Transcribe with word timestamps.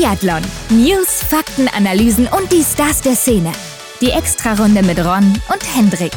Biathlon. 0.00 0.40
News, 0.70 1.22
Fakten, 1.24 1.68
Analysen 1.68 2.26
und 2.26 2.50
die 2.50 2.62
Stars 2.62 3.02
der 3.02 3.14
Szene. 3.14 3.52
Die 4.00 4.08
Extrarunde 4.08 4.82
mit 4.82 4.98
Ron 4.98 5.24
und 5.52 5.76
Hendrik. 5.76 6.12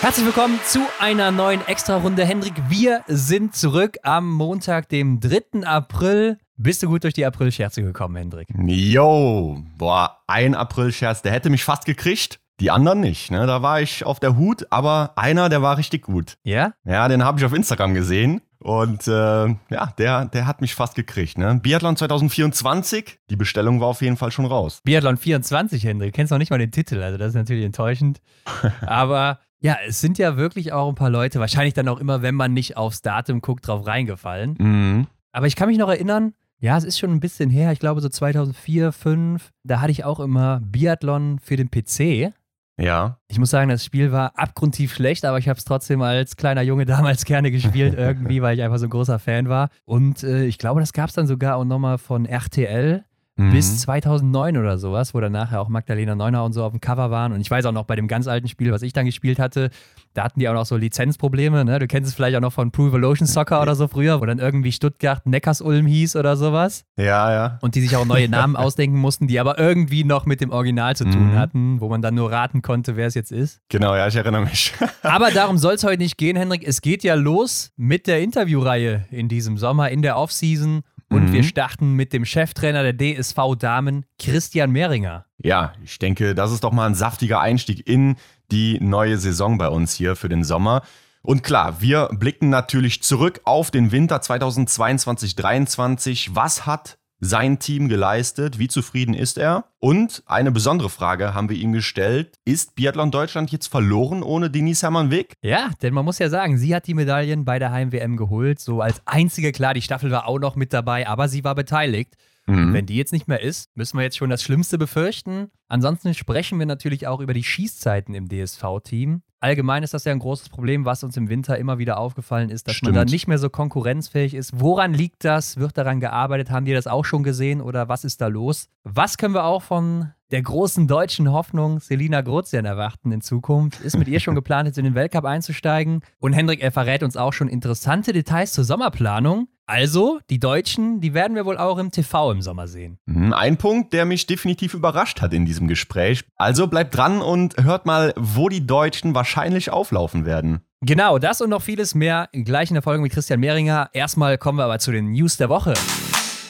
Herzlich 0.00 0.24
willkommen 0.24 0.58
zu 0.64 0.78
einer 1.00 1.30
neuen 1.32 1.60
Extrarunde. 1.68 2.24
Hendrik, 2.24 2.54
wir 2.70 3.02
sind 3.06 3.54
zurück 3.54 3.98
am 4.04 4.32
Montag, 4.32 4.88
dem 4.88 5.20
3. 5.20 5.66
April. 5.66 6.38
Bist 6.56 6.82
du 6.82 6.88
gut 6.88 7.04
durch 7.04 7.12
die 7.12 7.26
April-Scherze 7.26 7.82
gekommen, 7.82 8.16
Hendrik? 8.16 8.48
Yo, 8.56 9.58
boah, 9.76 10.22
ein 10.26 10.54
April-Scherz, 10.54 11.20
der 11.20 11.32
hätte 11.32 11.50
mich 11.50 11.62
fast 11.62 11.84
gekriegt. 11.84 12.40
Die 12.58 12.70
anderen 12.70 13.00
nicht, 13.00 13.30
ne? 13.30 13.46
Da 13.46 13.60
war 13.60 13.82
ich 13.82 14.06
auf 14.06 14.18
der 14.18 14.34
Hut, 14.38 14.66
aber 14.70 15.12
einer, 15.16 15.50
der 15.50 15.60
war 15.60 15.76
richtig 15.76 16.04
gut. 16.06 16.38
Ja? 16.42 16.72
Ja, 16.86 17.06
den 17.06 17.22
habe 17.22 17.38
ich 17.38 17.44
auf 17.44 17.52
Instagram 17.52 17.92
gesehen. 17.92 18.40
Und 18.66 19.06
äh, 19.06 19.46
ja, 19.70 19.92
der, 19.96 20.24
der 20.24 20.46
hat 20.48 20.60
mich 20.60 20.74
fast 20.74 20.96
gekriegt. 20.96 21.38
Ne? 21.38 21.60
Biathlon 21.62 21.96
2024, 21.96 23.20
die 23.30 23.36
Bestellung 23.36 23.80
war 23.80 23.86
auf 23.86 24.02
jeden 24.02 24.16
Fall 24.16 24.32
schon 24.32 24.44
raus. 24.44 24.80
Biathlon 24.82 25.18
24, 25.18 25.84
Hendrik. 25.84 26.12
Kennst 26.12 26.32
noch 26.32 26.38
nicht 26.38 26.50
mal 26.50 26.58
den 26.58 26.72
Titel, 26.72 27.00
also 27.00 27.16
das 27.16 27.28
ist 27.28 27.34
natürlich 27.36 27.64
enttäuschend. 27.64 28.20
Aber 28.80 29.38
ja, 29.60 29.76
es 29.86 30.00
sind 30.00 30.18
ja 30.18 30.36
wirklich 30.36 30.72
auch 30.72 30.88
ein 30.88 30.96
paar 30.96 31.10
Leute, 31.10 31.38
wahrscheinlich 31.38 31.74
dann 31.74 31.86
auch 31.86 32.00
immer, 32.00 32.22
wenn 32.22 32.34
man 32.34 32.54
nicht 32.54 32.76
aufs 32.76 33.02
Datum 33.02 33.40
guckt, 33.40 33.68
drauf 33.68 33.86
reingefallen. 33.86 34.56
Mhm. 34.58 35.06
Aber 35.30 35.46
ich 35.46 35.54
kann 35.54 35.68
mich 35.68 35.78
noch 35.78 35.88
erinnern, 35.88 36.34
ja, 36.58 36.76
es 36.76 36.82
ist 36.82 36.98
schon 36.98 37.12
ein 37.12 37.20
bisschen 37.20 37.50
her, 37.50 37.70
ich 37.70 37.78
glaube 37.78 38.00
so 38.00 38.08
2004, 38.08 38.90
2005, 38.90 39.52
da 39.62 39.80
hatte 39.80 39.92
ich 39.92 40.04
auch 40.04 40.18
immer 40.18 40.60
Biathlon 40.64 41.38
für 41.38 41.54
den 41.54 41.70
PC. 41.70 42.34
Ja. 42.78 43.18
Ich 43.28 43.38
muss 43.38 43.50
sagen, 43.50 43.70
das 43.70 43.84
Spiel 43.84 44.12
war 44.12 44.38
abgrundtief 44.38 44.94
schlecht, 44.94 45.24
aber 45.24 45.38
ich 45.38 45.48
habe 45.48 45.58
es 45.58 45.64
trotzdem 45.64 46.02
als 46.02 46.36
kleiner 46.36 46.62
Junge 46.62 46.84
damals 46.86 47.24
gerne 47.24 47.50
gespielt, 47.50 47.94
irgendwie, 47.96 48.42
weil 48.42 48.56
ich 48.56 48.62
einfach 48.62 48.78
so 48.78 48.86
ein 48.86 48.90
großer 48.90 49.18
Fan 49.18 49.48
war. 49.48 49.70
Und 49.84 50.22
äh, 50.22 50.44
ich 50.44 50.58
glaube, 50.58 50.80
das 50.80 50.92
gab 50.92 51.08
es 51.08 51.14
dann 51.14 51.26
sogar 51.26 51.56
auch 51.56 51.64
nochmal 51.64 51.98
von 51.98 52.26
RTL. 52.26 53.04
Mhm. 53.38 53.52
Bis 53.52 53.80
2009 53.82 54.56
oder 54.56 54.78
sowas, 54.78 55.12
wo 55.12 55.20
dann 55.20 55.32
nachher 55.32 55.60
auch 55.60 55.68
Magdalena 55.68 56.14
Neuner 56.14 56.42
und 56.42 56.54
so 56.54 56.64
auf 56.64 56.72
dem 56.72 56.80
Cover 56.80 57.10
waren. 57.10 57.32
Und 57.32 57.42
ich 57.42 57.50
weiß 57.50 57.66
auch 57.66 57.72
noch 57.72 57.84
bei 57.84 57.94
dem 57.94 58.08
ganz 58.08 58.28
alten 58.28 58.48
Spiel, 58.48 58.72
was 58.72 58.80
ich 58.80 58.94
dann 58.94 59.04
gespielt 59.04 59.38
hatte, 59.38 59.68
da 60.16 60.24
hatten 60.24 60.40
die 60.40 60.48
auch 60.48 60.54
noch 60.54 60.66
so 60.66 60.76
Lizenzprobleme. 60.76 61.64
Ne? 61.64 61.78
Du 61.78 61.86
kennst 61.86 62.08
es 62.08 62.14
vielleicht 62.14 62.36
auch 62.36 62.40
noch 62.40 62.52
von 62.52 62.70
Pro 62.70 62.86
Evolution 62.88 63.26
Soccer 63.26 63.60
oder 63.62 63.74
so 63.74 63.86
früher, 63.88 64.20
wo 64.20 64.26
dann 64.26 64.38
irgendwie 64.38 64.72
Stuttgart 64.72 65.26
Neckarsulm 65.26 65.86
hieß 65.86 66.16
oder 66.16 66.36
sowas. 66.36 66.84
Ja, 66.96 67.30
ja. 67.32 67.58
Und 67.60 67.74
die 67.74 67.80
sich 67.82 67.96
auch 67.96 68.04
neue 68.06 68.28
Namen 68.28 68.56
ausdenken 68.56 68.98
mussten, 68.98 69.26
die 69.26 69.38
aber 69.38 69.58
irgendwie 69.58 70.04
noch 70.04 70.24
mit 70.26 70.40
dem 70.40 70.50
Original 70.50 70.96
zu 70.96 71.04
tun 71.04 71.32
Mhm. 71.32 71.38
hatten, 71.38 71.80
wo 71.80 71.88
man 71.88 72.02
dann 72.02 72.14
nur 72.14 72.32
raten 72.32 72.62
konnte, 72.62 72.96
wer 72.96 73.06
es 73.06 73.14
jetzt 73.14 73.32
ist. 73.32 73.60
Genau, 73.68 73.94
ja, 73.94 74.06
ich 74.08 74.16
erinnere 74.16 74.42
mich. 74.46 74.72
Aber 75.02 75.30
darum 75.30 75.58
soll 75.58 75.74
es 75.74 75.84
heute 75.84 75.98
nicht 76.02 76.16
gehen, 76.18 76.36
Hendrik. 76.36 76.66
Es 76.66 76.80
geht 76.80 77.04
ja 77.04 77.14
los 77.14 77.72
mit 77.76 78.06
der 78.06 78.20
Interviewreihe 78.20 79.06
in 79.10 79.28
diesem 79.28 79.58
Sommer, 79.58 79.90
in 79.90 80.02
der 80.02 80.16
Offseason. 80.16 80.82
Und 81.08 81.26
Mhm. 81.28 81.32
wir 81.34 81.42
starten 81.44 81.92
mit 81.92 82.12
dem 82.12 82.24
Cheftrainer 82.24 82.82
der 82.82 82.92
DSV 82.96 83.54
Damen, 83.56 84.04
Christian 84.18 84.72
Mehringer. 84.72 85.24
ja, 85.38 85.72
ich 85.84 85.98
denke, 86.00 86.34
das 86.34 86.50
ist 86.50 86.64
doch 86.64 86.72
mal 86.72 86.86
ein 86.86 86.94
saftiger 86.96 87.40
Einstieg 87.40 87.86
in 87.86 88.16
die 88.50 88.78
neue 88.80 89.18
Saison 89.18 89.58
bei 89.58 89.68
uns 89.68 89.94
hier 89.94 90.16
für 90.16 90.28
den 90.28 90.44
Sommer. 90.44 90.82
Und 91.22 91.42
klar, 91.42 91.80
wir 91.80 92.08
blicken 92.12 92.50
natürlich 92.50 93.02
zurück 93.02 93.40
auf 93.44 93.70
den 93.70 93.90
Winter 93.90 94.18
2022-23. 94.18 96.30
Was 96.34 96.66
hat 96.66 96.98
sein 97.18 97.58
Team 97.58 97.88
geleistet? 97.88 98.58
Wie 98.58 98.68
zufrieden 98.68 99.14
ist 99.14 99.38
er? 99.38 99.64
Und 99.78 100.22
eine 100.26 100.52
besondere 100.52 100.90
Frage 100.90 101.34
haben 101.34 101.48
wir 101.48 101.56
ihm 101.56 101.72
gestellt. 101.72 102.38
Ist 102.44 102.74
Biathlon 102.74 103.10
Deutschland 103.10 103.50
jetzt 103.50 103.68
verloren 103.68 104.22
ohne 104.22 104.50
Denise 104.50 104.82
Hermann-Wick? 104.82 105.32
Ja, 105.42 105.70
denn 105.82 105.94
man 105.94 106.04
muss 106.04 106.18
ja 106.18 106.28
sagen, 106.28 106.58
sie 106.58 106.74
hat 106.74 106.86
die 106.86 106.94
Medaillen 106.94 107.44
bei 107.44 107.58
der 107.58 107.72
Heim-WM 107.72 108.16
geholt. 108.16 108.60
So 108.60 108.80
als 108.80 109.00
einzige, 109.06 109.52
klar, 109.52 109.74
die 109.74 109.82
Staffel 109.82 110.10
war 110.10 110.28
auch 110.28 110.38
noch 110.38 110.56
mit 110.56 110.72
dabei, 110.72 111.08
aber 111.08 111.28
sie 111.28 111.42
war 111.42 111.54
beteiligt. 111.54 112.14
Mhm. 112.46 112.72
Wenn 112.72 112.86
die 112.86 112.96
jetzt 112.96 113.12
nicht 113.12 113.28
mehr 113.28 113.40
ist, 113.40 113.76
müssen 113.76 113.98
wir 113.98 114.04
jetzt 114.04 114.16
schon 114.16 114.30
das 114.30 114.42
Schlimmste 114.42 114.78
befürchten. 114.78 115.50
Ansonsten 115.68 116.14
sprechen 116.14 116.58
wir 116.58 116.66
natürlich 116.66 117.06
auch 117.06 117.20
über 117.20 117.34
die 117.34 117.44
Schießzeiten 117.44 118.14
im 118.14 118.28
DSV-Team. 118.28 119.22
Allgemein 119.40 119.82
ist 119.82 119.92
das 119.94 120.04
ja 120.04 120.12
ein 120.12 120.18
großes 120.18 120.48
Problem, 120.48 120.84
was 120.84 121.04
uns 121.04 121.16
im 121.16 121.28
Winter 121.28 121.58
immer 121.58 121.78
wieder 121.78 121.98
aufgefallen 121.98 122.48
ist, 122.48 122.66
dass 122.68 122.74
man 122.82 122.94
Stimmt. 122.94 122.96
da 122.96 123.04
nicht 123.04 123.28
mehr 123.28 123.38
so 123.38 123.50
konkurrenzfähig 123.50 124.34
ist. 124.34 124.58
Woran 124.60 124.94
liegt 124.94 125.24
das? 125.24 125.58
Wird 125.58 125.76
daran 125.76 126.00
gearbeitet? 126.00 126.50
Haben 126.50 126.64
die 126.64 126.72
das 126.72 126.86
auch 126.86 127.04
schon 127.04 127.22
gesehen 127.22 127.60
oder 127.60 127.88
was 127.88 128.04
ist 128.04 128.20
da 128.20 128.28
los? 128.28 128.68
Was 128.84 129.18
können 129.18 129.34
wir 129.34 129.44
auch 129.44 129.62
von 129.62 130.12
der 130.30 130.42
großen 130.42 130.88
deutschen 130.88 131.32
Hoffnung 131.32 131.80
Selina 131.80 132.20
Grozian 132.20 132.64
erwarten 132.64 133.12
in 133.12 133.20
Zukunft? 133.20 133.80
Ist 133.80 133.96
mit 133.96 134.08
ihr 134.08 134.20
schon 134.20 134.34
geplant, 134.36 134.66
jetzt 134.66 134.78
in 134.78 134.84
den 134.84 134.94
Weltcup 134.94 135.24
einzusteigen? 135.24 136.02
Und 136.18 136.32
Hendrik, 136.32 136.60
er 136.60 136.72
verrät 136.72 137.02
uns 137.02 137.16
auch 137.16 137.32
schon 137.32 137.48
interessante 137.48 138.12
Details 138.12 138.52
zur 138.52 138.64
Sommerplanung. 138.64 139.48
Also, 139.68 140.20
die 140.30 140.38
Deutschen, 140.38 141.00
die 141.00 141.12
werden 141.12 141.34
wir 141.34 141.44
wohl 141.44 141.58
auch 141.58 141.78
im 141.78 141.90
TV 141.90 142.30
im 142.30 142.40
Sommer 142.40 142.68
sehen. 142.68 142.98
Mhm, 143.06 143.32
Ein 143.32 143.56
Punkt, 143.56 143.92
der 143.92 144.04
mich 144.04 144.26
definitiv 144.26 144.74
überrascht 144.74 145.20
hat 145.20 145.32
in 145.34 145.44
diesem 145.44 145.66
Gespräch. 145.66 146.22
Also 146.36 146.68
bleibt 146.68 146.96
dran 146.96 147.20
und 147.20 147.56
hört 147.56 147.84
mal, 147.84 148.14
wo 148.16 148.48
die 148.48 148.64
Deutschen 148.64 149.16
wahrscheinlich 149.16 149.70
auflaufen 149.70 150.24
werden. 150.24 150.60
Genau, 150.82 151.18
das 151.18 151.40
und 151.40 151.50
noch 151.50 151.62
vieles 151.62 151.96
mehr 151.96 152.28
gleich 152.32 152.70
in 152.70 152.74
der 152.74 152.82
Folge 152.82 153.02
mit 153.02 153.10
Christian 153.10 153.40
Mehringer. 153.40 153.90
Erstmal 153.92 154.38
kommen 154.38 154.58
wir 154.58 154.64
aber 154.64 154.78
zu 154.78 154.92
den 154.92 155.10
News 155.10 155.36
der 155.36 155.48
Woche. 155.48 155.74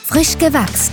Frisch 0.04 0.36
gewachst. 0.36 0.92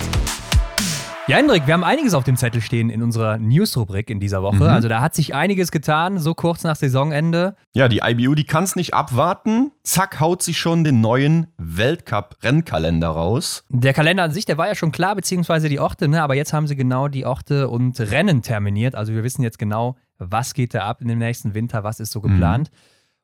Ja, 1.26 1.38
Hendrik, 1.38 1.66
wir 1.66 1.72
haben 1.72 1.84
einiges 1.84 2.12
auf 2.12 2.24
dem 2.24 2.36
Zettel 2.36 2.60
stehen 2.60 2.90
in 2.90 3.02
unserer 3.02 3.38
News-Rubrik 3.38 4.10
in 4.10 4.20
dieser 4.20 4.42
Woche. 4.42 4.56
Mhm. 4.56 4.62
Also 4.64 4.88
da 4.88 5.00
hat 5.00 5.14
sich 5.14 5.34
einiges 5.34 5.70
getan, 5.70 6.18
so 6.18 6.34
kurz 6.34 6.64
nach 6.64 6.76
Saisonende. 6.76 7.56
Ja, 7.72 7.88
die 7.88 8.02
IBU, 8.04 8.34
die 8.34 8.44
kann 8.44 8.64
es 8.64 8.76
nicht 8.76 8.92
abwarten. 8.92 9.72
Zack, 9.84 10.20
haut 10.20 10.42
sie 10.42 10.52
schon 10.52 10.84
den 10.84 11.00
neuen 11.00 11.46
Weltcup-Rennkalender 11.56 13.08
raus. 13.08 13.64
Der 13.70 13.94
Kalender 13.94 14.24
an 14.24 14.32
sich, 14.32 14.44
der 14.44 14.58
war 14.58 14.68
ja 14.68 14.74
schon 14.74 14.92
klar, 14.92 15.14
beziehungsweise 15.14 15.70
die 15.70 15.80
Orte, 15.80 16.08
ne? 16.08 16.22
aber 16.22 16.34
jetzt 16.34 16.52
haben 16.52 16.66
sie 16.66 16.76
genau 16.76 17.08
die 17.08 17.24
Orte 17.24 17.70
und 17.70 17.98
Rennen 17.98 18.42
terminiert. 18.42 18.94
Also 18.94 19.14
wir 19.14 19.24
wissen 19.24 19.42
jetzt 19.42 19.58
genau, 19.58 19.96
was 20.18 20.52
geht 20.52 20.74
da 20.74 20.80
ab 20.80 21.00
in 21.00 21.08
dem 21.08 21.20
nächsten 21.20 21.54
Winter, 21.54 21.84
was 21.84 22.00
ist 22.00 22.12
so 22.12 22.20
geplant. 22.20 22.70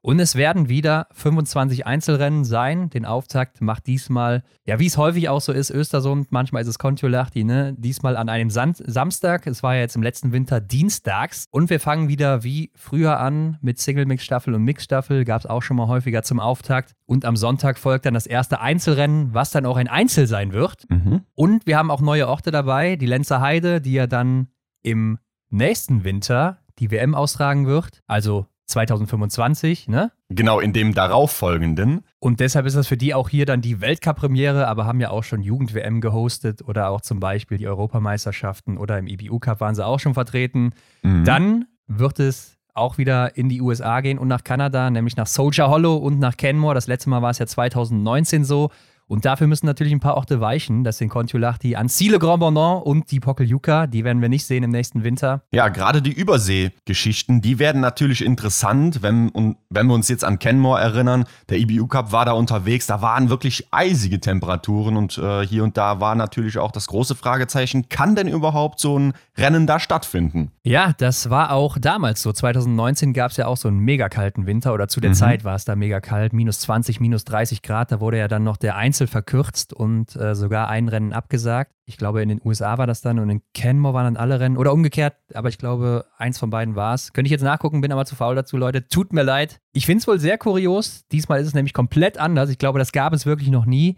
Und 0.03 0.19
es 0.19 0.35
werden 0.35 0.71
wieder 0.71 1.09
25 1.13 1.87
Einzelrennen 1.87 2.45
sein. 2.45 2.89
Den 2.89 3.05
Auftakt 3.05 3.61
macht 3.61 3.87
diesmal, 3.87 4.43
ja, 4.65 4.79
wie 4.79 4.87
es 4.87 4.97
häufig 4.97 5.29
auch 5.29 5.43
so 5.43 5.53
ist, 5.53 5.71
Östersund, 5.71 6.33
manchmal 6.33 6.63
ist 6.63 6.69
es 6.69 6.79
Kontiolahti, 6.79 7.45
ne? 7.45 7.75
Diesmal 7.77 8.17
an 8.17 8.31
einem 8.31 8.49
San 8.49 8.75
Samstag. 8.75 9.47
Es 9.47 9.63
war 9.63 9.75
ja 9.75 9.81
jetzt 9.81 9.97
im 9.97 10.03
letzten 10.03 10.33
Winter 10.33 10.61
dienstags. 10.61 11.45
Und 11.51 11.69
wir 11.69 11.81
fangen 11.81 12.09
wieder 12.09 12.45
wie 12.45 12.71
früher 12.75 13.21
an 13.21 13.59
mit 13.61 13.79
Single-Mix-Staffel 13.79 14.55
und 14.55 14.63
Mix-Staffel. 14.63 15.25
Gab 15.25 15.41
es 15.41 15.47
auch 15.47 15.63
schon 15.63 15.77
mal 15.77 15.89
häufiger 15.89 16.23
zum 16.23 16.41
Auftakt. 16.41 16.95
Und 17.05 17.27
am 17.27 17.37
Sonntag 17.37 17.79
folgt 17.79 18.07
dann 18.07 18.15
das 18.15 18.27
erste 18.27 18.61
Einzelrennen, 18.61 19.35
was 19.35 19.51
dann 19.51 19.67
auch 19.67 19.77
ein 19.77 19.89
Einzel 19.89 20.27
sein 20.27 20.53
wird. 20.53 20.89
Mhm. 20.89 21.23
Und 21.35 21.67
wir 21.67 21.77
haben 21.77 21.91
auch 21.91 22.01
neue 22.01 22.27
Orte 22.27 22.51
dabei, 22.51 22.97
die 22.97 23.07
Lenzer 23.07 23.41
Heide, 23.41 23.81
die 23.81 23.93
ja 23.93 24.07
dann 24.07 24.49
im 24.83 25.19
nächsten 25.51 26.05
Winter 26.05 26.59
die 26.79 26.91
WM 26.91 27.15
austragen 27.15 27.67
wird, 27.67 28.03
also 28.07 28.47
2025, 28.71 29.89
ne? 29.89 30.13
Genau, 30.29 30.61
in 30.61 30.73
dem 30.73 30.95
darauffolgenden. 30.95 32.03
Und 32.19 32.41
deshalb 32.41 32.67
ist 32.67 32.77
das 32.77 32.87
für 32.87 32.97
die 32.97 33.15
auch 33.15 33.29
hier 33.29 33.47
dann 33.47 33.61
die 33.61 33.81
Weltcup-Premiere, 33.81 34.67
aber 34.67 34.87
haben 34.87 35.01
ja 35.01 35.11
auch 35.11 35.25
schon 35.25 35.43
Jugend-WM 35.43 36.01
gehostet 36.01 36.63
oder 36.67 36.91
auch 36.91 37.01
zum 37.01 37.21
Beispiel 37.21 37.59
die 37.59 37.67
Europameisterschaften 37.67 38.79
oder 38.79 38.99
im 38.99 39.07
IBU-Cup 39.07 39.61
waren 39.61 39.75
sie 39.75 39.85
auch 39.85 40.01
schon 40.01 40.15
vertreten. 40.15 40.73
Mhm. 41.03 41.25
Dann 41.25 41.67
wird 41.87 42.21
es 42.21 42.57
auch 42.75 42.99
wieder 42.99 43.37
in 43.37 43.49
die 43.49 43.61
USA 43.61 44.01
gehen 44.01 44.19
und 44.19 44.29
nach 44.29 44.45
Kanada, 44.45 44.91
nämlich 44.91 45.17
nach 45.17 45.27
Soldier 45.27 45.69
Hollow 45.69 45.97
und 45.97 46.19
nach 46.19 46.37
Kenmore. 46.37 46.75
Das 46.75 46.87
letzte 46.87 47.11
Mal 47.11 47.23
war 47.23 47.31
es 47.31 47.39
ja 47.39 47.47
2019 47.47 48.45
so. 48.45 48.71
Und 49.11 49.25
dafür 49.25 49.49
müssen 49.49 49.67
natürlich 49.67 49.93
ein 49.93 49.99
paar 49.99 50.17
Orte 50.17 50.41
weichen. 50.41 50.85
Das 50.85 50.99
sind 50.99 51.09
Kontiolahti, 51.09 51.75
Ancile 51.75 52.21
Grand 52.21 52.39
Bondon 52.39 52.81
und 52.81 53.11
die 53.11 53.19
Pokeljuka. 53.19 53.89
Die 53.89 54.05
werden 54.05 54.23
wir 54.23 54.29
nicht 54.29 54.47
sehen 54.47 54.63
im 54.63 54.71
nächsten 54.71 55.03
Winter. 55.03 55.43
Ja, 55.51 55.69
gerade 55.69 56.01
die 56.01 56.13
Überseegeschichten, 56.13 57.41
die 57.41 57.59
werden 57.59 57.81
natürlich 57.81 58.25
interessant, 58.25 59.03
wenn, 59.03 59.57
wenn 59.69 59.87
wir 59.89 59.95
uns 59.95 60.07
jetzt 60.07 60.23
an 60.23 60.39
Kenmore 60.39 60.81
erinnern. 60.81 61.25
Der 61.49 61.59
IBU 61.59 61.89
Cup 61.89 62.13
war 62.13 62.25
da 62.25 62.33
unterwegs, 62.33 62.87
da 62.87 63.03
waren 63.03 63.31
wirklich 63.31 63.67
eisige 63.73 64.21
Temperaturen 64.21 64.97
und 64.97 65.19
äh, 65.19 65.45
hier 65.45 65.65
und 65.65 65.77
da 65.77 65.99
war 65.99 66.15
natürlich 66.15 66.59
auch 66.59 66.71
das 66.71 66.87
große 66.87 67.17
Fragezeichen, 67.17 67.89
kann 67.89 68.15
denn 68.15 68.29
überhaupt 68.29 68.79
so 68.79 68.97
ein 68.97 69.15
Rennen 69.37 69.67
da 69.67 69.81
stattfinden? 69.81 70.53
Ja, 70.63 70.93
das 70.99 71.31
war 71.31 71.53
auch 71.53 71.79
damals 71.79 72.21
so. 72.21 72.33
2019 72.33 73.15
gab 73.15 73.31
es 73.31 73.39
ja 73.39 73.47
auch 73.47 73.57
so 73.57 73.69
einen 73.69 73.79
mega 73.79 74.11
kalten 74.11 74.45
Winter 74.45 74.75
oder 74.75 74.89
zu 74.89 75.01
der 75.01 75.13
Mhm. 75.13 75.15
Zeit 75.15 75.45
war 75.45 75.55
es 75.55 75.65
da 75.65 75.75
mega 75.75 76.01
kalt, 76.01 76.35
minus 76.35 76.61
20, 76.61 77.01
minus 77.01 77.25
30 77.25 77.63
Grad. 77.63 77.91
Da 77.91 78.01
wurde 78.01 78.19
ja 78.19 78.29
dann 78.29 78.45
noch 78.45 78.59
der 78.59 78.77
Einzel 78.77 79.07
verkürzt 79.07 79.73
und 79.73 80.15
äh, 80.17 80.35
sogar 80.35 80.69
ein 80.69 80.89
Rennen 80.89 81.15
abgesagt. 81.15 81.73
Ich 81.87 81.97
glaube, 81.97 82.21
in 82.23 82.29
den 82.29 82.43
USA 82.45 82.77
war 82.77 82.87
das 82.87 83.01
dann 83.01 83.19
und 83.19 83.31
in 83.31 83.41
Kenmore 83.55 83.95
waren 83.95 84.05
dann 84.15 84.23
alle 84.23 84.39
Rennen 84.39 84.59
oder 84.59 84.75
umgekehrt, 84.75 85.15
aber 85.33 85.49
ich 85.49 85.57
glaube, 85.57 86.05
eins 86.19 86.39
von 86.39 86.51
beiden 86.51 86.77
war 86.77 86.93
es. 86.93 87.15
Könnte 87.15 87.29
ich 87.29 87.33
jetzt 87.33 87.43
nachgucken, 87.43 87.81
bin 87.81 87.91
aber 87.91 88.05
zu 88.05 88.15
faul 88.15 88.35
dazu, 88.35 88.59
Leute. 88.59 88.87
Tut 88.87 89.15
mir 89.15 89.23
leid. 89.23 89.61
Ich 89.73 89.87
finde 89.87 90.03
es 90.03 90.07
wohl 90.09 90.19
sehr 90.21 90.37
kurios. 90.37 91.07
Diesmal 91.11 91.41
ist 91.41 91.47
es 91.47 91.55
nämlich 91.55 91.73
komplett 91.73 92.19
anders. 92.19 92.51
Ich 92.51 92.59
glaube, 92.59 92.79
das 92.79 92.93
gab 92.93 93.15
es 93.15 93.25
wirklich 93.25 93.49
noch 93.51 93.65
nie. 93.65 93.97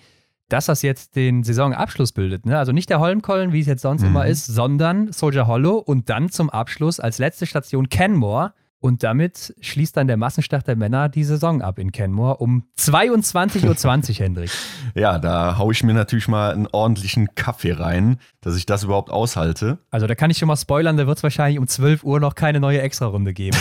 Dass 0.52 0.66
das 0.66 0.82
jetzt 0.82 1.16
den 1.16 1.42
Saisonabschluss 1.44 2.12
bildet. 2.12 2.44
Ne? 2.46 2.58
Also 2.58 2.72
nicht 2.72 2.90
der 2.90 3.00
Holmkollen, 3.00 3.52
wie 3.52 3.60
es 3.60 3.66
jetzt 3.66 3.82
sonst 3.82 4.02
Mhm. 4.02 4.08
immer 4.08 4.26
ist, 4.26 4.46
sondern 4.46 5.10
Soldier 5.12 5.46
Hollow 5.46 5.76
und 5.78 6.10
dann 6.10 6.28
zum 6.30 6.50
Abschluss 6.50 7.00
als 7.00 7.18
letzte 7.18 7.46
Station 7.46 7.88
Canmore. 7.88 8.52
Und 8.84 9.04
damit 9.04 9.54
schließt 9.60 9.96
dann 9.96 10.08
der 10.08 10.16
Massenstart 10.16 10.66
der 10.66 10.74
Männer 10.74 11.08
die 11.08 11.22
Saison 11.22 11.62
ab 11.62 11.78
in 11.78 11.92
Kenmore 11.92 12.38
um 12.38 12.64
22.20 12.76 13.64
Uhr, 14.10 14.16
Hendrik. 14.24 14.50
Ja, 14.96 15.20
da 15.20 15.56
haue 15.56 15.72
ich 15.72 15.84
mir 15.84 15.94
natürlich 15.94 16.26
mal 16.26 16.50
einen 16.52 16.66
ordentlichen 16.66 17.32
Kaffee 17.36 17.70
rein, 17.72 18.18
dass 18.40 18.56
ich 18.56 18.66
das 18.66 18.82
überhaupt 18.82 19.08
aushalte. 19.10 19.78
Also 19.92 20.08
da 20.08 20.16
kann 20.16 20.30
ich 20.30 20.38
schon 20.38 20.48
mal 20.48 20.56
spoilern, 20.56 20.96
da 20.96 21.06
wird 21.06 21.16
es 21.16 21.22
wahrscheinlich 21.22 21.60
um 21.60 21.68
12 21.68 22.02
Uhr 22.02 22.18
noch 22.18 22.34
keine 22.34 22.58
neue 22.58 22.80
Extrarunde 22.82 23.32
geben. 23.32 23.56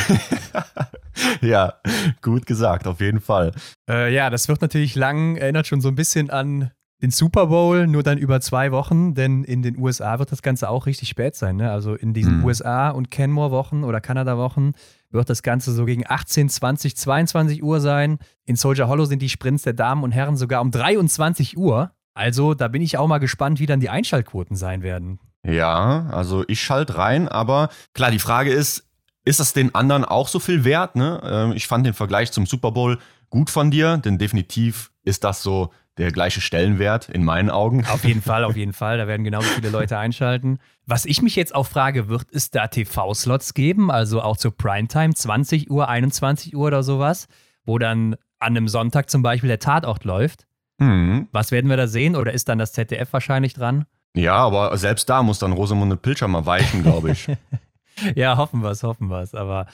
ja, 1.42 1.74
gut 2.22 2.46
gesagt, 2.48 2.88
auf 2.88 3.00
jeden 3.00 3.22
Fall. 3.22 3.52
Äh, 3.90 4.14
ja, 4.14 4.30
das 4.30 4.48
wird 4.48 4.62
natürlich 4.62 4.96
lang, 4.96 5.36
erinnert 5.38 5.68
schon 5.68 5.82
so 5.82 5.88
ein 5.90 5.96
bisschen 5.96 6.30
an 6.30 6.72
den 7.02 7.12
Super 7.12 7.48
Bowl, 7.48 7.88
nur 7.88 8.04
dann 8.04 8.18
über 8.18 8.42
zwei 8.42 8.72
Wochen, 8.72 9.16
denn 9.16 9.44
in 9.44 9.64
den 9.64 9.78
USA 9.78 10.20
wird 10.20 10.32
das 10.32 10.42
Ganze 10.42 10.70
auch 10.70 10.86
richtig 10.86 11.10
spät 11.10 11.36
sein. 11.36 11.56
Ne? 11.56 11.72
Also 11.72 11.96
in 11.96 12.14
diesen 12.14 12.40
mhm. 12.40 12.46
USA- 12.46 12.90
und 12.90 13.10
Kenmore-Wochen 13.10 13.84
oder 13.84 14.00
Kanada-Wochen 14.00 14.74
wird 15.10 15.30
das 15.30 15.42
Ganze 15.42 15.72
so 15.72 15.86
gegen 15.86 16.04
18, 16.08 16.50
20, 16.50 16.96
22 16.96 17.64
Uhr 17.64 17.82
sein. 17.82 18.20
In 18.46 18.56
Soldier 18.56 18.88
Hollow 18.88 19.06
sind 19.06 19.22
die 19.22 19.30
Sprints 19.30 19.64
der 19.64 19.74
Damen 19.74 20.04
und 20.04 20.12
Herren 20.12 20.38
sogar 20.38 20.62
um 20.62 20.70
23 20.70 21.58
Uhr. 21.58 21.92
Also 22.14 22.54
da 22.54 22.68
bin 22.68 22.82
ich 22.82 22.98
auch 22.98 23.08
mal 23.08 23.18
gespannt, 23.18 23.60
wie 23.60 23.66
dann 23.66 23.80
die 23.80 23.90
Einschaltquoten 23.90 24.56
sein 24.56 24.84
werden. 24.84 25.20
Ja, 25.44 26.08
also 26.12 26.44
ich 26.48 26.62
schalte 26.62 26.98
rein, 26.98 27.28
aber 27.28 27.70
klar, 27.94 28.12
die 28.12 28.20
Frage 28.20 28.52
ist, 28.52 28.88
ist 29.26 29.40
das 29.40 29.54
den 29.54 29.74
anderen 29.74 30.06
auch 30.06 30.28
so 30.28 30.40
viel 30.40 30.64
wert? 30.66 30.96
Ne? 30.96 31.20
Ähm, 31.24 31.52
ich 31.54 31.68
fand 31.68 31.86
den 31.86 31.94
Vergleich 31.94 32.32
zum 32.32 32.46
Super 32.46 32.72
Bowl 32.72 33.00
gut 33.30 33.50
von 33.50 33.72
dir, 33.72 33.98
denn 33.98 34.20
definitiv 34.20 34.92
ist 35.04 35.24
das 35.24 35.42
so 35.42 35.72
der 36.02 36.12
gleiche 36.12 36.42
Stellenwert 36.42 37.10
in 37.10 37.24
meinen 37.24 37.50
Augen. 37.50 37.86
Auf 37.86 38.04
jeden 38.04 38.22
Fall, 38.22 38.44
auf 38.44 38.58
jeden 38.58 38.74
Fall. 38.74 38.98
Da 38.98 39.08
werden 39.08 39.24
genauso 39.24 39.48
viele 39.50 39.70
Leute 39.70 39.98
einschalten. 39.98 40.58
Was 40.86 41.06
ich 41.06 41.22
mich 41.22 41.36
jetzt 41.36 41.54
auch 41.54 41.68
frage, 41.68 42.10
wird 42.10 42.26
es 42.32 42.50
da 42.50 42.68
TV-Slots 42.68 43.54
geben, 43.54 43.92
also 43.92 44.22
auch 44.22 44.38
zur 44.38 44.56
Primetime, 44.56 45.14
20 45.14 45.70
Uhr, 45.70 45.88
21 45.88 46.56
Uhr 46.56 46.68
oder 46.68 46.84
sowas, 46.84 47.28
wo 47.66 47.78
dann 47.78 48.16
an 48.40 48.58
einem 48.58 48.68
Sonntag 48.68 49.10
zum 49.10 49.22
Beispiel 49.22 49.48
der 49.48 49.60
Tatort 49.60 50.04
läuft? 50.04 50.48
Mhm. 50.80 51.28
Was 51.32 51.52
werden 51.52 51.70
wir 51.70 51.78
da 51.78 51.88
sehen? 51.88 52.16
Oder 52.16 52.34
ist 52.34 52.50
dann 52.50 52.58
das 52.58 52.74
ZDF 52.74 53.14
wahrscheinlich 53.14 53.54
dran? 53.54 53.86
Ja, 54.16 54.36
aber 54.36 54.76
selbst 54.78 55.08
da 55.08 55.22
muss 55.22 55.38
dann 55.38 55.54
Rosamunde 55.54 55.98
Pilcher 55.98 56.28
mal 56.28 56.46
weichen, 56.48 56.82
glaube 56.82 57.12
ich. 57.12 57.28
ja, 58.16 58.38
hoffen 58.38 58.62
wir 58.62 58.72
es, 58.72 58.82
hoffen 58.82 59.08
wir 59.08 59.22
es. 59.22 59.36
Aber 59.36 59.68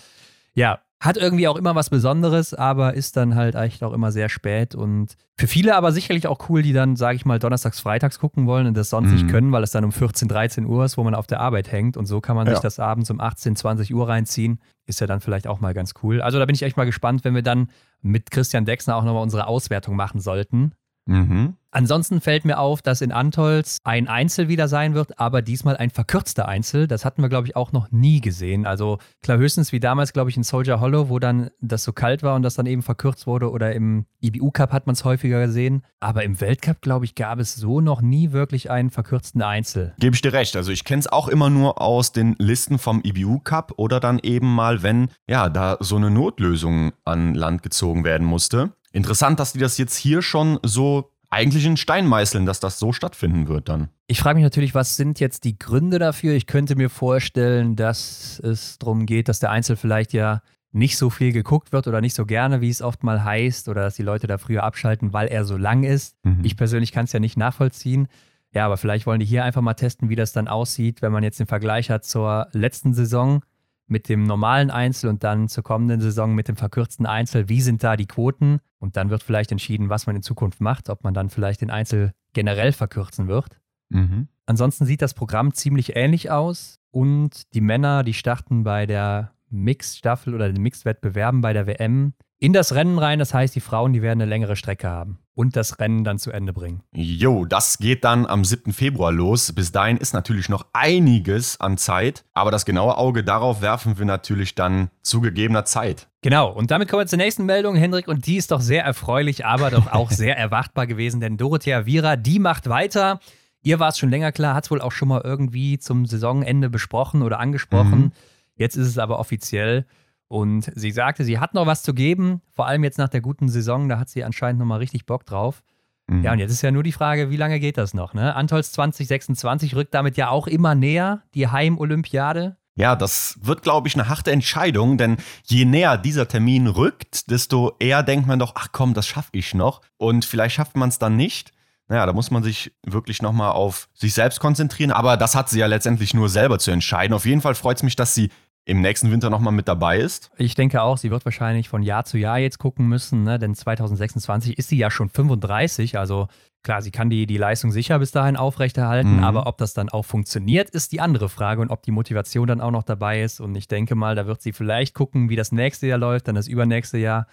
ja, 0.53 0.79
hat 0.99 1.17
irgendwie 1.17 1.47
auch 1.47 1.57
immer 1.57 1.75
was 1.75 1.89
Besonderes, 1.89 2.53
aber 2.53 2.95
ist 2.95 3.17
dann 3.17 3.35
halt 3.35 3.55
echt 3.55 3.83
auch 3.83 3.93
immer 3.93 4.11
sehr 4.11 4.29
spät 4.29 4.73
und 4.73 5.15
für 5.37 5.45
viele 5.45 5.75
aber 5.75 5.91
sicherlich 5.91 6.25
auch 6.25 6.49
cool, 6.49 6.63
die 6.63 6.73
dann, 6.73 6.95
sage 6.95 7.15
ich 7.15 7.25
mal, 7.25 7.37
donnerstags, 7.37 7.79
freitags 7.79 8.17
gucken 8.17 8.47
wollen 8.47 8.65
und 8.65 8.75
das 8.75 8.89
sonst 8.89 9.09
mhm. 9.09 9.13
nicht 9.13 9.27
können, 9.29 9.51
weil 9.51 9.61
es 9.61 9.69
dann 9.69 9.83
um 9.83 9.91
14, 9.91 10.27
13 10.27 10.65
Uhr 10.65 10.83
ist, 10.85 10.97
wo 10.97 11.03
man 11.03 11.13
auf 11.13 11.27
der 11.27 11.39
Arbeit 11.39 11.71
hängt 11.71 11.97
und 11.97 12.07
so 12.07 12.19
kann 12.19 12.35
man 12.35 12.47
ja. 12.47 12.53
sich 12.53 12.61
das 12.61 12.79
abends 12.79 13.11
um 13.11 13.21
18, 13.21 13.55
20 13.55 13.93
Uhr 13.93 14.07
reinziehen. 14.07 14.59
Ist 14.87 14.99
ja 14.99 15.05
dann 15.05 15.21
vielleicht 15.21 15.45
auch 15.45 15.59
mal 15.59 15.75
ganz 15.75 15.93
cool. 16.01 16.21
Also 16.21 16.39
da 16.39 16.45
bin 16.45 16.55
ich 16.55 16.63
echt 16.63 16.77
mal 16.77 16.85
gespannt, 16.85 17.23
wenn 17.23 17.35
wir 17.35 17.43
dann 17.43 17.69
mit 18.01 18.31
Christian 18.31 18.65
Dexner 18.65 18.95
auch 18.95 19.03
nochmal 19.03 19.21
unsere 19.21 19.45
Auswertung 19.45 19.95
machen 19.95 20.19
sollten. 20.19 20.71
Mhm. 21.07 21.55
Ansonsten 21.71 22.21
fällt 22.21 22.45
mir 22.45 22.59
auf, 22.59 22.81
dass 22.81 23.01
in 23.01 23.11
Antolz 23.11 23.77
ein 23.83 24.07
Einzel 24.07 24.47
wieder 24.47 24.67
sein 24.67 24.93
wird, 24.93 25.19
aber 25.19 25.41
diesmal 25.41 25.77
ein 25.77 25.89
verkürzter 25.89 26.47
Einzel. 26.47 26.87
Das 26.87 27.05
hatten 27.05 27.21
wir, 27.21 27.29
glaube 27.29 27.47
ich, 27.47 27.55
auch 27.55 27.71
noch 27.71 27.91
nie 27.91 28.21
gesehen. 28.21 28.65
Also 28.65 28.97
klar, 29.21 29.37
höchstens 29.37 29.71
wie 29.71 29.79
damals, 29.79 30.13
glaube 30.13 30.29
ich, 30.29 30.37
in 30.37 30.43
Soldier 30.43 30.79
Hollow, 30.79 31.09
wo 31.09 31.19
dann 31.19 31.49
das 31.61 31.83
so 31.83 31.93
kalt 31.93 32.23
war 32.23 32.35
und 32.35 32.41
das 32.41 32.55
dann 32.55 32.65
eben 32.65 32.81
verkürzt 32.81 33.27
wurde. 33.27 33.51
Oder 33.51 33.73
im 33.73 34.05
IBU 34.21 34.49
Cup 34.51 34.71
hat 34.71 34.87
man 34.87 34.93
es 34.93 35.03
häufiger 35.03 35.45
gesehen. 35.45 35.83
Aber 35.99 36.23
im 36.23 36.39
Weltcup, 36.41 36.81
glaube 36.81 37.05
ich, 37.05 37.15
gab 37.15 37.37
es 37.39 37.55
so 37.55 37.81
noch 37.81 38.01
nie 38.01 38.31
wirklich 38.31 38.71
einen 38.71 38.89
verkürzten 38.89 39.41
Einzel. 39.41 39.93
Gebe 39.99 40.15
ich 40.15 40.21
dir 40.21 40.33
recht. 40.33 40.55
Also 40.55 40.71
ich 40.71 40.83
kenne 40.83 41.01
es 41.01 41.07
auch 41.07 41.27
immer 41.27 41.49
nur 41.49 41.81
aus 41.81 42.11
den 42.11 42.35
Listen 42.39 42.79
vom 42.79 43.01
IBU 43.03 43.39
Cup 43.43 43.73
oder 43.75 43.99
dann 43.99 44.19
eben 44.19 44.51
mal, 44.51 44.83
wenn 44.83 45.09
ja 45.27 45.49
da 45.49 45.77
so 45.79 45.97
eine 45.97 46.09
Notlösung 46.09 46.93
an 47.05 47.35
Land 47.35 47.61
gezogen 47.61 48.03
werden 48.03 48.25
musste. 48.25 48.71
Interessant, 48.97 49.39
dass 49.39 49.53
die 49.53 49.59
das 49.59 49.77
jetzt 49.77 49.95
hier 49.95 50.23
schon 50.23 50.59
so 50.63 51.11
eigentlich 51.29 51.65
in 51.65 51.77
Stein 51.77 52.07
meißeln, 52.07 52.47
dass 52.47 52.59
das 52.59 52.79
so 52.79 52.93
stattfinden 52.93 53.47
wird 53.47 53.69
dann. 53.69 53.89
Ich 54.07 54.19
frage 54.19 54.37
mich 54.37 54.43
natürlich, 54.43 54.73
was 54.73 54.95
sind 54.95 55.19
jetzt 55.19 55.43
die 55.43 55.59
Gründe 55.59 55.99
dafür? 55.99 56.33
Ich 56.33 56.47
könnte 56.47 56.75
mir 56.75 56.89
vorstellen, 56.89 57.75
dass 57.75 58.39
es 58.43 58.79
darum 58.79 59.05
geht, 59.05 59.29
dass 59.29 59.39
der 59.39 59.51
Einzel 59.51 59.75
vielleicht 59.75 60.13
ja 60.13 60.41
nicht 60.71 60.97
so 60.97 61.11
viel 61.11 61.31
geguckt 61.31 61.71
wird 61.71 61.87
oder 61.87 62.01
nicht 62.01 62.15
so 62.15 62.25
gerne, 62.25 62.59
wie 62.61 62.69
es 62.69 62.81
oft 62.81 63.03
mal 63.03 63.23
heißt, 63.23 63.67
oder 63.69 63.81
dass 63.81 63.95
die 63.95 64.03
Leute 64.03 64.25
da 64.25 64.39
früher 64.39 64.63
abschalten, 64.63 65.13
weil 65.13 65.27
er 65.27 65.45
so 65.45 65.57
lang 65.57 65.83
ist. 65.83 66.15
Mhm. 66.23 66.39
Ich 66.43 66.57
persönlich 66.57 66.91
kann 66.91 67.05
es 67.05 67.13
ja 67.13 67.19
nicht 67.19 67.37
nachvollziehen. 67.37 68.07
Ja, 68.51 68.65
aber 68.65 68.77
vielleicht 68.77 69.05
wollen 69.05 69.19
die 69.19 69.25
hier 69.27 69.43
einfach 69.43 69.61
mal 69.61 69.75
testen, 69.75 70.09
wie 70.09 70.15
das 70.15 70.33
dann 70.33 70.47
aussieht, 70.47 71.03
wenn 71.03 71.11
man 71.11 71.23
jetzt 71.23 71.39
den 71.39 71.45
Vergleich 71.45 71.91
hat 71.91 72.03
zur 72.03 72.47
letzten 72.51 72.93
Saison 72.95 73.43
mit 73.87 74.09
dem 74.09 74.23
normalen 74.23 74.69
Einzel 74.69 75.09
und 75.09 75.23
dann 75.23 75.47
zur 75.47 75.63
kommenden 75.63 76.01
Saison 76.01 76.35
mit 76.35 76.47
dem 76.47 76.57
verkürzten 76.57 77.05
Einzel. 77.05 77.49
Wie 77.49 77.61
sind 77.61 77.83
da 77.83 77.95
die 77.95 78.05
Quoten? 78.05 78.59
Und 78.79 78.97
dann 78.97 79.09
wird 79.09 79.23
vielleicht 79.23 79.51
entschieden, 79.51 79.89
was 79.89 80.05
man 80.05 80.15
in 80.15 80.21
Zukunft 80.21 80.61
macht, 80.61 80.89
ob 80.89 81.03
man 81.03 81.13
dann 81.13 81.29
vielleicht 81.29 81.61
den 81.61 81.71
Einzel 81.71 82.13
generell 82.33 82.73
verkürzen 82.73 83.27
wird. 83.27 83.59
Mhm. 83.89 84.27
Ansonsten 84.45 84.85
sieht 84.85 85.01
das 85.01 85.13
Programm 85.13 85.53
ziemlich 85.53 85.95
ähnlich 85.95 86.29
aus 86.29 86.79
und 86.91 87.53
die 87.53 87.61
Männer, 87.61 88.03
die 88.03 88.13
starten 88.13 88.63
bei 88.63 88.85
der 88.85 89.33
Mixed-Staffel 89.49 90.33
oder 90.33 90.51
den 90.51 90.61
Mixed-Wettbewerben 90.61 91.41
bei 91.41 91.53
der 91.53 91.67
WM 91.67 92.13
in 92.37 92.53
das 92.53 92.75
Rennen 92.75 92.99
rein. 92.99 93.19
Das 93.19 93.33
heißt, 93.33 93.55
die 93.55 93.61
Frauen, 93.61 93.93
die 93.93 94.01
werden 94.01 94.21
eine 94.21 94.29
längere 94.29 94.55
Strecke 94.55 94.89
haben 94.89 95.19
und 95.37 95.55
das 95.55 95.79
Rennen 95.79 96.03
dann 96.03 96.17
zu 96.17 96.31
Ende 96.31 96.51
bringen. 96.51 96.81
Jo, 96.93 97.45
das 97.45 97.77
geht 97.77 98.03
dann 98.03 98.25
am 98.25 98.43
7. 98.43 98.73
Februar 98.73 99.11
los. 99.11 99.53
Bis 99.53 99.71
dahin 99.71 99.97
ist 99.97 100.13
natürlich 100.13 100.49
noch 100.49 100.65
einiges 100.73 101.61
an 101.61 101.77
Zeit, 101.77 102.25
aber 102.33 102.49
das 102.49 102.65
genaue 102.65 102.97
Auge 102.97 103.23
darauf 103.23 103.61
werfen 103.61 103.99
wir 103.99 104.05
natürlich 104.05 104.55
dann 104.55 104.89
zu 105.03 105.21
gegebener 105.21 105.63
Zeit. 105.63 106.07
Genau, 106.23 106.51
und 106.51 106.71
damit 106.71 106.89
kommen 106.89 107.03
wir 107.03 107.07
zur 107.07 107.17
nächsten 107.17 107.45
Meldung, 107.45 107.75
Hendrik, 107.75 108.07
und 108.07 108.25
die 108.25 108.37
ist 108.37 108.49
doch 108.49 108.61
sehr 108.61 108.83
erfreulich, 108.83 109.45
aber 109.45 109.69
doch 109.69 109.91
auch 109.91 110.09
sehr 110.11 110.35
erwartbar 110.35 110.87
gewesen, 110.87 111.21
denn 111.21 111.37
Dorothea 111.37 111.85
Vira, 111.85 112.15
die 112.15 112.39
macht 112.39 112.67
weiter. 112.67 113.19
Ihr 113.61 113.79
war 113.79 113.89
es 113.89 113.99
schon 113.99 114.09
länger 114.09 114.31
klar, 114.31 114.55
hat 114.55 114.65
es 114.65 114.71
wohl 114.71 114.81
auch 114.81 114.91
schon 114.91 115.07
mal 115.07 115.21
irgendwie 115.23 115.77
zum 115.77 116.07
Saisonende 116.07 116.71
besprochen 116.71 117.21
oder 117.21 117.39
angesprochen. 117.39 117.99
Mhm. 117.99 118.11
Jetzt 118.55 118.75
ist 118.75 118.87
es 118.87 118.97
aber 118.97 119.19
offiziell. 119.19 119.85
Und 120.27 120.71
sie 120.75 120.91
sagte, 120.91 121.23
sie 121.23 121.39
hat 121.39 121.53
noch 121.53 121.65
was 121.65 121.83
zu 121.83 121.93
geben, 121.93 122.41
vor 122.51 122.67
allem 122.67 122.83
jetzt 122.83 122.97
nach 122.97 123.09
der 123.09 123.21
guten 123.21 123.47
Saison, 123.47 123.87
da 123.87 123.97
hat 123.99 124.09
sie 124.09 124.23
anscheinend 124.23 124.59
nochmal 124.59 124.79
richtig 124.79 125.05
Bock 125.05 125.25
drauf. 125.25 125.63
Mhm. 126.07 126.23
Ja, 126.23 126.33
und 126.33 126.39
jetzt 126.39 126.51
ist 126.51 126.61
ja 126.61 126.71
nur 126.71 126.83
die 126.83 126.91
Frage, 126.91 127.29
wie 127.29 127.37
lange 127.37 127.59
geht 127.59 127.77
das 127.77 127.93
noch? 127.93 128.13
Ne? 128.13 128.35
Antolz 128.35 128.71
2026 128.73 129.75
rückt 129.75 129.93
damit 129.93 130.17
ja 130.17 130.29
auch 130.29 130.47
immer 130.47 130.75
näher, 130.75 131.23
die 131.33 131.47
Heimolympiade. 131.47 132.57
Ja, 132.75 132.95
das 132.95 133.39
wird, 133.41 133.63
glaube 133.63 133.87
ich, 133.87 133.95
eine 133.95 134.07
harte 134.07 134.31
Entscheidung, 134.31 134.97
denn 134.97 135.17
je 135.45 135.65
näher 135.65 135.97
dieser 135.97 136.27
Termin 136.27 136.67
rückt, 136.67 137.31
desto 137.31 137.75
eher 137.79 138.03
denkt 138.03 138.27
man 138.27 138.37
doch, 138.37 138.53
ach 138.55 138.67
komm, 138.71 138.93
das 138.93 139.07
schaffe 139.07 139.31
ich 139.33 139.55
noch. 139.55 139.81
Und 139.97 140.25
vielleicht 140.25 140.55
schafft 140.55 140.77
man 140.77 140.89
es 140.89 140.99
dann 140.99 141.15
nicht. 141.15 141.53
Naja, 141.87 142.05
da 142.05 142.13
muss 142.13 142.29
man 142.31 142.43
sich 142.43 142.73
wirklich 142.85 143.21
nochmal 143.21 143.51
auf 143.51 143.89
sich 143.93 144.13
selbst 144.13 144.39
konzentrieren. 144.39 144.91
Aber 144.91 145.17
das 145.17 145.33
hat 145.33 145.49
sie 145.49 145.59
ja 145.59 145.65
letztendlich 145.65 146.13
nur 146.13 146.29
selber 146.29 146.59
zu 146.59 146.69
entscheiden. 146.69 147.15
Auf 147.15 147.25
jeden 147.25 147.41
Fall 147.41 147.55
freut 147.55 147.77
es 147.77 147.83
mich, 147.83 147.95
dass 147.95 148.13
sie 148.13 148.29
im 148.67 148.81
nächsten 148.81 149.11
Winter 149.11 149.29
nochmal 149.29 149.53
mit 149.53 149.69
dabei 149.69 149.97
ist? 149.97 150.29
Ich 150.37 150.53
denke 150.53 150.81
auch, 150.81 150.97
sie 150.97 151.09
wird 151.09 151.23
wahrscheinlich 151.23 151.69
von 151.69 151.81
Jahr 151.81 152.03
zu 152.03 152.17
Jahr 152.17 152.37
jetzt 152.37 152.59
gucken 152.59 152.87
müssen, 152.87 153.23
ne? 153.23 153.39
denn 153.39 153.55
2026 153.55 154.57
ist 154.57 154.67
sie 154.67 154.77
ja 154.77 154.91
schon 154.91 155.09
35, 155.09 155.97
also 155.97 156.27
klar, 156.63 156.81
sie 156.81 156.91
kann 156.91 157.09
die, 157.09 157.25
die 157.27 157.37
Leistung 157.37 157.71
sicher 157.71 157.97
bis 157.97 158.11
dahin 158.11 158.35
aufrechterhalten, 158.35 159.17
mhm. 159.17 159.23
aber 159.23 159.47
ob 159.47 159.57
das 159.57 159.73
dann 159.73 159.87
auch 159.87 160.03
funktioniert, 160.03 160.69
ist 160.69 160.91
die 160.91 160.99
andere 160.99 161.29
Frage 161.29 161.61
und 161.61 161.69
ob 161.69 161.81
die 161.81 161.91
Motivation 161.91 162.45
dann 162.45 162.59
auch 162.59 162.71
noch 162.71 162.83
dabei 162.83 163.21
ist. 163.21 163.39
Und 163.39 163.55
ich 163.55 163.69
denke 163.69 163.95
mal, 163.95 164.15
da 164.15 164.27
wird 164.27 164.41
sie 164.41 164.51
vielleicht 164.51 164.93
gucken, 164.93 165.29
wie 165.29 165.37
das 165.37 165.53
nächste 165.53 165.87
Jahr 165.87 165.97
läuft, 165.97 166.27
dann 166.27 166.35
das 166.35 166.49
übernächste 166.49 166.97
Jahr. 166.97 167.25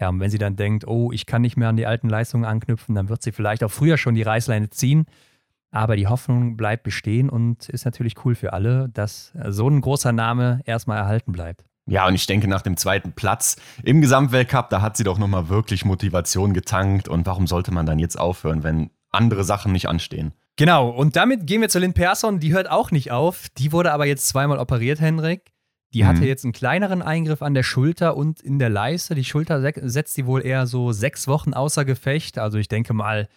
Ja, 0.00 0.08
und 0.08 0.18
wenn 0.18 0.30
sie 0.30 0.38
dann 0.38 0.56
denkt, 0.56 0.84
oh, 0.88 1.12
ich 1.12 1.26
kann 1.26 1.42
nicht 1.42 1.56
mehr 1.56 1.68
an 1.68 1.76
die 1.76 1.86
alten 1.86 2.08
Leistungen 2.08 2.44
anknüpfen, 2.44 2.96
dann 2.96 3.08
wird 3.08 3.22
sie 3.22 3.30
vielleicht 3.30 3.62
auch 3.62 3.70
früher 3.70 3.98
schon 3.98 4.16
die 4.16 4.22
Reißleine 4.22 4.70
ziehen. 4.70 5.06
Aber 5.72 5.96
die 5.96 6.06
Hoffnung 6.06 6.56
bleibt 6.56 6.84
bestehen 6.84 7.28
und 7.30 7.68
ist 7.70 7.86
natürlich 7.86 8.24
cool 8.24 8.34
für 8.34 8.52
alle, 8.52 8.90
dass 8.90 9.32
so 9.48 9.68
ein 9.68 9.80
großer 9.80 10.12
Name 10.12 10.60
erstmal 10.66 10.98
erhalten 10.98 11.32
bleibt. 11.32 11.64
Ja, 11.86 12.06
und 12.06 12.14
ich 12.14 12.26
denke, 12.26 12.46
nach 12.46 12.62
dem 12.62 12.76
zweiten 12.76 13.12
Platz 13.12 13.56
im 13.82 14.00
Gesamtweltcup, 14.00 14.70
da 14.70 14.82
hat 14.82 14.96
sie 14.96 15.02
doch 15.02 15.18
nochmal 15.18 15.48
wirklich 15.48 15.84
Motivation 15.84 16.52
getankt. 16.52 17.08
Und 17.08 17.26
warum 17.26 17.46
sollte 17.46 17.72
man 17.72 17.86
dann 17.86 17.98
jetzt 17.98 18.16
aufhören, 18.16 18.62
wenn 18.62 18.90
andere 19.10 19.44
Sachen 19.44 19.72
nicht 19.72 19.88
anstehen? 19.88 20.32
Genau, 20.56 20.90
und 20.90 21.16
damit 21.16 21.46
gehen 21.46 21.62
wir 21.62 21.70
zu 21.70 21.78
Lynn 21.78 21.94
Persson. 21.94 22.38
Die 22.38 22.52
hört 22.52 22.70
auch 22.70 22.90
nicht 22.90 23.10
auf. 23.10 23.48
Die 23.56 23.72
wurde 23.72 23.92
aber 23.92 24.06
jetzt 24.06 24.28
zweimal 24.28 24.58
operiert, 24.58 25.00
Henrik. 25.00 25.52
Die 25.94 26.06
hatte 26.06 26.20
mhm. 26.20 26.26
jetzt 26.26 26.44
einen 26.44 26.52
kleineren 26.52 27.02
Eingriff 27.02 27.42
an 27.42 27.54
der 27.54 27.62
Schulter 27.62 28.16
und 28.16 28.40
in 28.40 28.58
der 28.58 28.70
Leiste. 28.70 29.14
Die 29.14 29.24
Schulter 29.24 29.60
setzt 29.60 30.14
sie 30.14 30.26
wohl 30.26 30.44
eher 30.44 30.66
so 30.66 30.92
sechs 30.92 31.26
Wochen 31.26 31.52
außer 31.52 31.84
Gefecht. 31.84 32.38
Also 32.38 32.58
ich 32.58 32.68
denke 32.68 32.94
mal, 32.94 33.28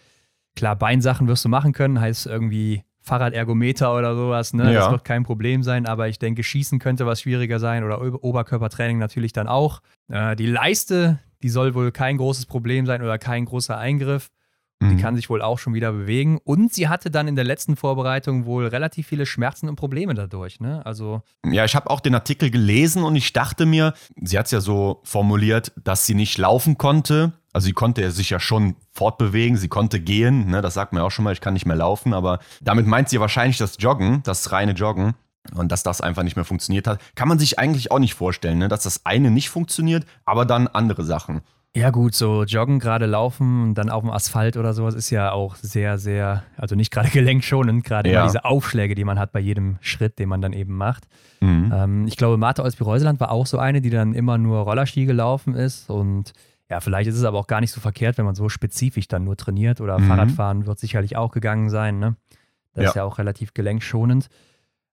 Klar, 0.56 0.76
Beinsachen 0.76 1.28
wirst 1.28 1.44
du 1.46 1.50
machen 1.50 1.74
können, 1.74 2.00
heißt 2.00 2.28
irgendwie 2.28 2.84
Fahrradergometer 3.02 3.96
oder 3.96 4.16
sowas, 4.16 4.54
ne? 4.54 4.74
Ja. 4.74 4.80
Das 4.82 4.92
wird 4.92 5.06
kein 5.06 5.24
Problem 5.24 5.62
sein, 5.62 5.86
aber 5.86 6.08
ich 6.08 6.18
denke, 6.18 6.44
Schießen 6.44 6.80
könnte 6.80 7.06
was 7.06 7.22
schwieriger 7.22 7.60
sein 7.60 7.84
oder 7.84 8.02
Oberkörpertraining 8.02 8.98
natürlich 8.98 9.32
dann 9.32 9.48
auch. 9.48 9.82
Äh, 10.10 10.36
die 10.36 10.48
Leiste, 10.48 11.20
die 11.44 11.50
soll 11.50 11.76
wohl 11.76 11.92
kein 11.92 12.18
großes 12.18 12.48
Problem 12.48 12.86
sein 12.88 13.04
oder 13.04 13.20
kein 13.20 13.46
großer 13.46 13.78
Eingriff. 13.78 14.32
Die 14.82 14.88
mhm. 14.88 14.98
kann 15.00 15.16
sich 15.16 15.30
wohl 15.30 15.42
auch 15.42 15.58
schon 15.58 15.74
wieder 15.74 15.94
bewegen. 15.94 16.38
Und 16.44 16.74
sie 16.74 16.90
hatte 16.90 17.10
dann 17.10 17.28
in 17.28 17.36
der 17.36 17.46
letzten 17.46 17.78
Vorbereitung 17.78 18.46
wohl 18.46 18.68
relativ 18.68 19.08
viele 19.08 19.26
Schmerzen 19.26 19.70
und 19.70 19.78
Probleme 19.78 20.14
dadurch. 20.14 20.60
Ne? 20.60 20.86
Also 20.86 21.22
ja, 21.46 21.64
ich 21.64 21.76
habe 21.76 21.90
auch 21.90 22.02
den 22.02 22.14
Artikel 22.14 22.52
gelesen 22.52 23.04
und 23.04 23.16
ich 23.16 23.32
dachte 23.32 23.66
mir, 23.66 23.94
sie 24.22 24.38
hat 24.38 24.48
es 24.48 24.52
ja 24.52 24.60
so 24.60 25.00
formuliert, 25.04 25.72
dass 25.82 26.06
sie 26.06 26.14
nicht 26.14 26.38
laufen 26.38 26.78
konnte. 26.78 27.32
Also 27.54 27.68
sie 27.68 27.74
konnte 27.74 28.12
sich 28.12 28.30
ja 28.30 28.40
schon 28.42 28.76
fortbewegen, 28.92 29.56
sie 29.56 29.70
konnte 29.70 30.02
gehen. 30.02 30.48
Ne? 30.48 30.62
Das 30.62 30.74
sagt 30.74 30.92
man 30.92 31.02
ja 31.02 31.08
auch 31.08 31.12
schon 31.12 31.24
mal, 31.24 31.32
ich 31.32 31.42
kann 31.42 31.54
nicht 31.54 31.66
mehr 31.66 31.78
laufen. 31.78 32.14
Aber 32.14 32.40
damit 32.62 32.86
meint 32.86 33.08
sie 33.08 33.22
wahrscheinlich 33.22 33.58
das 33.58 33.78
Joggen, 33.80 34.24
das 34.24 34.52
reine 34.52 34.74
Joggen. 34.74 35.14
Und 35.54 35.72
dass 35.72 35.84
das 35.84 36.02
einfach 36.02 36.24
nicht 36.24 36.36
mehr 36.36 36.44
funktioniert 36.44 36.88
hat, 36.88 37.00
kann 37.16 37.28
man 37.28 37.40
sich 37.40 37.60
eigentlich 37.60 37.92
auch 37.92 38.00
nicht 38.00 38.16
vorstellen, 38.16 38.58
ne? 38.58 38.68
dass 38.68 38.84
das 38.84 39.06
eine 39.06 39.30
nicht 39.30 39.50
funktioniert, 39.50 40.06
aber 40.26 40.44
dann 40.46 40.68
andere 40.68 41.04
Sachen. 41.04 41.42
Ja, 41.76 41.90
gut, 41.90 42.16
so 42.16 42.44
joggen, 42.44 42.80
gerade 42.80 43.06
laufen 43.06 43.64
und 43.64 43.74
dann 43.74 43.90
auf 43.90 44.02
dem 44.02 44.10
Asphalt 44.10 44.56
oder 44.56 44.74
sowas 44.74 44.96
ist 44.96 45.10
ja 45.10 45.34
auch 45.34 45.56
sehr, 45.56 45.98
sehr, 45.98 46.44
also 46.56 46.74
nicht 46.74 46.90
gerade 46.90 47.10
gelenkschonend, 47.14 47.84
gerade 47.84 48.12
ja. 48.12 48.26
diese 48.26 48.46
Aufschläge, 48.46 48.96
die 48.96 49.04
man 49.04 49.20
hat 49.20 49.34
bei 49.34 49.42
jedem 49.42 49.78
Schritt, 49.82 50.18
den 50.18 50.30
man 50.30 50.42
dann 50.42 50.54
eben 50.54 50.78
macht. 50.78 51.06
Mhm. 51.42 51.74
Ähm, 51.76 52.08
ich 52.08 52.16
glaube, 52.16 52.38
Martha 52.38 52.64
Olsby-Reuseland 52.64 53.20
war 53.20 53.30
auch 53.30 53.46
so 53.46 53.60
eine, 53.60 53.82
die 53.82 53.90
dann 53.90 54.14
immer 54.14 54.38
nur 54.38 54.60
Rollerski 54.60 55.06
gelaufen 55.06 55.54
ist 55.54 55.90
und 55.90 56.32
ja, 56.70 56.80
vielleicht 56.80 57.10
ist 57.10 57.18
es 57.18 57.26
aber 57.26 57.38
auch 57.38 57.48
gar 57.48 57.60
nicht 57.60 57.72
so 57.72 57.82
verkehrt, 57.82 58.18
wenn 58.18 58.26
man 58.26 58.36
so 58.36 58.48
spezifisch 58.48 59.10
dann 59.10 59.26
nur 59.26 59.36
trainiert 59.36 59.82
oder 59.82 60.00
mhm. 60.00 60.08
Fahrradfahren 60.08 60.66
wird 60.66 60.80
sicherlich 60.80 61.18
auch 61.18 61.32
gegangen 61.32 61.70
sein, 61.70 62.00
ne? 62.00 62.16
Das 62.74 62.84
ja. 62.84 62.90
ist 62.90 62.96
ja 62.96 63.04
auch 63.04 63.18
relativ 63.20 63.54
gelenkschonend. 63.54 64.30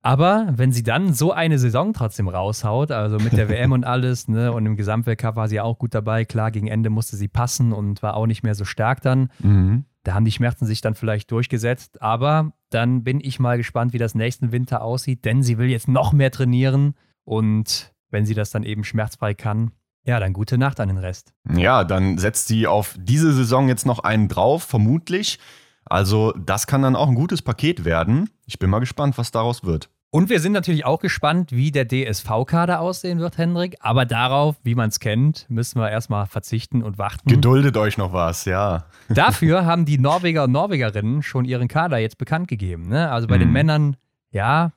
Aber 0.01 0.47
wenn 0.55 0.71
sie 0.71 0.83
dann 0.83 1.13
so 1.13 1.31
eine 1.31 1.59
Saison 1.59 1.93
trotzdem 1.93 2.27
raushaut, 2.27 2.91
also 2.91 3.17
mit 3.17 3.33
der 3.33 3.49
WM 3.49 3.71
und 3.71 3.83
alles, 3.83 4.27
ne, 4.27 4.51
und 4.51 4.65
im 4.65 4.75
Gesamtweltcup 4.75 5.35
war 5.35 5.47
sie 5.47 5.59
auch 5.59 5.77
gut 5.77 5.93
dabei, 5.93 6.25
klar, 6.25 6.51
gegen 6.51 6.67
Ende 6.67 6.89
musste 6.89 7.15
sie 7.15 7.27
passen 7.27 7.71
und 7.71 8.01
war 8.01 8.15
auch 8.15 8.25
nicht 8.25 8.43
mehr 8.43 8.55
so 8.55 8.65
stark 8.65 9.01
dann. 9.01 9.29
Mhm. 9.39 9.85
Da 10.03 10.15
haben 10.15 10.25
die 10.25 10.31
Schmerzen 10.31 10.65
sich 10.65 10.81
dann 10.81 10.95
vielleicht 10.95 11.29
durchgesetzt, 11.29 12.01
aber 12.01 12.53
dann 12.71 13.03
bin 13.03 13.19
ich 13.21 13.39
mal 13.39 13.57
gespannt, 13.57 13.93
wie 13.93 13.99
das 13.99 14.15
nächsten 14.15 14.51
Winter 14.51 14.81
aussieht, 14.81 15.25
denn 15.25 15.43
sie 15.43 15.59
will 15.59 15.69
jetzt 15.69 15.87
noch 15.87 16.13
mehr 16.13 16.31
trainieren 16.31 16.95
und 17.23 17.93
wenn 18.09 18.25
sie 18.25 18.33
das 18.33 18.49
dann 18.49 18.63
eben 18.63 18.83
schmerzfrei 18.83 19.35
kann, 19.35 19.71
ja, 20.03 20.19
dann 20.19 20.33
gute 20.33 20.57
Nacht 20.57 20.79
an 20.79 20.87
den 20.87 20.97
Rest. 20.97 21.33
Ja, 21.55 21.83
dann 21.83 22.17
setzt 22.17 22.47
sie 22.47 22.65
auf 22.65 22.95
diese 22.99 23.33
Saison 23.33 23.67
jetzt 23.67 23.85
noch 23.85 23.99
einen 23.99 24.27
drauf, 24.27 24.63
vermutlich. 24.63 25.37
Also 25.85 26.33
das 26.33 26.67
kann 26.67 26.81
dann 26.81 26.95
auch 26.95 27.07
ein 27.07 27.15
gutes 27.15 27.41
Paket 27.41 27.85
werden. 27.85 28.29
Ich 28.45 28.59
bin 28.59 28.69
mal 28.69 28.79
gespannt, 28.79 29.17
was 29.17 29.31
daraus 29.31 29.63
wird. 29.63 29.89
Und 30.13 30.29
wir 30.29 30.41
sind 30.41 30.51
natürlich 30.51 30.83
auch 30.83 30.99
gespannt, 30.99 31.53
wie 31.53 31.71
der 31.71 31.87
DSV-Kader 31.87 32.81
aussehen 32.81 33.19
wird, 33.19 33.37
Hendrik. 33.37 33.77
Aber 33.79 34.05
darauf, 34.05 34.57
wie 34.61 34.75
man 34.75 34.89
es 34.89 34.99
kennt, 34.99 35.45
müssen 35.47 35.79
wir 35.79 35.89
erstmal 35.89 36.25
verzichten 36.25 36.83
und 36.83 36.97
warten. 36.97 37.29
Geduldet 37.29 37.77
euch 37.77 37.97
noch 37.97 38.11
was, 38.11 38.43
ja. 38.43 38.83
Dafür 39.07 39.65
haben 39.65 39.85
die 39.85 39.97
Norweger 39.97 40.43
und 40.43 40.51
Norwegerinnen 40.51 41.23
schon 41.23 41.45
ihren 41.45 41.69
Kader 41.69 41.97
jetzt 41.97 42.17
bekannt 42.17 42.49
gegeben. 42.49 42.89
Ne? 42.89 43.09
Also 43.09 43.27
bei 43.27 43.37
mhm. 43.37 43.39
den 43.39 43.51
Männern, 43.53 43.97
ja, 44.31 44.73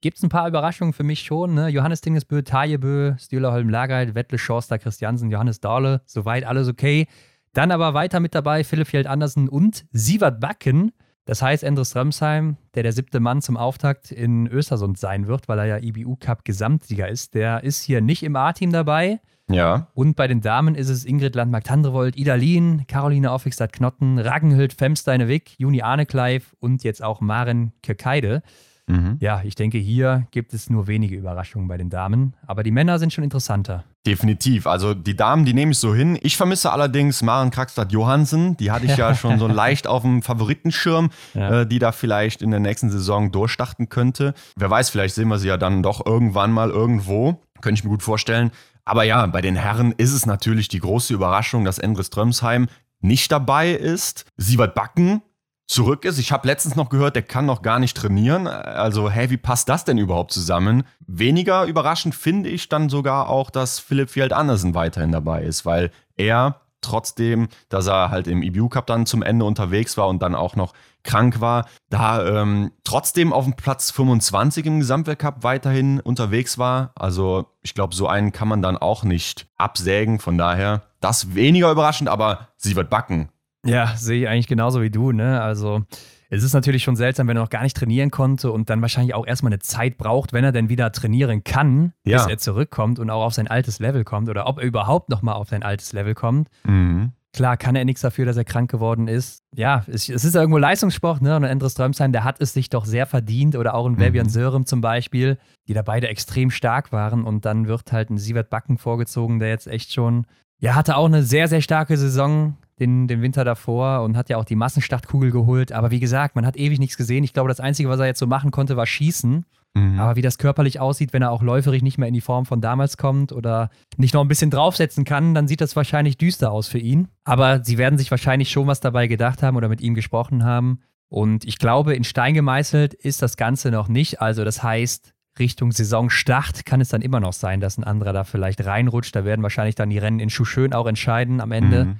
gibt 0.00 0.16
es 0.16 0.22
ein 0.22 0.30
paar 0.30 0.48
Überraschungen 0.48 0.94
für 0.94 1.04
mich 1.04 1.20
schon. 1.20 1.52
Ne? 1.52 1.68
Johannes 1.68 2.00
Dingesbö, 2.00 2.40
Tajebö, 2.42 3.14
Stühlerholm 3.18 3.68
Lagerheit, 3.68 4.14
Wettle 4.14 4.38
Schorster, 4.38 4.78
Christiansen, 4.78 5.30
Johannes 5.30 5.60
Dahle, 5.60 6.00
soweit 6.06 6.44
alles 6.44 6.66
okay. 6.66 7.06
Dann 7.52 7.70
aber 7.70 7.94
weiter 7.94 8.20
mit 8.20 8.34
dabei 8.34 8.64
Philipp 8.64 8.88
Fjeld 8.88 9.06
Andersen 9.06 9.48
und 9.48 9.86
Sievert 9.92 10.40
Backen. 10.40 10.92
Das 11.24 11.42
heißt, 11.42 11.62
Endres 11.62 11.94
Römsheim, 11.94 12.56
der 12.74 12.82
der 12.84 12.92
siebte 12.92 13.20
Mann 13.20 13.42
zum 13.42 13.56
Auftakt 13.56 14.10
in 14.10 14.46
Östersund 14.46 14.98
sein 14.98 15.26
wird, 15.26 15.46
weil 15.48 15.58
er 15.58 15.66
ja 15.66 15.78
IBU 15.78 16.16
Cup 16.16 16.44
Gesamtsieger 16.44 17.08
ist, 17.08 17.34
der 17.34 17.64
ist 17.64 17.82
hier 17.82 18.00
nicht 18.00 18.22
im 18.22 18.34
A-Team 18.34 18.72
dabei. 18.72 19.20
Ja. 19.50 19.88
Und 19.94 20.16
bei 20.16 20.26
den 20.26 20.40
Damen 20.40 20.74
ist 20.74 20.88
es 20.88 21.04
Ingrid 21.04 21.34
Landmark-Tandrevold, 21.34 22.16
Ida 22.16 22.34
Lien, 22.34 22.86
Caroline 22.86 23.32
Offigstadt-Knotten, 23.32 24.18
Ragenhild 24.18 24.72
Femsteine-Wick, 24.72 25.58
Juni 25.58 25.82
Arnekleif 25.82 26.54
und 26.60 26.84
jetzt 26.84 27.02
auch 27.02 27.20
Maren 27.20 27.72
Kirkeide. 27.82 28.42
Mhm. 28.88 29.18
Ja, 29.20 29.42
ich 29.44 29.54
denke, 29.54 29.78
hier 29.78 30.26
gibt 30.30 30.54
es 30.54 30.70
nur 30.70 30.86
wenige 30.86 31.16
Überraschungen 31.16 31.68
bei 31.68 31.76
den 31.76 31.90
Damen, 31.90 32.34
aber 32.46 32.62
die 32.62 32.70
Männer 32.70 32.98
sind 32.98 33.12
schon 33.12 33.24
interessanter. 33.24 33.84
Definitiv. 34.06 34.66
Also 34.66 34.94
die 34.94 35.16
Damen, 35.16 35.44
die 35.44 35.52
nehme 35.52 35.72
ich 35.72 35.78
so 35.78 35.94
hin. 35.94 36.18
Ich 36.22 36.36
vermisse 36.36 36.72
allerdings 36.72 37.22
Maren 37.22 37.50
Krakstad 37.50 37.92
Johansen. 37.92 38.56
Die 38.56 38.70
hatte 38.70 38.86
ich 38.86 38.96
ja 38.96 39.14
schon 39.14 39.38
so 39.38 39.46
leicht 39.46 39.86
auf 39.86 40.02
dem 40.02 40.22
Favoritenschirm, 40.22 41.10
ja. 41.34 41.60
äh, 41.60 41.66
die 41.66 41.78
da 41.78 41.92
vielleicht 41.92 42.40
in 42.40 42.50
der 42.50 42.60
nächsten 42.60 42.90
Saison 42.90 43.30
durchstarten 43.30 43.90
könnte. 43.90 44.34
Wer 44.56 44.70
weiß, 44.70 44.88
vielleicht 44.90 45.14
sehen 45.14 45.28
wir 45.28 45.38
sie 45.38 45.48
ja 45.48 45.58
dann 45.58 45.82
doch 45.82 46.06
irgendwann 46.06 46.52
mal 46.52 46.70
irgendwo. 46.70 47.42
Könnte 47.60 47.78
ich 47.78 47.84
mir 47.84 47.90
gut 47.90 48.02
vorstellen. 48.02 48.50
Aber 48.84 49.02
ja, 49.02 49.26
bei 49.26 49.42
den 49.42 49.56
Herren 49.56 49.92
ist 49.92 50.14
es 50.14 50.24
natürlich 50.24 50.68
die 50.68 50.80
große 50.80 51.12
Überraschung, 51.12 51.66
dass 51.66 51.78
Endres 51.78 52.08
Drömsheim 52.08 52.68
nicht 53.00 53.30
dabei 53.30 53.72
ist. 53.72 54.24
Siebert 54.38 54.74
Backen 54.74 55.20
zurück 55.68 56.04
ist. 56.04 56.18
Ich 56.18 56.32
habe 56.32 56.48
letztens 56.48 56.74
noch 56.74 56.88
gehört, 56.88 57.14
der 57.14 57.22
kann 57.22 57.46
noch 57.46 57.62
gar 57.62 57.78
nicht 57.78 57.96
trainieren. 57.96 58.48
Also, 58.48 59.08
hey, 59.08 59.30
wie 59.30 59.36
passt 59.36 59.68
das 59.68 59.84
denn 59.84 59.98
überhaupt 59.98 60.32
zusammen? 60.32 60.82
Weniger 61.06 61.66
überraschend 61.66 62.14
finde 62.14 62.48
ich 62.48 62.68
dann 62.68 62.88
sogar 62.88 63.28
auch, 63.28 63.50
dass 63.50 63.78
Philipp 63.78 64.10
Fjeld 64.10 64.32
Andersen 64.32 64.74
weiterhin 64.74 65.12
dabei 65.12 65.44
ist, 65.44 65.64
weil 65.64 65.90
er 66.16 66.62
trotzdem, 66.80 67.48
dass 67.68 67.86
er 67.86 68.10
halt 68.10 68.26
im 68.28 68.42
EBU 68.42 68.68
Cup 68.68 68.86
dann 68.86 69.04
zum 69.04 69.22
Ende 69.22 69.44
unterwegs 69.44 69.96
war 69.96 70.08
und 70.08 70.22
dann 70.22 70.34
auch 70.34 70.56
noch 70.56 70.72
krank 71.02 71.40
war, 71.40 71.66
da 71.90 72.24
ähm, 72.26 72.72
trotzdem 72.84 73.32
auf 73.32 73.44
dem 73.44 73.54
Platz 73.54 73.90
25 73.90 74.66
im 74.66 74.80
Gesamtweltcup 74.80 75.42
weiterhin 75.42 76.00
unterwegs 76.00 76.58
war. 76.58 76.92
Also 76.94 77.46
ich 77.62 77.74
glaube, 77.74 77.94
so 77.94 78.06
einen 78.06 78.32
kann 78.32 78.48
man 78.48 78.62
dann 78.62 78.76
auch 78.76 79.04
nicht 79.04 79.48
absägen. 79.56 80.18
Von 80.18 80.38
daher, 80.38 80.82
das 81.00 81.34
weniger 81.34 81.70
überraschend, 81.70 82.08
aber 82.08 82.48
sie 82.56 82.76
wird 82.76 82.90
backen. 82.90 83.28
Ja, 83.64 83.94
sehe 83.96 84.22
ich 84.22 84.28
eigentlich 84.28 84.46
genauso 84.46 84.82
wie 84.82 84.90
du. 84.90 85.12
Ne? 85.12 85.40
Also 85.40 85.82
es 86.30 86.42
ist 86.42 86.52
natürlich 86.52 86.82
schon 86.82 86.96
seltsam, 86.96 87.26
wenn 87.28 87.36
er 87.36 87.42
noch 87.42 87.50
gar 87.50 87.62
nicht 87.62 87.76
trainieren 87.76 88.10
konnte 88.10 88.52
und 88.52 88.68
dann 88.70 88.82
wahrscheinlich 88.82 89.14
auch 89.14 89.26
erstmal 89.26 89.52
eine 89.52 89.60
Zeit 89.60 89.96
braucht, 89.96 90.32
wenn 90.32 90.44
er 90.44 90.52
denn 90.52 90.68
wieder 90.68 90.92
trainieren 90.92 91.42
kann, 91.42 91.92
ja. 92.04 92.18
bis 92.18 92.26
er 92.26 92.38
zurückkommt 92.38 92.98
und 92.98 93.10
auch 93.10 93.24
auf 93.24 93.34
sein 93.34 93.48
altes 93.48 93.78
Level 93.78 94.04
kommt 94.04 94.28
oder 94.28 94.46
ob 94.46 94.58
er 94.58 94.64
überhaupt 94.64 95.08
nochmal 95.08 95.34
auf 95.34 95.48
sein 95.48 95.62
altes 95.62 95.92
Level 95.92 96.14
kommt. 96.14 96.48
Mhm. 96.64 97.12
Klar 97.34 97.56
kann 97.56 97.76
er 97.76 97.84
nichts 97.84 98.00
dafür, 98.00 98.24
dass 98.24 98.36
er 98.36 98.44
krank 98.44 98.70
geworden 98.70 99.06
ist. 99.06 99.42
Ja, 99.54 99.84
es, 99.86 100.08
es 100.08 100.24
ist 100.24 100.34
ja 100.34 100.40
irgendwo 100.40 100.58
Leistungssport, 100.58 101.20
ne? 101.20 101.36
Und 101.36 101.44
Andres 101.44 101.72
Strömsheim, 101.72 102.10
der 102.10 102.24
hat 102.24 102.40
es 102.40 102.54
sich 102.54 102.70
doch 102.70 102.86
sehr 102.86 103.06
verdient. 103.06 103.54
Oder 103.54 103.74
auch 103.74 103.86
ein 103.86 103.92
mhm. 103.92 104.28
Sörem 104.28 104.64
zum 104.64 104.80
Beispiel, 104.80 105.38
die 105.68 105.74
da 105.74 105.82
beide 105.82 106.08
extrem 106.08 106.50
stark 106.50 106.90
waren. 106.90 107.24
Und 107.24 107.44
dann 107.44 107.68
wird 107.68 107.92
halt 107.92 108.08
ein 108.08 108.18
Sievert 108.18 108.48
Backen 108.48 108.78
vorgezogen, 108.78 109.40
der 109.40 109.50
jetzt 109.50 109.66
echt 109.66 109.92
schon, 109.92 110.26
ja, 110.58 110.74
hatte 110.74 110.96
auch 110.96 111.04
eine 111.04 111.22
sehr, 111.22 111.48
sehr 111.48 111.60
starke 111.60 111.98
Saison 111.98 112.56
den, 112.78 113.08
den 113.08 113.22
Winter 113.22 113.44
davor 113.44 114.02
und 114.02 114.16
hat 114.16 114.28
ja 114.28 114.36
auch 114.36 114.44
die 114.44 114.56
Massenstartkugel 114.56 115.30
geholt. 115.30 115.72
Aber 115.72 115.90
wie 115.90 116.00
gesagt, 116.00 116.36
man 116.36 116.46
hat 116.46 116.56
ewig 116.56 116.78
nichts 116.78 116.96
gesehen. 116.96 117.24
Ich 117.24 117.32
glaube, 117.32 117.48
das 117.48 117.60
Einzige, 117.60 117.88
was 117.88 118.00
er 118.00 118.06
jetzt 118.06 118.18
so 118.18 118.26
machen 118.26 118.50
konnte, 118.50 118.76
war 118.76 118.86
schießen. 118.86 119.44
Mhm. 119.74 120.00
Aber 120.00 120.16
wie 120.16 120.22
das 120.22 120.38
körperlich 120.38 120.80
aussieht, 120.80 121.12
wenn 121.12 121.22
er 121.22 121.30
auch 121.30 121.42
läuferig 121.42 121.82
nicht 121.82 121.98
mehr 121.98 122.08
in 122.08 122.14
die 122.14 122.20
Form 122.20 122.46
von 122.46 122.60
damals 122.60 122.96
kommt 122.96 123.32
oder 123.32 123.70
nicht 123.96 124.14
noch 124.14 124.22
ein 124.22 124.28
bisschen 124.28 124.50
draufsetzen 124.50 125.04
kann, 125.04 125.34
dann 125.34 125.48
sieht 125.48 125.60
das 125.60 125.76
wahrscheinlich 125.76 126.16
düster 126.16 126.50
aus 126.50 126.68
für 126.68 126.78
ihn. 126.78 127.08
Aber 127.24 127.64
sie 127.64 127.78
werden 127.78 127.98
sich 127.98 128.10
wahrscheinlich 128.10 128.50
schon 128.50 128.66
was 128.66 128.80
dabei 128.80 129.06
gedacht 129.06 129.42
haben 129.42 129.56
oder 129.56 129.68
mit 129.68 129.80
ihm 129.80 129.94
gesprochen 129.94 130.44
haben. 130.44 130.80
Und 131.08 131.44
ich 131.44 131.58
glaube, 131.58 131.94
in 131.94 132.04
Stein 132.04 132.34
gemeißelt 132.34 132.94
ist 132.94 133.22
das 133.22 133.36
Ganze 133.36 133.70
noch 133.70 133.88
nicht. 133.88 134.20
Also 134.20 134.44
das 134.44 134.62
heißt, 134.62 135.14
Richtung 135.38 135.72
Saisonstart 135.72 136.66
kann 136.66 136.80
es 136.80 136.88
dann 136.88 137.00
immer 137.00 137.20
noch 137.20 137.32
sein, 137.32 137.60
dass 137.60 137.78
ein 137.78 137.84
anderer 137.84 138.12
da 138.12 138.24
vielleicht 138.24 138.64
reinrutscht. 138.64 139.14
Da 139.14 139.24
werden 139.24 139.42
wahrscheinlich 139.42 139.74
dann 139.74 139.90
die 139.90 139.98
Rennen 139.98 140.20
in 140.20 140.30
Schuschön 140.30 140.72
auch 140.72 140.86
entscheiden 140.86 141.40
am 141.40 141.52
Ende. 141.52 141.84
Mhm. 141.86 141.96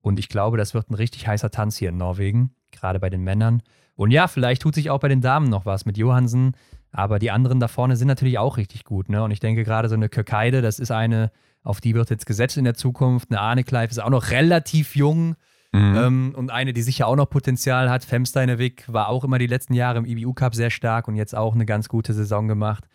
Und 0.00 0.18
ich 0.18 0.28
glaube, 0.28 0.56
das 0.56 0.74
wird 0.74 0.90
ein 0.90 0.94
richtig 0.94 1.26
heißer 1.26 1.50
Tanz 1.50 1.76
hier 1.76 1.90
in 1.90 1.96
Norwegen, 1.96 2.54
gerade 2.70 3.00
bei 3.00 3.10
den 3.10 3.22
Männern. 3.22 3.62
Und 3.96 4.10
ja, 4.10 4.28
vielleicht 4.28 4.62
tut 4.62 4.74
sich 4.74 4.90
auch 4.90 5.00
bei 5.00 5.08
den 5.08 5.20
Damen 5.20 5.48
noch 5.48 5.66
was 5.66 5.84
mit 5.84 5.98
Johansen. 5.98 6.56
Aber 6.92 7.18
die 7.18 7.30
anderen 7.30 7.60
da 7.60 7.68
vorne 7.68 7.96
sind 7.96 8.08
natürlich 8.08 8.38
auch 8.38 8.56
richtig 8.56 8.84
gut. 8.84 9.08
Ne? 9.08 9.22
Und 9.22 9.30
ich 9.30 9.40
denke 9.40 9.62
gerade 9.62 9.88
so 9.88 9.94
eine 9.94 10.08
Kirkeide, 10.08 10.62
das 10.62 10.78
ist 10.78 10.90
eine, 10.90 11.30
auf 11.62 11.80
die 11.80 11.94
wird 11.94 12.10
jetzt 12.10 12.26
gesetzt 12.26 12.56
in 12.56 12.64
der 12.64 12.74
Zukunft. 12.74 13.30
Eine 13.30 13.40
Arne 13.40 13.64
Kleif 13.64 13.90
ist 13.90 14.02
auch 14.02 14.10
noch 14.10 14.30
relativ 14.30 14.96
jung. 14.96 15.36
Mhm. 15.72 15.96
Ähm, 15.96 16.34
und 16.36 16.50
eine, 16.50 16.72
die 16.72 16.82
sicher 16.82 17.06
auch 17.06 17.14
noch 17.14 17.30
Potenzial 17.30 17.90
hat. 17.90 18.04
Femsteinerwick 18.04 18.92
war 18.92 19.08
auch 19.08 19.22
immer 19.22 19.38
die 19.38 19.46
letzten 19.46 19.74
Jahre 19.74 19.98
im 19.98 20.04
IBU 20.04 20.32
Cup 20.34 20.54
sehr 20.54 20.70
stark 20.70 21.06
und 21.06 21.14
jetzt 21.14 21.36
auch 21.36 21.54
eine 21.54 21.66
ganz 21.66 21.88
gute 21.88 22.12
Saison 22.12 22.48
gemacht. 22.48 22.88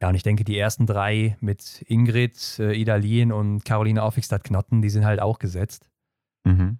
Ja, 0.00 0.08
und 0.08 0.14
ich 0.14 0.22
denke, 0.22 0.44
die 0.44 0.58
ersten 0.58 0.86
drei 0.86 1.36
mit 1.40 1.84
Ingrid, 1.88 2.58
äh, 2.58 2.72
Ida 2.72 2.96
Lien 2.96 3.32
und 3.32 3.64
Caroline 3.64 4.02
Aufigstadt-Knotten, 4.02 4.80
die 4.80 4.90
sind 4.90 5.04
halt 5.04 5.20
auch 5.20 5.38
gesetzt. 5.38 5.88
Mhm. 6.46 6.78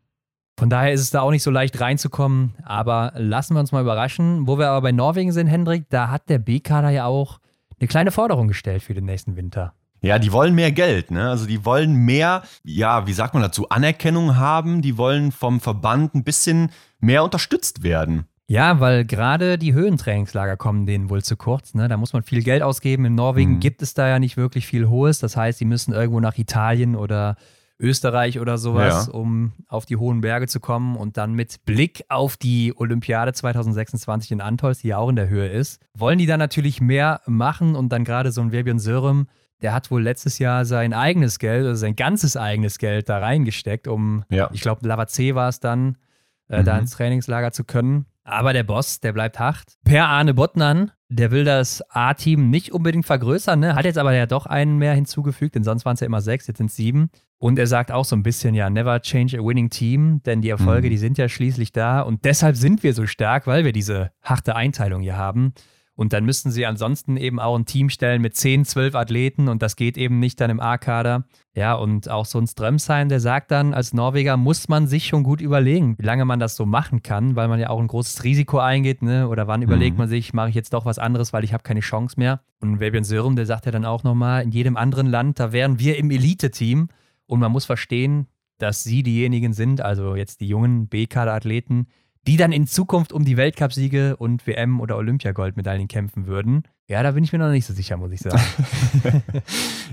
Von 0.58 0.70
daher 0.70 0.92
ist 0.92 1.02
es 1.02 1.10
da 1.10 1.20
auch 1.20 1.30
nicht 1.30 1.42
so 1.42 1.50
leicht 1.50 1.80
reinzukommen, 1.80 2.54
aber 2.62 3.12
lassen 3.16 3.54
wir 3.54 3.60
uns 3.60 3.72
mal 3.72 3.82
überraschen. 3.82 4.46
Wo 4.46 4.58
wir 4.58 4.68
aber 4.68 4.80
bei 4.80 4.92
Norwegen 4.92 5.32
sind, 5.32 5.48
Hendrik, 5.48 5.90
da 5.90 6.10
hat 6.10 6.30
der 6.30 6.38
B-Kader 6.38 6.90
ja 6.90 7.04
auch 7.04 7.40
eine 7.78 7.88
kleine 7.88 8.10
Forderung 8.10 8.48
gestellt 8.48 8.82
für 8.82 8.94
den 8.94 9.04
nächsten 9.04 9.36
Winter. 9.36 9.74
Ja, 10.00 10.18
die 10.18 10.32
wollen 10.32 10.54
mehr 10.54 10.72
Geld, 10.72 11.10
ne? 11.10 11.28
Also 11.28 11.46
die 11.46 11.64
wollen 11.64 11.94
mehr, 11.94 12.42
ja, 12.64 13.06
wie 13.06 13.12
sagt 13.12 13.34
man 13.34 13.42
dazu, 13.42 13.68
Anerkennung 13.68 14.36
haben, 14.36 14.80
die 14.80 14.96
wollen 14.96 15.32
vom 15.32 15.60
Verband 15.60 16.14
ein 16.14 16.24
bisschen 16.24 16.70
mehr 17.00 17.24
unterstützt 17.24 17.82
werden. 17.82 18.24
Ja, 18.48 18.78
weil 18.78 19.04
gerade 19.04 19.58
die 19.58 19.74
Höhentrainingslager 19.74 20.56
kommen 20.56 20.86
denen 20.86 21.10
wohl 21.10 21.22
zu 21.22 21.36
kurz. 21.36 21.74
Ne? 21.74 21.88
Da 21.88 21.96
muss 21.96 22.12
man 22.12 22.22
viel 22.22 22.42
Geld 22.42 22.62
ausgeben. 22.62 23.04
In 23.04 23.16
Norwegen 23.16 23.54
mhm. 23.54 23.60
gibt 23.60 23.82
es 23.82 23.94
da 23.94 24.08
ja 24.08 24.18
nicht 24.20 24.36
wirklich 24.36 24.66
viel 24.66 24.88
Hohes. 24.88 25.18
Das 25.18 25.36
heißt, 25.36 25.58
sie 25.58 25.64
müssen 25.64 25.92
irgendwo 25.92 26.20
nach 26.20 26.38
Italien 26.38 26.94
oder 26.94 27.36
Österreich 27.78 28.40
oder 28.40 28.56
sowas, 28.56 29.06
ja. 29.06 29.12
um 29.12 29.52
auf 29.68 29.84
die 29.84 29.96
hohen 29.96 30.22
Berge 30.22 30.46
zu 30.46 30.60
kommen 30.60 30.96
und 30.96 31.16
dann 31.16 31.34
mit 31.34 31.64
Blick 31.66 32.04
auf 32.08 32.36
die 32.36 32.72
Olympiade 32.76 33.32
2026 33.32 34.32
in 34.32 34.40
Antols, 34.40 34.78
die 34.78 34.88
ja 34.88 34.98
auch 34.98 35.10
in 35.10 35.16
der 35.16 35.28
Höhe 35.28 35.48
ist, 35.48 35.80
wollen 35.94 36.18
die 36.18 36.26
dann 36.26 36.38
natürlich 36.38 36.80
mehr 36.80 37.20
machen 37.26 37.76
und 37.76 37.90
dann 37.90 38.04
gerade 38.04 38.32
so 38.32 38.40
ein 38.40 38.50
Verbion 38.50 38.78
Sörem, 38.78 39.26
der 39.62 39.74
hat 39.74 39.90
wohl 39.90 40.02
letztes 40.02 40.38
Jahr 40.38 40.64
sein 40.64 40.92
eigenes 40.92 41.38
Geld, 41.38 41.66
also 41.66 41.80
sein 41.80 41.96
ganzes 41.96 42.36
eigenes 42.36 42.78
Geld 42.78 43.08
da 43.08 43.18
reingesteckt, 43.18 43.88
um, 43.88 44.24
ja. 44.30 44.50
ich 44.52 44.60
glaube, 44.60 44.86
Lavazé 44.86 45.34
war 45.34 45.48
es 45.48 45.60
dann, 45.60 45.96
äh, 46.48 46.60
mhm. 46.60 46.64
da 46.64 46.78
ins 46.78 46.92
Trainingslager 46.92 47.52
zu 47.52 47.64
können. 47.64 48.06
Aber 48.24 48.52
der 48.52 48.64
Boss, 48.64 49.00
der 49.00 49.12
bleibt 49.12 49.38
hart. 49.38 49.64
Per 49.84 50.08
Arne 50.08 50.34
Bottnan, 50.34 50.90
der 51.08 51.30
will 51.30 51.44
das 51.44 51.82
A-Team 51.90 52.50
nicht 52.50 52.72
unbedingt 52.72 53.06
vergrößern, 53.06 53.60
ne? 53.60 53.76
hat 53.76 53.84
jetzt 53.84 53.98
aber 53.98 54.12
ja 54.12 54.26
doch 54.26 54.46
einen 54.46 54.78
mehr 54.78 54.94
hinzugefügt, 54.94 55.54
denn 55.54 55.62
sonst 55.62 55.84
waren 55.84 55.94
es 55.94 56.00
ja 56.00 56.06
immer 56.06 56.20
sechs, 56.20 56.48
jetzt 56.48 56.58
sind 56.58 56.70
es 56.70 56.76
sieben. 56.76 57.10
Und 57.38 57.58
er 57.58 57.66
sagt 57.66 57.92
auch 57.92 58.04
so 58.04 58.16
ein 58.16 58.22
bisschen, 58.22 58.54
ja, 58.54 58.68
never 58.70 59.00
change 59.00 59.38
a 59.38 59.44
winning 59.44 59.70
team, 59.70 60.22
denn 60.24 60.40
die 60.40 60.48
Erfolge, 60.48 60.88
mhm. 60.88 60.90
die 60.90 60.98
sind 60.98 61.18
ja 61.18 61.28
schließlich 61.28 61.70
da 61.70 62.00
und 62.00 62.24
deshalb 62.24 62.56
sind 62.56 62.82
wir 62.82 62.94
so 62.94 63.06
stark, 63.06 63.46
weil 63.46 63.64
wir 63.64 63.72
diese 63.72 64.10
harte 64.22 64.56
Einteilung 64.56 65.02
hier 65.02 65.16
haben. 65.16 65.52
Und 65.96 66.12
dann 66.12 66.26
müssten 66.26 66.50
sie 66.50 66.66
ansonsten 66.66 67.16
eben 67.16 67.40
auch 67.40 67.56
ein 67.58 67.64
Team 67.64 67.88
stellen 67.88 68.20
mit 68.20 68.36
10, 68.36 68.66
12 68.66 68.94
Athleten 68.94 69.48
und 69.48 69.62
das 69.62 69.76
geht 69.76 69.96
eben 69.96 70.18
nicht 70.18 70.38
dann 70.40 70.50
im 70.50 70.60
A-Kader. 70.60 71.24
Ja, 71.54 71.72
und 71.72 72.10
auch 72.10 72.26
so 72.26 72.38
ein 72.38 72.46
Strömsheim, 72.46 73.08
der 73.08 73.18
sagt 73.18 73.50
dann, 73.50 73.72
als 73.72 73.94
Norweger 73.94 74.36
muss 74.36 74.68
man 74.68 74.86
sich 74.86 75.06
schon 75.06 75.22
gut 75.22 75.40
überlegen, 75.40 75.96
wie 75.98 76.04
lange 76.04 76.26
man 76.26 76.38
das 76.38 76.54
so 76.54 76.66
machen 76.66 77.02
kann, 77.02 77.34
weil 77.34 77.48
man 77.48 77.58
ja 77.58 77.70
auch 77.70 77.80
ein 77.80 77.88
großes 77.88 78.24
Risiko 78.24 78.58
eingeht, 78.58 79.00
ne? 79.00 79.26
Oder 79.26 79.46
wann 79.48 79.60
mhm. 79.60 79.66
überlegt 79.66 79.96
man 79.96 80.06
sich, 80.06 80.34
mache 80.34 80.50
ich 80.50 80.54
jetzt 80.54 80.74
doch 80.74 80.84
was 80.84 80.98
anderes, 80.98 81.32
weil 81.32 81.44
ich 81.44 81.54
habe 81.54 81.62
keine 81.62 81.80
Chance 81.80 82.16
mehr. 82.18 82.42
Und 82.60 82.78
Fabian 82.78 83.04
Sörum, 83.04 83.34
der 83.34 83.46
sagt 83.46 83.64
ja 83.64 83.72
dann 83.72 83.86
auch 83.86 84.04
nochmal, 84.04 84.42
in 84.42 84.50
jedem 84.50 84.76
anderen 84.76 85.06
Land, 85.06 85.40
da 85.40 85.52
wären 85.52 85.78
wir 85.78 85.96
im 85.96 86.10
Elite-Team 86.10 86.88
und 87.24 87.40
man 87.40 87.52
muss 87.52 87.64
verstehen, 87.64 88.26
dass 88.58 88.84
sie 88.84 89.02
diejenigen 89.02 89.54
sind, 89.54 89.80
also 89.80 90.14
jetzt 90.14 90.42
die 90.42 90.48
jungen 90.48 90.88
B-Kader-Athleten, 90.88 91.86
die 92.26 92.36
dann 92.36 92.52
in 92.52 92.66
Zukunft 92.66 93.12
um 93.12 93.24
die 93.24 93.36
Weltcupsiege 93.36 94.16
und 94.16 94.46
WM- 94.46 94.80
oder 94.80 94.96
Olympiagoldmedaillen 94.96 95.88
kämpfen 95.88 96.26
würden. 96.26 96.64
Ja, 96.88 97.02
da 97.02 97.12
bin 97.12 97.24
ich 97.24 97.32
mir 97.32 97.38
noch 97.38 97.50
nicht 97.50 97.66
so 97.66 97.72
sicher, 97.72 97.96
muss 97.96 98.12
ich 98.12 98.20
sagen. 98.20 98.42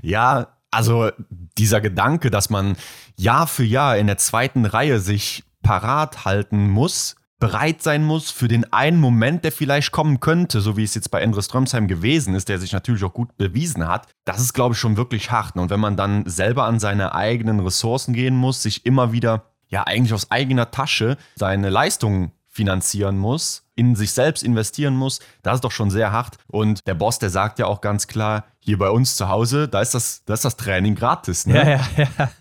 ja, 0.02 0.48
also 0.72 1.12
dieser 1.58 1.82
Gedanke, 1.82 2.32
dass 2.32 2.50
man 2.50 2.76
Jahr 3.18 3.48
für 3.48 3.64
Jahr 3.64 3.98
in 3.98 4.08
der 4.08 4.18
zweiten 4.18 4.66
Reihe 4.66 5.00
sich 5.00 5.44
parat 5.62 6.26
halten 6.26 6.70
muss, 6.70 7.16
bereit 7.40 7.84
sein 7.84 8.04
muss 8.04 8.32
für 8.32 8.48
den 8.48 8.72
einen 8.72 9.00
Moment, 9.00 9.44
der 9.44 9.52
vielleicht 9.52 9.92
kommen 9.92 10.20
könnte, 10.20 10.62
so 10.62 10.78
wie 10.78 10.84
es 10.84 10.96
jetzt 10.96 11.12
bei 11.12 11.20
Endre 11.20 11.44
Strömsheim 11.44 11.88
gewesen 11.88 12.36
ist, 12.36 12.50
der 12.50 12.58
sich 12.58 12.72
natürlich 12.72 13.04
auch 13.04 13.14
gut 13.14 13.36
bewiesen 13.38 13.88
hat, 13.88 14.08
das 14.26 14.40
ist, 14.40 14.54
glaube 14.54 14.74
ich, 14.74 14.80
schon 14.80 14.98
wirklich 14.98 15.30
hart. 15.30 15.58
Und 15.58 15.70
wenn 15.70 15.80
man 15.80 15.98
dann 15.98 16.26
selber 16.26 16.66
an 16.66 16.80
seine 16.80 17.14
eigenen 17.14 17.60
Ressourcen 17.60 18.14
gehen 18.14 18.36
muss, 18.36 18.64
sich 18.64 18.86
immer 18.86 19.12
wieder 19.12 19.53
ja 19.74 19.84
eigentlich 19.88 20.14
aus 20.14 20.32
eigener 20.32 20.72
Tasche 20.72 21.18
seine 21.36 21.70
Leistungen 21.70 22.32
finanzieren 22.48 23.18
muss, 23.18 23.66
in 23.76 23.96
sich 23.96 24.12
selbst 24.12 24.44
investieren 24.44 24.96
muss, 24.96 25.20
das 25.42 25.56
ist 25.56 25.64
doch 25.64 25.72
schon 25.72 25.90
sehr 25.90 26.12
hart. 26.12 26.38
Und 26.48 26.86
der 26.88 26.94
Boss, 26.94 27.18
der 27.18 27.32
sagt 27.32 27.58
ja 27.58 27.66
auch 27.66 27.82
ganz 27.82 28.06
klar, 28.06 28.46
hier 28.60 28.78
bei 28.78 28.90
uns 28.90 29.16
zu 29.16 29.28
Hause, 29.28 29.68
da 29.68 29.82
ist 29.82 29.96
das, 29.96 30.24
da 30.26 30.36
ist 30.36 30.46
das 30.46 30.56
Training 30.58 30.94
gratis. 30.94 31.48
Ne? 31.48 31.56
Ja, 31.56 31.68
ja, 31.98 32.08
ja. 32.18 32.32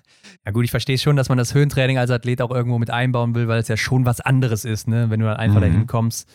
Ja 0.45 0.51
gut, 0.51 0.65
ich 0.65 0.73
verstehe 0.73 0.99
schon, 0.99 1.15
dass 1.17 1.29
man 1.29 1.39
das 1.39 1.55
Höhentraining 1.55 1.99
als 1.99 2.11
Athlet 2.11 2.43
auch 2.43 2.51
irgendwo 2.51 2.79
mit 2.79 2.91
einbauen 2.91 3.35
will, 3.37 3.47
weil 3.47 3.61
es 3.61 3.69
ja 3.69 3.77
schon 3.77 4.05
was 4.07 4.21
anderes 4.21 4.65
ist, 4.65 4.89
ne? 4.89 5.09
Wenn 5.09 5.21
du 5.21 5.27
dann 5.27 5.37
einfach 5.37 5.59
mhm. 5.59 5.61
dahin 5.61 5.87
kommst, 5.87 6.29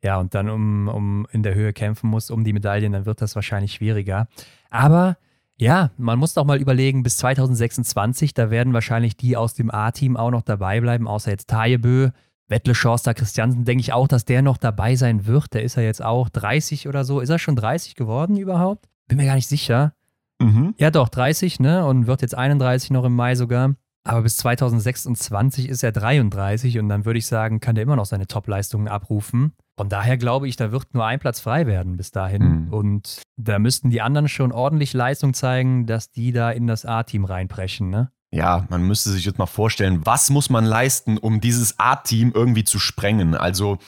ja, 0.00 0.16
und 0.18 0.32
dann 0.34 0.48
um, 0.48 0.86
um 0.86 1.26
in 1.32 1.42
der 1.42 1.56
Höhe 1.56 1.72
kämpfen 1.72 2.08
musst, 2.08 2.30
um 2.30 2.44
die 2.44 2.52
Medaillen, 2.52 2.92
dann 2.92 3.04
wird 3.04 3.20
das 3.20 3.34
wahrscheinlich 3.34 3.74
schwieriger. 3.74 4.28
Aber 4.70 5.16
ja, 5.58 5.90
man 5.96 6.18
muss 6.18 6.34
doch 6.34 6.44
mal 6.44 6.60
überlegen, 6.60 7.02
bis 7.02 7.18
2026, 7.18 8.32
da 8.32 8.50
werden 8.50 8.72
wahrscheinlich 8.72 9.16
die 9.16 9.36
aus 9.36 9.54
dem 9.54 9.70
A-Team 9.70 10.16
auch 10.16 10.30
noch 10.30 10.42
dabei 10.42 10.80
bleiben, 10.80 11.08
außer 11.08 11.30
jetzt 11.30 11.48
Tajebö. 11.48 12.10
Wettle 12.50 12.74
Schorster 12.74 13.12
Christiansen, 13.12 13.64
denke 13.64 13.82
ich 13.82 13.92
auch, 13.92 14.08
dass 14.08 14.24
der 14.24 14.40
noch 14.40 14.56
dabei 14.56 14.96
sein 14.96 15.26
wird. 15.26 15.52
Der 15.52 15.62
ist 15.62 15.76
ja 15.76 15.82
jetzt 15.82 16.02
auch 16.02 16.30
30 16.30 16.88
oder 16.88 17.04
so. 17.04 17.20
Ist 17.20 17.28
er 17.28 17.38
schon 17.38 17.56
30 17.56 17.94
geworden 17.94 18.38
überhaupt? 18.38 18.88
Bin 19.06 19.18
mir 19.18 19.26
gar 19.26 19.34
nicht 19.34 19.48
sicher. 19.48 19.92
Mhm. 20.40 20.74
Ja, 20.78 20.90
doch, 20.90 21.10
30, 21.10 21.60
ne? 21.60 21.84
Und 21.84 22.06
wird 22.06 22.22
jetzt 22.22 22.34
31 22.34 22.90
noch 22.90 23.04
im 23.04 23.14
Mai 23.14 23.34
sogar. 23.34 23.74
Aber 24.04 24.22
bis 24.22 24.38
2026 24.38 25.68
ist 25.68 25.82
er 25.82 25.92
33 25.92 26.78
und 26.78 26.88
dann 26.88 27.04
würde 27.04 27.18
ich 27.18 27.26
sagen, 27.26 27.60
kann 27.60 27.74
der 27.74 27.82
immer 27.84 27.96
noch 27.96 28.06
seine 28.06 28.26
Top-Leistungen 28.26 28.88
abrufen. 28.88 29.52
Von 29.78 29.88
daher 29.88 30.16
glaube 30.16 30.48
ich, 30.48 30.56
da 30.56 30.72
wird 30.72 30.92
nur 30.92 31.06
ein 31.06 31.20
Platz 31.20 31.38
frei 31.38 31.66
werden 31.66 31.96
bis 31.96 32.10
dahin. 32.10 32.66
Mhm. 32.66 32.72
Und 32.72 33.22
da 33.36 33.60
müssten 33.60 33.90
die 33.90 34.02
anderen 34.02 34.28
schon 34.28 34.50
ordentlich 34.50 34.92
Leistung 34.92 35.34
zeigen, 35.34 35.86
dass 35.86 36.10
die 36.10 36.32
da 36.32 36.50
in 36.50 36.66
das 36.66 36.84
A-Team 36.84 37.24
reinbrechen, 37.24 37.88
ne? 37.88 38.10
Ja, 38.32 38.66
man 38.70 38.82
müsste 38.82 39.10
sich 39.10 39.24
jetzt 39.24 39.38
mal 39.38 39.46
vorstellen, 39.46 40.04
was 40.04 40.30
muss 40.30 40.50
man 40.50 40.64
leisten, 40.64 41.16
um 41.16 41.40
dieses 41.40 41.78
A-Team 41.78 42.32
irgendwie 42.34 42.64
zu 42.64 42.80
sprengen? 42.80 43.36
Also 43.36 43.78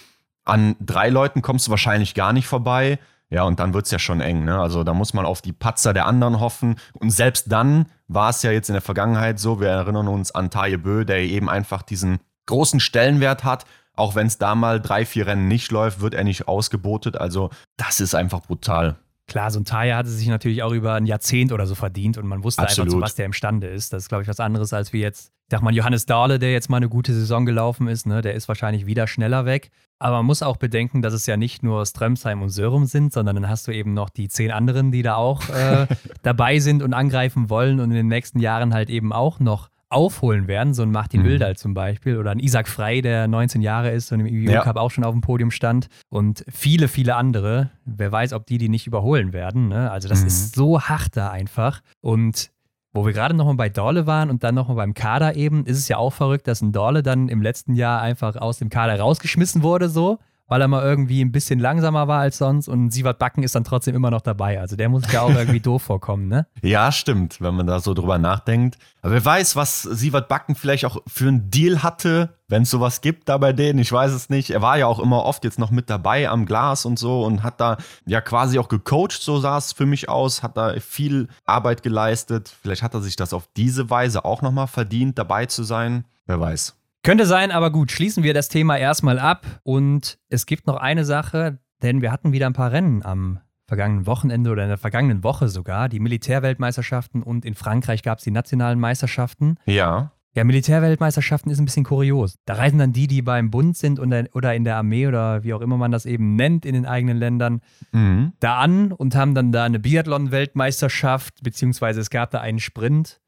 an 0.44 0.76
drei 0.80 1.10
Leuten 1.10 1.42
kommst 1.42 1.66
du 1.66 1.72
wahrscheinlich 1.72 2.14
gar 2.14 2.32
nicht 2.32 2.46
vorbei. 2.46 3.00
Ja, 3.28 3.42
und 3.42 3.58
dann 3.58 3.74
wird 3.74 3.86
es 3.86 3.90
ja 3.90 3.98
schon 3.98 4.20
eng. 4.20 4.44
Ne? 4.44 4.58
Also 4.58 4.84
da 4.84 4.94
muss 4.94 5.12
man 5.12 5.26
auf 5.26 5.42
die 5.42 5.52
Patzer 5.52 5.92
der 5.92 6.06
anderen 6.06 6.38
hoffen. 6.38 6.76
Und 6.94 7.10
selbst 7.10 7.50
dann 7.50 7.86
war 8.06 8.30
es 8.30 8.42
ja 8.42 8.52
jetzt 8.52 8.68
in 8.68 8.74
der 8.74 8.82
Vergangenheit 8.82 9.40
so, 9.40 9.60
wir 9.60 9.68
erinnern 9.68 10.08
uns 10.08 10.32
an 10.32 10.50
Taye 10.50 10.78
Bö, 10.78 11.04
der 11.04 11.18
eben 11.18 11.48
einfach 11.48 11.82
diesen 11.82 12.20
großen 12.46 12.80
Stellenwert 12.80 13.44
hat 13.44 13.66
auch 13.96 14.14
wenn 14.14 14.26
es 14.26 14.38
da 14.38 14.54
mal 14.54 14.80
drei, 14.80 15.04
vier 15.04 15.26
Rennen 15.26 15.48
nicht 15.48 15.70
läuft, 15.70 16.00
wird 16.00 16.14
er 16.14 16.24
nicht 16.24 16.48
ausgebotet. 16.48 17.16
Also 17.16 17.50
das 17.76 18.00
ist 18.00 18.14
einfach 18.14 18.42
brutal. 18.42 18.96
Klar, 19.30 19.52
so 19.52 19.60
ein 19.60 19.64
Taya 19.64 19.96
hatte 19.96 20.08
sich 20.08 20.26
natürlich 20.26 20.64
auch 20.64 20.72
über 20.72 20.94
ein 20.94 21.06
Jahrzehnt 21.06 21.52
oder 21.52 21.64
so 21.64 21.76
verdient 21.76 22.18
und 22.18 22.26
man 22.26 22.42
wusste 22.42 22.62
Absolut. 22.62 22.88
einfach, 22.88 22.98
zu 22.98 23.02
was 23.02 23.14
der 23.14 23.26
imstande 23.26 23.68
ist. 23.68 23.92
Das 23.92 24.02
ist, 24.02 24.08
glaube 24.08 24.22
ich, 24.22 24.28
was 24.28 24.40
anderes 24.40 24.72
als 24.72 24.92
wie 24.92 25.00
jetzt, 25.00 25.28
ich 25.28 25.52
sag 25.52 25.62
mal, 25.62 25.72
Johannes 25.72 26.04
Dahle, 26.04 26.40
der 26.40 26.50
jetzt 26.50 26.68
mal 26.68 26.78
eine 26.78 26.88
gute 26.88 27.14
Saison 27.14 27.46
gelaufen 27.46 27.86
ist, 27.86 28.08
ne, 28.08 28.22
der 28.22 28.34
ist 28.34 28.48
wahrscheinlich 28.48 28.86
wieder 28.86 29.06
schneller 29.06 29.44
weg. 29.44 29.70
Aber 30.00 30.16
man 30.16 30.26
muss 30.26 30.42
auch 30.42 30.56
bedenken, 30.56 31.00
dass 31.00 31.14
es 31.14 31.26
ja 31.26 31.36
nicht 31.36 31.62
nur 31.62 31.86
Strömsheim 31.86 32.42
und 32.42 32.48
Sörum 32.48 32.86
sind, 32.86 33.12
sondern 33.12 33.36
dann 33.36 33.48
hast 33.48 33.68
du 33.68 33.72
eben 33.72 33.94
noch 33.94 34.10
die 34.10 34.28
zehn 34.28 34.50
anderen, 34.50 34.90
die 34.90 35.02
da 35.02 35.14
auch 35.14 35.48
äh, 35.50 35.86
dabei 36.22 36.58
sind 36.58 36.82
und 36.82 36.92
angreifen 36.92 37.50
wollen 37.50 37.78
und 37.78 37.90
in 37.90 37.96
den 37.96 38.08
nächsten 38.08 38.40
Jahren 38.40 38.74
halt 38.74 38.90
eben 38.90 39.12
auch 39.12 39.38
noch 39.38 39.68
aufholen 39.90 40.46
werden, 40.46 40.72
so 40.72 40.82
ein 40.82 40.90
Martin 40.90 41.22
mhm. 41.22 41.56
Zum 41.56 41.74
Beispiel 41.74 42.16
oder 42.16 42.30
ein 42.30 42.38
Isaac 42.38 42.68
Frey, 42.68 43.02
der 43.02 43.26
19 43.26 43.60
Jahre 43.60 43.90
ist 43.90 44.12
und 44.12 44.20
im 44.20 44.26
EU 44.26 44.50
ja. 44.50 44.62
Cup 44.62 44.76
auch 44.76 44.90
schon 44.90 45.04
auf 45.04 45.12
dem 45.12 45.20
Podium 45.20 45.50
stand 45.50 45.88
und 46.08 46.44
viele, 46.48 46.88
viele 46.88 47.16
andere. 47.16 47.70
Wer 47.84 48.12
weiß, 48.12 48.32
ob 48.32 48.46
die 48.46 48.58
die 48.58 48.68
nicht 48.68 48.86
überholen 48.86 49.32
werden. 49.32 49.68
Ne? 49.68 49.90
Also 49.90 50.08
das 50.08 50.20
mhm. 50.20 50.28
ist 50.28 50.54
so 50.54 50.80
hart 50.80 51.16
da 51.16 51.30
einfach 51.30 51.80
und 52.00 52.50
wo 52.92 53.06
wir 53.06 53.12
gerade 53.12 53.34
nochmal 53.34 53.54
bei 53.54 53.68
Dorle 53.68 54.06
waren 54.06 54.30
und 54.30 54.42
dann 54.42 54.54
nochmal 54.54 54.76
beim 54.76 54.94
Kader 54.94 55.36
eben, 55.36 55.64
ist 55.64 55.78
es 55.78 55.88
ja 55.88 55.96
auch 55.96 56.12
verrückt, 56.12 56.48
dass 56.48 56.60
ein 56.60 56.72
Dorle 56.72 57.02
dann 57.02 57.28
im 57.28 57.42
letzten 57.42 57.74
Jahr 57.74 58.00
einfach 58.00 58.36
aus 58.36 58.58
dem 58.58 58.68
Kader 58.68 58.98
rausgeschmissen 58.98 59.62
wurde, 59.62 59.88
so 59.88 60.18
weil 60.50 60.60
er 60.60 60.68
mal 60.68 60.82
irgendwie 60.82 61.24
ein 61.24 61.30
bisschen 61.30 61.60
langsamer 61.60 62.08
war 62.08 62.20
als 62.20 62.38
sonst 62.38 62.66
und 62.66 62.90
Sievert 62.90 63.20
Backen 63.20 63.44
ist 63.44 63.54
dann 63.54 63.62
trotzdem 63.62 63.94
immer 63.94 64.10
noch 64.10 64.20
dabei. 64.20 64.60
Also 64.60 64.74
der 64.74 64.88
muss 64.88 65.10
ja 65.12 65.22
auch 65.22 65.30
irgendwie 65.30 65.60
doof 65.60 65.82
vorkommen, 65.82 66.26
ne? 66.26 66.46
Ja, 66.60 66.90
stimmt, 66.90 67.40
wenn 67.40 67.54
man 67.54 67.68
da 67.68 67.78
so 67.78 67.94
drüber 67.94 68.18
nachdenkt. 68.18 68.76
Aber 69.00 69.12
wer 69.12 69.24
weiß, 69.24 69.54
was 69.54 69.82
Sievert 69.82 70.28
Backen 70.28 70.56
vielleicht 70.56 70.84
auch 70.84 70.98
für 71.06 71.28
einen 71.28 71.50
Deal 71.52 71.84
hatte, 71.84 72.34
wenn 72.48 72.62
es 72.62 72.70
sowas 72.70 73.00
gibt 73.00 73.28
da 73.28 73.38
bei 73.38 73.52
denen, 73.52 73.78
ich 73.78 73.92
weiß 73.92 74.10
es 74.10 74.28
nicht. 74.28 74.50
Er 74.50 74.60
war 74.60 74.76
ja 74.76 74.88
auch 74.88 74.98
immer 74.98 75.24
oft 75.24 75.44
jetzt 75.44 75.60
noch 75.60 75.70
mit 75.70 75.88
dabei 75.88 76.28
am 76.28 76.46
Glas 76.46 76.84
und 76.84 76.98
so 76.98 77.22
und 77.22 77.44
hat 77.44 77.60
da 77.60 77.76
ja 78.04 78.20
quasi 78.20 78.58
auch 78.58 78.68
gecoacht, 78.68 79.22
so 79.22 79.38
sah 79.38 79.56
es 79.56 79.72
für 79.72 79.86
mich 79.86 80.08
aus, 80.08 80.42
hat 80.42 80.56
da 80.56 80.74
viel 80.80 81.28
Arbeit 81.46 81.84
geleistet. 81.84 82.52
Vielleicht 82.60 82.82
hat 82.82 82.94
er 82.94 83.02
sich 83.02 83.14
das 83.14 83.32
auf 83.32 83.48
diese 83.56 83.88
Weise 83.88 84.24
auch 84.24 84.42
nochmal 84.42 84.66
verdient, 84.66 85.16
dabei 85.16 85.46
zu 85.46 85.62
sein. 85.62 86.06
Wer 86.26 86.40
weiß. 86.40 86.79
Könnte 87.02 87.24
sein, 87.24 87.50
aber 87.50 87.70
gut, 87.70 87.90
schließen 87.90 88.22
wir 88.22 88.34
das 88.34 88.48
Thema 88.48 88.76
erstmal 88.76 89.18
ab. 89.18 89.46
Und 89.62 90.18
es 90.28 90.46
gibt 90.46 90.66
noch 90.66 90.76
eine 90.76 91.04
Sache, 91.04 91.58
denn 91.82 92.02
wir 92.02 92.12
hatten 92.12 92.32
wieder 92.32 92.46
ein 92.46 92.52
paar 92.52 92.72
Rennen 92.72 93.02
am 93.02 93.40
vergangenen 93.66 94.06
Wochenende 94.06 94.50
oder 94.50 94.64
in 94.64 94.68
der 94.68 94.78
vergangenen 94.78 95.22
Woche 95.22 95.48
sogar. 95.48 95.88
Die 95.88 96.00
Militärweltmeisterschaften 96.00 97.22
und 97.22 97.44
in 97.44 97.54
Frankreich 97.54 98.02
gab 98.02 98.18
es 98.18 98.24
die 98.24 98.32
nationalen 98.32 98.80
Meisterschaften. 98.80 99.56
Ja. 99.64 100.12
Ja, 100.34 100.44
Militärweltmeisterschaften 100.44 101.50
ist 101.50 101.58
ein 101.58 101.64
bisschen 101.64 101.84
kurios. 101.84 102.36
Da 102.44 102.54
reisen 102.54 102.78
dann 102.78 102.92
die, 102.92 103.08
die 103.08 103.22
beim 103.22 103.50
Bund 103.50 103.76
sind 103.76 103.98
oder 103.98 104.54
in 104.54 104.64
der 104.64 104.76
Armee 104.76 105.06
oder 105.08 105.42
wie 105.42 105.54
auch 105.54 105.60
immer 105.60 105.76
man 105.76 105.90
das 105.90 106.06
eben 106.06 106.36
nennt 106.36 106.64
in 106.64 106.74
den 106.74 106.86
eigenen 106.86 107.16
Ländern, 107.16 107.62
mhm. 107.90 108.32
da 108.38 108.58
an 108.58 108.92
und 108.92 109.16
haben 109.16 109.34
dann 109.34 109.50
da 109.50 109.64
eine 109.64 109.80
Biathlon-Weltmeisterschaft, 109.80 111.42
beziehungsweise 111.42 112.00
es 112.00 112.10
gab 112.10 112.30
da 112.30 112.40
einen 112.40 112.60
Sprint 112.60 113.20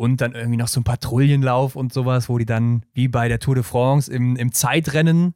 und 0.00 0.22
dann 0.22 0.32
irgendwie 0.32 0.56
noch 0.56 0.68
so 0.68 0.80
ein 0.80 0.84
Patrouillenlauf 0.84 1.76
und 1.76 1.92
sowas, 1.92 2.30
wo 2.30 2.38
die 2.38 2.46
dann 2.46 2.86
wie 2.94 3.06
bei 3.06 3.28
der 3.28 3.38
Tour 3.38 3.54
de 3.54 3.62
France 3.62 4.10
im, 4.10 4.34
im 4.34 4.50
Zeitrennen, 4.50 5.34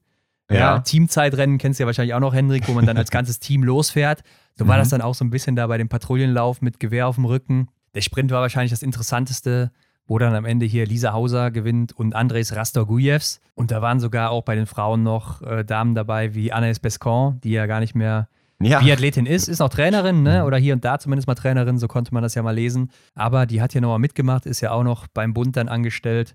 ja. 0.49 0.57
ja 0.57 0.79
Teamzeitrennen 0.79 1.59
kennst 1.59 1.79
du 1.79 1.83
ja 1.83 1.87
wahrscheinlich 1.87 2.15
auch 2.15 2.21
noch, 2.21 2.33
Hendrik, 2.33 2.67
wo 2.67 2.73
man 2.73 2.87
dann 2.87 2.97
als 2.97 3.11
ganzes 3.11 3.41
Team 3.41 3.63
losfährt. 3.63 4.23
So 4.57 4.67
war 4.67 4.77
mhm. 4.77 4.81
das 4.81 4.89
dann 4.89 5.03
auch 5.03 5.15
so 5.15 5.23
ein 5.23 5.29
bisschen 5.29 5.55
da 5.55 5.67
bei 5.67 5.77
dem 5.77 5.91
Patrouillenlauf 5.91 6.63
mit 6.63 6.81
Gewehr 6.81 7.09
auf 7.09 7.17
dem 7.17 7.27
Rücken. 7.27 7.69
Der 7.95 8.01
Sprint 8.01 8.31
war 8.31 8.41
wahrscheinlich 8.41 8.71
das 8.71 8.83
Interessanteste, 8.83 9.71
wo 10.07 10.19
dann 10.19 10.35
am 10.35 10.47
Ende 10.47 10.65
hier 10.65 10.87
Lisa 10.87 11.13
Hauser 11.13 11.51
gewinnt 11.51 11.93
und 11.93 12.15
Andres 12.15 12.57
Rastorgujevs. 12.57 13.43
Und 13.55 13.71
da 13.71 13.83
waren 13.83 14.01
sogar 14.01 14.31
auch 14.31 14.45
bei 14.45 14.55
den 14.55 14.65
Frauen 14.65 15.03
noch 15.03 15.43
äh, 15.43 15.63
Damen 15.67 15.95
dabei 15.95 16.35
wie 16.35 16.55
Anaïs 16.55 16.81
Bescon, 16.81 17.39
die 17.45 17.51
ja 17.51 17.67
gar 17.67 17.81
nicht 17.81 17.95
mehr 17.95 18.29
ja. 18.65 18.81
Biathletin 18.81 19.27
ist, 19.27 19.49
ist 19.49 19.61
auch 19.61 19.69
Trainerin, 19.69 20.23
ne? 20.23 20.41
Mhm. 20.41 20.47
oder 20.47 20.57
hier 20.57 20.75
und 20.75 20.85
da 20.85 20.99
zumindest 20.99 21.27
mal 21.27 21.35
Trainerin, 21.35 21.79
so 21.79 21.89
konnte 21.89 22.13
man 22.15 22.23
das 22.23 22.35
ja 22.35 22.43
mal 22.43 22.55
lesen. 22.55 22.91
Aber 23.15 23.47
die 23.47 23.61
hat 23.61 23.73
hier 23.73 23.81
nochmal 23.81 23.99
mitgemacht, 23.99 24.47
ist 24.47 24.61
ja 24.61 24.73
auch 24.73 24.85
noch 24.85 25.07
beim 25.07 25.35
Bund 25.35 25.57
dann 25.57 25.69
angestellt. 25.69 26.35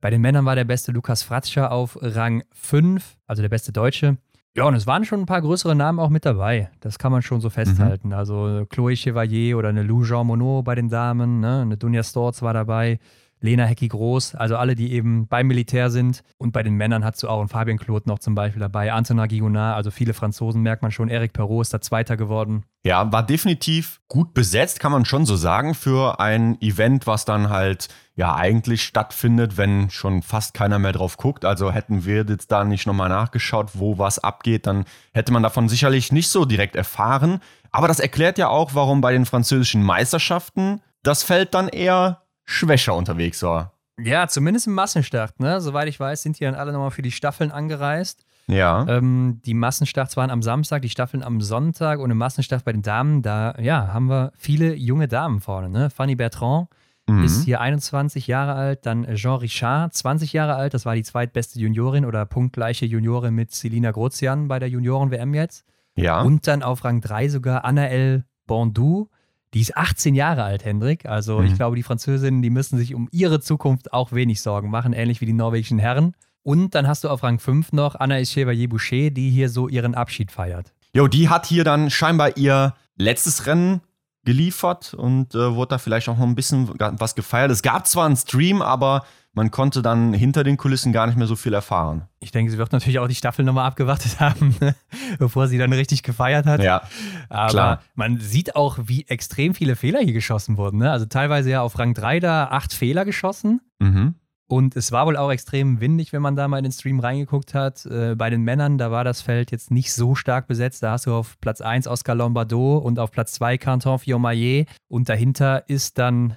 Bei 0.00 0.10
den 0.10 0.20
Männern 0.20 0.44
war 0.44 0.54
der 0.54 0.64
beste 0.64 0.92
Lukas 0.92 1.22
Fratscher 1.22 1.72
auf 1.72 1.98
Rang 2.00 2.42
5, 2.52 3.16
also 3.26 3.42
der 3.42 3.48
beste 3.48 3.72
Deutsche. 3.72 4.18
Ja, 4.56 4.64
und 4.64 4.74
es 4.74 4.86
waren 4.86 5.04
schon 5.04 5.20
ein 5.20 5.26
paar 5.26 5.42
größere 5.42 5.74
Namen 5.74 5.98
auch 5.98 6.08
mit 6.08 6.24
dabei. 6.24 6.70
Das 6.80 6.98
kann 6.98 7.12
man 7.12 7.20
schon 7.20 7.42
so 7.42 7.50
festhalten. 7.50 8.08
Mhm. 8.08 8.14
Also 8.14 8.66
Chloé 8.70 8.96
Chevalier 8.96 9.58
oder 9.58 9.68
eine 9.68 9.82
Lou 9.82 10.02
Jean 10.04 10.26
Monod 10.26 10.64
bei 10.64 10.74
den 10.74 10.88
Damen, 10.88 11.40
ne? 11.40 11.60
eine 11.60 11.76
Dunja 11.76 12.02
Storz 12.02 12.40
war 12.40 12.54
dabei. 12.54 12.98
Lena 13.46 13.64
Hecki 13.64 13.88
Groß, 13.88 14.34
also 14.34 14.56
alle, 14.56 14.74
die 14.74 14.92
eben 14.92 15.26
beim 15.28 15.46
Militär 15.46 15.90
sind. 15.90 16.22
Und 16.36 16.52
bei 16.52 16.62
den 16.62 16.74
Männern 16.74 17.04
hast 17.04 17.22
du 17.22 17.28
auch 17.28 17.40
einen 17.40 17.48
Fabian 17.48 17.78
Claude 17.78 18.08
noch 18.08 18.18
zum 18.18 18.34
Beispiel 18.34 18.60
dabei, 18.60 18.92
Antonin 18.92 19.28
Guigonard, 19.28 19.76
also 19.76 19.90
viele 19.90 20.12
Franzosen 20.12 20.62
merkt 20.62 20.82
man 20.82 20.90
schon. 20.90 21.08
Eric 21.08 21.32
Perrault 21.32 21.62
ist 21.62 21.72
da 21.72 21.80
Zweiter 21.80 22.16
geworden. 22.16 22.64
Ja, 22.84 23.10
war 23.10 23.24
definitiv 23.24 24.00
gut 24.08 24.34
besetzt, 24.34 24.78
kann 24.80 24.92
man 24.92 25.04
schon 25.04 25.26
so 25.26 25.36
sagen, 25.36 25.74
für 25.74 26.20
ein 26.20 26.60
Event, 26.60 27.06
was 27.06 27.24
dann 27.24 27.48
halt 27.48 27.88
ja 28.14 28.34
eigentlich 28.34 28.82
stattfindet, 28.84 29.56
wenn 29.56 29.90
schon 29.90 30.22
fast 30.22 30.54
keiner 30.54 30.78
mehr 30.78 30.92
drauf 30.92 31.16
guckt. 31.16 31.44
Also 31.44 31.72
hätten 31.72 32.04
wir 32.04 32.24
jetzt 32.24 32.52
da 32.52 32.64
nicht 32.64 32.86
nochmal 32.86 33.08
nachgeschaut, 33.08 33.70
wo 33.74 33.98
was 33.98 34.18
abgeht, 34.18 34.66
dann 34.66 34.84
hätte 35.12 35.32
man 35.32 35.42
davon 35.42 35.68
sicherlich 35.68 36.12
nicht 36.12 36.28
so 36.28 36.44
direkt 36.44 36.76
erfahren. 36.76 37.40
Aber 37.72 37.88
das 37.88 38.00
erklärt 38.00 38.38
ja 38.38 38.48
auch, 38.48 38.74
warum 38.74 39.00
bei 39.00 39.12
den 39.12 39.26
französischen 39.26 39.82
Meisterschaften 39.82 40.80
das 41.02 41.22
Feld 41.22 41.54
dann 41.54 41.68
eher 41.68 42.22
schwächer 42.46 42.94
unterwegs 42.94 43.42
war. 43.42 43.72
Ja, 43.98 44.28
zumindest 44.28 44.66
im 44.66 44.74
Massenstart, 44.74 45.40
ne? 45.40 45.60
Soweit 45.60 45.88
ich 45.88 45.98
weiß, 45.98 46.22
sind 46.22 46.38
die 46.38 46.44
dann 46.44 46.54
alle 46.54 46.72
nochmal 46.72 46.90
für 46.90 47.02
die 47.02 47.10
Staffeln 47.10 47.50
angereist. 47.50 48.24
Ja. 48.46 48.86
Ähm, 48.88 49.40
die 49.44 49.54
Massenstarts 49.54 50.16
waren 50.16 50.30
am 50.30 50.42
Samstag, 50.42 50.82
die 50.82 50.90
Staffeln 50.90 51.22
am 51.22 51.40
Sonntag 51.40 51.98
und 51.98 52.10
im 52.10 52.18
Massenstart 52.18 52.64
bei 52.64 52.72
den 52.72 52.82
Damen, 52.82 53.22
da 53.22 53.54
ja, 53.58 53.92
haben 53.92 54.08
wir 54.08 54.32
viele 54.36 54.74
junge 54.74 55.08
Damen 55.08 55.40
vorne. 55.40 55.68
Ne? 55.68 55.90
Fanny 55.90 56.14
Bertrand 56.14 56.68
mhm. 57.08 57.24
ist 57.24 57.44
hier 57.44 57.60
21 57.60 58.26
Jahre 58.26 58.54
alt, 58.54 58.86
dann 58.86 59.14
Jean 59.14 59.38
Richard, 59.38 59.94
20 59.94 60.32
Jahre 60.32 60.54
alt, 60.54 60.74
das 60.74 60.86
war 60.86 60.94
die 60.94 61.02
zweitbeste 61.02 61.58
Juniorin 61.58 62.04
oder 62.04 62.24
punktgleiche 62.24 62.86
Juniorin 62.86 63.34
mit 63.34 63.52
Selina 63.52 63.90
Grozian 63.90 64.46
bei 64.46 64.58
der 64.58 64.68
Junioren-WM 64.68 65.34
jetzt. 65.34 65.64
Ja. 65.96 66.20
Und 66.20 66.46
dann 66.46 66.62
auf 66.62 66.84
Rang 66.84 67.00
3 67.00 67.28
sogar 67.28 67.64
Anaëlle 67.64 68.24
Bondou, 68.46 69.08
die 69.54 69.60
ist 69.60 69.76
18 69.76 70.14
Jahre 70.14 70.42
alt, 70.44 70.64
Hendrik. 70.64 71.06
Also 71.06 71.38
mhm. 71.38 71.46
ich 71.46 71.54
glaube, 71.54 71.76
die 71.76 71.82
Französinnen, 71.82 72.42
die 72.42 72.50
müssen 72.50 72.78
sich 72.78 72.94
um 72.94 73.08
ihre 73.12 73.40
Zukunft 73.40 73.92
auch 73.92 74.12
wenig 74.12 74.40
Sorgen 74.40 74.70
machen, 74.70 74.92
ähnlich 74.92 75.20
wie 75.20 75.26
die 75.26 75.32
norwegischen 75.32 75.78
Herren. 75.78 76.14
Und 76.42 76.74
dann 76.74 76.86
hast 76.86 77.04
du 77.04 77.08
auf 77.08 77.22
Rang 77.22 77.38
5 77.38 77.72
noch 77.72 77.96
Anna 77.96 78.22
Chevalier-Boucher, 78.24 79.10
die 79.10 79.30
hier 79.30 79.48
so 79.48 79.68
ihren 79.68 79.94
Abschied 79.94 80.30
feiert. 80.30 80.72
Jo, 80.92 81.08
die 81.08 81.28
hat 81.28 81.46
hier 81.46 81.64
dann 81.64 81.90
scheinbar 81.90 82.36
ihr 82.36 82.74
letztes 82.96 83.46
Rennen 83.46 83.80
geliefert 84.26 84.92
und 84.92 85.34
äh, 85.34 85.54
wurde 85.54 85.70
da 85.70 85.78
vielleicht 85.78 86.08
auch 86.10 86.18
noch 86.18 86.26
ein 86.26 86.34
bisschen 86.34 86.68
was 86.78 87.14
gefeiert. 87.14 87.50
Es 87.50 87.62
gab 87.62 87.86
zwar 87.86 88.04
einen 88.04 88.16
Stream, 88.16 88.60
aber 88.60 89.06
man 89.32 89.50
konnte 89.50 89.82
dann 89.82 90.12
hinter 90.14 90.44
den 90.44 90.56
Kulissen 90.56 90.92
gar 90.92 91.06
nicht 91.06 91.16
mehr 91.16 91.26
so 91.26 91.36
viel 91.36 91.54
erfahren. 91.54 92.08
Ich 92.20 92.32
denke, 92.32 92.50
sie 92.50 92.58
wird 92.58 92.72
natürlich 92.72 92.98
auch 92.98 93.06
die 93.06 93.14
Staffel 93.14 93.44
nochmal 93.44 93.66
abgewartet 93.66 94.18
haben, 94.20 94.56
ne? 94.60 94.74
bevor 95.18 95.46
sie 95.46 95.58
dann 95.58 95.72
richtig 95.72 96.02
gefeiert 96.02 96.46
hat. 96.46 96.62
Ja, 96.62 96.82
aber 97.28 97.50
klar. 97.50 97.82
man 97.94 98.18
sieht 98.18 98.56
auch, 98.56 98.78
wie 98.82 99.06
extrem 99.08 99.54
viele 99.54 99.76
Fehler 99.76 100.00
hier 100.00 100.14
geschossen 100.14 100.56
wurden. 100.56 100.78
Ne? 100.78 100.90
Also 100.90 101.06
teilweise 101.06 101.50
ja 101.50 101.62
auf 101.62 101.78
Rang 101.78 101.94
3 101.94 102.20
da 102.20 102.48
acht 102.48 102.72
Fehler 102.72 103.04
geschossen. 103.04 103.60
Mhm. 103.78 104.14
Und 104.48 104.76
es 104.76 104.92
war 104.92 105.06
wohl 105.06 105.16
auch 105.16 105.30
extrem 105.30 105.80
windig, 105.80 106.12
wenn 106.12 106.22
man 106.22 106.36
da 106.36 106.46
mal 106.46 106.58
in 106.58 106.64
den 106.64 106.72
Stream 106.72 107.00
reingeguckt 107.00 107.52
hat. 107.52 107.84
Äh, 107.86 108.14
bei 108.14 108.30
den 108.30 108.42
Männern, 108.42 108.78
da 108.78 108.92
war 108.92 109.02
das 109.02 109.20
Feld 109.20 109.50
jetzt 109.50 109.72
nicht 109.72 109.92
so 109.92 110.14
stark 110.14 110.46
besetzt. 110.46 110.82
Da 110.84 110.92
hast 110.92 111.06
du 111.06 111.14
auf 111.14 111.40
Platz 111.40 111.60
1 111.60 111.88
Oscar 111.88 112.14
Lombardo 112.14 112.78
und 112.78 113.00
auf 113.00 113.10
Platz 113.10 113.32
2 113.32 113.58
Canton 113.58 113.98
Fiomayer. 113.98 114.64
Und 114.88 115.08
dahinter 115.08 115.68
ist 115.68 115.98
dann 115.98 116.36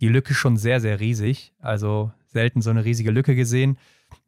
die 0.00 0.08
Lücke 0.08 0.32
schon 0.32 0.56
sehr, 0.56 0.80
sehr 0.80 1.00
riesig. 1.00 1.52
Also 1.58 2.10
selten 2.28 2.62
so 2.62 2.70
eine 2.70 2.84
riesige 2.84 3.10
Lücke 3.10 3.34
gesehen. 3.34 3.76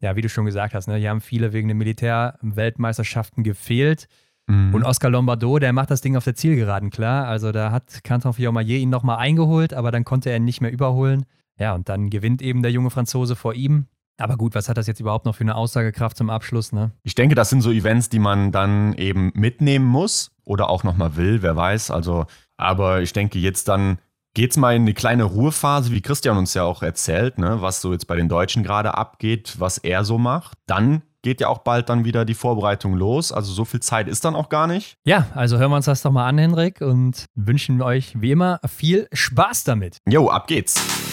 Ja, 0.01 0.15
wie 0.15 0.21
du 0.21 0.29
schon 0.29 0.45
gesagt 0.45 0.75
hast, 0.75 0.87
ne, 0.87 0.97
hier 0.97 1.11
haben 1.11 1.21
viele 1.21 1.53
wegen 1.53 1.69
den 1.69 1.79
Militärweltmeisterschaften 1.79 3.45
gefehlt. 3.45 4.09
Mhm. 4.47 4.75
Und 4.75 4.85
Oscar 4.85 5.09
Lombardo, 5.09 5.59
der 5.59 5.73
macht 5.73 5.91
das 5.91 6.03
Ding 6.03 6.17
auf 6.17 6.25
der 6.25 6.35
Zielgeraden 6.35 6.91
klar. 6.91 7.27
Also 7.27 7.51
da 7.51 7.73
hat 7.73 8.05
Canton 8.05 8.35
Fiormaillet 8.35 8.83
ihn 8.83 8.91
nochmal 8.91 9.19
eingeholt, 9.19 9.73
aber 9.73 9.91
dann 9.91 10.05
konnte 10.05 10.31
er 10.31 10.37
ihn 10.37 10.45
nicht 10.45 10.61
mehr 10.61 10.73
überholen. 10.73 11.25
Ja, 11.59 11.75
und 11.75 11.89
dann 11.89 12.11
gewinnt 12.11 12.43
eben 12.43 12.63
der 12.63 12.73
junge 12.73 12.91
Franzose 12.91 13.37
vor 13.37 13.55
ihm. 13.55 13.87
Aber 14.19 14.37
gut, 14.37 14.55
was 14.55 14.69
hat 14.69 14.77
das 14.77 14.87
jetzt 14.87 15.01
überhaupt 15.01 15.25
noch 15.27 15.35
für 15.35 15.45
eine 15.45 15.57
Aussagekraft 15.57 16.17
zum 16.17 16.31
Abschluss? 16.31 16.73
Ne? 16.73 16.93
Ich 17.03 17.15
denke, 17.15 17.35
das 17.35 17.51
sind 17.51 17.63
so 17.63 17.71
Events, 17.71 18.09
die 18.09 18.19
man 18.19 18.53
dann 18.53 18.95
eben 18.95 19.33
mitnehmen 19.35 19.87
muss 19.87 20.31
oder 20.45 20.69
auch 20.69 20.85
nochmal 20.85 21.17
will, 21.17 21.43
wer 21.43 21.57
weiß. 21.57 21.91
Also, 21.91 22.27
aber 22.57 23.03
ich 23.03 23.13
denke, 23.13 23.39
jetzt 23.39 23.69
dann 23.69 23.99
Geht's 24.35 24.57
mal 24.57 24.75
in 24.75 24.83
eine 24.83 24.95
kleine 24.95 25.25
Ruhephase, 25.25 25.93
wie 25.93 26.01
Christian 26.01 26.39
uns 26.39 26.55
ja 26.55 26.63
auch 26.63 26.83
erzählt, 26.83 27.37
ne, 27.37 27.61
was 27.61 27.83
so 27.83 27.93
jetzt 27.93 28.07
bei 28.07 28.17
den 28.17 28.31
Deutschen 28.31 28.63
gerade 28.63 28.95
abgeht, 28.95 29.57
was 29.59 29.77
er 29.77 30.05
so 30.05 30.17
macht. 30.17 30.57
Dann 30.67 31.03
geht 31.21 31.43
ja 31.43 31.49
auch 31.49 31.59
bald 31.59 31.91
dann 31.91 32.07
wieder 32.07 32.25
die 32.25 32.33
Vorbereitung 32.33 32.95
los. 32.95 33.31
Also 33.31 33.53
so 33.53 33.67
viel 33.67 33.81
Zeit 33.81 34.09
ist 34.09 34.25
dann 34.25 34.35
auch 34.35 34.49
gar 34.49 34.67
nicht. 34.67 34.97
Ja, 35.05 35.27
also 35.35 35.59
hören 35.59 35.71
wir 35.71 35.77
uns 35.77 35.85
das 35.85 36.01
doch 36.01 36.13
mal 36.13 36.27
an, 36.27 36.39
Henrik, 36.39 36.81
und 36.81 37.27
wünschen 37.35 37.83
euch 37.83 38.23
wie 38.23 38.31
immer 38.31 38.59
viel 38.67 39.07
Spaß 39.13 39.65
damit. 39.65 39.99
Jo, 40.09 40.31
ab 40.31 40.47
geht's. 40.47 41.12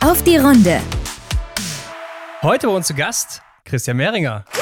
Auf 0.00 0.22
die 0.22 0.36
Runde. 0.36 0.80
Heute 2.42 2.68
bei 2.68 2.72
uns 2.72 2.86
zu 2.86 2.94
Gast 2.94 3.42
Christian 3.64 3.96
Mehringer. 3.96 4.44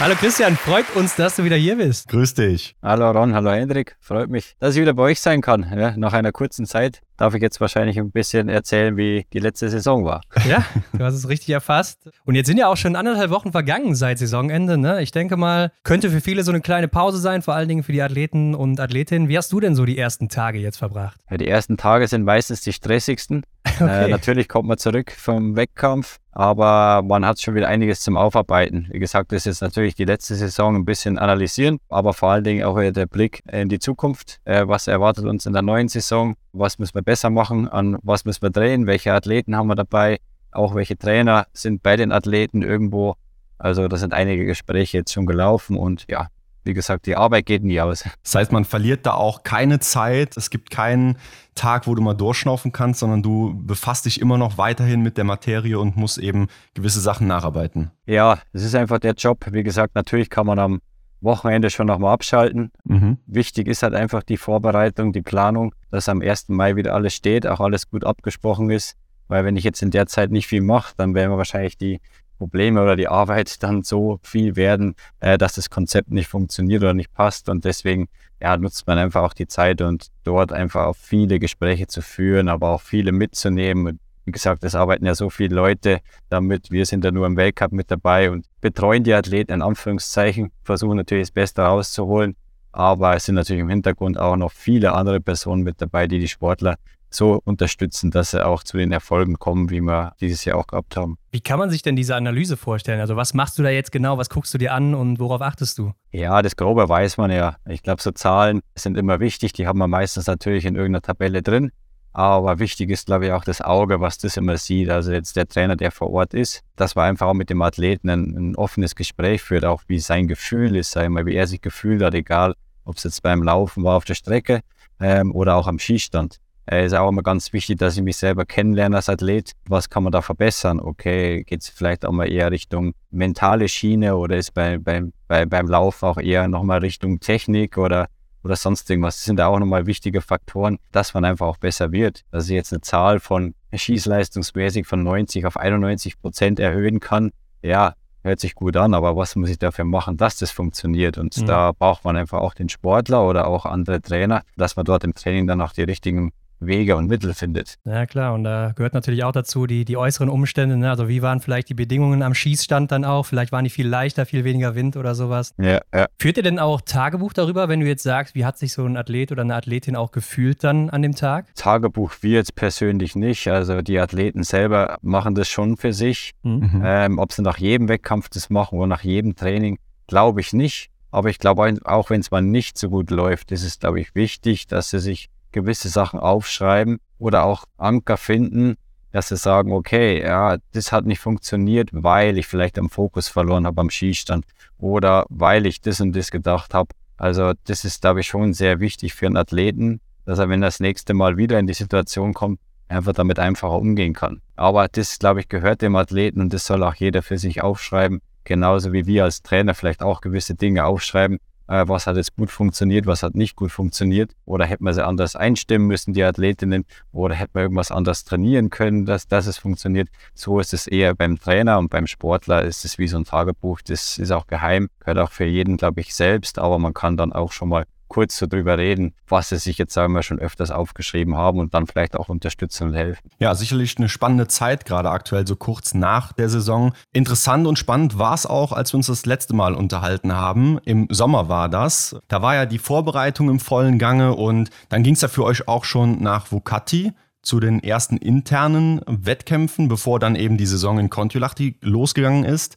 Hallo 0.00 0.14
Christian, 0.16 0.54
freut 0.56 0.84
uns, 0.94 1.16
dass 1.16 1.36
du 1.36 1.44
wieder 1.44 1.56
hier 1.56 1.76
bist. 1.76 2.08
Grüß 2.08 2.34
dich. 2.34 2.76
Hallo 2.82 3.10
Ron, 3.10 3.34
hallo 3.34 3.50
Hendrik. 3.52 3.96
Freut 4.00 4.28
mich, 4.28 4.54
dass 4.58 4.74
ich 4.74 4.82
wieder 4.82 4.92
bei 4.92 5.04
euch 5.04 5.20
sein 5.20 5.40
kann. 5.40 5.66
Ja, 5.74 5.96
nach 5.96 6.12
einer 6.12 6.30
kurzen 6.32 6.66
Zeit 6.66 7.00
darf 7.20 7.34
ich 7.34 7.42
jetzt 7.42 7.60
wahrscheinlich 7.60 7.98
ein 7.98 8.10
bisschen 8.10 8.48
erzählen, 8.48 8.96
wie 8.96 9.26
die 9.32 9.38
letzte 9.38 9.68
Saison 9.68 10.04
war. 10.04 10.22
Ja, 10.48 10.64
du 10.92 11.04
hast 11.04 11.14
es 11.14 11.28
richtig 11.28 11.50
erfasst. 11.50 12.08
Und 12.24 12.34
jetzt 12.34 12.46
sind 12.46 12.56
ja 12.56 12.68
auch 12.68 12.76
schon 12.76 12.96
anderthalb 12.96 13.30
Wochen 13.30 13.52
vergangen 13.52 13.94
seit 13.94 14.18
Saisonende. 14.18 14.78
Ne? 14.78 15.02
Ich 15.02 15.12
denke 15.12 15.36
mal, 15.36 15.70
könnte 15.84 16.10
für 16.10 16.20
viele 16.20 16.42
so 16.44 16.50
eine 16.50 16.62
kleine 16.62 16.88
Pause 16.88 17.18
sein, 17.18 17.42
vor 17.42 17.54
allen 17.54 17.68
Dingen 17.68 17.82
für 17.82 17.92
die 17.92 18.00
Athleten 18.00 18.54
und 18.54 18.80
Athletinnen. 18.80 19.28
Wie 19.28 19.36
hast 19.36 19.52
du 19.52 19.60
denn 19.60 19.74
so 19.74 19.84
die 19.84 19.98
ersten 19.98 20.28
Tage 20.28 20.58
jetzt 20.58 20.78
verbracht? 20.78 21.20
Ja, 21.30 21.36
die 21.36 21.46
ersten 21.46 21.76
Tage 21.76 22.08
sind 22.08 22.24
meistens 22.24 22.62
die 22.62 22.72
stressigsten. 22.72 23.42
Okay. 23.80 24.06
Äh, 24.06 24.08
natürlich 24.08 24.48
kommt 24.48 24.68
man 24.68 24.76
zurück 24.76 25.10
vom 25.10 25.56
Wettkampf, 25.56 26.18
aber 26.32 27.02
man 27.02 27.24
hat 27.24 27.40
schon 27.40 27.54
wieder 27.54 27.68
einiges 27.68 28.00
zum 28.00 28.16
Aufarbeiten. 28.16 28.88
Wie 28.90 28.98
gesagt, 28.98 29.32
das 29.32 29.46
ist 29.46 29.62
natürlich 29.62 29.94
die 29.94 30.04
letzte 30.04 30.34
Saison 30.34 30.76
ein 30.76 30.84
bisschen 30.84 31.18
analysieren, 31.18 31.78
aber 31.88 32.12
vor 32.12 32.30
allen 32.30 32.44
Dingen 32.44 32.64
auch 32.64 32.78
wieder 32.78 32.92
der 32.92 33.06
Blick 33.06 33.42
in 33.50 33.70
die 33.70 33.78
Zukunft. 33.78 34.40
Äh, 34.44 34.68
was 34.68 34.86
erwartet 34.86 35.24
uns 35.24 35.46
in 35.46 35.54
der 35.54 35.62
neuen 35.62 35.88
Saison? 35.88 36.34
Was 36.52 36.78
müssen 36.78 36.94
wir 36.94 37.02
besser 37.02 37.30
machen? 37.30 37.68
An 37.68 37.98
was 38.02 38.24
müssen 38.24 38.42
wir 38.42 38.50
drehen? 38.50 38.86
Welche 38.86 39.12
Athleten 39.12 39.56
haben 39.56 39.68
wir 39.68 39.76
dabei? 39.76 40.18
Auch 40.52 40.74
welche 40.74 40.96
Trainer 40.98 41.46
sind 41.52 41.82
bei 41.82 41.96
den 41.96 42.12
Athleten 42.12 42.62
irgendwo? 42.62 43.14
Also 43.58 43.88
da 43.88 43.96
sind 43.96 44.14
einige 44.14 44.46
Gespräche 44.46 44.98
jetzt 44.98 45.12
schon 45.12 45.26
gelaufen 45.26 45.76
und 45.76 46.06
ja, 46.08 46.28
wie 46.64 46.74
gesagt, 46.74 47.06
die 47.06 47.16
Arbeit 47.16 47.46
geht 47.46 47.62
nie 47.64 47.80
aus. 47.80 48.04
Das 48.22 48.34
heißt, 48.34 48.52
man 48.52 48.64
verliert 48.64 49.06
da 49.06 49.14
auch 49.14 49.42
keine 49.42 49.80
Zeit. 49.80 50.36
Es 50.36 50.50
gibt 50.50 50.70
keinen 50.70 51.16
Tag, 51.54 51.86
wo 51.86 51.94
du 51.94 52.02
mal 52.02 52.14
durchschnaufen 52.14 52.72
kannst, 52.72 53.00
sondern 53.00 53.22
du 53.22 53.54
befasst 53.64 54.06
dich 54.06 54.20
immer 54.20 54.38
noch 54.38 54.58
weiterhin 54.58 55.02
mit 55.02 55.16
der 55.16 55.24
Materie 55.24 55.78
und 55.78 55.96
musst 55.96 56.18
eben 56.18 56.48
gewisse 56.74 57.00
Sachen 57.00 57.26
nacharbeiten. 57.26 57.90
Ja, 58.06 58.38
es 58.52 58.62
ist 58.62 58.74
einfach 58.74 58.98
der 58.98 59.14
Job. 59.14 59.46
Wie 59.50 59.62
gesagt, 59.62 59.94
natürlich 59.94 60.30
kann 60.30 60.46
man 60.46 60.58
am 60.58 60.80
Wochenende 61.20 61.70
schon 61.70 61.86
nochmal 61.86 62.12
abschalten. 62.12 62.72
Mhm. 62.84 63.18
Wichtig 63.26 63.68
ist 63.68 63.82
halt 63.82 63.94
einfach 63.94 64.22
die 64.22 64.36
Vorbereitung, 64.36 65.12
die 65.12 65.22
Planung, 65.22 65.74
dass 65.90 66.08
am 66.08 66.22
1. 66.22 66.48
Mai 66.48 66.76
wieder 66.76 66.94
alles 66.94 67.14
steht, 67.14 67.46
auch 67.46 67.60
alles 67.60 67.90
gut 67.90 68.04
abgesprochen 68.04 68.70
ist. 68.70 68.96
Weil 69.28 69.44
wenn 69.44 69.56
ich 69.56 69.64
jetzt 69.64 69.82
in 69.82 69.90
der 69.90 70.06
Zeit 70.06 70.30
nicht 70.30 70.46
viel 70.48 70.62
mache, 70.62 70.94
dann 70.96 71.14
werden 71.14 71.30
wir 71.30 71.38
wahrscheinlich 71.38 71.78
die 71.78 72.00
Probleme 72.38 72.82
oder 72.82 72.96
die 72.96 73.06
Arbeit 73.06 73.62
dann 73.62 73.82
so 73.82 74.18
viel 74.22 74.56
werden, 74.56 74.94
äh, 75.20 75.36
dass 75.36 75.54
das 75.54 75.68
Konzept 75.68 76.10
nicht 76.10 76.26
funktioniert 76.26 76.82
oder 76.82 76.94
nicht 76.94 77.12
passt. 77.12 77.48
Und 77.48 77.64
deswegen 77.64 78.08
ja, 78.40 78.56
nutzt 78.56 78.86
man 78.86 78.98
einfach 78.98 79.22
auch 79.22 79.34
die 79.34 79.46
Zeit 79.46 79.82
und 79.82 80.08
dort 80.24 80.50
einfach 80.52 80.86
auch 80.86 80.96
viele 80.96 81.38
Gespräche 81.38 81.86
zu 81.86 82.00
führen, 82.00 82.48
aber 82.48 82.70
auch 82.70 82.80
viele 82.80 83.12
mitzunehmen. 83.12 83.86
Und 83.86 84.00
wie 84.30 84.32
gesagt, 84.32 84.62
es 84.62 84.76
arbeiten 84.76 85.04
ja 85.06 85.16
so 85.16 85.28
viele 85.28 85.56
Leute 85.56 85.98
damit. 86.28 86.70
Wir 86.70 86.86
sind 86.86 87.04
ja 87.04 87.10
nur 87.10 87.26
im 87.26 87.36
Weltcup 87.36 87.72
mit 87.72 87.90
dabei 87.90 88.30
und 88.30 88.46
betreuen 88.60 89.02
die 89.02 89.12
Athleten 89.12 89.52
in 89.52 89.60
Anführungszeichen, 89.60 90.52
versuchen 90.62 90.96
natürlich 90.96 91.26
das 91.26 91.32
Beste 91.32 91.62
rauszuholen. 91.62 92.36
Aber 92.70 93.16
es 93.16 93.24
sind 93.24 93.34
natürlich 93.34 93.60
im 93.60 93.68
Hintergrund 93.68 94.20
auch 94.20 94.36
noch 94.36 94.52
viele 94.52 94.92
andere 94.92 95.20
Personen 95.20 95.64
mit 95.64 95.82
dabei, 95.82 96.06
die 96.06 96.20
die 96.20 96.28
Sportler 96.28 96.76
so 97.12 97.40
unterstützen, 97.44 98.12
dass 98.12 98.30
sie 98.30 98.46
auch 98.46 98.62
zu 98.62 98.76
den 98.76 98.92
Erfolgen 98.92 99.36
kommen, 99.36 99.68
wie 99.68 99.80
wir 99.80 100.12
dieses 100.20 100.44
Jahr 100.44 100.58
auch 100.58 100.68
gehabt 100.68 100.96
haben. 100.96 101.18
Wie 101.32 101.40
kann 101.40 101.58
man 101.58 101.68
sich 101.68 101.82
denn 101.82 101.96
diese 101.96 102.14
Analyse 102.14 102.56
vorstellen? 102.56 103.00
Also 103.00 103.16
was 103.16 103.34
machst 103.34 103.58
du 103.58 103.64
da 103.64 103.70
jetzt 103.70 103.90
genau? 103.90 104.16
Was 104.16 104.30
guckst 104.30 104.54
du 104.54 104.58
dir 104.58 104.72
an 104.72 104.94
und 104.94 105.18
worauf 105.18 105.42
achtest 105.42 105.76
du? 105.78 105.92
Ja, 106.12 106.40
das 106.40 106.54
Grobe 106.54 106.88
weiß 106.88 107.16
man 107.16 107.32
ja. 107.32 107.56
Ich 107.68 107.82
glaube, 107.82 108.00
so 108.00 108.12
Zahlen 108.12 108.60
sind 108.76 108.96
immer 108.96 109.18
wichtig. 109.18 109.52
Die 109.54 109.66
haben 109.66 109.80
wir 109.80 109.88
meistens 109.88 110.28
natürlich 110.28 110.66
in 110.66 110.76
irgendeiner 110.76 111.02
Tabelle 111.02 111.42
drin. 111.42 111.72
Aber 112.12 112.58
wichtig 112.58 112.90
ist, 112.90 113.06
glaube 113.06 113.26
ich, 113.26 113.32
auch 113.32 113.44
das 113.44 113.60
Auge, 113.60 114.00
was 114.00 114.18
das 114.18 114.36
immer 114.36 114.56
sieht. 114.56 114.90
Also 114.90 115.12
jetzt 115.12 115.36
der 115.36 115.46
Trainer, 115.46 115.76
der 115.76 115.92
vor 115.92 116.10
Ort 116.10 116.34
ist, 116.34 116.62
dass 116.76 116.94
man 116.96 117.06
einfach 117.06 117.28
auch 117.28 117.34
mit 117.34 117.50
dem 117.50 117.62
Athleten 117.62 118.10
ein, 118.10 118.36
ein 118.36 118.56
offenes 118.56 118.96
Gespräch 118.96 119.42
führt, 119.42 119.64
auch 119.64 119.82
wie 119.86 120.00
sein 120.00 120.26
Gefühl 120.26 120.74
ist, 120.76 120.90
sag 120.90 121.04
ich 121.04 121.10
mal, 121.10 121.26
wie 121.26 121.34
er 121.34 121.46
sich 121.46 121.60
gefühlt 121.60 122.02
hat, 122.02 122.14
egal 122.14 122.54
ob 122.84 122.96
es 122.96 123.04
jetzt 123.04 123.22
beim 123.22 123.42
Laufen 123.42 123.84
war 123.84 123.96
auf 123.96 124.04
der 124.04 124.14
Strecke 124.14 124.62
ähm, 124.98 125.32
oder 125.32 125.56
auch 125.56 125.68
am 125.68 125.78
Skistand. 125.78 126.38
Es 126.66 126.92
ist 126.92 126.98
auch 126.98 127.08
immer 127.08 127.22
ganz 127.22 127.52
wichtig, 127.52 127.78
dass 127.78 127.96
ich 127.96 128.02
mich 128.02 128.16
selber 128.16 128.44
kennenlerne 128.44 128.94
als 128.94 129.08
Athlet. 129.08 129.52
Was 129.66 129.90
kann 129.90 130.04
man 130.04 130.12
da 130.12 130.22
verbessern? 130.22 130.78
Okay, 130.78 131.42
geht 131.42 131.62
es 131.62 131.68
vielleicht 131.68 132.04
auch 132.04 132.12
mal 132.12 132.30
eher 132.30 132.50
Richtung 132.52 132.94
mentale 133.10 133.68
Schiene 133.68 134.16
oder 134.16 134.36
ist 134.36 134.54
bei, 134.54 134.78
bei, 134.78 135.02
bei, 135.26 135.46
beim 135.46 135.66
Lauf 135.66 136.02
auch 136.04 136.18
eher 136.18 136.46
nochmal 136.46 136.78
Richtung 136.78 137.18
Technik 137.18 137.76
oder, 137.76 138.06
oder 138.42 138.56
sonst 138.56 138.88
irgendwas? 138.90 139.16
Das 139.16 139.24
sind 139.24 139.36
da 139.36 139.46
auch 139.46 139.58
nochmal 139.58 139.86
wichtige 139.86 140.20
Faktoren, 140.20 140.78
dass 140.92 141.14
man 141.14 141.24
einfach 141.24 141.46
auch 141.46 141.58
besser 141.58 141.92
wird. 141.92 142.22
Dass 142.30 142.46
ich 142.48 142.54
jetzt 142.54 142.72
eine 142.72 142.80
Zahl 142.80 143.20
von 143.20 143.54
schießleistungsmäßig 143.72 144.86
von 144.86 145.02
90 145.02 145.46
auf 145.46 145.56
91 145.56 146.20
Prozent 146.20 146.58
erhöhen 146.60 147.00
kann. 147.00 147.32
Ja, 147.62 147.94
hört 148.22 148.40
sich 148.40 148.54
gut 148.54 148.76
an, 148.76 148.94
aber 148.94 149.16
was 149.16 149.36
muss 149.36 149.50
ich 149.50 149.58
dafür 149.58 149.84
machen, 149.84 150.16
dass 150.16 150.36
das 150.36 150.50
funktioniert? 150.50 151.18
Und 151.18 151.36
mhm. 151.36 151.46
da 151.46 151.72
braucht 151.72 152.04
man 152.04 152.16
einfach 152.16 152.40
auch 152.40 152.54
den 152.54 152.68
Sportler 152.68 153.26
oder 153.26 153.46
auch 153.46 153.66
andere 153.66 154.00
Trainer, 154.00 154.42
dass 154.56 154.76
man 154.76 154.84
dort 154.84 155.04
im 155.04 155.14
Training 155.14 155.46
dann 155.46 155.60
auch 155.60 155.72
die 155.72 155.82
richtigen 155.82 156.32
Wege 156.60 156.96
und 156.96 157.06
Mittel 157.06 157.34
findet. 157.34 157.78
Ja, 157.84 158.06
klar. 158.06 158.34
Und 158.34 158.44
da 158.44 158.72
gehört 158.74 158.94
natürlich 158.94 159.24
auch 159.24 159.32
dazu 159.32 159.66
die, 159.66 159.84
die 159.84 159.96
äußeren 159.96 160.28
Umstände. 160.28 160.76
Ne? 160.76 160.90
Also, 160.90 161.08
wie 161.08 161.22
waren 161.22 161.40
vielleicht 161.40 161.68
die 161.68 161.74
Bedingungen 161.74 162.22
am 162.22 162.34
Schießstand 162.34 162.92
dann 162.92 163.04
auch? 163.04 163.26
Vielleicht 163.26 163.52
waren 163.52 163.64
die 163.64 163.70
viel 163.70 163.88
leichter, 163.88 164.26
viel 164.26 164.44
weniger 164.44 164.74
Wind 164.74 164.96
oder 164.96 165.14
sowas. 165.14 165.52
Ja, 165.58 165.80
ja. 165.94 166.06
Führt 166.18 166.36
ihr 166.36 166.42
denn 166.42 166.58
auch 166.58 166.80
Tagebuch 166.80 167.32
darüber, 167.32 167.68
wenn 167.68 167.80
du 167.80 167.86
jetzt 167.86 168.02
sagst, 168.02 168.34
wie 168.34 168.44
hat 168.44 168.58
sich 168.58 168.72
so 168.72 168.84
ein 168.84 168.96
Athlet 168.96 169.32
oder 169.32 169.42
eine 169.42 169.54
Athletin 169.54 169.96
auch 169.96 170.12
gefühlt 170.12 170.62
dann 170.62 170.90
an 170.90 171.02
dem 171.02 171.14
Tag? 171.14 171.46
Tagebuch 171.54 172.14
wir 172.20 172.32
jetzt 172.32 172.54
persönlich 172.54 173.16
nicht. 173.16 173.48
Also, 173.48 173.82
die 173.82 173.98
Athleten 173.98 174.42
selber 174.42 174.98
machen 175.02 175.34
das 175.34 175.48
schon 175.48 175.76
für 175.76 175.92
sich. 175.92 176.32
Mhm. 176.42 176.82
Ähm, 176.84 177.18
ob 177.18 177.32
sie 177.32 177.42
nach 177.42 177.58
jedem 177.58 177.88
Wettkampf 177.88 178.28
das 178.28 178.50
machen 178.50 178.78
oder 178.78 178.86
nach 178.86 179.02
jedem 179.02 179.34
Training, 179.34 179.78
glaube 180.06 180.40
ich 180.40 180.52
nicht. 180.52 180.90
Aber 181.10 181.28
ich 181.28 181.38
glaube, 181.38 181.76
auch 181.84 182.10
wenn 182.10 182.20
es 182.20 182.30
mal 182.30 182.42
nicht 182.42 182.78
so 182.78 182.88
gut 182.88 183.10
läuft, 183.10 183.50
ist 183.52 183.64
es, 183.64 183.78
glaube 183.78 184.00
ich, 184.00 184.14
wichtig, 184.14 184.66
dass 184.66 184.90
sie 184.90 185.00
sich 185.00 185.28
gewisse 185.52 185.88
Sachen 185.88 186.20
aufschreiben 186.20 186.98
oder 187.18 187.44
auch 187.44 187.64
Anker 187.76 188.16
finden, 188.16 188.76
dass 189.12 189.28
sie 189.28 189.36
sagen, 189.36 189.72
okay, 189.72 190.22
ja, 190.22 190.58
das 190.72 190.92
hat 190.92 191.04
nicht 191.04 191.20
funktioniert, 191.20 191.90
weil 191.92 192.38
ich 192.38 192.46
vielleicht 192.46 192.78
am 192.78 192.90
Fokus 192.90 193.28
verloren 193.28 193.66
habe 193.66 193.80
am 193.80 193.90
Skistand 193.90 194.44
oder 194.78 195.26
weil 195.28 195.66
ich 195.66 195.80
das 195.80 196.00
und 196.00 196.14
das 196.14 196.30
gedacht 196.30 196.74
habe. 196.74 196.90
Also 197.16 197.52
das 197.64 197.84
ist, 197.84 198.00
glaube 198.00 198.20
ich, 198.20 198.28
schon 198.28 198.54
sehr 198.54 198.80
wichtig 198.80 199.14
für 199.14 199.26
einen 199.26 199.36
Athleten, 199.36 200.00
dass 200.24 200.38
er, 200.38 200.48
wenn 200.48 200.62
er 200.62 200.68
das 200.68 200.80
nächste 200.80 201.12
Mal 201.12 201.36
wieder 201.36 201.58
in 201.58 201.66
die 201.66 201.74
Situation 201.74 202.34
kommt, 202.34 202.60
einfach 202.88 203.12
damit 203.12 203.38
einfacher 203.38 203.76
umgehen 203.76 204.14
kann. 204.14 204.40
Aber 204.56 204.88
das, 204.88 205.18
glaube 205.18 205.40
ich, 205.40 205.48
gehört 205.48 205.82
dem 205.82 205.96
Athleten 205.96 206.40
und 206.40 206.52
das 206.52 206.66
soll 206.66 206.82
auch 206.82 206.94
jeder 206.94 207.22
für 207.22 207.38
sich 207.38 207.62
aufschreiben, 207.62 208.20
genauso 208.44 208.92
wie 208.92 209.06
wir 209.06 209.24
als 209.24 209.42
Trainer 209.42 209.74
vielleicht 209.74 210.02
auch 210.02 210.20
gewisse 210.20 210.54
Dinge 210.54 210.84
aufschreiben, 210.84 211.38
äh, 211.70 211.86
was 211.86 212.06
hat 212.06 212.16
jetzt 212.16 212.36
gut 212.36 212.50
funktioniert, 212.50 213.06
was 213.06 213.22
hat 213.22 213.34
nicht 213.34 213.56
gut 213.56 213.70
funktioniert. 213.70 214.32
Oder 214.44 214.66
hätte 214.66 214.82
man 214.82 214.92
sie 214.92 215.04
anders 215.06 215.36
einstimmen 215.36 215.86
müssen, 215.86 216.12
die 216.12 216.24
Athletinnen, 216.24 216.84
oder 217.12 217.34
hätte 217.34 217.52
man 217.54 217.62
irgendwas 217.62 217.90
anders 217.92 218.24
trainieren 218.24 218.70
können, 218.70 219.06
dass, 219.06 219.28
dass 219.28 219.46
es 219.46 219.56
funktioniert. 219.56 220.08
So 220.34 220.58
ist 220.58 220.74
es 220.74 220.86
eher 220.86 221.14
beim 221.14 221.38
Trainer 221.38 221.78
und 221.78 221.88
beim 221.88 222.06
Sportler 222.06 222.64
ist 222.64 222.84
es 222.84 222.98
wie 222.98 223.08
so 223.08 223.16
ein 223.16 223.24
Tagebuch. 223.24 223.80
Das 223.82 224.18
ist 224.18 224.32
auch 224.32 224.46
geheim, 224.48 224.88
gehört 224.98 225.18
auch 225.18 225.30
für 225.30 225.44
jeden, 225.44 225.76
glaube 225.76 226.00
ich, 226.00 226.14
selbst, 226.14 226.58
aber 226.58 226.78
man 226.78 226.92
kann 226.92 227.16
dann 227.16 227.32
auch 227.32 227.52
schon 227.52 227.68
mal 227.68 227.84
kurz 228.10 228.36
so 228.36 228.46
drüber 228.46 228.76
reden, 228.76 229.14
was 229.26 229.48
sie 229.48 229.56
sich 229.56 229.78
jetzt, 229.78 229.94
sagen 229.94 230.12
wir, 230.12 230.22
schon 230.22 230.38
öfters 230.38 230.70
aufgeschrieben 230.70 231.36
haben 231.36 231.58
und 231.58 231.72
dann 231.72 231.86
vielleicht 231.86 232.16
auch 232.16 232.28
unterstützen 232.28 232.88
und 232.88 232.94
helfen. 232.94 233.30
Ja, 233.38 233.54
sicherlich 233.54 233.96
eine 233.96 234.10
spannende 234.10 234.48
Zeit, 234.48 234.84
gerade 234.84 235.08
aktuell 235.10 235.46
so 235.46 235.56
kurz 235.56 235.94
nach 235.94 236.32
der 236.32 236.50
Saison. 236.50 236.92
Interessant 237.12 237.66
und 237.66 237.78
spannend 237.78 238.18
war 238.18 238.34
es 238.34 238.44
auch, 238.44 238.72
als 238.72 238.92
wir 238.92 238.98
uns 238.98 239.06
das 239.06 239.24
letzte 239.24 239.54
Mal 239.54 239.74
unterhalten 239.74 240.34
haben. 240.34 240.78
Im 240.84 241.06
Sommer 241.10 241.48
war 241.48 241.68
das. 241.68 242.16
Da 242.28 242.42
war 242.42 242.54
ja 242.54 242.66
die 242.66 242.78
Vorbereitung 242.78 243.48
im 243.48 243.60
vollen 243.60 243.98
Gange 243.98 244.34
und 244.34 244.70
dann 244.88 245.02
ging 245.02 245.14
es 245.14 245.20
ja 245.20 245.28
für 245.28 245.44
euch 245.44 245.68
auch 245.68 245.84
schon 245.84 246.20
nach 246.20 246.52
Vukati 246.52 247.12
zu 247.42 247.60
den 247.60 247.82
ersten 247.82 248.16
internen 248.16 249.00
Wettkämpfen, 249.06 249.88
bevor 249.88 250.18
dann 250.18 250.34
eben 250.34 250.56
die 250.56 250.66
Saison 250.66 250.98
in 250.98 251.10
Kontiolahti 251.10 251.76
losgegangen 251.80 252.44
ist. 252.44 252.76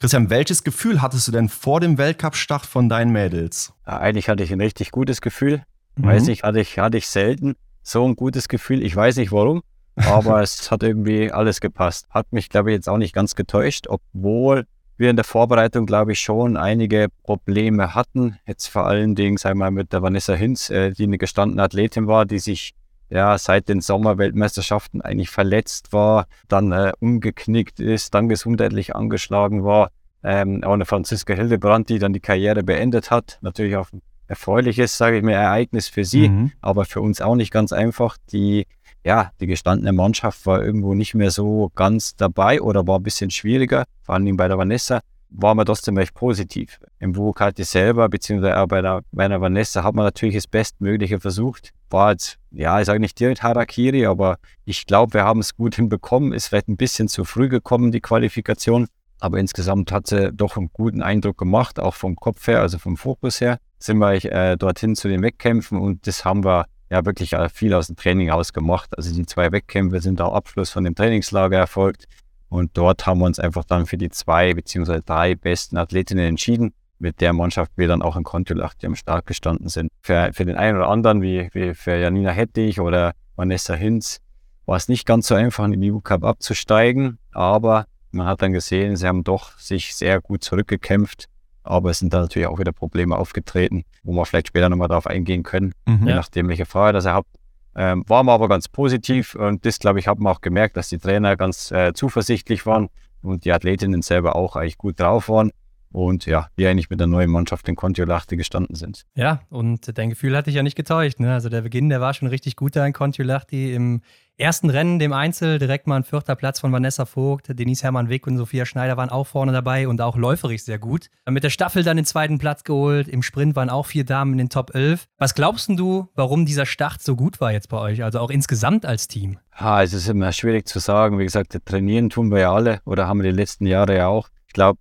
Christian, 0.00 0.30
welches 0.30 0.64
Gefühl 0.64 1.02
hattest 1.02 1.28
du 1.28 1.32
denn 1.32 1.50
vor 1.50 1.78
dem 1.78 1.98
Weltcup-Start 1.98 2.64
von 2.64 2.88
deinen 2.88 3.12
Mädels? 3.12 3.74
Ja, 3.86 3.98
eigentlich 3.98 4.30
hatte 4.30 4.42
ich 4.42 4.50
ein 4.50 4.60
richtig 4.60 4.92
gutes 4.92 5.20
Gefühl. 5.20 5.62
Mhm. 5.96 6.04
Weiß 6.06 6.24
nicht, 6.24 6.42
hatte 6.42 6.58
ich, 6.58 6.78
hatte 6.78 6.96
ich 6.96 7.06
selten 7.06 7.54
so 7.82 8.06
ein 8.08 8.16
gutes 8.16 8.48
Gefühl. 8.48 8.82
Ich 8.82 8.96
weiß 8.96 9.16
nicht 9.16 9.30
warum, 9.30 9.62
aber 9.96 10.40
es 10.42 10.70
hat 10.70 10.82
irgendwie 10.82 11.30
alles 11.30 11.60
gepasst. 11.60 12.06
Hat 12.08 12.32
mich, 12.32 12.48
glaube 12.48 12.70
ich, 12.70 12.76
jetzt 12.76 12.88
auch 12.88 12.96
nicht 12.96 13.14
ganz 13.14 13.34
getäuscht, 13.34 13.88
obwohl 13.88 14.64
wir 14.96 15.10
in 15.10 15.16
der 15.16 15.24
Vorbereitung, 15.26 15.84
glaube 15.84 16.12
ich, 16.12 16.20
schon 16.20 16.56
einige 16.56 17.08
Probleme 17.22 17.94
hatten. 17.94 18.38
Jetzt 18.46 18.68
vor 18.68 18.86
allen 18.86 19.14
Dingen, 19.14 19.36
wir 19.36 19.54
mal, 19.54 19.70
mit 19.70 19.92
der 19.92 20.00
Vanessa 20.00 20.32
Hinz, 20.32 20.70
äh, 20.70 20.92
die 20.92 21.04
eine 21.04 21.18
gestandene 21.18 21.62
Athletin 21.62 22.06
war, 22.06 22.24
die 22.24 22.38
sich 22.38 22.72
ja 23.10 23.36
seit 23.38 23.68
den 23.68 23.80
Sommerweltmeisterschaften 23.80 25.02
eigentlich 25.02 25.30
verletzt 25.30 25.92
war, 25.92 26.26
dann 26.48 26.72
äh, 26.72 26.92
umgeknickt 27.00 27.80
ist, 27.80 28.14
dann 28.14 28.28
gesundheitlich 28.28 28.94
angeschlagen 28.94 29.64
war. 29.64 29.90
Ähm, 30.22 30.62
auch 30.64 30.74
eine 30.74 30.84
Franziska 30.84 31.34
Hildebrand, 31.34 31.88
die 31.88 31.98
dann 31.98 32.12
die 32.12 32.20
Karriere 32.20 32.62
beendet 32.62 33.10
hat. 33.10 33.38
Natürlich 33.40 33.76
auch 33.76 33.90
ein 33.92 34.02
erfreuliches, 34.26 34.96
sage 34.96 35.18
ich 35.18 35.22
mal, 35.24 35.32
Ereignis 35.32 35.88
für 35.88 36.04
sie, 36.04 36.28
mhm. 36.28 36.52
aber 36.60 36.84
für 36.84 37.00
uns 37.00 37.20
auch 37.20 37.34
nicht 37.34 37.50
ganz 37.50 37.72
einfach. 37.72 38.16
Die, 38.32 38.66
ja, 39.04 39.32
die 39.40 39.46
gestandene 39.46 39.92
Mannschaft 39.92 40.46
war 40.46 40.62
irgendwo 40.62 40.94
nicht 40.94 41.14
mehr 41.14 41.30
so 41.30 41.72
ganz 41.74 42.14
dabei 42.14 42.60
oder 42.60 42.86
war 42.86 43.00
ein 43.00 43.02
bisschen 43.02 43.30
schwieriger, 43.30 43.84
vor 44.02 44.14
allem 44.14 44.36
bei 44.36 44.46
der 44.46 44.56
Vanessa 44.56 45.00
war 45.30 45.54
man 45.54 45.66
trotzdem 45.66 45.96
recht 45.96 46.14
positiv. 46.14 46.80
Im 46.98 47.16
Vukati 47.16 47.64
selber, 47.64 48.08
beziehungsweise 48.08 48.58
auch 48.58 48.66
bei 48.66 48.82
der, 48.82 49.02
bei 49.12 49.40
Vanessa, 49.40 49.84
hat 49.84 49.94
man 49.94 50.04
natürlich 50.04 50.34
das 50.34 50.46
Bestmögliche 50.46 51.20
versucht. 51.20 51.70
War 51.88 52.12
jetzt, 52.12 52.38
ja, 52.50 52.80
ich 52.80 52.86
sage 52.86 53.00
nicht 53.00 53.18
direkt 53.18 53.42
Harakiri, 53.42 54.06
aber 54.06 54.38
ich 54.64 54.86
glaube, 54.86 55.14
wir 55.14 55.24
haben 55.24 55.40
es 55.40 55.56
gut 55.56 55.76
hinbekommen. 55.76 56.32
Ist 56.32 56.48
vielleicht 56.48 56.68
ein 56.68 56.76
bisschen 56.76 57.08
zu 57.08 57.24
früh 57.24 57.48
gekommen, 57.48 57.92
die 57.92 58.00
Qualifikation. 58.00 58.86
Aber 59.20 59.38
insgesamt 59.38 59.92
hat 59.92 60.06
sie 60.06 60.32
doch 60.32 60.56
einen 60.56 60.70
guten 60.72 61.02
Eindruck 61.02 61.38
gemacht, 61.38 61.78
auch 61.78 61.94
vom 61.94 62.16
Kopf 62.16 62.46
her, 62.46 62.60
also 62.60 62.78
vom 62.78 62.96
Fokus 62.96 63.40
her. 63.40 63.58
Sind 63.78 63.98
wir 63.98 64.12
äh, 64.24 64.56
dorthin 64.56 64.96
zu 64.96 65.08
den 65.08 65.22
Wettkämpfen 65.22 65.78
und 65.78 66.06
das 66.06 66.24
haben 66.24 66.44
wir 66.44 66.66
ja 66.90 67.04
wirklich 67.04 67.34
äh, 67.34 67.48
viel 67.48 67.74
aus 67.74 67.86
dem 67.86 67.96
Training 67.96 68.30
ausgemacht. 68.30 68.96
Also 68.96 69.14
die 69.14 69.26
zwei 69.26 69.52
Wettkämpfe 69.52 70.00
sind 70.00 70.20
auch 70.20 70.34
Abschluss 70.34 70.70
von 70.70 70.84
dem 70.84 70.94
Trainingslager 70.94 71.58
erfolgt. 71.58 72.06
Und 72.50 72.76
dort 72.76 73.06
haben 73.06 73.20
wir 73.20 73.26
uns 73.26 73.38
einfach 73.38 73.64
dann 73.64 73.86
für 73.86 73.96
die 73.96 74.10
zwei 74.10 74.52
beziehungsweise 74.52 75.02
drei 75.02 75.34
besten 75.36 75.78
Athletinnen 75.78 76.26
entschieden, 76.26 76.74
mit 76.98 77.20
der 77.20 77.32
Mannschaft 77.32 77.72
wir 77.76 77.88
dann 77.88 78.02
auch 78.02 78.16
in 78.16 78.24
Kontiolahti 78.24 78.86
am 78.86 78.96
Start 78.96 79.24
gestanden 79.24 79.68
sind. 79.68 79.90
Für, 80.02 80.30
für 80.34 80.44
den 80.44 80.56
einen 80.56 80.76
oder 80.76 80.88
anderen, 80.88 81.22
wie, 81.22 81.48
wie 81.52 81.74
für 81.74 81.96
Janina 81.96 82.30
Hettich 82.30 82.80
oder 82.80 83.12
Vanessa 83.36 83.74
Hinz, 83.74 84.18
war 84.66 84.76
es 84.76 84.88
nicht 84.88 85.06
ganz 85.06 85.28
so 85.28 85.34
einfach, 85.34 85.64
in 85.64 85.80
den 85.80 85.94
EU 85.94 86.00
Cup 86.00 86.24
abzusteigen, 86.24 87.18
aber 87.32 87.86
man 88.12 88.26
hat 88.26 88.42
dann 88.42 88.52
gesehen, 88.52 88.96
sie 88.96 89.06
haben 89.06 89.24
doch 89.24 89.56
sich 89.58 89.94
sehr 89.94 90.20
gut 90.20 90.44
zurückgekämpft, 90.44 91.26
aber 91.62 91.90
es 91.90 92.00
sind 92.00 92.12
da 92.12 92.20
natürlich 92.20 92.48
auch 92.48 92.58
wieder 92.58 92.72
Probleme 92.72 93.16
aufgetreten, 93.16 93.84
wo 94.02 94.12
wir 94.12 94.26
vielleicht 94.26 94.48
später 94.48 94.68
nochmal 94.68 94.88
darauf 94.88 95.06
eingehen 95.06 95.42
können, 95.42 95.72
mhm. 95.86 96.06
je 96.06 96.14
nachdem, 96.14 96.48
welche 96.48 96.66
Frage 96.66 96.94
das 96.94 97.06
ihr 97.06 97.14
habt. 97.14 97.28
Ähm, 97.76 98.04
war 98.08 98.24
mir 98.24 98.32
aber 98.32 98.48
ganz 98.48 98.68
positiv 98.68 99.34
und 99.34 99.64
das, 99.64 99.78
glaube 99.78 100.00
ich, 100.00 100.08
hat 100.08 100.18
man 100.18 100.32
auch 100.32 100.40
gemerkt, 100.40 100.76
dass 100.76 100.88
die 100.88 100.98
Trainer 100.98 101.36
ganz 101.36 101.70
äh, 101.70 101.92
zuversichtlich 101.94 102.66
waren 102.66 102.88
und 103.22 103.44
die 103.44 103.52
Athletinnen 103.52 104.02
selber 104.02 104.34
auch 104.34 104.56
eigentlich 104.56 104.78
gut 104.78 104.98
drauf 104.98 105.28
waren 105.28 105.52
und 105.92 106.26
ja, 106.26 106.48
wir 106.56 106.70
eigentlich 106.70 106.90
mit 106.90 107.00
der 107.00 107.06
neuen 107.06 107.30
Mannschaft 107.30 107.68
in 107.68 107.76
Kontiolahti 107.76 108.36
gestanden 108.36 108.76
sind. 108.76 109.06
Ja, 109.14 109.42
und 109.48 109.96
dein 109.98 110.10
Gefühl 110.10 110.36
hatte 110.36 110.50
ich 110.50 110.56
ja 110.56 110.62
nicht 110.62 110.76
getäuscht. 110.76 111.20
Ne? 111.20 111.32
Also 111.32 111.48
der 111.48 111.62
Beginn, 111.62 111.88
der 111.88 112.00
war 112.00 112.14
schon 112.14 112.28
richtig 112.28 112.56
gut 112.56 112.76
da 112.76 112.86
in 112.86 112.92
Kontiolahti. 112.92 113.74
Im 113.74 114.02
ersten 114.36 114.70
Rennen, 114.70 114.98
dem 114.98 115.12
Einzel, 115.12 115.58
direkt 115.58 115.86
mal 115.86 115.96
ein 115.96 116.04
vierter 116.04 116.34
Platz 116.34 116.60
von 116.60 116.72
Vanessa 116.72 117.04
Vogt, 117.04 117.48
Denise 117.58 117.82
Hermann 117.82 118.08
Wick 118.08 118.26
und 118.26 118.38
Sophia 118.38 118.64
Schneider 118.64 118.96
waren 118.96 119.10
auch 119.10 119.26
vorne 119.26 119.52
dabei 119.52 119.86
und 119.86 120.00
auch 120.00 120.16
läuferig 120.16 120.64
sehr 120.64 120.78
gut. 120.78 121.10
Mit 121.28 121.44
der 121.44 121.50
Staffel 121.50 121.82
dann 121.82 121.96
den 121.96 122.06
zweiten 122.06 122.38
Platz 122.38 122.64
geholt. 122.64 123.06
Im 123.06 123.22
Sprint 123.22 123.54
waren 123.54 123.68
auch 123.68 123.86
vier 123.86 124.04
Damen 124.04 124.32
in 124.32 124.38
den 124.38 124.48
Top 124.48 124.74
11. 124.74 125.06
Was 125.18 125.34
glaubst 125.34 125.68
du, 125.68 126.08
warum 126.14 126.46
dieser 126.46 126.66
Start 126.66 127.02
so 127.02 127.16
gut 127.16 127.40
war 127.40 127.52
jetzt 127.52 127.68
bei 127.68 127.78
euch? 127.78 128.02
Also 128.02 128.18
auch 128.20 128.30
insgesamt 128.30 128.86
als 128.86 129.08
Team? 129.08 129.38
Ha, 129.52 129.82
es 129.82 129.92
ist 129.92 130.08
immer 130.08 130.32
schwierig 130.32 130.66
zu 130.66 130.78
sagen. 130.78 131.18
Wie 131.18 131.24
gesagt, 131.24 131.56
trainieren 131.66 132.08
tun 132.08 132.30
wir 132.30 132.38
ja 132.38 132.52
alle 132.52 132.80
oder 132.86 133.06
haben 133.06 133.22
wir 133.22 133.30
die 133.30 133.36
letzten 133.36 133.66
Jahre 133.66 133.96
ja 133.96 134.06
auch. 134.06 134.28
Ich 134.46 134.54
glaube, 134.54 134.78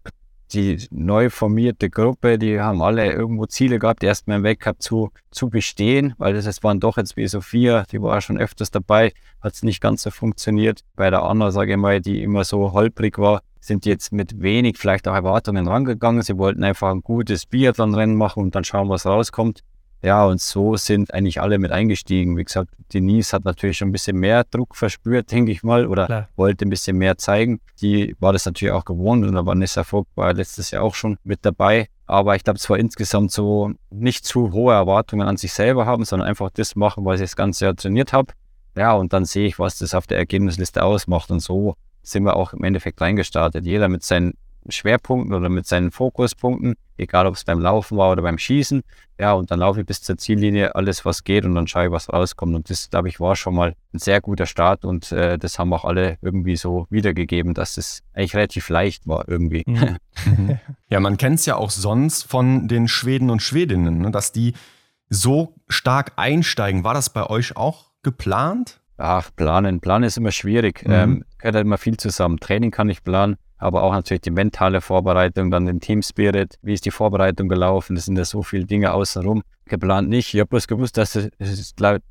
die 0.53 0.87
neu 0.91 1.29
formierte 1.29 1.89
Gruppe, 1.89 2.37
die 2.37 2.59
haben 2.59 2.81
alle 2.81 3.11
irgendwo 3.11 3.45
Ziele 3.45 3.79
gehabt, 3.79 4.03
erstmal 4.03 4.37
im 4.37 4.43
Weltcup 4.43 4.81
zu, 4.81 5.11
zu 5.31 5.49
bestehen, 5.49 6.13
weil 6.17 6.33
das 6.33 6.45
es 6.45 6.63
waren 6.63 6.79
doch 6.79 6.97
jetzt 6.97 7.17
wie 7.17 7.27
Sophia, 7.27 7.83
die 7.91 8.01
war 8.01 8.21
schon 8.21 8.37
öfters 8.37 8.71
dabei, 8.71 9.13
hat 9.41 9.53
es 9.53 9.63
nicht 9.63 9.81
ganz 9.81 10.01
so 10.03 10.11
funktioniert. 10.11 10.81
Bei 10.95 11.09
der 11.09 11.23
Anna, 11.23 11.51
sage 11.51 11.73
ich 11.73 11.77
mal, 11.77 12.01
die 12.01 12.23
immer 12.23 12.43
so 12.43 12.73
holprig 12.73 13.17
war, 13.17 13.41
sind 13.59 13.85
jetzt 13.85 14.11
mit 14.11 14.41
wenig 14.41 14.77
vielleicht 14.77 15.07
auch 15.07 15.13
Erwartungen 15.13 15.67
rangegangen. 15.67 16.21
Sie 16.21 16.37
wollten 16.37 16.63
einfach 16.63 16.89
ein 16.91 17.01
gutes 17.01 17.45
Biathlon-Rennen 17.45 18.15
machen 18.15 18.43
und 18.43 18.55
dann 18.55 18.63
schauen, 18.63 18.89
was 18.89 19.05
rauskommt. 19.05 19.63
Ja, 20.01 20.25
und 20.25 20.39
so 20.39 20.77
sind 20.77 21.13
eigentlich 21.13 21.41
alle 21.41 21.59
mit 21.59 21.71
eingestiegen. 21.71 22.37
Wie 22.37 22.43
gesagt, 22.43 22.69
Denise 22.93 23.33
hat 23.33 23.43
natürlich 23.43 23.77
schon 23.77 23.89
ein 23.89 23.91
bisschen 23.91 24.17
mehr 24.17 24.45
Druck 24.45 24.75
verspürt, 24.75 25.31
denke 25.31 25.51
ich 25.51 25.61
mal, 25.61 25.87
oder 25.87 26.05
Klar. 26.05 26.29
wollte 26.37 26.65
ein 26.65 26.69
bisschen 26.69 26.97
mehr 26.97 27.17
zeigen. 27.17 27.59
Die 27.81 28.15
war 28.19 28.31
das 28.31 28.45
natürlich 28.45 28.71
auch 28.71 28.85
gewohnt 28.85 29.25
und 29.25 29.45
Vanessa 29.45 29.83
Vogt 29.83 30.09
war 30.15 30.33
letztes 30.33 30.71
Jahr 30.71 30.83
auch 30.83 30.95
schon 30.95 31.17
mit 31.23 31.39
dabei. 31.41 31.87
Aber 32.05 32.35
ich 32.35 32.43
glaube, 32.43 32.57
es 32.57 32.69
war 32.69 32.77
insgesamt 32.79 33.31
so 33.31 33.71
nicht 33.89 34.25
zu 34.25 34.51
hohe 34.53 34.73
Erwartungen 34.73 35.27
an 35.27 35.37
sich 35.37 35.53
selber 35.53 35.85
haben, 35.85 36.05
sondern 36.05 36.27
einfach 36.27 36.49
das 36.49 36.75
machen, 36.75 37.05
was 37.05 37.19
ich 37.19 37.25
das 37.25 37.35
ganze 37.35 37.65
Jahr 37.65 37.75
trainiert 37.75 38.13
habe. 38.13 38.33
Ja, 38.75 38.93
und 38.93 39.13
dann 39.13 39.25
sehe 39.25 39.47
ich, 39.47 39.59
was 39.59 39.77
das 39.77 39.93
auf 39.93 40.07
der 40.07 40.17
Ergebnisliste 40.17 40.83
ausmacht. 40.83 41.29
Und 41.29 41.41
so 41.41 41.75
sind 42.01 42.23
wir 42.23 42.35
auch 42.35 42.53
im 42.53 42.63
Endeffekt 42.63 43.01
reingestartet. 43.01 43.65
Jeder 43.65 43.89
mit 43.89 44.03
seinen 44.03 44.33
Schwerpunkten 44.67 45.33
oder 45.33 45.49
mit 45.49 45.65
seinen 45.65 45.91
Fokuspunkten, 45.91 46.75
egal 46.97 47.27
ob 47.27 47.35
es 47.35 47.43
beim 47.43 47.59
Laufen 47.59 47.97
war 47.97 48.11
oder 48.11 48.21
beim 48.21 48.37
Schießen. 48.37 48.81
Ja, 49.19 49.33
und 49.33 49.51
dann 49.51 49.59
laufe 49.59 49.81
ich 49.81 49.85
bis 49.85 50.01
zur 50.01 50.17
Ziellinie 50.17 50.75
alles, 50.75 51.05
was 51.05 51.23
geht 51.23 51.45
und 51.45 51.55
dann 51.55 51.67
schaue 51.67 51.85
ich, 51.85 51.91
was 51.91 52.11
rauskommt. 52.11 52.55
Und 52.55 52.69
das, 52.69 52.89
glaube 52.89 53.09
ich, 53.09 53.19
war 53.19 53.35
schon 53.35 53.55
mal 53.55 53.75
ein 53.93 53.99
sehr 53.99 54.21
guter 54.21 54.45
Start 54.45 54.85
und 54.85 55.11
äh, 55.11 55.37
das 55.37 55.59
haben 55.59 55.73
auch 55.73 55.85
alle 55.85 56.17
irgendwie 56.21 56.55
so 56.55 56.87
wiedergegeben, 56.89 57.53
dass 57.53 57.77
es 57.77 58.01
eigentlich 58.13 58.35
relativ 58.35 58.69
leicht 58.69 59.07
war 59.07 59.27
irgendwie. 59.27 59.63
Mhm. 59.65 60.59
ja, 60.89 60.99
man 60.99 61.17
kennt 61.17 61.39
es 61.39 61.45
ja 61.45 61.55
auch 61.55 61.71
sonst 61.71 62.23
von 62.23 62.67
den 62.67 62.87
Schweden 62.87 63.29
und 63.29 63.41
Schwedinnen, 63.41 63.99
ne, 63.99 64.11
dass 64.11 64.31
die 64.31 64.53
so 65.09 65.55
stark 65.67 66.13
einsteigen. 66.17 66.83
War 66.83 66.93
das 66.93 67.09
bei 67.09 67.25
euch 67.25 67.57
auch 67.57 67.91
geplant? 68.03 68.79
Ach, 68.97 69.29
planen. 69.35 69.79
Planen 69.79 70.03
ist 70.03 70.17
immer 70.17 70.31
schwierig. 70.31 70.85
Mhm. 70.85 70.93
Ähm, 70.93 71.25
gehört 71.37 71.55
halt 71.55 71.65
immer 71.65 71.77
viel 71.77 71.97
zusammen. 71.97 72.39
Training 72.39 72.71
kann 72.71 72.89
ich 72.89 73.03
planen 73.03 73.37
aber 73.59 73.83
auch 73.83 73.91
natürlich 73.91 74.21
die 74.21 74.31
mentale 74.31 74.81
Vorbereitung, 74.81 75.51
dann 75.51 75.65
den 75.65 75.79
Team 75.79 76.01
Spirit, 76.01 76.57
wie 76.61 76.73
ist 76.73 76.85
die 76.85 76.91
Vorbereitung 76.91 77.49
gelaufen, 77.49 77.95
das 77.95 78.05
sind 78.05 78.17
ja 78.17 78.25
so 78.25 78.41
viele 78.41 78.65
Dinge 78.65 78.93
außenrum. 78.93 79.43
Geplant 79.65 80.09
nicht, 80.09 80.33
ich 80.33 80.39
habe 80.39 80.49
bloß 80.49 80.67
gewusst, 80.67 80.97
dass 80.97 81.13
sie, 81.13 81.29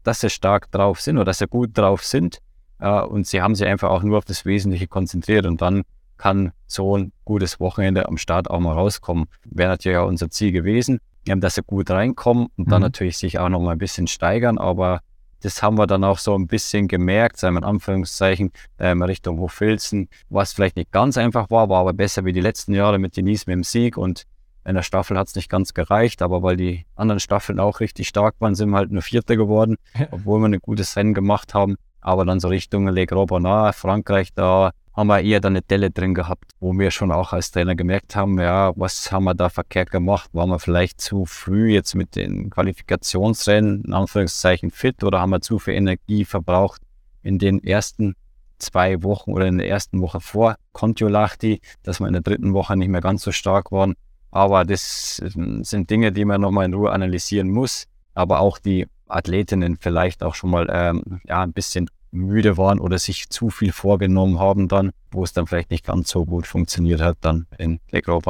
dass 0.04 0.20
sie 0.20 0.30
stark 0.30 0.70
drauf 0.70 1.00
sind 1.00 1.16
oder 1.16 1.24
dass 1.24 1.38
sie 1.38 1.48
gut 1.48 1.76
drauf 1.76 2.04
sind 2.04 2.38
äh, 2.78 3.00
und 3.00 3.26
sie 3.26 3.42
haben 3.42 3.54
sich 3.54 3.66
einfach 3.66 3.90
auch 3.90 4.02
nur 4.02 4.18
auf 4.18 4.24
das 4.24 4.44
Wesentliche 4.44 4.87
konzentriert 4.87 5.46
und 5.46 5.61
dann 5.61 5.82
kann 6.18 6.52
so 6.66 6.96
ein 6.98 7.12
gutes 7.24 7.61
Wochenende 7.61 8.08
am 8.08 8.18
Start 8.18 8.50
auch 8.50 8.61
mal 8.61 8.72
rauskommen. 8.72 9.26
Wäre 9.44 9.70
natürlich 9.70 9.98
auch 9.98 10.08
unser 10.08 10.30
Ziel 10.30 10.52
gewesen, 10.52 11.00
dass 11.24 11.54
sie 11.54 11.62
gut 11.62 11.90
reinkommen 11.90 12.48
und 12.56 12.66
mhm. 12.66 12.70
dann 12.70 12.82
natürlich 12.82 13.16
sich 13.16 13.38
auch 13.38 13.48
noch 13.48 13.61
mal 13.61 13.72
ein 13.72 13.78
bisschen 13.78 14.06
steigern, 14.06 14.58
aber 14.58 15.00
das 15.42 15.62
haben 15.62 15.79
wir 15.79 15.87
dann 15.87 16.05
auch 16.05 16.18
so 16.18 16.35
ein 16.35 16.46
bisschen 16.46 16.88
gemerkt, 16.88 17.38
sagen 17.38 17.55
wir 17.55 17.59
in 17.61 17.64
Anführungszeichen, 17.64 18.53
ähm, 18.79 19.03
Richtung 19.03 19.38
Hochfilzen, 19.38 20.09
was 20.29 20.53
vielleicht 20.53 20.77
nicht 20.77 20.92
ganz 20.92 21.16
einfach 21.16 21.51
war, 21.51 21.68
war 21.68 21.81
aber 21.81 21.92
besser 21.92 22.24
wie 22.24 22.33
die 22.33 22.40
letzten 22.40 22.74
Jahre 22.74 22.98
mit 22.98 23.16
Denise 23.16 23.44
mit 23.46 23.55
dem 23.55 23.64
Sieg 23.64 23.96
und 23.96 24.24
in 24.64 24.74
der 24.74 24.83
Staffel 24.83 25.16
hat 25.16 25.29
es 25.29 25.35
nicht 25.35 25.48
ganz 25.48 25.72
gereicht, 25.72 26.20
aber 26.20 26.42
weil 26.42 26.57
die 26.57 26.85
anderen 26.94 27.20
Staffeln 27.20 27.59
auch 27.59 27.81
richtig 27.81 28.09
stark 28.09 28.35
waren, 28.38 28.55
sind 28.55 28.68
wir 28.70 28.77
halt 28.77 28.90
nur 28.90 29.01
Vierter 29.01 29.37
geworden, 29.37 29.77
obwohl 30.11 30.40
wir 30.40 30.48
ein 30.48 30.59
gutes 30.61 30.94
Rennen 30.96 31.14
gemacht 31.14 31.55
haben. 31.55 31.77
Aber 32.00 32.24
dann 32.24 32.40
so 32.40 32.48
Richtung 32.48 32.88
Le 32.88 33.06
Bonnard, 33.06 33.74
Frankreich, 33.74 34.32
da 34.34 34.72
haben 34.98 35.08
wir 35.08 35.20
eher 35.20 35.40
dann 35.40 35.52
eine 35.52 35.62
Delle 35.62 35.90
drin 35.90 36.12
gehabt, 36.12 36.50
wo 36.58 36.76
wir 36.76 36.90
schon 36.90 37.12
auch 37.12 37.32
als 37.32 37.52
Trainer 37.52 37.76
gemerkt 37.76 38.16
haben, 38.16 38.38
ja, 38.40 38.72
was 38.74 39.12
haben 39.12 39.24
wir 39.24 39.34
da 39.34 39.48
verkehrt 39.48 39.92
gemacht? 39.92 40.28
Waren 40.32 40.50
wir 40.50 40.58
vielleicht 40.58 41.00
zu 41.00 41.24
früh 41.24 41.72
jetzt 41.72 41.94
mit 41.94 42.16
den 42.16 42.50
Qualifikationsrennen, 42.50 43.84
in 43.84 43.92
Anführungszeichen, 43.92 44.72
fit 44.72 45.04
oder 45.04 45.20
haben 45.20 45.30
wir 45.30 45.40
zu 45.40 45.61
viel 45.61 45.74
Energie 45.74 46.24
verbraucht 46.24 46.82
in 47.22 47.38
den 47.38 47.62
ersten 47.62 48.14
zwei 48.58 49.02
Wochen 49.04 49.32
oder 49.32 49.46
in 49.46 49.58
der 49.58 49.68
ersten 49.68 50.00
Woche 50.00 50.20
vor 50.20 50.56
Kontiolahti, 50.72 51.61
dass 51.84 52.00
wir 52.00 52.08
in 52.08 52.14
der 52.14 52.22
dritten 52.22 52.52
Woche 52.52 52.76
nicht 52.76 52.88
mehr 52.88 53.00
ganz 53.00 53.22
so 53.22 53.30
stark 53.30 53.70
waren. 53.70 53.94
Aber 54.30 54.64
das 54.64 55.16
sind 55.16 55.90
Dinge, 55.90 56.12
die 56.12 56.24
man 56.24 56.40
nochmal 56.40 56.66
in 56.66 56.74
Ruhe 56.74 56.90
analysieren 56.90 57.50
muss. 57.50 57.87
Aber 58.14 58.40
auch 58.40 58.58
die 58.58 58.87
Athletinnen 59.09 59.77
vielleicht 59.81 60.23
auch 60.23 60.35
schon 60.35 60.51
mal 60.51 60.68
ähm, 60.71 61.21
ja, 61.25 61.42
ein 61.42 61.53
bisschen 61.53 61.88
müde 62.11 62.57
waren 62.57 62.81
oder 62.81 62.99
sich 62.99 63.29
zu 63.29 63.51
viel 63.51 63.73
vorgenommen 63.73 64.38
haben 64.38 64.68
dann, 64.68 64.92
wo 65.11 65.25
es 65.25 65.33
dann 65.33 65.47
vielleicht 65.47 65.71
nicht 65.71 65.85
ganz 65.85 66.09
so 66.09 66.25
gut 66.25 66.47
funktioniert 66.47 67.01
hat 67.01 67.18
dann 67.21 67.47
in 67.59 67.81
Gros 68.03 68.23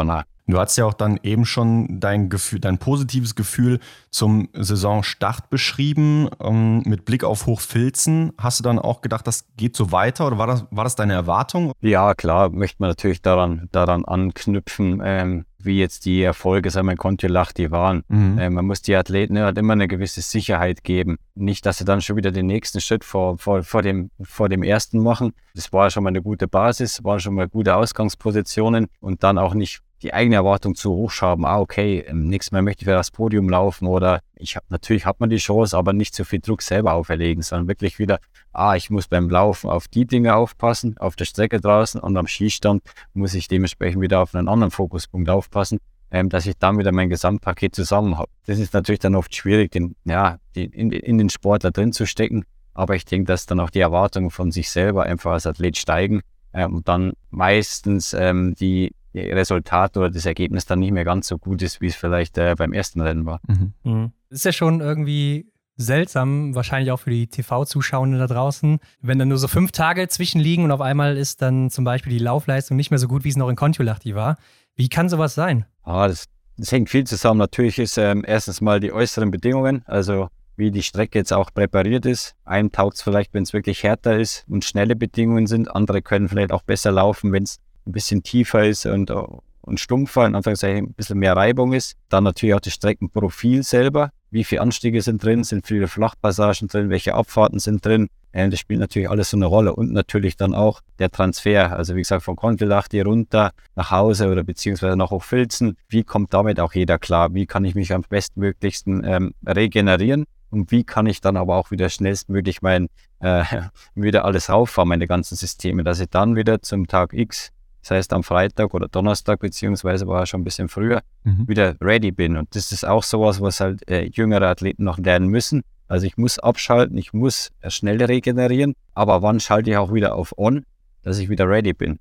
Du 0.48 0.58
hast 0.58 0.78
ja 0.78 0.86
auch 0.86 0.94
dann 0.94 1.20
eben 1.22 1.44
schon 1.44 2.00
dein 2.00 2.30
Gefühl, 2.30 2.58
dein 2.58 2.78
positives 2.78 3.34
Gefühl 3.34 3.80
zum 4.10 4.48
Saisonstart 4.54 5.50
beschrieben. 5.50 6.30
Ähm, 6.40 6.82
mit 6.86 7.04
Blick 7.04 7.22
auf 7.22 7.44
Hochfilzen, 7.44 8.32
hast 8.38 8.58
du 8.58 8.62
dann 8.62 8.78
auch 8.78 9.02
gedacht, 9.02 9.26
das 9.26 9.44
geht 9.58 9.76
so 9.76 9.92
weiter 9.92 10.26
oder 10.26 10.38
war 10.38 10.46
das, 10.46 10.64
war 10.70 10.84
das 10.84 10.96
deine 10.96 11.12
Erwartung? 11.12 11.72
Ja, 11.82 12.14
klar, 12.14 12.48
möchte 12.48 12.76
man 12.78 12.88
natürlich 12.88 13.20
daran, 13.20 13.68
daran 13.72 14.06
anknüpfen. 14.06 15.02
Ähm, 15.04 15.44
wie 15.58 15.78
jetzt 15.78 16.04
die 16.04 16.22
Erfolge, 16.22 16.70
sagen 16.70 16.88
wir, 16.88 16.96
Kontiolach, 16.96 17.52
die 17.52 17.70
waren. 17.70 18.04
Mhm. 18.08 18.38
Äh, 18.38 18.50
man 18.50 18.66
muss 18.66 18.82
die 18.82 18.94
Athleten 18.94 19.38
halt 19.38 19.58
immer 19.58 19.72
eine 19.72 19.88
gewisse 19.88 20.22
Sicherheit 20.22 20.84
geben. 20.84 21.18
Nicht, 21.34 21.66
dass 21.66 21.78
sie 21.78 21.84
dann 21.84 22.00
schon 22.00 22.16
wieder 22.16 22.30
den 22.30 22.46
nächsten 22.46 22.80
Schritt 22.80 23.04
vor, 23.04 23.38
vor, 23.38 23.62
vor, 23.62 23.82
dem, 23.82 24.10
vor 24.22 24.48
dem 24.48 24.62
ersten 24.62 25.00
machen. 25.00 25.32
Das 25.54 25.72
war 25.72 25.90
schon 25.90 26.04
mal 26.04 26.10
eine 26.10 26.22
gute 26.22 26.48
Basis, 26.48 27.02
waren 27.04 27.20
schon 27.20 27.34
mal 27.34 27.48
gute 27.48 27.74
Ausgangspositionen 27.74 28.86
und 29.00 29.22
dann 29.22 29.38
auch 29.38 29.54
nicht 29.54 29.80
die 30.02 30.14
eigene 30.14 30.36
Erwartung 30.36 30.74
zu 30.74 30.92
hoch 30.92 31.10
schrauben. 31.10 31.44
Ah, 31.44 31.58
okay, 31.58 32.04
ähm, 32.06 32.28
nächstes 32.28 32.52
Mal 32.52 32.62
möchte 32.62 32.82
ich 32.82 32.86
für 32.86 32.92
das 32.92 33.10
Podium 33.10 33.48
laufen 33.48 33.86
oder 33.86 34.20
ich 34.36 34.56
habe 34.56 34.66
natürlich 34.68 35.06
hat 35.06 35.20
man 35.20 35.30
die 35.30 35.38
Chance, 35.38 35.76
aber 35.76 35.92
nicht 35.92 36.14
so 36.14 36.24
viel 36.24 36.40
Druck 36.40 36.62
selber 36.62 36.94
auferlegen, 36.94 37.42
sondern 37.42 37.68
wirklich 37.68 37.98
wieder, 37.98 38.18
ah, 38.52 38.76
ich 38.76 38.90
muss 38.90 39.08
beim 39.08 39.28
Laufen 39.28 39.68
auf 39.68 39.88
die 39.88 40.06
Dinge 40.06 40.34
aufpassen, 40.36 40.96
auf 40.98 41.16
der 41.16 41.24
Strecke 41.24 41.60
draußen 41.60 42.00
und 42.00 42.16
am 42.16 42.26
Schießstand 42.26 42.82
muss 43.14 43.34
ich 43.34 43.48
dementsprechend 43.48 44.00
wieder 44.00 44.20
auf 44.20 44.34
einen 44.34 44.48
anderen 44.48 44.70
Fokuspunkt 44.70 45.28
aufpassen, 45.28 45.78
ähm, 46.10 46.28
dass 46.28 46.46
ich 46.46 46.56
dann 46.58 46.78
wieder 46.78 46.92
mein 46.92 47.08
Gesamtpaket 47.08 47.74
zusammen 47.74 48.18
habe. 48.18 48.30
Das 48.46 48.58
ist 48.58 48.74
natürlich 48.74 49.00
dann 49.00 49.14
oft 49.14 49.34
schwierig, 49.34 49.72
den, 49.72 49.96
ja, 50.04 50.38
die, 50.54 50.64
in, 50.64 50.92
in 50.92 51.18
den 51.18 51.30
Sportler 51.30 51.70
drin 51.70 51.92
zu 51.92 52.06
stecken, 52.06 52.44
aber 52.74 52.94
ich 52.94 53.04
denke, 53.04 53.26
dass 53.26 53.46
dann 53.46 53.58
auch 53.58 53.70
die 53.70 53.80
Erwartungen 53.80 54.30
von 54.30 54.52
sich 54.52 54.70
selber 54.70 55.02
einfach 55.02 55.32
als 55.32 55.46
Athlet 55.46 55.76
steigen 55.76 56.20
ähm, 56.52 56.76
und 56.76 56.88
dann 56.88 57.14
meistens 57.30 58.14
ähm, 58.14 58.54
die 58.54 58.92
Resultat 59.14 59.96
oder 59.96 60.10
das 60.10 60.26
Ergebnis 60.26 60.66
dann 60.66 60.80
nicht 60.80 60.92
mehr 60.92 61.04
ganz 61.04 61.28
so 61.28 61.38
gut 61.38 61.62
ist, 61.62 61.80
wie 61.80 61.86
es 61.86 61.96
vielleicht 61.96 62.38
äh, 62.38 62.54
beim 62.56 62.72
ersten 62.72 63.00
Rennen 63.00 63.26
war. 63.26 63.40
Mhm. 63.46 63.72
Mhm. 63.84 64.12
ist 64.30 64.44
ja 64.44 64.52
schon 64.52 64.80
irgendwie 64.80 65.50
seltsam, 65.76 66.54
wahrscheinlich 66.54 66.90
auch 66.90 66.98
für 66.98 67.10
die 67.10 67.28
TV-Zuschauenden 67.28 68.18
da 68.18 68.26
draußen, 68.26 68.80
wenn 69.00 69.18
dann 69.18 69.28
nur 69.28 69.38
so 69.38 69.48
fünf 69.48 69.70
Tage 69.70 70.08
zwischenliegen 70.08 70.64
und 70.64 70.72
auf 70.72 70.80
einmal 70.80 71.16
ist 71.16 71.40
dann 71.40 71.70
zum 71.70 71.84
Beispiel 71.84 72.12
die 72.12 72.18
Laufleistung 72.18 72.76
nicht 72.76 72.90
mehr 72.90 72.98
so 72.98 73.06
gut, 73.06 73.24
wie 73.24 73.28
es 73.28 73.36
noch 73.36 73.48
in 73.48 73.56
Kontiolahti 73.56 74.14
war. 74.14 74.36
Wie 74.74 74.88
kann 74.88 75.08
sowas 75.08 75.34
sein? 75.34 75.64
Ah, 75.84 76.08
das, 76.08 76.26
das 76.56 76.72
hängt 76.72 76.90
viel 76.90 77.04
zusammen. 77.04 77.38
Natürlich 77.38 77.78
ist 77.78 77.96
ähm, 77.96 78.24
erstens 78.26 78.60
mal 78.60 78.80
die 78.80 78.92
äußeren 78.92 79.30
Bedingungen, 79.30 79.82
also 79.86 80.28
wie 80.56 80.72
die 80.72 80.82
Strecke 80.82 81.20
jetzt 81.20 81.32
auch 81.32 81.54
präpariert 81.54 82.04
ist. 82.04 82.34
Einem 82.44 82.72
taugt 82.72 82.96
es 82.96 83.02
vielleicht, 83.02 83.32
wenn 83.32 83.44
es 83.44 83.52
wirklich 83.52 83.84
härter 83.84 84.18
ist 84.18 84.44
und 84.48 84.64
schnelle 84.64 84.96
Bedingungen 84.96 85.46
sind. 85.46 85.70
Andere 85.70 86.02
können 86.02 86.28
vielleicht 86.28 86.50
auch 86.50 86.62
besser 86.62 86.90
laufen, 86.90 87.32
wenn 87.32 87.44
es 87.44 87.60
ein 87.88 87.92
bisschen 87.92 88.22
tiefer 88.22 88.66
ist 88.66 88.86
und, 88.86 89.10
und 89.10 89.80
stumpfer, 89.80 90.26
in 90.26 90.34
Anführungszeichen 90.34 90.86
ein 90.86 90.92
bisschen 90.92 91.18
mehr 91.18 91.34
Reibung 91.34 91.72
ist. 91.72 91.96
Dann 92.08 92.24
natürlich 92.24 92.54
auch 92.54 92.60
das 92.60 92.74
Streckenprofil 92.74 93.62
selber. 93.62 94.10
Wie 94.30 94.44
viele 94.44 94.60
Anstiege 94.60 95.00
sind 95.00 95.22
drin? 95.24 95.42
Sind 95.42 95.66
viele 95.66 95.88
Flachpassagen 95.88 96.68
drin? 96.68 96.90
Welche 96.90 97.14
Abfahrten 97.14 97.58
sind 97.58 97.84
drin? 97.84 98.08
Das 98.32 98.58
spielt 98.58 98.78
natürlich 98.78 99.08
alles 99.08 99.30
so 99.30 99.38
eine 99.38 99.46
Rolle. 99.46 99.74
Und 99.74 99.92
natürlich 99.92 100.36
dann 100.36 100.54
auch 100.54 100.80
der 100.98 101.10
Transfer. 101.10 101.74
Also 101.74 101.94
wie 101.94 102.00
gesagt, 102.00 102.22
von 102.22 102.36
Kontelachti 102.36 103.00
runter 103.00 103.52
nach 103.74 103.90
Hause 103.90 104.30
oder 104.30 104.44
beziehungsweise 104.44 104.96
nach 104.96 105.10
Hochfilzen. 105.10 105.76
Wie 105.88 106.04
kommt 106.04 106.34
damit 106.34 106.60
auch 106.60 106.74
jeder 106.74 106.98
klar? 106.98 107.32
Wie 107.32 107.46
kann 107.46 107.64
ich 107.64 107.74
mich 107.74 107.92
am 107.92 108.02
bestmöglichsten 108.06 109.02
ähm, 109.04 109.34
regenerieren? 109.46 110.24
Und 110.50 110.70
wie 110.70 110.84
kann 110.84 111.06
ich 111.06 111.20
dann 111.20 111.36
aber 111.36 111.56
auch 111.56 111.70
wieder 111.70 111.88
schnellstmöglich 111.88 112.62
mein, 112.62 112.88
äh, 113.20 113.44
wieder 113.94 114.24
alles 114.24 114.50
rauffahren, 114.50 114.88
meine 114.88 115.06
ganzen 115.06 115.36
Systeme, 115.36 115.84
dass 115.84 116.00
ich 116.00 116.08
dann 116.10 116.36
wieder 116.36 116.62
zum 116.62 116.86
Tag 116.86 117.12
X 117.12 117.50
das 117.88 117.96
heißt 117.96 118.12
am 118.12 118.22
Freitag 118.22 118.74
oder 118.74 118.86
Donnerstag, 118.86 119.40
beziehungsweise 119.40 120.06
war 120.06 120.26
schon 120.26 120.42
ein 120.42 120.44
bisschen 120.44 120.68
früher, 120.68 121.00
mhm. 121.24 121.48
wieder 121.48 121.74
ready 121.80 122.10
bin. 122.10 122.36
Und 122.36 122.54
das 122.54 122.70
ist 122.70 122.86
auch 122.86 123.02
sowas, 123.02 123.40
was 123.40 123.60
halt 123.60 123.88
äh, 123.88 124.04
jüngere 124.12 124.46
Athleten 124.46 124.84
noch 124.84 124.98
lernen 124.98 125.28
müssen. 125.28 125.62
Also 125.86 126.06
ich 126.06 126.18
muss 126.18 126.38
abschalten, 126.38 126.98
ich 126.98 127.14
muss 127.14 127.50
äh, 127.62 127.70
schnell 127.70 128.02
regenerieren, 128.04 128.74
aber 128.94 129.22
wann 129.22 129.40
schalte 129.40 129.70
ich 129.70 129.76
auch 129.78 129.92
wieder 129.94 130.14
auf 130.14 130.36
On, 130.36 130.66
dass 131.02 131.18
ich 131.18 131.30
wieder 131.30 131.48
ready 131.48 131.72
bin? 131.72 131.98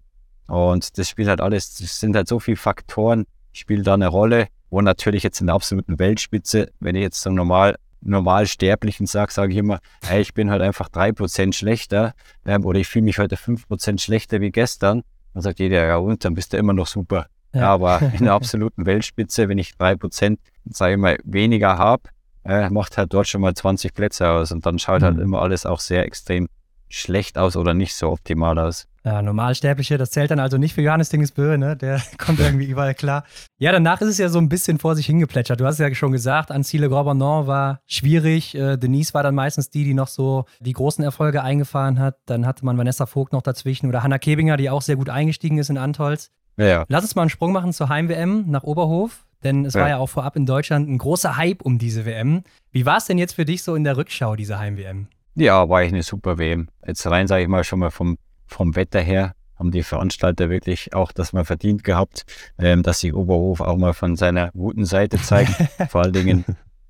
Und 0.48 0.98
das 0.98 1.08
spielt 1.08 1.30
halt 1.30 1.40
alles, 1.40 1.78
das 1.78 2.00
sind 2.02 2.16
halt 2.18 2.28
so 2.28 2.40
viele 2.40 2.58
Faktoren, 2.58 3.26
spielen 3.54 3.84
da 3.84 3.94
eine 3.94 4.08
Rolle, 4.08 4.48
wo 4.70 4.82
natürlich 4.82 5.24
jetzt 5.24 5.40
in 5.40 5.48
der 5.48 5.56
absoluten 5.56 6.00
Weltspitze, 6.00 6.70
wenn 6.82 6.96
ich 6.96 7.02
jetzt 7.02 7.22
so 7.22 7.30
normal 7.30 7.78
Normalsterblichen 8.02 9.08
sage, 9.08 9.32
sage 9.32 9.54
ich 9.54 9.58
immer, 9.58 9.80
hey, 10.04 10.22
ich 10.22 10.34
bin 10.34 10.52
halt 10.52 10.62
einfach 10.62 10.88
drei 10.88 11.12
Prozent 11.12 11.56
schlechter 11.56 12.14
ähm, 12.46 12.64
oder 12.64 12.80
ich 12.80 12.88
fühle 12.88 13.06
mich 13.06 13.18
heute 13.18 13.38
fünf 13.38 13.68
Prozent 13.68 14.02
schlechter 14.02 14.40
wie 14.40 14.52
gestern 14.52 15.04
dann 15.38 15.44
sagt 15.44 15.60
jeder, 15.60 15.86
ja 15.86 15.98
und, 15.98 16.26
dann 16.26 16.34
bist 16.34 16.52
du 16.52 16.58
immer 16.58 16.74
noch 16.74 16.88
super. 16.88 17.28
Ja. 17.54 17.74
aber 17.74 18.02
in 18.02 18.26
der 18.26 18.34
absoluten 18.34 18.86
Weltspitze, 18.88 19.48
wenn 19.48 19.60
ich 19.60 19.78
drei 19.78 19.96
Prozent, 19.96 20.40
sage 20.66 20.94
ich 20.94 21.00
mal, 21.00 21.18
weniger 21.24 21.78
habe, 21.78 22.04
äh, 22.44 22.70
macht 22.72 22.98
halt 22.98 23.14
dort 23.14 23.28
schon 23.28 23.42
mal 23.42 23.54
20 23.54 23.94
Plätze 23.94 24.28
aus 24.28 24.52
und 24.52 24.66
dann 24.66 24.80
schaut 24.80 25.04
halt 25.04 25.14
mhm. 25.14 25.18
halt 25.18 25.20
immer 25.20 25.42
alles 25.42 25.66
auch 25.68 25.80
sehr 25.80 26.06
extrem 26.06 26.50
schlecht 26.90 27.38
aus 27.38 27.56
oder 27.56 27.74
nicht 27.74 27.96
so 27.96 28.10
optimal 28.10 28.58
aus. 28.60 28.88
Ja, 29.04 29.22
Normalsterbliche, 29.22 29.98
das 29.98 30.12
zählt 30.12 30.32
dann 30.32 30.40
also 30.40 30.58
nicht 30.58 30.74
für 30.74 30.82
Johannes 30.82 31.10
Dingesbö, 31.10 31.58
ne? 31.58 31.78
Der 31.78 32.02
kommt 32.18 32.40
irgendwie 32.40 32.66
überall 32.66 32.94
klar. 32.94 33.24
Ja, 33.58 33.72
danach 33.72 34.02
ist 34.02 34.10
es 34.10 34.18
ja 34.18 34.28
so 34.28 34.38
ein 34.38 34.50
bisschen 34.50 34.80
vor 34.80 34.96
sich 34.96 35.06
hingeplätschert. 35.06 35.62
Du 35.62 35.66
hast 35.66 35.76
es 35.76 35.80
ja 35.80 35.94
schon 35.96 36.12
gesagt, 36.12 36.52
Ancile 36.52 36.90
Gorbanon 36.90 37.48
war 37.48 37.80
schwierig. 37.88 38.54
Äh, 38.56 38.76
Denise 38.76 39.14
war 39.14 39.24
dann 39.24 39.36
meistens 39.36 39.70
die, 39.70 39.86
die 39.86 39.94
noch 39.94 40.10
so 40.10 40.44
die 40.60 40.74
großen 40.74 41.04
Erfolge 41.04 41.42
eingefahren 41.42 42.00
hat. 42.00 42.18
Dann 42.26 42.46
hatte 42.46 42.66
man 42.66 42.78
Vanessa 42.78 43.06
Vogt 43.06 43.32
noch 43.32 43.42
dazwischen 43.42 43.88
oder 43.88 44.04
Hanna 44.04 44.18
Kebinger, 44.18 44.58
die 44.58 44.70
auch 44.70 44.82
sehr 44.82 44.98
gut 44.98 45.10
eingestiegen 45.10 45.58
ist 45.58 45.70
in 45.70 45.78
Antolz. 45.78 46.32
Ja, 46.58 46.66
ja. 46.66 46.86
Lass 46.90 47.04
uns 47.04 47.16
mal 47.16 47.22
einen 47.22 47.30
Sprung 47.30 47.54
machen 47.54 47.72
zur 47.72 47.88
Heim-WM 47.88 48.46
nach 48.48 48.64
Oberhof. 48.64 49.26
Denn 49.44 49.66
es 49.66 49.76
war 49.76 49.88
ja 49.88 49.98
auch 49.98 50.08
vorab 50.08 50.36
in 50.36 50.48
Deutschland 50.48 50.90
ein 50.90 50.98
großer 50.98 51.38
Hype 51.38 51.62
um 51.62 51.78
diese 51.78 52.06
WM. 52.06 52.44
Wie 52.72 52.86
war 52.88 52.98
es 52.98 53.06
denn 53.06 53.20
jetzt 53.20 53.34
für 53.34 53.46
dich 53.46 53.62
so 53.62 53.76
in 53.76 53.84
der 53.84 53.96
Rückschau, 53.96 54.36
diese 54.36 54.58
Heim-WM? 54.58 55.08
Ja, 55.40 55.70
war 55.70 55.80
eigentlich 55.80 55.94
eine 55.94 56.04
super 56.04 56.40
WM. 56.40 56.68
Jetzt 56.86 57.06
rein, 57.06 57.28
sage 57.28 57.44
ich 57.44 57.48
mal, 57.48 57.64
schon 57.64 57.78
mal 57.78 57.92
vom, 57.92 58.18
vom 58.48 58.76
Wetter 58.76 59.00
her 59.00 59.34
haben 59.56 59.70
die 59.70 59.84
Veranstalter 59.84 60.50
wirklich 60.50 60.96
auch 60.96 61.12
das 61.12 61.32
mal 61.32 61.46
verdient 61.46 61.84
gehabt, 61.84 62.26
ähm, 62.58 62.82
dass 62.82 63.02
sich 63.02 63.14
Oberhof 63.14 63.62
auch 63.62 63.78
mal 63.78 63.94
von 63.94 64.16
seiner 64.16 64.52
guten 64.52 64.86
Seite 64.86 65.22
zeigt. 65.22 65.52
vor 65.90 66.02
allen 66.02 66.14
Dingen, 66.14 66.46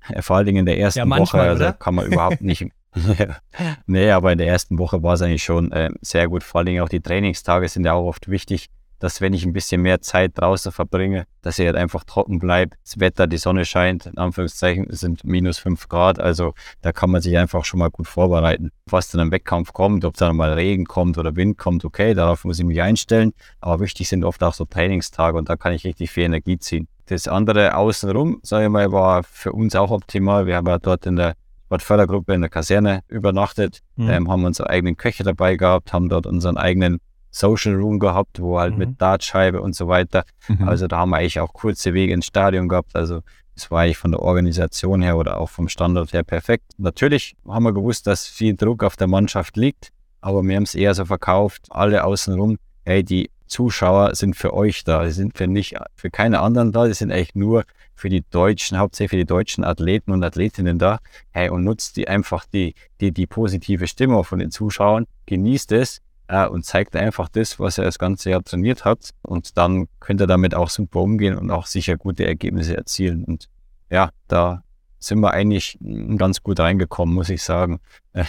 äh, 0.08 0.22
vor 0.22 0.36
allen 0.36 0.46
Dingen 0.46 0.60
in 0.60 0.66
der 0.66 0.78
ersten 0.78 1.00
ja, 1.00 1.04
manchmal, 1.04 1.42
Woche, 1.42 1.50
also 1.50 1.64
oder? 1.64 1.72
kann 1.74 1.94
man 1.94 2.06
überhaupt 2.06 2.40
nicht. 2.40 2.66
nee, 3.86 4.10
aber 4.10 4.32
in 4.32 4.38
der 4.38 4.46
ersten 4.46 4.78
Woche 4.78 5.02
war 5.02 5.14
es 5.14 5.22
eigentlich 5.22 5.44
schon 5.44 5.70
äh, 5.72 5.90
sehr 6.00 6.28
gut. 6.28 6.42
Vor 6.42 6.60
allen 6.60 6.66
Dingen 6.66 6.82
auch 6.82 6.88
die 6.88 7.00
Trainingstage 7.00 7.68
sind 7.68 7.84
ja 7.84 7.92
auch 7.92 8.06
oft 8.06 8.30
wichtig 8.30 8.70
dass 8.98 9.20
wenn 9.20 9.32
ich 9.32 9.44
ein 9.44 9.52
bisschen 9.52 9.82
mehr 9.82 10.00
Zeit 10.00 10.32
draußen 10.34 10.72
verbringe, 10.72 11.24
dass 11.42 11.58
ich 11.58 11.66
halt 11.66 11.76
einfach 11.76 12.04
trocken 12.04 12.38
bleibe. 12.38 12.76
Das 12.84 12.98
Wetter, 12.98 13.26
die 13.26 13.38
Sonne 13.38 13.64
scheint, 13.64 14.06
in 14.06 14.18
Anführungszeichen, 14.18 14.86
sind 14.90 15.24
minus 15.24 15.58
fünf 15.58 15.88
Grad. 15.88 16.18
Also 16.18 16.54
da 16.82 16.92
kann 16.92 17.10
man 17.10 17.22
sich 17.22 17.38
einfach 17.38 17.64
schon 17.64 17.78
mal 17.78 17.90
gut 17.90 18.08
vorbereiten. 18.08 18.70
Was 18.86 19.10
dann 19.10 19.20
im 19.20 19.30
Wettkampf 19.30 19.72
kommt, 19.72 20.04
ob 20.04 20.16
dann 20.16 20.36
mal 20.36 20.52
Regen 20.52 20.84
kommt 20.84 21.18
oder 21.18 21.36
Wind 21.36 21.58
kommt, 21.58 21.84
okay, 21.84 22.14
darauf 22.14 22.44
muss 22.44 22.58
ich 22.58 22.64
mich 22.64 22.82
einstellen. 22.82 23.32
Aber 23.60 23.80
wichtig 23.80 24.08
sind 24.08 24.24
oft 24.24 24.42
auch 24.42 24.54
so 24.54 24.64
Trainingstage 24.64 25.38
und 25.38 25.48
da 25.48 25.56
kann 25.56 25.72
ich 25.72 25.84
richtig 25.84 26.10
viel 26.10 26.24
Energie 26.24 26.58
ziehen. 26.58 26.88
Das 27.06 27.26
andere 27.26 27.76
außenrum, 27.76 28.40
sage 28.42 28.66
ich 28.66 28.70
mal, 28.70 28.92
war 28.92 29.22
für 29.22 29.52
uns 29.52 29.74
auch 29.74 29.90
optimal. 29.90 30.46
Wir 30.46 30.56
haben 30.56 30.66
ja 30.66 30.78
dort 30.78 31.06
in 31.06 31.16
der 31.16 31.34
Sportfördergruppe 31.68 32.32
in 32.32 32.40
der 32.40 32.50
Kaserne 32.50 33.00
übernachtet, 33.08 33.80
mhm. 33.96 34.08
ähm, 34.08 34.30
haben 34.30 34.44
unsere 34.44 34.70
eigenen 34.70 34.96
Köche 34.96 35.22
dabei 35.22 35.56
gehabt, 35.56 35.92
haben 35.92 36.08
dort 36.08 36.26
unseren 36.26 36.56
eigenen 36.56 36.98
Social 37.38 37.74
Room 37.74 37.98
gehabt, 37.98 38.40
wo 38.40 38.58
halt 38.58 38.72
mhm. 38.72 38.78
mit 38.78 39.00
Dartscheibe 39.00 39.60
und 39.60 39.74
so 39.74 39.88
weiter. 39.88 40.24
Mhm. 40.48 40.68
Also 40.68 40.86
da 40.86 40.98
haben 40.98 41.10
wir 41.10 41.18
eigentlich 41.18 41.40
auch 41.40 41.52
kurze 41.52 41.94
Wege 41.94 42.12
ins 42.12 42.26
Stadion 42.26 42.68
gehabt. 42.68 42.94
Also 42.94 43.20
das 43.54 43.70
war 43.70 43.80
eigentlich 43.80 43.98
von 43.98 44.12
der 44.12 44.20
Organisation 44.20 45.02
her 45.02 45.16
oder 45.16 45.38
auch 45.38 45.48
vom 45.48 45.68
Standort 45.68 46.12
her 46.12 46.22
perfekt. 46.22 46.72
Natürlich 46.78 47.34
haben 47.46 47.64
wir 47.64 47.72
gewusst, 47.72 48.06
dass 48.06 48.26
viel 48.26 48.54
Druck 48.54 48.84
auf 48.84 48.96
der 48.96 49.08
Mannschaft 49.08 49.56
liegt, 49.56 49.90
aber 50.20 50.42
wir 50.42 50.56
haben 50.56 50.62
es 50.62 50.74
eher 50.74 50.94
so 50.94 51.04
verkauft, 51.04 51.66
alle 51.70 52.04
außenrum, 52.04 52.58
hey, 52.84 53.02
die 53.02 53.30
Zuschauer 53.48 54.14
sind 54.14 54.36
für 54.36 54.52
euch 54.54 54.84
da, 54.84 55.04
die 55.04 55.10
sind 55.10 55.36
für 55.36 55.46
nicht, 55.46 55.74
für 55.96 56.10
keine 56.10 56.40
anderen 56.40 56.70
da, 56.70 56.86
die 56.86 56.94
sind 56.94 57.10
eigentlich 57.10 57.34
nur 57.34 57.64
für 57.94 58.08
die 58.08 58.22
deutschen, 58.30 58.78
hauptsächlich 58.78 59.10
für 59.10 59.16
die 59.16 59.26
deutschen 59.26 59.64
Athleten 59.64 60.12
und 60.12 60.22
Athletinnen 60.22 60.78
da. 60.78 60.98
Hey, 61.30 61.48
und 61.48 61.64
nutzt 61.64 61.96
die 61.96 62.06
einfach 62.06 62.44
die, 62.44 62.74
die, 63.00 63.10
die 63.10 63.26
positive 63.26 63.86
Stimmung 63.86 64.22
von 64.22 64.38
den 64.38 64.50
Zuschauern, 64.50 65.06
genießt 65.26 65.72
es 65.72 66.00
äh, 66.28 66.46
und 66.46 66.64
zeigt 66.64 66.94
einfach 66.94 67.28
das, 67.28 67.58
was 67.58 67.78
er 67.78 67.84
das 67.84 67.98
ganze 67.98 68.30
Jahr 68.30 68.42
trainiert 68.42 68.84
hat. 68.84 69.10
Und 69.22 69.56
dann 69.58 69.88
könnte 70.00 70.24
er 70.24 70.28
damit 70.28 70.54
auch 70.54 70.70
super 70.70 71.00
umgehen 71.00 71.36
und 71.36 71.50
auch 71.50 71.66
sicher 71.66 71.96
gute 71.96 72.26
Ergebnisse 72.26 72.76
erzielen. 72.76 73.24
Und 73.24 73.48
ja, 73.90 74.10
da 74.28 74.62
sind 75.00 75.20
wir 75.20 75.32
eigentlich 75.32 75.78
ganz 76.16 76.42
gut 76.42 76.60
reingekommen, 76.60 77.14
muss 77.14 77.30
ich 77.30 77.42
sagen. 77.42 77.80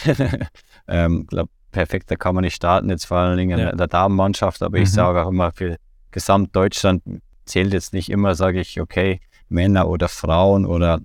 ähm, 0.88 1.26
glaub, 1.26 1.48
perfekter 1.72 2.16
kann 2.16 2.34
man 2.34 2.42
nicht 2.42 2.54
starten, 2.54 2.90
jetzt 2.90 3.06
vor 3.06 3.18
allen 3.18 3.36
Dingen 3.36 3.58
ja. 3.58 3.70
in 3.70 3.76
der 3.76 3.86
Damenmannschaft, 3.86 4.62
aber 4.62 4.78
mhm. 4.78 4.84
ich 4.84 4.92
sage 4.92 5.24
auch 5.24 5.28
immer, 5.28 5.52
für 5.52 5.76
Gesamtdeutschland 6.10 7.02
zählt 7.44 7.72
jetzt 7.72 7.92
nicht 7.92 8.10
immer, 8.10 8.34
sage 8.34 8.60
ich, 8.60 8.80
okay, 8.80 9.20
Männer 9.48 9.88
oder 9.88 10.08
Frauen 10.08 10.64
oder 10.64 11.00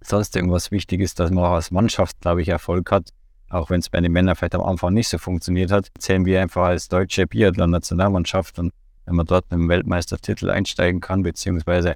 sonst 0.00 0.34
irgendwas 0.34 0.70
Wichtiges, 0.70 1.14
dass 1.14 1.30
man 1.30 1.44
auch 1.44 1.52
als 1.52 1.70
Mannschaft, 1.70 2.20
glaube 2.20 2.42
ich, 2.42 2.48
Erfolg 2.48 2.90
hat 2.90 3.10
auch 3.52 3.70
wenn 3.70 3.80
es 3.80 3.90
bei 3.90 4.00
den 4.00 4.12
Männern 4.12 4.34
vielleicht 4.34 4.54
am 4.54 4.62
Anfang 4.62 4.94
nicht 4.94 5.08
so 5.08 5.18
funktioniert 5.18 5.70
hat, 5.70 5.88
zählen 5.98 6.24
wir 6.24 6.40
einfach 6.40 6.64
als 6.64 6.88
deutsche 6.88 7.26
Biathlon-Nationalmannschaft 7.26 8.58
und 8.58 8.72
wenn 9.04 9.16
man 9.16 9.26
dort 9.26 9.50
mit 9.50 9.60
dem 9.60 9.68
Weltmeistertitel 9.68 10.50
einsteigen 10.50 11.00
kann, 11.00 11.22
beziehungsweise 11.22 11.94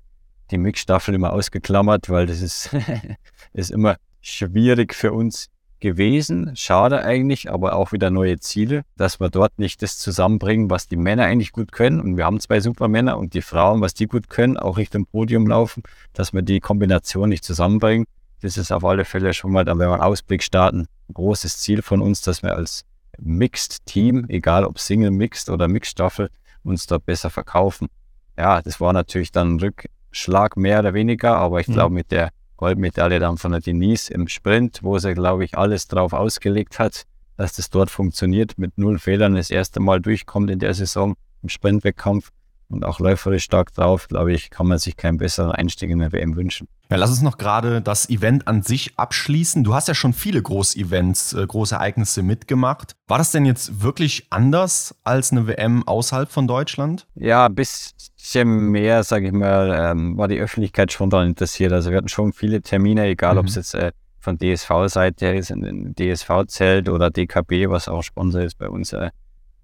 die 0.50 0.58
Mixstaffel 0.58 1.14
immer 1.14 1.32
ausgeklammert, 1.32 2.10
weil 2.10 2.26
das 2.26 2.40
ist, 2.40 2.70
ist 3.52 3.70
immer 3.70 3.96
schwierig 4.20 4.94
für 4.94 5.12
uns 5.12 5.48
gewesen. 5.80 6.56
Schade 6.56 7.02
eigentlich, 7.02 7.50
aber 7.50 7.74
auch 7.74 7.92
wieder 7.92 8.10
neue 8.10 8.38
Ziele, 8.38 8.82
dass 8.96 9.20
wir 9.20 9.28
dort 9.28 9.58
nicht 9.58 9.82
das 9.82 9.98
zusammenbringen, 9.98 10.70
was 10.70 10.88
die 10.88 10.96
Männer 10.96 11.24
eigentlich 11.24 11.52
gut 11.52 11.72
können. 11.72 12.00
Und 12.00 12.16
wir 12.16 12.24
haben 12.24 12.40
zwei 12.40 12.60
Supermänner 12.60 13.18
und 13.18 13.34
die 13.34 13.42
Frauen, 13.42 13.80
was 13.80 13.94
die 13.94 14.06
gut 14.06 14.28
können, 14.28 14.56
auch 14.56 14.78
Richtung 14.78 15.06
Podium 15.06 15.46
laufen, 15.46 15.82
dass 16.12 16.32
wir 16.32 16.42
die 16.42 16.60
Kombination 16.60 17.28
nicht 17.28 17.44
zusammenbringen. 17.44 18.06
Das 18.42 18.56
ist 18.56 18.72
auf 18.72 18.84
alle 18.84 19.04
Fälle 19.04 19.32
schon 19.32 19.52
mal, 19.52 19.64
dann 19.64 19.78
wenn 19.78 19.88
wir 19.88 19.94
einen 19.94 20.02
Ausblick 20.02 20.42
starten, 20.42 20.88
ein 21.08 21.14
großes 21.14 21.58
Ziel 21.58 21.82
von 21.82 22.00
uns, 22.00 22.20
dass 22.22 22.42
wir 22.42 22.54
als 22.54 22.84
Mixed-Team, 23.18 24.26
egal 24.28 24.64
ob 24.64 24.78
Single, 24.78 25.10
Mixed 25.10 25.48
oder 25.48 25.68
Mixed-Staffel, 25.68 26.30
uns 26.62 26.86
dort 26.86 27.06
besser 27.06 27.30
verkaufen. 27.30 27.88
Ja, 28.36 28.60
das 28.60 28.80
war 28.80 28.92
natürlich 28.92 29.32
dann 29.32 29.54
ein 29.54 29.60
Rückschlag 29.60 30.56
mehr 30.56 30.80
oder 30.80 30.92
weniger, 30.94 31.36
aber 31.36 31.60
ich 31.60 31.68
mhm. 31.68 31.72
glaube 31.72 31.94
mit 31.94 32.10
der 32.10 32.30
Goldmedaille 32.56 33.20
dann 33.20 33.38
von 33.38 33.52
der 33.52 33.60
Denise 33.60 34.10
im 34.10 34.28
Sprint, 34.28 34.80
wo 34.82 34.98
sie, 34.98 35.14
glaube 35.14 35.44
ich, 35.44 35.56
alles 35.56 35.88
drauf 35.88 36.12
ausgelegt 36.12 36.78
hat, 36.78 37.04
dass 37.36 37.52
das 37.52 37.70
dort 37.70 37.90
funktioniert, 37.90 38.58
mit 38.58 38.78
null 38.78 38.98
Fehlern 38.98 39.34
das 39.34 39.50
erste 39.50 39.80
Mal 39.80 40.00
durchkommt 40.00 40.50
in 40.50 40.58
der 40.58 40.74
Saison 40.74 41.16
im 41.42 41.48
Sprintwettkampf 41.48 42.30
und 42.68 42.84
auch 42.84 42.98
läuferisch 42.98 43.44
stark 43.44 43.72
drauf, 43.74 44.08
glaube 44.08 44.32
ich, 44.32 44.50
kann 44.50 44.66
man 44.66 44.78
sich 44.78 44.96
keinen 44.96 45.18
besseren 45.18 45.52
Einstieg 45.52 45.90
in 45.90 46.00
der 46.00 46.12
WM 46.12 46.36
wünschen. 46.36 46.68
Ja, 46.90 46.96
lass 46.96 47.10
uns 47.10 47.22
noch 47.22 47.38
gerade 47.38 47.82
das 47.82 48.08
Event 48.10 48.46
an 48.46 48.62
sich 48.62 48.96
abschließen. 48.96 49.64
Du 49.64 49.74
hast 49.74 49.88
ja 49.88 49.94
schon 49.94 50.12
viele 50.12 50.40
Groß-Events, 50.40 51.32
äh, 51.32 51.46
große 51.46 51.74
Ereignisse 51.74 52.22
mitgemacht. 52.22 52.92
War 53.08 53.18
das 53.18 53.32
denn 53.32 53.44
jetzt 53.44 53.82
wirklich 53.82 54.26
anders 54.30 54.94
als 55.02 55.32
eine 55.32 55.46
WM 55.46 55.86
außerhalb 55.86 56.30
von 56.30 56.46
Deutschland? 56.46 57.06
Ja, 57.14 57.46
ein 57.46 57.54
bisschen 57.54 58.70
mehr, 58.70 59.02
sage 59.02 59.26
ich 59.26 59.32
mal, 59.32 59.90
ähm, 59.92 60.16
war 60.16 60.28
die 60.28 60.38
Öffentlichkeit 60.38 60.92
schon 60.92 61.10
daran 61.10 61.28
interessiert. 61.28 61.72
Also 61.72 61.90
wir 61.90 61.98
hatten 61.98 62.08
schon 62.08 62.32
viele 62.32 62.62
Termine, 62.62 63.06
egal 63.06 63.34
mhm. 63.34 63.40
ob 63.40 63.46
es 63.46 63.56
jetzt 63.56 63.74
äh, 63.74 63.92
von 64.18 64.38
DSV-Seite 64.38 65.26
ist, 65.28 65.50
in 65.50 65.94
DSV-Zelt 65.94 66.88
oder 66.88 67.10
DKB, 67.10 67.68
was 67.68 67.88
auch 67.88 68.02
Sponsor 68.02 68.42
ist 68.42 68.58
bei 68.58 68.68
uns 68.68 68.92
äh, 68.92 69.10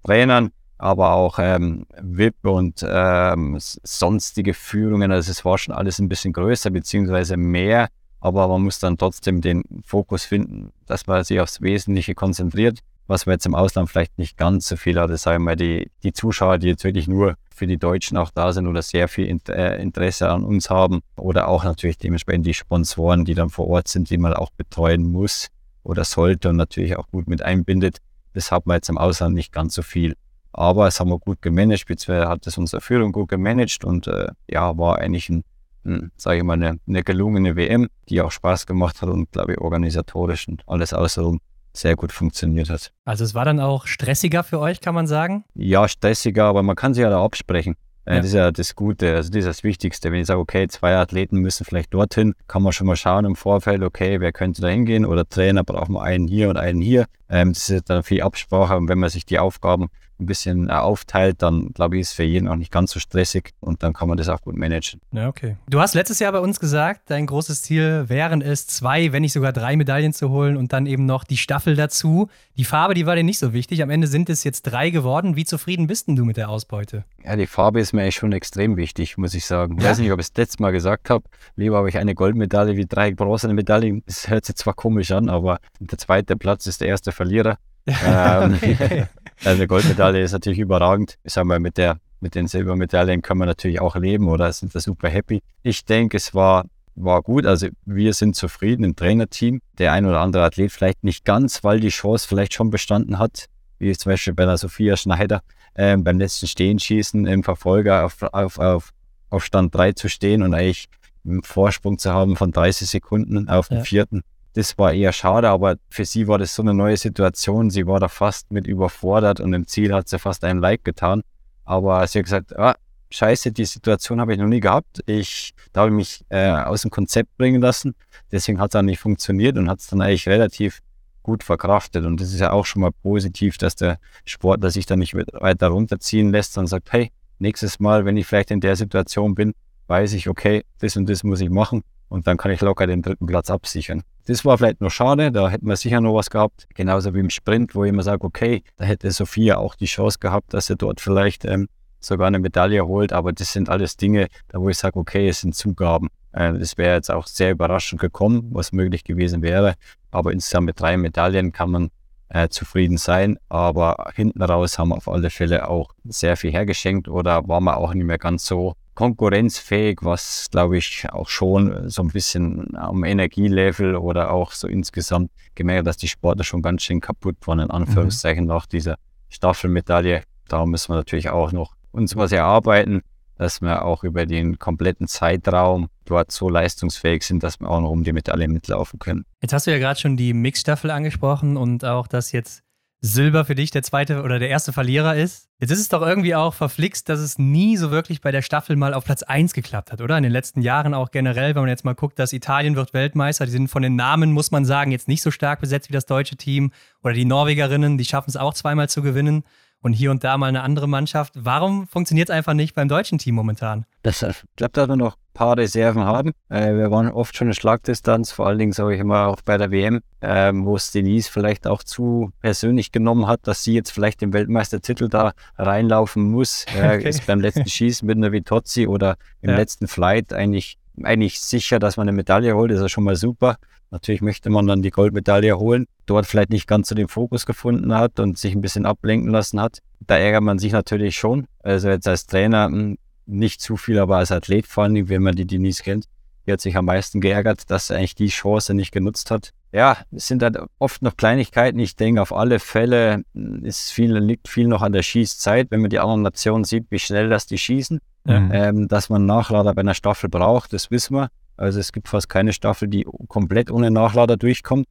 Trainern 0.04 0.50
aber 0.82 1.12
auch 1.12 1.38
ähm, 1.38 1.86
VIP 2.00 2.44
und 2.44 2.84
ähm, 2.86 3.56
sonstige 3.60 4.52
Führungen. 4.52 5.12
Also 5.12 5.30
es 5.30 5.44
war 5.44 5.56
schon 5.56 5.74
alles 5.74 6.00
ein 6.00 6.08
bisschen 6.08 6.32
größer 6.32 6.70
beziehungsweise 6.70 7.36
mehr, 7.36 7.88
aber 8.20 8.48
man 8.48 8.62
muss 8.62 8.80
dann 8.80 8.98
trotzdem 8.98 9.40
den 9.40 9.62
Fokus 9.84 10.24
finden, 10.24 10.72
dass 10.86 11.06
man 11.06 11.22
sich 11.22 11.40
aufs 11.40 11.60
Wesentliche 11.60 12.16
konzentriert, 12.16 12.80
was 13.06 13.26
man 13.26 13.34
jetzt 13.34 13.46
im 13.46 13.54
Ausland 13.54 13.90
vielleicht 13.90 14.18
nicht 14.18 14.36
ganz 14.36 14.66
so 14.66 14.76
viel 14.76 14.98
hat. 14.98 15.10
Das 15.10 15.22
sagen 15.22 15.44
wir 15.44 15.54
die, 15.54 15.88
die 16.02 16.12
Zuschauer, 16.12 16.58
die 16.58 16.68
jetzt 16.68 16.82
wirklich 16.82 17.06
nur 17.06 17.36
für 17.54 17.68
die 17.68 17.78
Deutschen 17.78 18.16
auch 18.16 18.30
da 18.30 18.52
sind 18.52 18.66
oder 18.66 18.82
sehr 18.82 19.06
viel 19.06 19.38
äh, 19.50 19.80
Interesse 19.80 20.30
an 20.30 20.42
uns 20.42 20.68
haben 20.68 21.02
oder 21.16 21.46
auch 21.46 21.62
natürlich 21.62 21.98
dementsprechend 21.98 22.44
die 22.44 22.54
Sponsoren, 22.54 23.24
die 23.24 23.34
dann 23.34 23.50
vor 23.50 23.68
Ort 23.68 23.86
sind, 23.86 24.10
die 24.10 24.18
man 24.18 24.34
auch 24.34 24.50
betreuen 24.50 25.04
muss 25.04 25.46
oder 25.84 26.02
sollte 26.02 26.48
und 26.48 26.56
natürlich 26.56 26.96
auch 26.96 27.06
gut 27.08 27.28
mit 27.28 27.40
einbindet. 27.40 27.98
Das 28.34 28.50
hat 28.50 28.66
man 28.66 28.78
jetzt 28.78 28.88
im 28.88 28.98
Ausland 28.98 29.36
nicht 29.36 29.52
ganz 29.52 29.74
so 29.74 29.82
viel. 29.82 30.16
Aber 30.52 30.86
es 30.86 31.00
haben 31.00 31.10
wir 31.10 31.18
gut 31.18 31.40
gemanagt, 31.42 31.86
beziehungsweise 31.86 32.28
hat 32.28 32.46
es 32.46 32.58
unsere 32.58 32.80
Führung 32.80 33.12
gut 33.12 33.28
gemanagt 33.28 33.84
und 33.84 34.06
äh, 34.06 34.28
ja, 34.48 34.76
war 34.76 34.98
eigentlich 34.98 35.28
ein, 35.28 35.44
ein 35.84 36.12
sage 36.16 36.38
ich 36.38 36.44
mal, 36.44 36.54
eine, 36.54 36.78
eine, 36.86 37.02
gelungene 37.02 37.56
WM, 37.56 37.88
die 38.08 38.20
auch 38.20 38.30
Spaß 38.30 38.66
gemacht 38.66 39.02
hat 39.02 39.08
und 39.08 39.32
glaube 39.32 39.52
ich 39.52 39.58
organisatorisch 39.58 40.48
und 40.48 40.62
alles 40.66 40.92
außenrum 40.92 41.40
sehr 41.74 41.96
gut 41.96 42.12
funktioniert 42.12 42.68
hat. 42.68 42.92
Also 43.04 43.24
es 43.24 43.34
war 43.34 43.44
dann 43.44 43.60
auch 43.60 43.86
stressiger 43.86 44.44
für 44.44 44.60
euch, 44.60 44.80
kann 44.80 44.94
man 44.94 45.06
sagen? 45.06 45.44
Ja, 45.54 45.88
stressiger, 45.88 46.44
aber 46.44 46.62
man 46.62 46.76
kann 46.76 46.92
sich 46.92 47.02
ja 47.02 47.10
da 47.10 47.24
absprechen. 47.24 47.76
Äh, 48.04 48.14
ja. 48.14 48.16
Das 48.18 48.26
ist 48.26 48.34
ja 48.34 48.50
das 48.50 48.74
Gute, 48.74 49.14
also 49.14 49.30
das 49.30 49.38
ist 49.40 49.46
das 49.46 49.62
Wichtigste. 49.64 50.10
Wenn 50.10 50.20
ich 50.20 50.26
sage, 50.26 50.40
okay, 50.40 50.66
zwei 50.68 50.96
Athleten 50.96 51.38
müssen 51.38 51.64
vielleicht 51.64 51.94
dorthin, 51.94 52.34
kann 52.48 52.62
man 52.62 52.72
schon 52.72 52.86
mal 52.86 52.96
schauen 52.96 53.24
im 53.24 53.36
Vorfeld, 53.36 53.82
okay, 53.82 54.20
wer 54.20 54.32
könnte 54.32 54.60
da 54.60 54.68
hingehen 54.68 55.04
oder 55.04 55.28
Trainer 55.28 55.64
brauchen 55.64 55.94
wir 55.94 56.02
einen 56.02 56.26
hier 56.26 56.48
und 56.50 56.56
einen 56.56 56.80
hier. 56.80 57.06
Ähm, 57.28 57.52
das 57.52 57.70
ist 57.70 57.88
dann 57.88 58.02
viel 58.02 58.22
Absprache 58.22 58.76
und 58.76 58.88
wenn 58.88 58.98
man 58.98 59.10
sich 59.10 59.24
die 59.24 59.38
Aufgaben 59.38 59.88
ein 60.22 60.26
bisschen 60.26 60.68
äh, 60.68 60.72
aufteilt, 60.72 61.42
dann 61.42 61.72
glaube 61.72 61.96
ich, 61.96 62.02
ist 62.02 62.12
für 62.12 62.22
jeden 62.22 62.48
auch 62.48 62.56
nicht 62.56 62.72
ganz 62.72 62.92
so 62.92 63.00
stressig 63.00 63.52
und 63.60 63.82
dann 63.82 63.92
kann 63.92 64.08
man 64.08 64.16
das 64.16 64.28
auch 64.28 64.40
gut 64.40 64.56
managen. 64.56 65.00
Ja, 65.12 65.28
okay. 65.28 65.56
Du 65.68 65.80
hast 65.80 65.94
letztes 65.94 66.18
Jahr 66.18 66.32
bei 66.32 66.40
uns 66.40 66.60
gesagt, 66.60 67.02
dein 67.06 67.26
großes 67.26 67.62
Ziel 67.62 68.08
wären 68.08 68.42
es, 68.42 68.66
zwei, 68.66 69.12
wenn 69.12 69.22
nicht 69.22 69.32
sogar 69.32 69.52
drei 69.52 69.76
Medaillen 69.76 70.12
zu 70.12 70.30
holen 70.30 70.56
und 70.56 70.72
dann 70.72 70.86
eben 70.86 71.06
noch 71.06 71.24
die 71.24 71.36
Staffel 71.36 71.76
dazu. 71.76 72.28
Die 72.56 72.64
Farbe, 72.64 72.94
die 72.94 73.06
war 73.06 73.16
dir 73.16 73.24
nicht 73.24 73.38
so 73.38 73.52
wichtig. 73.52 73.82
Am 73.82 73.90
Ende 73.90 74.06
sind 74.06 74.30
es 74.30 74.44
jetzt 74.44 74.62
drei 74.62 74.90
geworden. 74.90 75.36
Wie 75.36 75.44
zufrieden 75.44 75.86
bist 75.86 76.08
denn 76.08 76.16
du 76.16 76.24
mit 76.24 76.36
der 76.36 76.48
Ausbeute? 76.48 77.04
Ja, 77.24 77.36
die 77.36 77.46
Farbe 77.46 77.80
ist 77.80 77.92
mir 77.92 78.02
eigentlich 78.02 78.16
schon 78.16 78.32
extrem 78.32 78.76
wichtig, 78.76 79.16
muss 79.18 79.34
ich 79.34 79.46
sagen. 79.46 79.76
Ich 79.78 79.84
weiß 79.84 79.98
nicht, 79.98 80.12
ob 80.12 80.20
ich 80.20 80.26
es 80.26 80.36
letztes 80.36 80.58
Mal 80.58 80.72
gesagt 80.72 81.10
habe. 81.10 81.24
Lieber 81.56 81.78
habe 81.78 81.88
ich 81.88 81.98
eine 81.98 82.14
Goldmedaille 82.14 82.76
wie 82.76 82.86
drei 82.86 83.12
bronzene 83.12 83.54
Medaillen. 83.54 84.02
Das 84.06 84.28
hört 84.28 84.44
sich 84.44 84.56
zwar 84.56 84.74
komisch 84.74 85.10
an, 85.12 85.28
aber 85.28 85.58
der 85.80 85.98
zweite 85.98 86.36
Platz 86.36 86.66
ist 86.66 86.80
der 86.80 86.88
erste 86.88 87.12
Verlierer. 87.12 87.58
ähm, 87.86 88.58
eine 89.44 89.66
Goldmedaille 89.66 90.22
ist 90.22 90.32
natürlich 90.32 90.58
überragend. 90.58 91.18
Ich 91.24 91.32
sage 91.32 91.46
mal, 91.46 91.60
mit, 91.60 91.76
der, 91.76 91.98
mit 92.20 92.34
den 92.34 92.46
Silbermedaillen 92.46 93.22
können 93.22 93.40
wir 93.40 93.46
natürlich 93.46 93.80
auch 93.80 93.96
leben 93.96 94.28
oder 94.28 94.52
sind 94.52 94.74
da 94.74 94.80
super 94.80 95.08
happy. 95.08 95.42
Ich 95.62 95.84
denke, 95.84 96.16
es 96.16 96.34
war, 96.34 96.66
war 96.94 97.22
gut. 97.22 97.46
Also 97.46 97.68
wir 97.84 98.14
sind 98.14 98.36
zufrieden 98.36 98.84
im 98.84 98.96
Trainerteam. 98.96 99.60
Der 99.78 99.92
ein 99.92 100.06
oder 100.06 100.20
andere 100.20 100.44
Athlet 100.44 100.72
vielleicht 100.72 101.04
nicht 101.04 101.24
ganz, 101.24 101.64
weil 101.64 101.80
die 101.80 101.88
Chance 101.88 102.28
vielleicht 102.28 102.54
schon 102.54 102.70
bestanden 102.70 103.18
hat, 103.18 103.46
wie 103.78 103.96
zum 103.96 104.12
Beispiel 104.12 104.34
bei 104.34 104.44
der 104.44 104.56
Sophia 104.56 104.96
Schneider 104.96 105.42
äh, 105.74 105.96
beim 105.96 106.18
letzten 106.18 106.46
Stehenschießen 106.46 107.26
im 107.26 107.42
Verfolger 107.42 108.04
auf, 108.04 108.22
auf, 108.22 108.58
auf, 108.58 108.90
auf 109.30 109.44
Stand 109.44 109.74
3 109.74 109.92
zu 109.92 110.08
stehen 110.08 110.42
und 110.42 110.54
eigentlich 110.54 110.88
einen 111.24 111.42
Vorsprung 111.42 111.98
zu 111.98 112.12
haben 112.12 112.36
von 112.36 112.52
30 112.52 112.88
Sekunden 112.88 113.48
auf 113.48 113.68
den 113.68 113.78
ja. 113.78 113.84
vierten. 113.84 114.22
Das 114.54 114.76
war 114.76 114.92
eher 114.92 115.12
schade, 115.12 115.48
aber 115.48 115.76
für 115.88 116.04
sie 116.04 116.28
war 116.28 116.38
das 116.38 116.54
so 116.54 116.62
eine 116.62 116.74
neue 116.74 116.96
Situation. 116.96 117.70
Sie 117.70 117.86
war 117.86 118.00
da 118.00 118.08
fast 118.08 118.52
mit 118.52 118.66
überfordert 118.66 119.40
und 119.40 119.54
im 119.54 119.66
Ziel 119.66 119.94
hat 119.94 120.08
sie 120.08 120.18
fast 120.18 120.44
einen 120.44 120.60
Like 120.60 120.84
getan. 120.84 121.22
Aber 121.64 122.06
sie 122.06 122.18
hat 122.18 122.24
gesagt, 122.24 122.58
ah, 122.58 122.76
scheiße, 123.10 123.52
die 123.52 123.64
Situation 123.64 124.20
habe 124.20 124.34
ich 124.34 124.38
noch 124.38 124.46
nie 124.46 124.60
gehabt. 124.60 125.02
Ich, 125.06 125.54
habe 125.74 125.88
ich 125.88 125.94
mich 125.94 126.24
äh, 126.28 126.50
aus 126.50 126.82
dem 126.82 126.90
Konzept 126.90 127.34
bringen 127.38 127.62
lassen. 127.62 127.94
Deswegen 128.30 128.60
hat 128.60 128.70
es 128.70 128.72
dann 128.72 128.86
nicht 128.86 129.00
funktioniert 129.00 129.56
und 129.56 129.70
hat 129.70 129.80
es 129.80 129.86
dann 129.86 130.02
eigentlich 130.02 130.28
relativ 130.28 130.80
gut 131.22 131.44
verkraftet. 131.44 132.04
Und 132.04 132.20
das 132.20 132.32
ist 132.34 132.40
ja 132.40 132.50
auch 132.50 132.66
schon 132.66 132.82
mal 132.82 132.92
positiv, 133.02 133.56
dass 133.56 133.74
der 133.74 133.98
Sportler 134.26 134.70
sich 134.70 134.84
dann 134.84 134.98
nicht 134.98 135.14
weiter 135.14 135.68
runterziehen 135.68 136.30
lässt, 136.30 136.52
sondern 136.52 136.68
sagt, 136.68 136.92
hey, 136.92 137.10
nächstes 137.38 137.80
Mal, 137.80 138.04
wenn 138.04 138.18
ich 138.18 138.26
vielleicht 138.26 138.50
in 138.50 138.60
der 138.60 138.76
Situation 138.76 139.34
bin, 139.34 139.54
weiß 139.86 140.12
ich, 140.12 140.28
okay, 140.28 140.64
das 140.80 140.96
und 140.96 141.08
das 141.08 141.24
muss 141.24 141.40
ich 141.40 141.48
machen 141.48 141.82
und 142.12 142.26
dann 142.26 142.36
kann 142.36 142.50
ich 142.50 142.60
locker 142.60 142.86
den 142.86 143.00
dritten 143.00 143.26
Platz 143.26 143.50
absichern. 143.50 144.02
Das 144.26 144.44
war 144.44 144.58
vielleicht 144.58 144.82
noch 144.82 144.90
schade, 144.90 145.32
da 145.32 145.48
hätten 145.48 145.66
wir 145.66 145.76
sicher 145.76 146.00
noch 146.00 146.14
was 146.14 146.28
gehabt. 146.28 146.68
Genauso 146.74 147.14
wie 147.14 147.20
im 147.20 147.30
Sprint, 147.30 147.74
wo 147.74 147.84
ich 147.84 147.88
immer 147.88 148.02
sage, 148.02 148.24
okay, 148.24 148.62
da 148.76 148.84
hätte 148.84 149.10
Sophia 149.10 149.56
auch 149.56 149.74
die 149.74 149.86
Chance 149.86 150.18
gehabt, 150.20 150.52
dass 150.52 150.66
sie 150.66 150.76
dort 150.76 151.00
vielleicht 151.00 151.46
ähm, 151.46 151.68
sogar 152.00 152.26
eine 152.26 152.38
Medaille 152.38 152.86
holt. 152.86 153.14
Aber 153.14 153.32
das 153.32 153.52
sind 153.52 153.70
alles 153.70 153.96
Dinge, 153.96 154.28
da 154.48 154.60
wo 154.60 154.68
ich 154.68 154.76
sage, 154.76 154.98
okay, 154.98 155.26
es 155.26 155.40
sind 155.40 155.54
Zugaben. 155.54 156.08
Äh, 156.32 156.52
das 156.52 156.76
wäre 156.76 156.96
jetzt 156.96 157.10
auch 157.10 157.26
sehr 157.26 157.50
überraschend 157.50 158.00
gekommen, 158.00 158.50
was 158.52 158.72
möglich 158.72 159.04
gewesen 159.04 159.40
wäre. 159.40 159.74
Aber 160.10 160.32
insgesamt 160.32 160.66
mit 160.66 160.78
drei 160.78 160.98
Medaillen 160.98 161.50
kann 161.50 161.70
man 161.70 161.90
äh, 162.28 162.48
zufrieden 162.48 162.98
sein. 162.98 163.38
Aber 163.48 164.12
hinten 164.14 164.42
raus 164.42 164.78
haben 164.78 164.90
wir 164.90 164.96
auf 164.96 165.08
alle 165.08 165.30
Fälle 165.30 165.66
auch 165.66 165.94
sehr 166.04 166.36
viel 166.36 166.52
hergeschenkt 166.52 167.08
oder 167.08 167.48
waren 167.48 167.64
wir 167.64 167.78
auch 167.78 167.94
nicht 167.94 168.04
mehr 168.04 168.18
ganz 168.18 168.44
so 168.44 168.74
konkurrenzfähig, 168.94 170.00
was 170.02 170.48
glaube 170.50 170.76
ich 170.78 171.06
auch 171.10 171.28
schon 171.28 171.88
so 171.88 172.02
ein 172.02 172.08
bisschen 172.08 172.76
am 172.76 173.04
Energielevel 173.04 173.96
oder 173.96 174.30
auch 174.30 174.52
so 174.52 174.68
insgesamt 174.68 175.30
gemerkt, 175.54 175.86
dass 175.86 175.96
die 175.96 176.08
Sportler 176.08 176.44
schon 176.44 176.62
ganz 176.62 176.82
schön 176.82 177.00
kaputt 177.00 177.36
waren, 177.46 177.60
in 177.60 177.70
Anführungszeichen, 177.70 178.44
mhm. 178.44 178.48
nach 178.48 178.66
dieser 178.66 178.96
Staffelmedaille. 179.28 180.22
Da 180.48 180.66
müssen 180.66 180.92
wir 180.92 180.96
natürlich 180.96 181.30
auch 181.30 181.52
noch 181.52 181.74
uns 181.92 182.16
was 182.16 182.32
erarbeiten, 182.32 183.02
dass 183.36 183.60
wir 183.60 183.84
auch 183.84 184.04
über 184.04 184.26
den 184.26 184.58
kompletten 184.58 185.08
Zeitraum 185.08 185.88
dort 186.04 186.30
so 186.30 186.48
leistungsfähig 186.48 187.22
sind, 187.22 187.42
dass 187.42 187.60
wir 187.60 187.68
auch 187.68 187.80
noch 187.80 187.90
um 187.90 188.04
die 188.04 188.12
Medaille 188.12 188.48
mitlaufen 188.48 188.98
können. 188.98 189.24
Jetzt 189.40 189.52
hast 189.52 189.66
du 189.66 189.70
ja 189.70 189.78
gerade 189.78 189.98
schon 189.98 190.16
die 190.16 190.34
Mixstaffel 190.34 190.90
angesprochen 190.90 191.56
und 191.56 191.84
auch, 191.84 192.06
dass 192.06 192.32
jetzt 192.32 192.62
Silber 193.04 193.44
für 193.44 193.56
dich 193.56 193.72
der 193.72 193.82
zweite 193.82 194.22
oder 194.22 194.38
der 194.38 194.48
erste 194.48 194.72
Verlierer 194.72 195.16
ist. 195.16 195.48
Jetzt 195.58 195.72
ist 195.72 195.80
es 195.80 195.88
doch 195.88 196.02
irgendwie 196.02 196.36
auch 196.36 196.54
verflixt, 196.54 197.08
dass 197.08 197.18
es 197.18 197.36
nie 197.36 197.76
so 197.76 197.90
wirklich 197.90 198.20
bei 198.20 198.30
der 198.30 198.42
Staffel 198.42 198.76
mal 198.76 198.94
auf 198.94 199.04
Platz 199.04 199.24
1 199.24 199.54
geklappt 199.54 199.90
hat, 199.90 200.00
oder? 200.00 200.16
In 200.16 200.22
den 200.22 200.30
letzten 200.30 200.62
Jahren 200.62 200.94
auch 200.94 201.10
generell, 201.10 201.56
wenn 201.56 201.62
man 201.62 201.68
jetzt 201.68 201.84
mal 201.84 201.96
guckt, 201.96 202.20
dass 202.20 202.32
Italien 202.32 202.76
wird 202.76 202.94
Weltmeister, 202.94 203.44
die 203.44 203.50
sind 203.50 203.66
von 203.66 203.82
den 203.82 203.96
Namen, 203.96 204.30
muss 204.30 204.52
man 204.52 204.64
sagen, 204.64 204.92
jetzt 204.92 205.08
nicht 205.08 205.22
so 205.22 205.32
stark 205.32 205.60
besetzt 205.60 205.88
wie 205.88 205.94
das 205.94 206.06
deutsche 206.06 206.36
Team. 206.36 206.70
Oder 207.02 207.14
die 207.14 207.24
Norwegerinnen, 207.24 207.98
die 207.98 208.04
schaffen 208.04 208.30
es 208.30 208.36
auch 208.36 208.54
zweimal 208.54 208.88
zu 208.88 209.02
gewinnen 209.02 209.42
und 209.82 209.92
hier 209.92 210.10
und 210.10 210.24
da 210.24 210.38
mal 210.38 210.46
eine 210.46 210.62
andere 210.62 210.88
Mannschaft. 210.88 211.34
Warum 211.36 211.86
funktioniert 211.86 212.30
es 212.30 212.34
einfach 212.34 212.54
nicht 212.54 212.74
beim 212.74 212.88
deutschen 212.88 213.18
Team 213.18 213.34
momentan? 213.34 213.84
Das, 214.02 214.22
ich 214.22 214.42
glaube, 214.56 214.72
dass 214.72 214.88
wir 214.88 214.96
noch 214.96 215.14
ein 215.14 215.32
paar 215.34 215.56
Reserven 215.56 216.04
haben. 216.04 216.32
Äh, 216.48 216.74
wir 216.74 216.90
waren 216.90 217.08
oft 217.08 217.36
schon 217.36 217.48
in 217.48 217.54
Schlagdistanz, 217.54 218.32
vor 218.32 218.46
allen 218.46 218.58
Dingen 218.58 218.72
sage 218.72 218.94
ich 218.94 219.00
immer 219.00 219.26
auch 219.26 219.40
bei 219.44 219.58
der 219.58 219.70
WM, 219.70 220.00
äh, 220.20 220.52
wo 220.54 220.76
es 220.76 220.90
Denise 220.90 221.28
vielleicht 221.28 221.66
auch 221.66 221.82
zu 221.82 222.32
persönlich 222.40 222.92
genommen 222.92 223.26
hat, 223.26 223.40
dass 223.46 223.64
sie 223.64 223.74
jetzt 223.74 223.90
vielleicht 223.90 224.20
den 224.20 224.32
Weltmeistertitel 224.32 225.08
da 225.08 225.32
reinlaufen 225.58 226.30
muss. 226.30 226.64
Äh, 226.72 226.96
okay. 226.96 227.08
Ist 227.10 227.26
beim 227.26 227.40
letzten 227.40 227.68
Schießen 227.68 228.06
mit 228.06 228.16
einer 228.16 228.32
Vitozzi 228.32 228.86
oder 228.86 229.16
im 229.42 229.50
ja. 229.50 229.56
letzten 229.56 229.88
Flight 229.88 230.32
eigentlich, 230.32 230.78
eigentlich 231.02 231.38
sicher, 231.38 231.78
dass 231.78 231.96
man 231.96 232.08
eine 232.08 232.16
Medaille 232.16 232.54
holt. 232.54 232.70
Ist 232.70 232.80
ja 232.80 232.88
schon 232.88 233.04
mal 233.04 233.14
super. 233.14 233.56
Natürlich 233.92 234.22
möchte 234.22 234.48
man 234.48 234.66
dann 234.66 234.80
die 234.80 234.90
Goldmedaille 234.90 235.58
holen, 235.58 235.86
dort 236.06 236.24
vielleicht 236.24 236.48
nicht 236.48 236.66
ganz 236.66 236.88
so 236.88 236.94
den 236.94 237.08
Fokus 237.08 237.44
gefunden 237.44 237.94
hat 237.94 238.18
und 238.20 238.38
sich 238.38 238.54
ein 238.54 238.62
bisschen 238.62 238.86
ablenken 238.86 239.30
lassen 239.30 239.60
hat. 239.60 239.80
Da 240.00 240.16
ärgert 240.16 240.42
man 240.42 240.58
sich 240.58 240.72
natürlich 240.72 241.14
schon. 241.14 241.46
Also 241.62 241.90
jetzt 241.90 242.08
als 242.08 242.26
Trainer 242.26 242.68
hm, 242.68 242.96
nicht 243.26 243.60
zu 243.60 243.76
viel, 243.76 243.98
aber 243.98 244.16
als 244.16 244.32
Athlet 244.32 244.66
vor 244.66 244.84
allem, 244.84 245.10
wenn 245.10 245.22
man 245.22 245.36
die 245.36 245.46
Denise 245.46 245.82
kennt, 245.82 246.06
die 246.46 246.52
hat 246.52 246.62
sich 246.62 246.74
am 246.74 246.86
meisten 246.86 247.20
geärgert, 247.20 247.70
dass 247.70 247.90
er 247.90 247.98
eigentlich 247.98 248.14
die 248.14 248.28
Chance 248.28 248.72
nicht 248.72 248.92
genutzt 248.92 249.30
hat. 249.30 249.50
Ja, 249.72 249.98
es 250.10 250.26
sind 250.26 250.42
halt 250.42 250.58
oft 250.78 251.02
noch 251.02 251.18
Kleinigkeiten. 251.18 251.78
Ich 251.78 251.94
denke, 251.94 252.22
auf 252.22 252.32
alle 252.32 252.60
Fälle 252.60 253.24
hm, 253.34 253.62
ist 253.62 253.92
viel, 253.92 254.16
liegt 254.16 254.48
viel 254.48 254.68
noch 254.68 254.80
an 254.80 254.92
der 254.92 255.02
Schießzeit. 255.02 255.70
Wenn 255.70 255.82
man 255.82 255.90
die 255.90 255.98
anderen 255.98 256.22
Nationen 256.22 256.64
sieht, 256.64 256.86
wie 256.88 256.98
schnell 256.98 257.28
das 257.28 257.46
die 257.46 257.58
schießen, 257.58 258.00
mhm. 258.24 258.50
ähm, 258.54 258.88
dass 258.88 259.10
man 259.10 259.26
Nachlader 259.26 259.74
bei 259.74 259.80
einer 259.80 259.92
Staffel 259.92 260.30
braucht, 260.30 260.72
das 260.72 260.90
wissen 260.90 261.14
wir. 261.14 261.28
Also 261.56 261.80
es 261.80 261.92
gibt 261.92 262.08
fast 262.08 262.28
keine 262.28 262.52
Staffel, 262.52 262.88
die 262.88 263.06
komplett 263.28 263.70
ohne 263.70 263.90
Nachlader 263.90 264.36
durchkommt. 264.36 264.86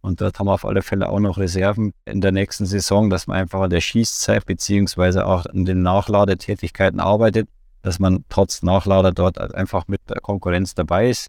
Und 0.00 0.20
dort 0.20 0.38
haben 0.38 0.46
wir 0.46 0.54
auf 0.54 0.64
alle 0.64 0.82
Fälle 0.82 1.08
auch 1.08 1.18
noch 1.18 1.38
Reserven 1.38 1.92
in 2.04 2.20
der 2.20 2.30
nächsten 2.30 2.64
Saison, 2.64 3.10
dass 3.10 3.26
man 3.26 3.38
einfach 3.38 3.62
an 3.62 3.70
der 3.70 3.80
Schießzeit 3.80 4.46
beziehungsweise 4.46 5.26
auch 5.26 5.46
an 5.46 5.64
den 5.64 5.82
Nachladetätigkeiten 5.82 7.00
arbeitet, 7.00 7.48
dass 7.82 7.98
man 7.98 8.24
trotz 8.28 8.62
Nachlader 8.62 9.10
dort 9.10 9.40
einfach 9.54 9.88
mit 9.88 10.00
der 10.08 10.20
Konkurrenz 10.20 10.74
dabei 10.74 11.10
ist. 11.10 11.28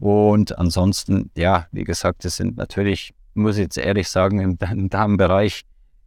Und 0.00 0.56
ansonsten, 0.58 1.30
ja, 1.36 1.66
wie 1.72 1.84
gesagt, 1.84 2.24
das 2.24 2.36
sind 2.36 2.56
natürlich, 2.56 3.12
muss 3.34 3.56
ich 3.56 3.62
jetzt 3.64 3.78
ehrlich 3.78 4.08
sagen, 4.08 4.40
im, 4.40 4.58
im 4.70 4.88
Damenbereich 4.88 5.64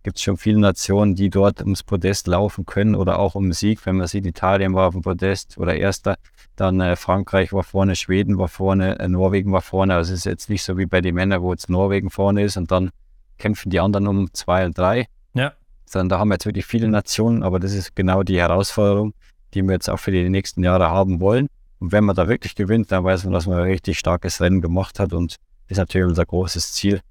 gibt 0.07 0.19
es 0.19 0.23
schon 0.23 0.37
viele 0.37 0.57
Nationen, 0.57 1.15
die 1.15 1.29
dort 1.29 1.59
ums 1.59 1.83
Podest 1.83 2.27
laufen 2.27 2.65
können 2.65 2.95
oder 2.95 3.19
auch 3.19 3.35
um 3.35 3.51
Sieg. 3.51 3.85
Wenn 3.85 3.97
man 3.97 4.07
sieht, 4.07 4.25
Italien 4.25 4.73
war 4.73 4.87
auf 4.87 4.93
dem 4.93 5.01
Podest 5.01 5.57
oder 5.57 5.75
Erster, 5.75 6.15
dann 6.55 6.79
äh, 6.79 6.95
Frankreich 6.95 7.51
war 7.51 7.63
vorne, 7.63 7.93
Schweden 7.97 8.37
war 8.37 8.47
vorne, 8.47 8.97
äh, 8.99 9.09
Norwegen 9.09 9.51
war 9.51 9.59
vorne. 9.59 9.95
Also 9.95 10.13
es 10.13 10.19
ist 10.19 10.25
jetzt 10.25 10.49
nicht 10.49 10.63
so 10.63 10.77
wie 10.77 10.85
bei 10.85 11.01
den 11.01 11.13
Männern, 11.13 11.41
wo 11.41 11.51
jetzt 11.51 11.69
Norwegen 11.69 12.09
vorne 12.09 12.43
ist 12.43 12.55
und 12.55 12.71
dann 12.71 12.91
kämpfen 13.37 13.69
die 13.69 13.81
anderen 13.81 14.07
um 14.07 14.33
zwei 14.33 14.65
und 14.65 14.77
drei. 14.77 15.07
Ja. 15.33 15.51
Sondern 15.85 16.07
da 16.07 16.19
haben 16.19 16.29
wir 16.29 16.35
jetzt 16.35 16.45
wirklich 16.45 16.65
viele 16.65 16.87
Nationen, 16.87 17.43
aber 17.43 17.59
das 17.59 17.73
ist 17.73 17.93
genau 17.93 18.23
die 18.23 18.39
Herausforderung, 18.39 19.13
die 19.53 19.61
wir 19.61 19.73
jetzt 19.73 19.89
auch 19.89 19.99
für 19.99 20.11
die 20.11 20.29
nächsten 20.29 20.63
Jahre 20.63 20.89
haben 20.89 21.19
wollen. 21.19 21.47
Und 21.79 21.91
wenn 21.91 22.05
man 22.05 22.15
da 22.15 22.29
wirklich 22.29 22.55
gewinnt, 22.55 22.93
dann 22.93 23.03
weiß 23.03 23.25
man, 23.25 23.33
dass 23.33 23.45
man 23.45 23.57
ein 23.57 23.65
richtig 23.65 23.99
starkes 23.99 24.39
Rennen 24.39 24.61
gemacht 24.61 25.01
hat 25.01 25.11
und 25.11 25.35
das 25.67 25.71
ist 25.71 25.77
natürlich 25.79 26.07
unser 26.07 26.25
großes 26.25 26.71
Ziel, 26.71 27.01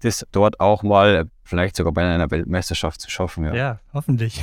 das 0.00 0.26
dort 0.32 0.60
auch 0.60 0.82
mal 0.82 1.26
vielleicht 1.44 1.76
sogar 1.76 1.92
bei 1.92 2.02
einer 2.02 2.30
Weltmeisterschaft 2.30 3.00
zu 3.00 3.10
schaffen. 3.10 3.44
Ja, 3.44 3.54
ja 3.54 3.80
hoffentlich. 3.92 4.42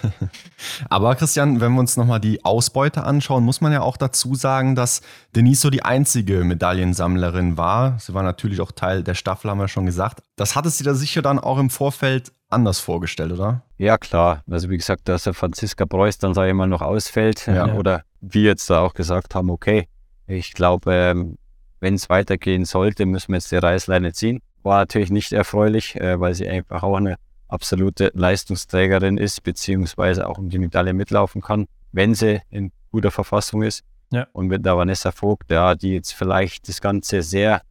Aber 0.90 1.14
Christian, 1.14 1.60
wenn 1.60 1.72
wir 1.72 1.80
uns 1.80 1.96
nochmal 1.96 2.20
die 2.20 2.44
Ausbeute 2.44 3.04
anschauen, 3.04 3.42
muss 3.42 3.60
man 3.60 3.72
ja 3.72 3.80
auch 3.80 3.96
dazu 3.96 4.34
sagen, 4.34 4.74
dass 4.74 5.00
Denise 5.34 5.62
so 5.62 5.70
die 5.70 5.82
einzige 5.82 6.44
Medaillensammlerin 6.44 7.56
war. 7.56 7.98
Sie 7.98 8.12
war 8.12 8.22
natürlich 8.22 8.60
auch 8.60 8.72
Teil 8.72 9.02
der 9.02 9.14
Staffel, 9.14 9.50
haben 9.50 9.58
wir 9.58 9.68
schon 9.68 9.86
gesagt. 9.86 10.22
Das 10.36 10.56
hattest 10.56 10.80
du 10.80 10.84
da 10.84 10.94
sicher 10.94 11.22
dann 11.22 11.38
auch 11.38 11.58
im 11.58 11.70
Vorfeld 11.70 12.32
anders 12.50 12.80
vorgestellt, 12.80 13.32
oder? 13.32 13.62
Ja, 13.78 13.96
klar. 13.96 14.42
Also 14.50 14.68
wie 14.68 14.76
gesagt, 14.76 15.08
dass 15.08 15.24
der 15.24 15.34
Franziska 15.34 15.86
Preuß 15.86 16.18
dann, 16.18 16.34
sage 16.34 16.50
ich 16.50 16.54
mal, 16.54 16.66
noch 16.66 16.82
ausfällt. 16.82 17.46
Ja. 17.46 17.72
Oder 17.74 18.02
wir 18.20 18.42
jetzt 18.42 18.68
da 18.68 18.80
auch 18.80 18.94
gesagt 18.94 19.34
haben, 19.34 19.50
okay, 19.50 19.88
ich 20.26 20.52
glaube, 20.52 20.92
ähm, 20.92 21.38
wenn 21.80 21.94
es 21.94 22.10
weitergehen 22.10 22.64
sollte, 22.64 23.06
müssen 23.06 23.28
wir 23.28 23.36
jetzt 23.36 23.50
die 23.50 23.56
Reißleine 23.56 24.12
ziehen. 24.12 24.40
War 24.62 24.78
natürlich 24.78 25.10
nicht 25.10 25.32
erfreulich, 25.32 25.96
äh, 25.96 26.20
weil 26.20 26.34
sie 26.34 26.48
einfach 26.48 26.82
auch 26.82 26.96
eine 26.96 27.16
absolute 27.48 28.10
Leistungsträgerin 28.14 29.18
ist, 29.18 29.42
beziehungsweise 29.42 30.28
auch 30.28 30.38
um 30.38 30.48
die 30.48 30.58
Medaille 30.58 30.92
mitlaufen 30.92 31.40
kann, 31.40 31.66
wenn 31.92 32.14
sie 32.14 32.40
in 32.50 32.72
guter 32.92 33.10
Verfassung 33.10 33.62
ist. 33.62 33.82
Ja. 34.12 34.26
Und 34.32 34.48
mit 34.48 34.64
der 34.64 34.76
Vanessa 34.76 35.12
Vogt, 35.12 35.50
ja, 35.50 35.74
die 35.74 35.94
jetzt 35.94 36.12
vielleicht 36.12 36.68
das 36.68 36.80
Ganze 36.80 37.22
sehr 37.22 37.62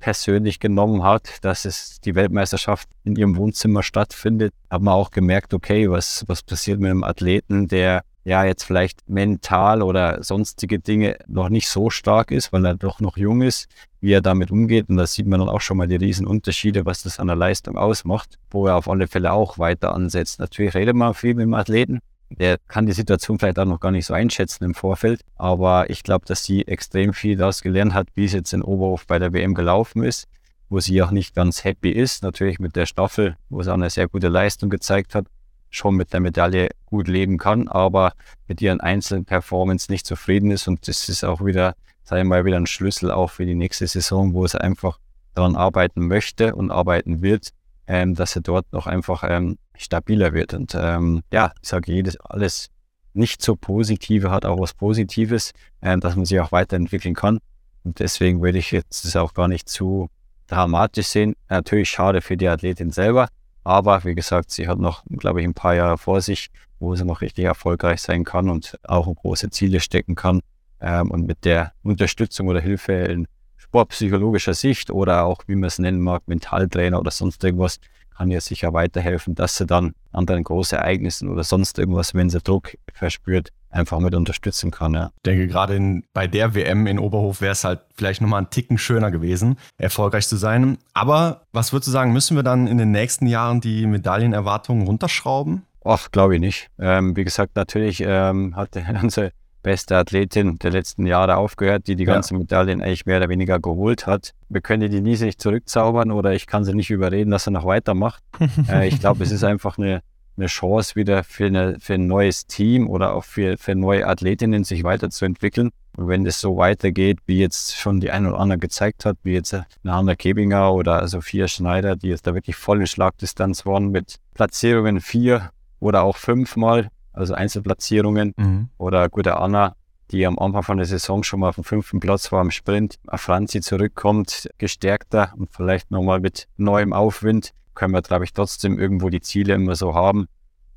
persönlich 0.00 0.60
genommen 0.60 1.02
hat, 1.02 1.42
dass 1.42 1.64
es 1.64 2.00
die 2.00 2.14
Weltmeisterschaft 2.14 2.88
in 3.04 3.16
ihrem 3.16 3.36
Wohnzimmer 3.36 3.82
stattfindet, 3.82 4.52
haben 4.70 4.84
wir 4.84 4.92
auch 4.92 5.10
gemerkt, 5.10 5.54
okay, 5.54 5.90
was, 5.90 6.24
was 6.26 6.42
passiert 6.42 6.78
mit 6.78 6.90
einem 6.90 7.04
Athleten, 7.04 7.68
der 7.68 8.02
ja 8.24 8.44
jetzt 8.44 8.64
vielleicht 8.64 9.08
mental 9.08 9.82
oder 9.82 10.22
sonstige 10.22 10.78
Dinge 10.78 11.18
noch 11.28 11.50
nicht 11.50 11.68
so 11.68 11.90
stark 11.90 12.30
ist, 12.30 12.52
weil 12.52 12.64
er 12.64 12.74
doch 12.74 13.00
noch 13.00 13.16
jung 13.16 13.42
ist, 13.42 13.68
wie 14.00 14.12
er 14.12 14.22
damit 14.22 14.50
umgeht. 14.50 14.88
Und 14.88 14.96
da 14.96 15.06
sieht 15.06 15.26
man 15.26 15.40
dann 15.40 15.48
auch 15.48 15.60
schon 15.60 15.76
mal 15.76 15.86
die 15.86 15.96
riesen 15.96 16.26
Unterschiede, 16.26 16.86
was 16.86 17.02
das 17.02 17.18
an 17.20 17.26
der 17.26 17.36
Leistung 17.36 17.76
ausmacht, 17.76 18.38
wo 18.50 18.66
er 18.66 18.76
auf 18.76 18.88
alle 18.88 19.06
Fälle 19.06 19.32
auch 19.32 19.58
weiter 19.58 19.94
ansetzt. 19.94 20.40
Natürlich 20.40 20.74
redet 20.74 20.96
man 20.96 21.14
viel 21.14 21.34
mit 21.34 21.44
dem 21.44 21.54
Athleten. 21.54 22.00
Der 22.30 22.58
kann 22.66 22.86
die 22.86 22.92
Situation 22.92 23.38
vielleicht 23.38 23.58
auch 23.58 23.66
noch 23.66 23.80
gar 23.80 23.92
nicht 23.92 24.06
so 24.06 24.14
einschätzen 24.14 24.64
im 24.64 24.74
Vorfeld. 24.74 25.20
Aber 25.36 25.90
ich 25.90 26.02
glaube, 26.02 26.24
dass 26.26 26.42
sie 26.42 26.66
extrem 26.66 27.12
viel 27.12 27.36
daraus 27.36 27.60
gelernt 27.60 27.94
hat, 27.94 28.08
wie 28.14 28.24
es 28.24 28.32
jetzt 28.32 28.52
in 28.54 28.62
Oberhof 28.62 29.06
bei 29.06 29.18
der 29.18 29.32
WM 29.34 29.54
gelaufen 29.54 30.02
ist, 30.02 30.26
wo 30.70 30.80
sie 30.80 31.02
auch 31.02 31.10
nicht 31.10 31.34
ganz 31.34 31.62
happy 31.62 31.90
ist, 31.90 32.22
natürlich 32.22 32.58
mit 32.58 32.74
der 32.74 32.86
Staffel, 32.86 33.36
wo 33.50 33.62
sie 33.62 33.70
auch 33.70 33.74
eine 33.74 33.90
sehr 33.90 34.08
gute 34.08 34.28
Leistung 34.28 34.70
gezeigt 34.70 35.14
hat, 35.14 35.26
schon 35.74 35.96
mit 35.96 36.12
der 36.12 36.20
Medaille 36.20 36.68
gut 36.86 37.08
leben 37.08 37.38
kann, 37.38 37.68
aber 37.68 38.12
mit 38.46 38.60
ihren 38.62 38.80
einzelnen 38.80 39.24
Performance 39.24 39.90
nicht 39.90 40.06
zufrieden 40.06 40.50
ist 40.50 40.68
und 40.68 40.86
das 40.88 41.08
ist 41.08 41.24
auch 41.24 41.44
wieder, 41.44 41.74
wir 42.10 42.24
mal, 42.24 42.44
wieder 42.44 42.56
ein 42.56 42.66
Schlüssel 42.66 43.10
auch 43.10 43.30
für 43.30 43.46
die 43.46 43.54
nächste 43.54 43.86
Saison, 43.86 44.34
wo 44.34 44.46
sie 44.46 44.60
einfach 44.60 44.98
daran 45.34 45.56
arbeiten 45.56 46.06
möchte 46.06 46.54
und 46.54 46.70
arbeiten 46.70 47.22
wird, 47.22 47.50
ähm, 47.86 48.14
dass 48.14 48.36
er 48.36 48.42
dort 48.42 48.72
noch 48.72 48.86
einfach 48.86 49.24
ähm, 49.26 49.58
stabiler 49.76 50.32
wird. 50.32 50.54
Und 50.54 50.74
ähm, 50.74 51.22
ja, 51.32 51.52
ich 51.60 51.68
sage, 51.68 51.92
jedes, 51.92 52.18
alles 52.20 52.70
nicht 53.12 53.42
so 53.42 53.56
Positive 53.56 54.30
hat 54.30 54.44
auch 54.44 54.58
was 54.58 54.74
Positives, 54.74 55.52
äh, 55.80 55.96
dass 55.98 56.16
man 56.16 56.24
sich 56.24 56.40
auch 56.40 56.52
weiterentwickeln 56.52 57.14
kann. 57.14 57.38
Und 57.84 57.98
deswegen 57.98 58.42
würde 58.42 58.58
ich 58.58 58.70
jetzt 58.70 59.04
das 59.04 59.16
auch 59.16 59.34
gar 59.34 59.48
nicht 59.48 59.68
zu 59.68 60.08
dramatisch 60.46 61.08
sehen. 61.08 61.34
Natürlich 61.48 61.90
schade 61.90 62.20
für 62.20 62.36
die 62.36 62.48
Athletin 62.48 62.90
selber, 62.90 63.28
aber 63.64 64.04
wie 64.04 64.14
gesagt, 64.14 64.50
sie 64.50 64.68
hat 64.68 64.78
noch, 64.78 65.02
glaube 65.08 65.40
ich, 65.40 65.46
ein 65.46 65.54
paar 65.54 65.74
Jahre 65.74 65.98
vor 65.98 66.20
sich, 66.20 66.50
wo 66.78 66.94
sie 66.94 67.04
noch 67.04 67.22
richtig 67.22 67.46
erfolgreich 67.46 68.02
sein 68.02 68.24
kann 68.24 68.48
und 68.50 68.78
auch 68.84 69.12
große 69.12 69.50
Ziele 69.50 69.80
stecken 69.80 70.14
kann. 70.14 70.40
Ähm, 70.80 71.10
und 71.10 71.26
mit 71.26 71.44
der 71.44 71.72
Unterstützung 71.82 72.48
oder 72.48 72.60
Hilfe 72.60 72.92
in 72.92 73.26
sportpsychologischer 73.56 74.54
Sicht 74.54 74.90
oder 74.90 75.24
auch, 75.24 75.42
wie 75.46 75.54
man 75.54 75.68
es 75.68 75.78
nennen 75.78 76.00
mag, 76.00 76.22
Mentaltrainer 76.26 77.00
oder 77.00 77.10
sonst 77.10 77.42
irgendwas, 77.42 77.80
kann 78.16 78.30
ihr 78.30 78.40
sicher 78.40 78.72
weiterhelfen, 78.72 79.34
dass 79.34 79.56
sie 79.56 79.66
dann 79.66 79.94
an 80.12 80.26
den 80.26 80.44
Großereignissen 80.44 81.28
oder 81.28 81.42
sonst 81.42 81.78
irgendwas, 81.78 82.14
wenn 82.14 82.30
sie 82.30 82.40
Druck 82.40 82.76
verspürt, 82.92 83.48
einfach 83.74 83.98
mit 83.98 84.14
unterstützen 84.14 84.70
kann. 84.70 84.94
Ja. 84.94 85.10
Ich 85.16 85.22
denke, 85.22 85.48
gerade 85.48 85.74
in, 85.76 86.04
bei 86.12 86.26
der 86.26 86.54
WM 86.54 86.86
in 86.86 86.98
Oberhof 86.98 87.40
wäre 87.40 87.52
es 87.52 87.64
halt 87.64 87.80
vielleicht 87.94 88.20
nochmal 88.20 88.38
einen 88.38 88.50
Ticken 88.50 88.78
schöner 88.78 89.10
gewesen, 89.10 89.58
erfolgreich 89.76 90.26
zu 90.26 90.36
sein. 90.36 90.78
Aber 90.94 91.42
was 91.52 91.72
würdest 91.72 91.88
du 91.88 91.92
sagen, 91.92 92.12
müssen 92.12 92.36
wir 92.36 92.42
dann 92.42 92.66
in 92.66 92.78
den 92.78 92.92
nächsten 92.92 93.26
Jahren 93.26 93.60
die 93.60 93.86
Medaillenerwartungen 93.86 94.86
runterschrauben? 94.86 95.62
Ach, 95.84 96.10
glaube 96.10 96.36
ich 96.36 96.40
nicht. 96.40 96.70
Ähm, 96.78 97.16
wie 97.16 97.24
gesagt, 97.24 97.56
natürlich 97.56 98.02
ähm, 98.04 98.56
hat 98.56 98.74
der 98.74 98.82
ganze 98.92 99.32
beste 99.64 99.96
Athletin 99.96 100.58
der 100.58 100.70
letzten 100.70 101.06
Jahre 101.06 101.36
aufgehört, 101.36 101.88
die 101.88 101.96
die 101.96 102.04
ganzen 102.04 102.34
ja. 102.34 102.40
Medaillen 102.40 102.82
eigentlich 102.82 103.06
mehr 103.06 103.16
oder 103.16 103.28
weniger 103.28 103.58
geholt 103.58 104.06
hat. 104.06 104.34
Wir 104.48 104.60
können 104.60 104.82
die 104.82 104.90
Denise 104.90 105.24
nicht 105.24 105.40
zurückzaubern 105.40 106.12
oder 106.12 106.34
ich 106.34 106.46
kann 106.46 106.64
sie 106.64 106.74
nicht 106.74 106.90
überreden, 106.90 107.30
dass 107.30 107.44
sie 107.44 107.50
noch 107.50 107.64
weitermacht. 107.64 108.22
äh, 108.68 108.86
ich 108.86 109.00
glaube, 109.00 109.24
es 109.24 109.32
ist 109.32 109.42
einfach 109.42 109.78
eine, 109.78 110.02
eine 110.36 110.46
Chance 110.46 110.96
wieder 110.96 111.24
für, 111.24 111.46
eine, 111.46 111.78
für 111.80 111.94
ein 111.94 112.06
neues 112.06 112.46
Team 112.46 112.88
oder 112.88 113.14
auch 113.14 113.24
für, 113.24 113.56
für 113.56 113.74
neue 113.74 114.06
Athletinnen, 114.06 114.64
sich 114.64 114.84
weiterzuentwickeln. 114.84 115.70
Und 115.96 116.08
wenn 116.08 116.26
es 116.26 116.40
so 116.40 116.56
weitergeht, 116.56 117.18
wie 117.26 117.38
jetzt 117.38 117.76
schon 117.76 118.00
die 118.00 118.10
eine 118.10 118.30
oder 118.30 118.40
andere 118.40 118.58
gezeigt 118.58 119.04
hat, 119.04 119.16
wie 119.22 119.34
jetzt 119.34 119.54
eine 119.54 119.64
Hanna 119.84 120.16
Kebinger 120.16 120.72
oder 120.72 121.06
Sophia 121.06 121.46
Schneider, 121.46 121.94
die 121.94 122.08
jetzt 122.08 122.26
da 122.26 122.34
wirklich 122.34 122.56
voll 122.56 122.80
in 122.80 122.86
Schlagdistanz 122.86 123.64
waren 123.64 123.90
mit 123.90 124.16
Platzierungen 124.34 125.00
vier 125.00 125.50
oder 125.78 126.02
auch 126.02 126.16
fünfmal, 126.16 126.88
also 127.12 127.34
Einzelplatzierungen. 127.34 128.34
Mhm. 128.36 128.68
Oder 128.76 129.08
gute 129.08 129.36
Anna, 129.36 129.76
die 130.10 130.26
am 130.26 130.38
Anfang 130.38 130.64
von 130.64 130.76
der 130.78 130.86
Saison 130.86 131.22
schon 131.22 131.40
mal 131.40 131.50
auf 131.50 131.54
dem 131.54 131.64
fünften 131.64 132.00
Platz 132.00 132.32
war 132.32 132.42
im 132.42 132.50
Sprint. 132.50 132.98
Franzi 133.14 133.60
zurückkommt, 133.60 134.48
gestärkter 134.58 135.32
und 135.36 135.50
vielleicht 135.52 135.92
nochmal 135.92 136.20
mit 136.20 136.48
neuem 136.56 136.92
Aufwind, 136.92 137.52
können 137.74 137.92
wir, 137.92 138.02
glaube 138.02 138.24
ich, 138.24 138.32
trotzdem 138.32 138.78
irgendwo 138.78 139.08
die 139.08 139.20
Ziele 139.20 139.54
immer 139.54 139.74
so 139.74 139.94
haben, 139.94 140.26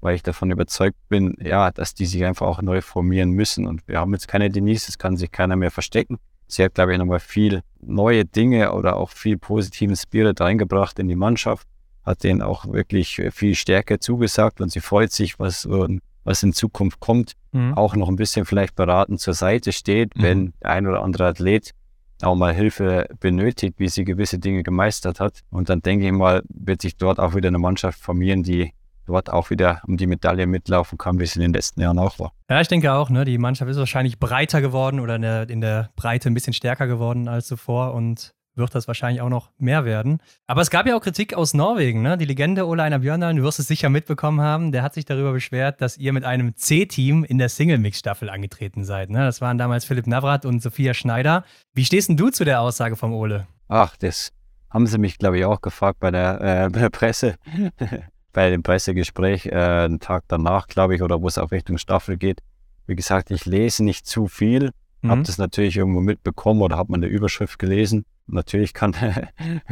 weil 0.02 0.16
ich 0.16 0.24
davon 0.24 0.52
überzeugt 0.52 0.98
bin, 1.10 1.36
ja, 1.39 1.72
dass 1.72 1.93
die 1.93 2.06
sich 2.06 2.24
einfach 2.26 2.48
auch 2.48 2.62
neu 2.62 2.82
formieren 2.82 3.32
müssen. 3.32 3.66
Und 3.66 3.88
wir 3.88 4.00
haben 4.00 4.14
jetzt 4.14 4.28
keine 4.28 4.50
Denise, 4.50 4.89
es 4.89 4.98
kann 4.98 5.18
sich 5.18 5.32
keiner 5.32 5.56
mehr 5.56 5.72
verstecken. 5.72 6.18
Sie 6.48 6.64
hat, 6.64 6.76
glaube 6.76 6.93
ich, 6.93 6.98
nochmal 6.98 7.20
viel 7.20 7.62
neue 7.82 8.26
Dinge 8.26 8.74
oder 8.74 8.95
auch 8.95 9.10
viel 9.10 9.38
positiven 9.38 9.95
Spirit 9.95 10.39
reingebracht 10.39 10.98
in 11.00 11.08
die 11.08 11.16
Mannschaft, 11.16 11.68
hat 12.06 12.24
denen 12.24 12.41
auch 12.41 12.72
wirklich 12.72 13.22
viel 13.32 13.56
Stärke 13.56 14.00
zugesagt 14.00 14.62
und 14.62 14.72
sie 14.72 14.80
freut 14.80 15.12
sich, 15.12 15.39
was 15.39 15.68
was 16.28 16.43
in 16.43 16.52
Zukunft 16.52 17.00
kommt, 17.00 17.34
mhm. 17.54 17.74
auch 17.74 17.95
noch 17.95 18.10
ein 18.10 18.18
bisschen 18.18 18.45
vielleicht 18.45 18.76
beratend 18.76 19.22
zur 19.22 19.34
Seite 19.34 19.72
steht, 19.72 20.16
mhm. 20.16 20.22
wenn 20.22 20.54
der 20.62 20.72
ein 20.72 20.86
oder 20.86 21.02
andere 21.02 21.26
Athlet 21.26 21.72
auch 22.24 22.36
mal 22.36 22.53
Hilfe 22.53 23.07
benötigt, 23.20 23.76
wie 23.78 23.89
sie 23.89 24.03
gewisse 24.03 24.39
Dinge 24.39 24.63
gemeistert 24.63 25.20
hat. 25.20 25.41
Und 25.49 25.70
dann 25.70 25.82
denke 25.82 26.05
ich 26.05 26.11
mal, 26.11 26.43
wird 26.49 26.82
sich 26.82 26.97
dort 26.97 27.20
auch 27.20 27.36
wieder 27.36 27.47
eine 27.47 27.59
Mannschaft 27.59 27.99
formieren, 27.99 28.43
die 28.43 28.74
dort 29.05 29.32
auch 29.32 29.49
wieder 29.49 29.82
um 29.88 29.97
die 29.97 30.05
Medaille 30.05 30.47
mitlaufen 30.47 30.97
kann, 30.97 31.20
wie 31.20 31.24
es 31.24 31.36
in 31.36 31.41
den 31.41 31.53
letzten 31.53 31.82
Jahren 31.82 31.97
auch 31.97 32.20
war. 32.20 32.34
Ja, 32.49 32.61
ich 32.61 32.68
denke 32.68 32.93
auch, 32.93 33.09
ne? 33.09 33.26
die 33.26 33.38
Mannschaft 33.38 33.72
ist 33.72 33.78
wahrscheinlich 33.78 34.20
breiter 34.20 34.61
geworden 34.61 34.99
oder 34.99 35.15
in 35.15 35.22
der, 35.22 35.49
in 35.49 35.61
der 35.61 35.89
Breite 35.95 36.30
ein 36.30 36.34
bisschen 36.34 36.53
stärker 36.53 36.88
geworden 36.88 37.28
als 37.28 37.47
zuvor 37.47 37.93
und 37.93 38.34
wird 38.58 38.74
das 38.76 38.88
wahrscheinlich 38.88 39.22
auch 39.22 39.30
noch 39.30 39.51
mehr 39.58 39.86
werden. 39.86 40.20
Aber 40.47 40.62
es 40.62 40.70
gab 40.70 40.88
ja 40.88 40.95
auch 40.97 41.01
Kritik 41.01 41.34
aus 41.34 41.53
Norwegen. 41.53 42.01
Ne? 42.01 42.18
Die 42.18 42.26
Legende 42.26 42.68
Ole 42.68 42.84
Einar 42.84 42.99
Björndalen, 42.99 43.38
du 43.38 43.43
wirst 43.43 43.60
es 43.60 43.68
sicher 43.68 43.89
mitbekommen 43.89 44.41
haben, 44.41 44.72
der 44.72 44.84
hat 44.84 44.93
sich 44.93 45.05
darüber 45.05 45.32
beschwert, 45.32 45.82
dass 45.82 45.97
ihr 45.97 46.14
mit 46.14 46.24
einem 46.24 46.55
C-Team 46.55 47.24
in 47.24 47.38
der 47.38 47.49
Single-Mix-Staffel 47.49 48.30
angetreten 48.30 48.84
seid. 48.84 49.10
Ne? 49.10 49.20
Das 49.20 49.41
waren 49.41 49.58
damals 49.58 49.86
Philipp 49.86 50.08
Navrat 50.08 50.45
und 50.45 50.62
Sophia 50.62 50.93
Schneider. 50.93 51.43
Wie 51.74 51.86
stehst 51.86 52.10
denn 52.10 52.18
du 52.18 52.30
zu 52.30 52.43
der 52.45 52.62
Aussage 52.62 52.95
vom 52.95 53.14
Ole? 53.14 53.47
Ach, 53.68 53.95
das 53.97 54.32
haben 54.70 54.88
sie 54.88 54.97
mich, 54.97 55.18
glaube 55.18 55.38
ich, 55.38 55.45
auch 55.45 55.62
gefragt 55.62 55.99
bei 55.99 56.12
der, 56.12 56.41
äh, 56.41 56.70
bei 56.70 56.80
der 56.80 56.89
Presse. 56.89 57.36
bei 58.34 58.49
dem 58.49 58.62
Pressegespräch, 58.62 59.47
äh, 59.47 59.55
einen 59.55 59.99
Tag 59.99 60.24
danach, 60.28 60.68
glaube 60.68 60.95
ich, 60.95 61.01
oder 61.01 61.22
wo 61.22 61.28
es 61.28 61.38
auch 61.38 61.51
Richtung 61.51 61.78
Staffel 61.78 62.18
geht. 62.18 62.41
Wie 62.86 62.95
gesagt, 62.95 63.32
ich 63.32 63.45
lese 63.45 63.84
nicht 63.84 64.05
zu 64.05 64.28
viel, 64.28 64.72
mhm. 65.01 65.10
habe 65.10 65.24
das 65.24 65.38
natürlich 65.38 65.78
irgendwo 65.78 66.01
mitbekommen 66.01 66.62
oder 66.62 66.78
habe 66.78 66.91
mal 66.91 66.97
eine 66.97 67.08
Überschrift 67.08 67.58
gelesen 67.60 68.05
natürlich 68.28 68.74
kann, 68.74 68.94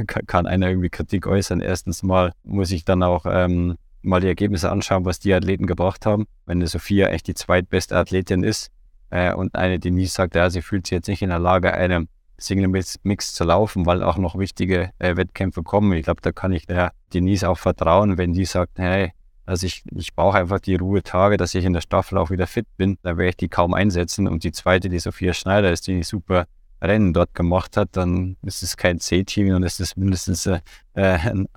kann 0.06 0.48
einer 0.48 0.70
irgendwie 0.70 0.90
Kritik 0.90 1.28
äußern. 1.28 1.62
Erstens 1.62 2.04
mal 2.04 2.34
muss 2.44 2.72
ich 2.72 2.86
dann 2.86 3.04
auch 3.04 3.26
ähm, 3.28 3.76
mal 4.02 4.22
die 4.22 4.28
Ergebnisse 4.28 4.72
anschauen, 4.72 5.06
was 5.06 5.20
die 5.20 5.34
Athleten 5.34 5.68
gebracht 5.68 6.06
haben. 6.06 6.26
Wenn 6.46 6.60
eine 6.60 6.68
Sophia 6.68 7.08
echt 7.08 7.28
die 7.28 7.34
zweitbeste 7.34 7.96
Athletin 7.96 8.44
ist 8.44 8.72
äh, 9.10 9.34
und 9.34 9.56
eine 9.56 9.80
Denise 9.80 10.14
sagt, 10.14 10.36
ja, 10.36 10.50
sie 10.50 10.62
fühlt 10.62 10.88
sich 10.88 10.96
jetzt 10.96 11.08
nicht 11.08 11.22
in 11.22 11.30
der 11.30 11.40
Lage, 11.40 11.74
einem 11.74 12.08
Single-Mix 12.38 13.34
zu 13.34 13.44
laufen, 13.46 13.86
weil 13.86 14.04
auch 14.04 14.18
noch 14.18 14.38
wichtige 14.38 14.92
äh, 15.00 15.16
Wettkämpfe 15.16 15.64
kommen. 15.64 15.94
Ich 15.94 16.04
glaube, 16.04 16.22
da 16.22 16.32
kann 16.32 16.52
ich 16.52 16.66
der 16.68 16.92
Denise 17.14 17.46
auch 17.46 17.58
vertrauen, 17.58 18.18
wenn 18.18 18.34
die 18.34 18.46
sagt, 18.46 18.78
hey, 18.78 19.14
also 19.46 19.68
ich, 19.68 19.84
ich 19.96 20.16
brauche 20.16 20.38
einfach 20.38 20.60
die 20.60 20.76
Ruhetage, 20.76 21.38
dass 21.38 21.54
ich 21.54 21.66
in 21.66 21.74
der 21.74 21.82
Staffel 21.82 22.18
auch 22.18 22.32
wieder 22.32 22.48
fit 22.48 22.68
bin. 22.78 22.98
Da 23.04 23.18
werde 23.18 23.30
ich 23.30 23.38
die 23.38 23.48
kaum 23.48 23.74
einsetzen. 23.74 24.28
Und 24.28 24.44
die 24.44 24.52
zweite, 24.52 24.90
die 24.90 25.00
Sophia 25.00 25.34
Schneider 25.34 25.72
ist, 25.72 25.88
die 25.88 26.04
super 26.04 26.46
Rennen 26.86 27.14
dort 27.14 27.34
gemacht 27.34 27.78
hat, 27.78 27.90
dann 27.94 28.38
ist 28.44 28.64
es 28.64 28.78
kein 28.78 29.00
C-Team, 29.00 29.50
dann 29.50 29.64
ist 29.64 29.80
es 29.80 29.96
mindestens 29.96 30.46
äh, 30.46 30.60
ein, 30.94 31.48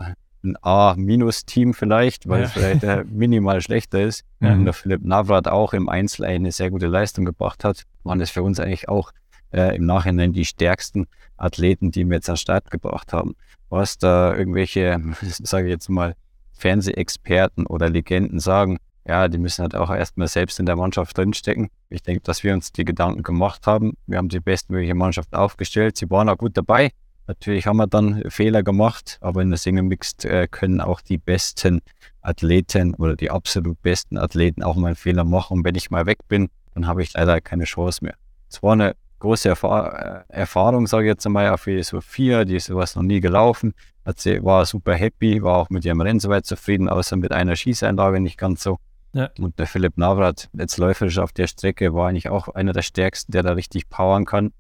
ein 0.43 0.57
A-Team 0.63 1.75
vielleicht, 1.75 2.29
weil 2.29 2.41
ja. 2.41 2.47
es 2.47 2.53
vielleicht 2.53 2.83
äh, 2.83 3.05
minimal 3.05 3.61
schlechter 3.61 4.03
ist. 4.03 4.25
Mhm. 4.41 4.53
Und 4.53 4.65
der 4.65 4.75
Philipp 4.75 5.05
Navrat 5.05 5.49
auch 5.49 5.73
im 5.73 5.89
Einzel 5.89 6.25
eine 6.25 6.53
sehr 6.53 6.71
gute 6.71 6.87
Leistung 6.87 7.25
gebracht 7.25 7.65
hat, 7.65 7.85
waren 8.05 8.21
es 8.21 8.31
für 8.31 8.43
uns 8.43 8.61
eigentlich 8.61 8.89
auch 8.89 9.13
äh, 9.53 9.77
im 9.77 9.87
Nachhinein 9.87 10.33
die 10.33 10.45
stärksten 10.45 11.07
Athleten, 11.37 11.91
die 11.91 12.05
wir 12.07 12.17
jetzt 12.17 12.31
an 12.31 12.37
Start 12.37 12.71
gebracht 12.71 13.13
haben. 13.13 13.35
Was 13.69 13.99
da 13.99 14.35
irgendwelche, 14.35 15.01
sage 15.23 15.67
ich 15.67 15.73
jetzt 15.73 15.89
mal, 15.89 16.15
Fernsehexperten 16.53 17.67
oder 17.67 17.89
Legenden 17.89 18.41
sagen, 18.41 18.79
ja, 19.09 19.27
die 19.29 19.39
müssen 19.39 19.63
halt 19.63 19.75
auch 19.75 19.91
erstmal 19.91 20.29
selbst 20.29 20.61
in 20.61 20.67
der 20.67 20.77
Mannschaft 20.77 21.17
drinstecken. 21.17 21.71
Ich 21.89 22.03
denke, 22.03 22.21
dass 22.21 22.45
wir 22.45 22.53
uns 22.53 22.73
die 22.73 22.85
Gedanken 22.85 23.23
gemacht 23.23 23.67
haben. 23.67 23.95
Wir 24.07 24.19
haben 24.19 24.29
die 24.29 24.39
bestmögliche 24.39 24.95
Mannschaft 24.95 25.35
aufgestellt. 25.35 25.97
Sie 25.97 26.11
waren 26.11 26.29
auch 26.29 26.37
gut 26.37 26.57
dabei. 26.57 26.91
Natürlich 27.27 27.67
haben 27.67 27.79
wir 27.79 27.87
dann 27.87 28.23
Fehler 28.29 28.63
gemacht, 28.63 29.19
aber 29.21 29.43
in 29.43 29.51
der 29.51 29.59
Single 29.59 29.85
Mixed 29.85 30.25
äh, 30.25 30.47
können 30.47 30.81
auch 30.81 31.01
die 31.01 31.19
besten 31.19 31.81
Athleten 32.21 32.95
oder 32.95 33.17
die 33.17 33.31
absolut 33.31 33.81
besten 33.83 34.19
Athleten 34.19 34.63
auch 34.63 34.77
mal 34.77 34.89
einen 34.89 34.97
Fehler 34.97 35.25
machen. 35.25 35.59
Und 35.59 35.65
wenn 35.65 35.75
ich 35.75 35.91
mal 35.91 36.07
weg 36.07 36.19
bin, 36.29 36.49
dann 36.75 36.87
habe 36.87 37.03
ich 37.03 37.13
leider 37.15 37.41
keine 37.41 37.65
Chance 37.65 38.05
mehr. 38.05 38.15
Es 38.51 38.63
war 38.63 38.73
eine 38.73 38.95
große 39.21 39.49
Erfahr 39.49 40.25
äh, 40.29 40.33
Erfahrung, 40.41 40.87
sage 40.87 41.05
ich 41.05 41.11
jetzt 41.11 41.27
einmal, 41.27 41.51
auch 41.51 41.59
für 41.59 41.83
Sophia, 41.83 42.45
die 42.45 42.57
ist 42.57 42.67
sowas 42.67 42.95
noch 42.95 43.03
nie 43.03 43.21
gelaufen. 43.21 43.75
Hat 44.05 44.21
sie, 44.21 44.43
war 44.43 44.65
super 44.67 44.95
happy, 44.95 45.43
war 45.43 45.57
auch 45.57 45.71
mit 45.71 45.85
ihrem 45.85 46.01
Rennen 46.01 46.21
soweit 46.21 46.47
zufrieden, 46.47 46.89
außer 46.89 47.17
mit 47.17 47.33
einer 47.33 47.57
Schießeinlage 47.57 48.21
nicht 48.21 48.39
ganz 48.39 48.63
so. 48.63 48.79
Ja. 49.13 49.31
Und 49.39 49.59
der 49.59 49.67
Philipp 49.67 49.97
Navrat, 49.97 50.49
jetzt 50.53 50.77
läuferisch 50.77 51.19
auf 51.19 51.33
der 51.33 51.47
Strecke, 51.47 51.95
war 51.95 52.09
eigentlich 52.09 52.29
auch 52.29 52.49
einer 52.49 52.73
der 52.73 52.83
stärksten, 52.83 53.33
der 53.33 53.43
da 53.43 53.53
richtig 53.53 53.89
powern 53.89 54.25
kann. 54.25 54.53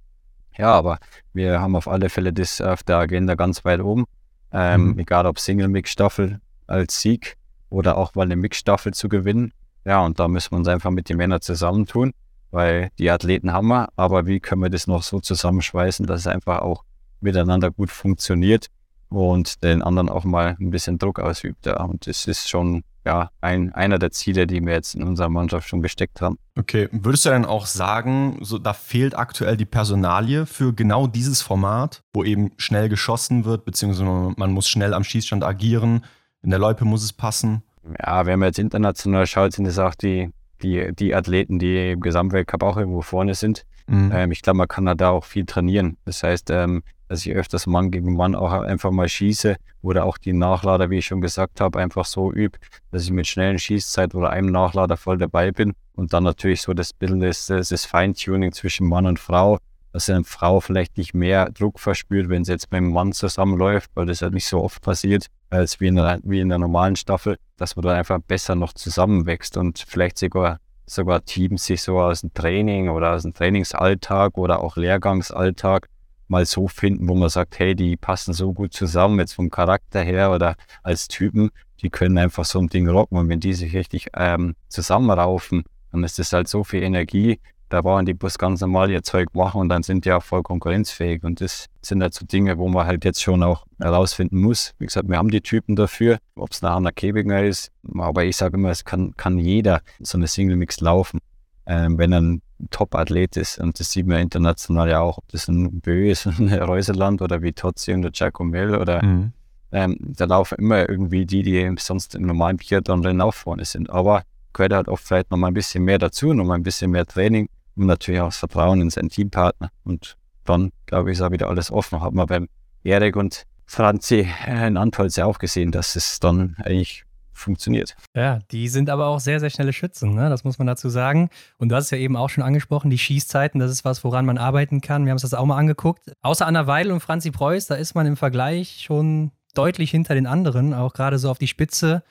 Ja, 0.56 0.72
aber 0.72 0.98
wir 1.32 1.60
haben 1.60 1.76
auf 1.76 1.86
alle 1.86 2.08
Fälle 2.08 2.32
das 2.32 2.60
auf 2.60 2.82
der 2.82 2.96
Agenda 2.96 3.34
ganz 3.34 3.64
weit 3.64 3.80
oben. 3.80 4.04
Ähm, 4.52 4.92
mhm. 4.92 4.98
Egal 4.98 5.26
ob 5.26 5.38
Single-Mix-Staffel 5.38 6.40
als 6.66 7.00
Sieg 7.00 7.36
oder 7.70 7.96
auch 7.96 8.14
mal 8.14 8.22
eine 8.22 8.36
Mix-Staffel 8.36 8.94
zu 8.94 9.08
gewinnen. 9.08 9.52
Ja, 9.84 10.04
und 10.04 10.18
da 10.18 10.28
müssen 10.28 10.52
wir 10.52 10.58
uns 10.58 10.68
einfach 10.68 10.90
mit 10.90 11.08
den 11.08 11.18
Männern 11.18 11.40
zusammentun, 11.40 12.12
weil 12.50 12.90
die 12.98 13.10
Athleten 13.10 13.52
haben 13.52 13.68
wir, 13.68 13.88
aber 13.96 14.26
wie 14.26 14.40
können 14.40 14.62
wir 14.62 14.70
das 14.70 14.86
noch 14.86 15.02
so 15.02 15.20
zusammenschweißen, 15.20 16.06
dass 16.06 16.20
es 16.20 16.26
einfach 16.26 16.60
auch 16.60 16.84
miteinander 17.20 17.70
gut 17.70 17.90
funktioniert 17.90 18.66
und 19.08 19.62
den 19.62 19.82
anderen 19.82 20.08
auch 20.08 20.24
mal 20.24 20.56
ein 20.60 20.70
bisschen 20.70 20.98
Druck 20.98 21.20
ausübt. 21.20 21.66
Ja. 21.66 21.82
Und 21.84 22.06
das 22.06 22.26
ist 22.26 22.48
schon 22.48 22.84
ja, 23.04 23.30
ein, 23.40 23.72
einer 23.72 23.98
der 23.98 24.10
Ziele, 24.10 24.46
die 24.46 24.64
wir 24.64 24.72
jetzt 24.72 24.94
in 24.94 25.02
unserer 25.02 25.28
Mannschaft 25.28 25.68
schon 25.68 25.82
gesteckt 25.82 26.20
haben. 26.20 26.38
Okay, 26.58 26.88
würdest 26.92 27.24
du 27.24 27.30
dann 27.30 27.44
auch 27.44 27.66
sagen, 27.66 28.38
so, 28.42 28.58
da 28.58 28.72
fehlt 28.72 29.16
aktuell 29.16 29.56
die 29.56 29.64
Personalie 29.64 30.46
für 30.46 30.74
genau 30.74 31.06
dieses 31.06 31.40
Format, 31.40 32.02
wo 32.12 32.24
eben 32.24 32.52
schnell 32.58 32.88
geschossen 32.88 33.44
wird, 33.44 33.64
beziehungsweise 33.64 34.34
man 34.36 34.52
muss 34.52 34.68
schnell 34.68 34.94
am 34.94 35.04
Schießstand 35.04 35.44
agieren, 35.44 36.04
in 36.42 36.50
der 36.50 36.58
Loipe 36.58 36.84
muss 36.84 37.02
es 37.02 37.12
passen? 37.12 37.62
Ja, 37.98 38.26
wenn 38.26 38.38
man 38.38 38.48
jetzt 38.48 38.58
international 38.58 39.26
schaut, 39.26 39.52
sind 39.52 39.66
es 39.66 39.78
auch 39.78 39.94
die, 39.94 40.30
die, 40.62 40.94
die 40.94 41.14
Athleten, 41.14 41.58
die 41.58 41.92
im 41.92 42.00
Gesamtweltcup 42.00 42.62
auch 42.62 42.76
irgendwo 42.76 43.02
vorne 43.02 43.34
sind. 43.34 43.64
Mhm. 43.86 44.12
Ähm, 44.12 44.32
ich 44.32 44.42
glaube, 44.42 44.58
man 44.58 44.68
kann 44.68 44.84
da 44.96 45.10
auch 45.10 45.24
viel 45.24 45.46
trainieren. 45.46 45.96
Das 46.04 46.22
heißt, 46.22 46.50
ähm, 46.50 46.82
dass 47.08 47.24
ich 47.24 47.32
öfters 47.32 47.66
Mann 47.66 47.90
gegen 47.90 48.14
Mann 48.14 48.34
auch 48.34 48.52
einfach 48.52 48.90
mal 48.90 49.08
schieße 49.08 49.56
oder 49.82 50.04
auch 50.04 50.18
die 50.18 50.32
Nachlader, 50.32 50.90
wie 50.90 50.98
ich 50.98 51.06
schon 51.06 51.20
gesagt 51.20 51.60
habe, 51.60 51.78
einfach 51.78 52.04
so 52.04 52.32
übe, 52.32 52.58
dass 52.90 53.04
ich 53.04 53.10
mit 53.10 53.26
schnellen 53.26 53.58
Schießzeit 53.58 54.14
oder 54.14 54.30
einem 54.30 54.50
Nachlader 54.50 54.96
voll 54.96 55.18
dabei 55.18 55.50
bin 55.50 55.74
und 55.94 56.12
dann 56.12 56.24
natürlich 56.24 56.62
so 56.62 56.74
das 56.74 56.92
bisschen 56.92 57.20
das, 57.20 57.46
das 57.46 57.84
Feintuning 57.84 58.52
zwischen 58.52 58.86
Mann 58.86 59.06
und 59.06 59.18
Frau, 59.18 59.58
dass 59.92 60.10
eine 60.10 60.24
Frau 60.24 60.60
vielleicht 60.60 60.98
nicht 60.98 61.14
mehr 61.14 61.50
Druck 61.50 61.80
verspürt, 61.80 62.28
wenn 62.28 62.44
sie 62.44 62.52
jetzt 62.52 62.70
mit 62.70 62.80
dem 62.80 62.92
Mann 62.92 63.12
zusammenläuft, 63.12 63.90
weil 63.94 64.06
das 64.06 64.20
ja 64.20 64.30
nicht 64.30 64.46
so 64.46 64.62
oft 64.62 64.82
passiert, 64.82 65.26
als 65.50 65.80
wie 65.80 65.88
in, 65.88 65.96
der, 65.96 66.20
wie 66.22 66.40
in 66.40 66.50
der 66.50 66.58
normalen 66.58 66.96
Staffel, 66.96 67.38
dass 67.56 67.74
man 67.74 67.84
da 67.84 67.94
einfach 67.94 68.20
besser 68.20 68.54
noch 68.54 68.74
zusammenwächst 68.74 69.56
und 69.56 69.84
vielleicht 69.86 70.18
sogar 70.18 70.58
sogar 70.90 71.24
Teams 71.24 71.66
sich 71.66 71.82
so 71.82 72.00
aus 72.00 72.22
dem 72.22 72.32
Training 72.32 72.88
oder 72.88 73.12
aus 73.12 73.22
dem 73.22 73.34
Trainingsalltag 73.34 74.38
oder 74.38 74.60
auch 74.62 74.76
Lehrgangsalltag 74.76 75.88
mal 76.28 76.46
so 76.46 76.68
finden, 76.68 77.08
wo 77.08 77.14
man 77.14 77.28
sagt, 77.28 77.58
hey, 77.58 77.74
die 77.74 77.96
passen 77.96 78.32
so 78.32 78.52
gut 78.52 78.72
zusammen, 78.72 79.18
jetzt 79.18 79.34
vom 79.34 79.50
Charakter 79.50 80.02
her 80.02 80.32
oder 80.32 80.56
als 80.82 81.08
Typen, 81.08 81.50
die 81.80 81.90
können 81.90 82.18
einfach 82.18 82.44
so 82.44 82.58
ein 82.58 82.68
Ding 82.68 82.88
rocken. 82.88 83.18
Und 83.18 83.28
wenn 83.28 83.40
die 83.40 83.54
sich 83.54 83.74
richtig 83.74 84.08
ähm, 84.14 84.54
zusammenraufen, 84.68 85.64
dann 85.92 86.04
ist 86.04 86.18
das 86.18 86.32
halt 86.32 86.48
so 86.48 86.64
viel 86.64 86.82
Energie, 86.82 87.40
da 87.70 87.82
brauchen 87.82 88.06
die 88.06 88.14
bloß 88.14 88.38
ganz 88.38 88.62
normal 88.62 88.90
ihr 88.90 89.02
Zeug 89.02 89.34
machen 89.34 89.60
und 89.60 89.68
dann 89.68 89.82
sind 89.82 90.06
die 90.06 90.12
auch 90.12 90.22
voll 90.22 90.42
konkurrenzfähig. 90.42 91.22
Und 91.22 91.42
das 91.42 91.66
sind 91.82 92.02
halt 92.02 92.14
so 92.14 92.24
Dinge, 92.24 92.56
wo 92.56 92.66
man 92.68 92.86
halt 92.86 93.04
jetzt 93.04 93.22
schon 93.22 93.42
auch 93.42 93.66
herausfinden 93.78 94.40
muss. 94.40 94.72
Wie 94.78 94.86
gesagt, 94.86 95.08
wir 95.08 95.18
haben 95.18 95.30
die 95.30 95.42
Typen 95.42 95.76
dafür, 95.76 96.18
ob 96.34 96.52
es 96.52 96.62
nach 96.62 96.76
einer 96.76 96.92
Kebinger 96.92 97.42
ist. 97.42 97.70
Aber 97.98 98.24
ich 98.24 98.38
sage 98.38 98.56
immer, 98.56 98.70
es 98.70 98.84
kann, 98.84 99.14
kann 99.18 99.38
jeder 99.38 99.82
so 100.00 100.16
eine 100.16 100.28
Single 100.28 100.56
Mix 100.56 100.80
laufen 100.80 101.20
ähm, 101.68 101.98
wenn 101.98 102.12
er 102.12 102.20
ein 102.20 102.42
Top-Athlet 102.70 103.36
ist. 103.36 103.58
Und 103.58 103.78
das 103.78 103.92
sieht 103.92 104.06
man 104.06 104.20
international 104.20 104.88
ja 104.88 105.00
auch, 105.00 105.18
ob 105.18 105.28
das 105.28 105.48
ein 105.48 105.80
Bö 105.80 106.10
ist, 106.10 106.26
ein 106.38 106.52
Reuseland 106.52 107.22
oder 107.22 107.42
wie 107.42 107.52
Tozzi 107.52 107.92
und 107.92 108.02
der 108.02 108.10
Giacomel 108.10 108.76
oder 108.76 109.04
mhm. 109.04 109.32
ähm, 109.72 109.96
da 110.00 110.24
laufen 110.24 110.58
immer 110.58 110.88
irgendwie 110.88 111.26
die, 111.26 111.42
die 111.42 111.74
sonst 111.78 112.14
im 112.14 112.22
normalen 112.22 112.56
Biathlon-Rennen 112.56 113.20
auch 113.20 113.34
vorne 113.34 113.64
sind. 113.64 113.90
Aber 113.90 114.22
gehört 114.52 114.72
halt 114.72 114.88
oft 114.88 115.04
vielleicht 115.04 115.30
noch 115.30 115.38
mal 115.38 115.48
ein 115.48 115.54
bisschen 115.54 115.84
mehr 115.84 115.98
dazu, 115.98 116.32
noch 116.32 116.44
mal 116.44 116.54
ein 116.54 116.62
bisschen 116.62 116.90
mehr 116.90 117.06
Training 117.06 117.48
und 117.76 117.86
natürlich 117.86 118.20
auch 118.20 118.28
das 118.28 118.38
Vertrauen 118.38 118.80
in 118.80 118.90
seinen 118.90 119.08
Teampartner. 119.08 119.70
Und 119.84 120.16
dann, 120.44 120.70
glaube 120.86 121.10
ich, 121.10 121.18
ist 121.18 121.22
auch 121.22 121.30
wieder 121.30 121.48
alles 121.48 121.70
offen. 121.70 122.00
Hat 122.00 122.12
man 122.12 122.26
beim 122.26 122.48
Erik 122.82 123.16
und 123.16 123.44
Franzi 123.66 124.28
in 124.46 124.76
Antolz 124.76 125.16
ja 125.16 125.26
auch 125.26 125.38
gesehen, 125.38 125.70
dass 125.72 125.94
es 125.94 126.20
dann 126.20 126.56
eigentlich 126.58 127.04
funktioniert. 127.38 127.96
Ja, 128.14 128.40
die 128.50 128.68
sind 128.68 128.90
aber 128.90 129.06
auch 129.06 129.20
sehr, 129.20 129.40
sehr 129.40 129.50
schnelle 129.50 129.72
Schützen, 129.72 130.14
ne? 130.14 130.28
das 130.28 130.44
muss 130.44 130.58
man 130.58 130.66
dazu 130.66 130.88
sagen. 130.88 131.30
Und 131.58 131.70
du 131.70 131.76
hast 131.76 131.86
es 131.86 131.90
ja 131.90 131.98
eben 131.98 132.16
auch 132.16 132.30
schon 132.30 132.44
angesprochen, 132.44 132.90
die 132.90 132.98
Schießzeiten, 132.98 133.60
das 133.60 133.70
ist 133.70 133.84
was, 133.84 134.04
woran 134.04 134.26
man 134.26 134.38
arbeiten 134.38 134.80
kann. 134.80 135.04
Wir 135.04 135.10
haben 135.10 135.16
uns 135.16 135.22
das 135.22 135.34
auch 135.34 135.46
mal 135.46 135.56
angeguckt. 135.56 136.12
Außer 136.22 136.46
Anna 136.46 136.66
Weidel 136.66 136.92
und 136.92 137.00
Franzi 137.00 137.30
Preuß, 137.30 137.66
da 137.66 137.74
ist 137.74 137.94
man 137.94 138.06
im 138.06 138.16
Vergleich 138.16 138.82
schon 138.82 139.32
deutlich 139.54 139.90
hinter 139.90 140.14
den 140.14 140.26
anderen, 140.26 140.74
auch 140.74 140.92
gerade 140.92 141.18
so 141.18 141.30
auf 141.30 141.38
die 141.38 141.48
Spitze 141.48 142.02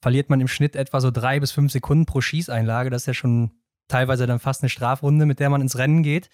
verliert 0.00 0.30
man 0.30 0.40
im 0.40 0.48
Schnitt 0.48 0.76
etwa 0.76 1.00
so 1.00 1.10
drei 1.10 1.40
bis 1.40 1.52
fünf 1.52 1.72
Sekunden 1.72 2.06
pro 2.06 2.20
Schießeinlage. 2.20 2.90
Das 2.90 3.02
ist 3.02 3.06
ja 3.06 3.14
schon 3.14 3.50
teilweise 3.88 4.26
dann 4.26 4.38
fast 4.38 4.62
eine 4.62 4.68
Strafrunde, 4.68 5.26
mit 5.26 5.40
der 5.40 5.50
man 5.50 5.60
ins 5.60 5.78
Rennen 5.78 6.02
geht. 6.02 6.28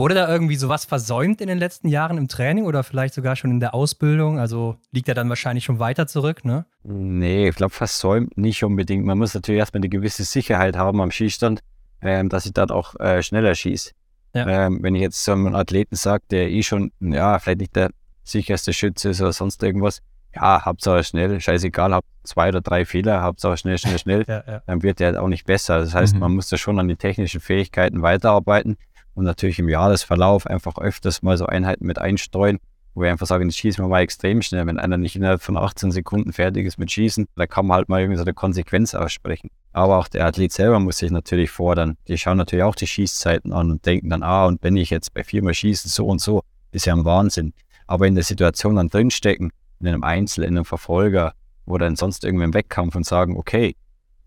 Wurde 0.00 0.14
da 0.14 0.26
irgendwie 0.30 0.56
sowas 0.56 0.86
versäumt 0.86 1.42
in 1.42 1.48
den 1.48 1.58
letzten 1.58 1.86
Jahren 1.86 2.16
im 2.16 2.26
Training 2.26 2.64
oder 2.64 2.82
vielleicht 2.82 3.12
sogar 3.12 3.36
schon 3.36 3.50
in 3.50 3.60
der 3.60 3.74
Ausbildung? 3.74 4.38
Also 4.38 4.78
liegt 4.92 5.08
er 5.08 5.14
dann 5.14 5.28
wahrscheinlich 5.28 5.66
schon 5.66 5.78
weiter 5.78 6.06
zurück, 6.06 6.42
ne? 6.42 6.64
Nee, 6.84 7.50
ich 7.50 7.54
glaube 7.54 7.74
versäumt 7.74 8.38
nicht 8.38 8.64
unbedingt. 8.64 9.04
Man 9.04 9.18
muss 9.18 9.34
natürlich 9.34 9.58
erstmal 9.58 9.80
eine 9.80 9.90
gewisse 9.90 10.24
Sicherheit 10.24 10.74
haben 10.74 11.02
am 11.02 11.10
Schießstand, 11.10 11.60
ähm, 12.00 12.30
dass 12.30 12.46
ich 12.46 12.54
dann 12.54 12.70
auch 12.70 12.98
äh, 12.98 13.22
schneller 13.22 13.54
schieße. 13.54 13.90
Ja. 14.34 14.48
Ähm, 14.48 14.78
wenn 14.80 14.94
ich 14.94 15.02
jetzt 15.02 15.22
so 15.22 15.32
einem 15.32 15.54
Athleten 15.54 15.96
sage, 15.96 16.24
der 16.30 16.50
eh 16.50 16.62
schon, 16.62 16.92
ja, 17.00 17.38
vielleicht 17.38 17.60
nicht 17.60 17.76
der 17.76 17.90
sicherste 18.24 18.72
Schütze 18.72 19.10
ist 19.10 19.20
oder 19.20 19.34
sonst 19.34 19.62
irgendwas, 19.62 20.00
ja, 20.34 20.64
Hauptsache 20.64 21.04
schnell, 21.04 21.38
scheißegal, 21.42 21.92
hab 21.92 22.06
zwei 22.24 22.48
oder 22.48 22.62
drei 22.62 22.86
Fehler, 22.86 23.20
Hauptsache 23.22 23.58
schnell, 23.58 23.76
schnell, 23.76 23.98
schnell, 23.98 24.24
ja, 24.28 24.42
ja. 24.46 24.62
dann 24.66 24.82
wird 24.82 24.98
der 24.98 25.08
halt 25.08 25.16
auch 25.18 25.28
nicht 25.28 25.44
besser. 25.44 25.80
Das 25.80 25.92
heißt, 25.92 26.14
mhm. 26.14 26.20
man 26.20 26.32
muss 26.36 26.48
da 26.48 26.56
schon 26.56 26.78
an 26.78 26.88
die 26.88 26.96
technischen 26.96 27.42
Fähigkeiten 27.42 28.00
weiterarbeiten 28.00 28.78
und 29.14 29.24
natürlich 29.24 29.58
im 29.58 29.68
Jahresverlauf 29.68 30.46
einfach 30.46 30.78
öfters 30.78 31.22
mal 31.22 31.36
so 31.36 31.46
Einheiten 31.46 31.86
mit 31.86 31.98
einstreuen, 31.98 32.58
wo 32.94 33.02
wir 33.02 33.10
einfach 33.10 33.26
sagen, 33.26 33.48
das 33.48 33.56
schießen 33.56 33.84
wir 33.84 33.88
mal 33.88 34.00
extrem 34.00 34.42
schnell. 34.42 34.66
Wenn 34.66 34.78
einer 34.78 34.96
nicht 34.96 35.16
innerhalb 35.16 35.42
von 35.42 35.56
18 35.56 35.92
Sekunden 35.92 36.32
fertig 36.32 36.66
ist 36.66 36.78
mit 36.78 36.90
Schießen, 36.90 37.26
da 37.36 37.46
kann 37.46 37.66
man 37.66 37.76
halt 37.76 37.88
mal 37.88 38.00
irgendwie 38.00 38.16
so 38.16 38.24
eine 38.24 38.34
Konsequenz 38.34 38.94
aussprechen. 38.94 39.50
Aber 39.72 39.98
auch 39.98 40.08
der 40.08 40.26
Athlet 40.26 40.52
selber 40.52 40.80
muss 40.80 40.98
sich 40.98 41.10
natürlich 41.10 41.50
fordern. 41.50 41.96
Die 42.08 42.18
schauen 42.18 42.38
natürlich 42.38 42.64
auch 42.64 42.74
die 42.74 42.86
Schießzeiten 42.86 43.52
an 43.52 43.70
und 43.70 43.86
denken 43.86 44.10
dann, 44.10 44.22
ah, 44.22 44.46
und 44.46 44.62
wenn 44.62 44.76
ich 44.76 44.90
jetzt 44.90 45.14
bei 45.14 45.22
viermal 45.22 45.54
schießen, 45.54 45.88
so 45.88 46.06
und 46.06 46.20
so, 46.20 46.42
ist 46.72 46.86
ja 46.86 46.94
ein 46.94 47.04
Wahnsinn. 47.04 47.52
Aber 47.86 48.06
in 48.06 48.14
der 48.14 48.24
Situation 48.24 48.76
dann 48.76 48.88
drinstecken, 48.88 49.52
in 49.80 49.88
einem 49.88 50.04
Einzel, 50.04 50.44
in 50.44 50.56
einem 50.56 50.64
Verfolger 50.64 51.34
oder 51.66 51.86
in 51.86 51.96
sonst 51.96 52.24
irgendwie 52.24 52.44
im 52.44 52.54
Wettkampf 52.54 52.94
und 52.96 53.06
sagen, 53.06 53.36
okay, 53.36 53.76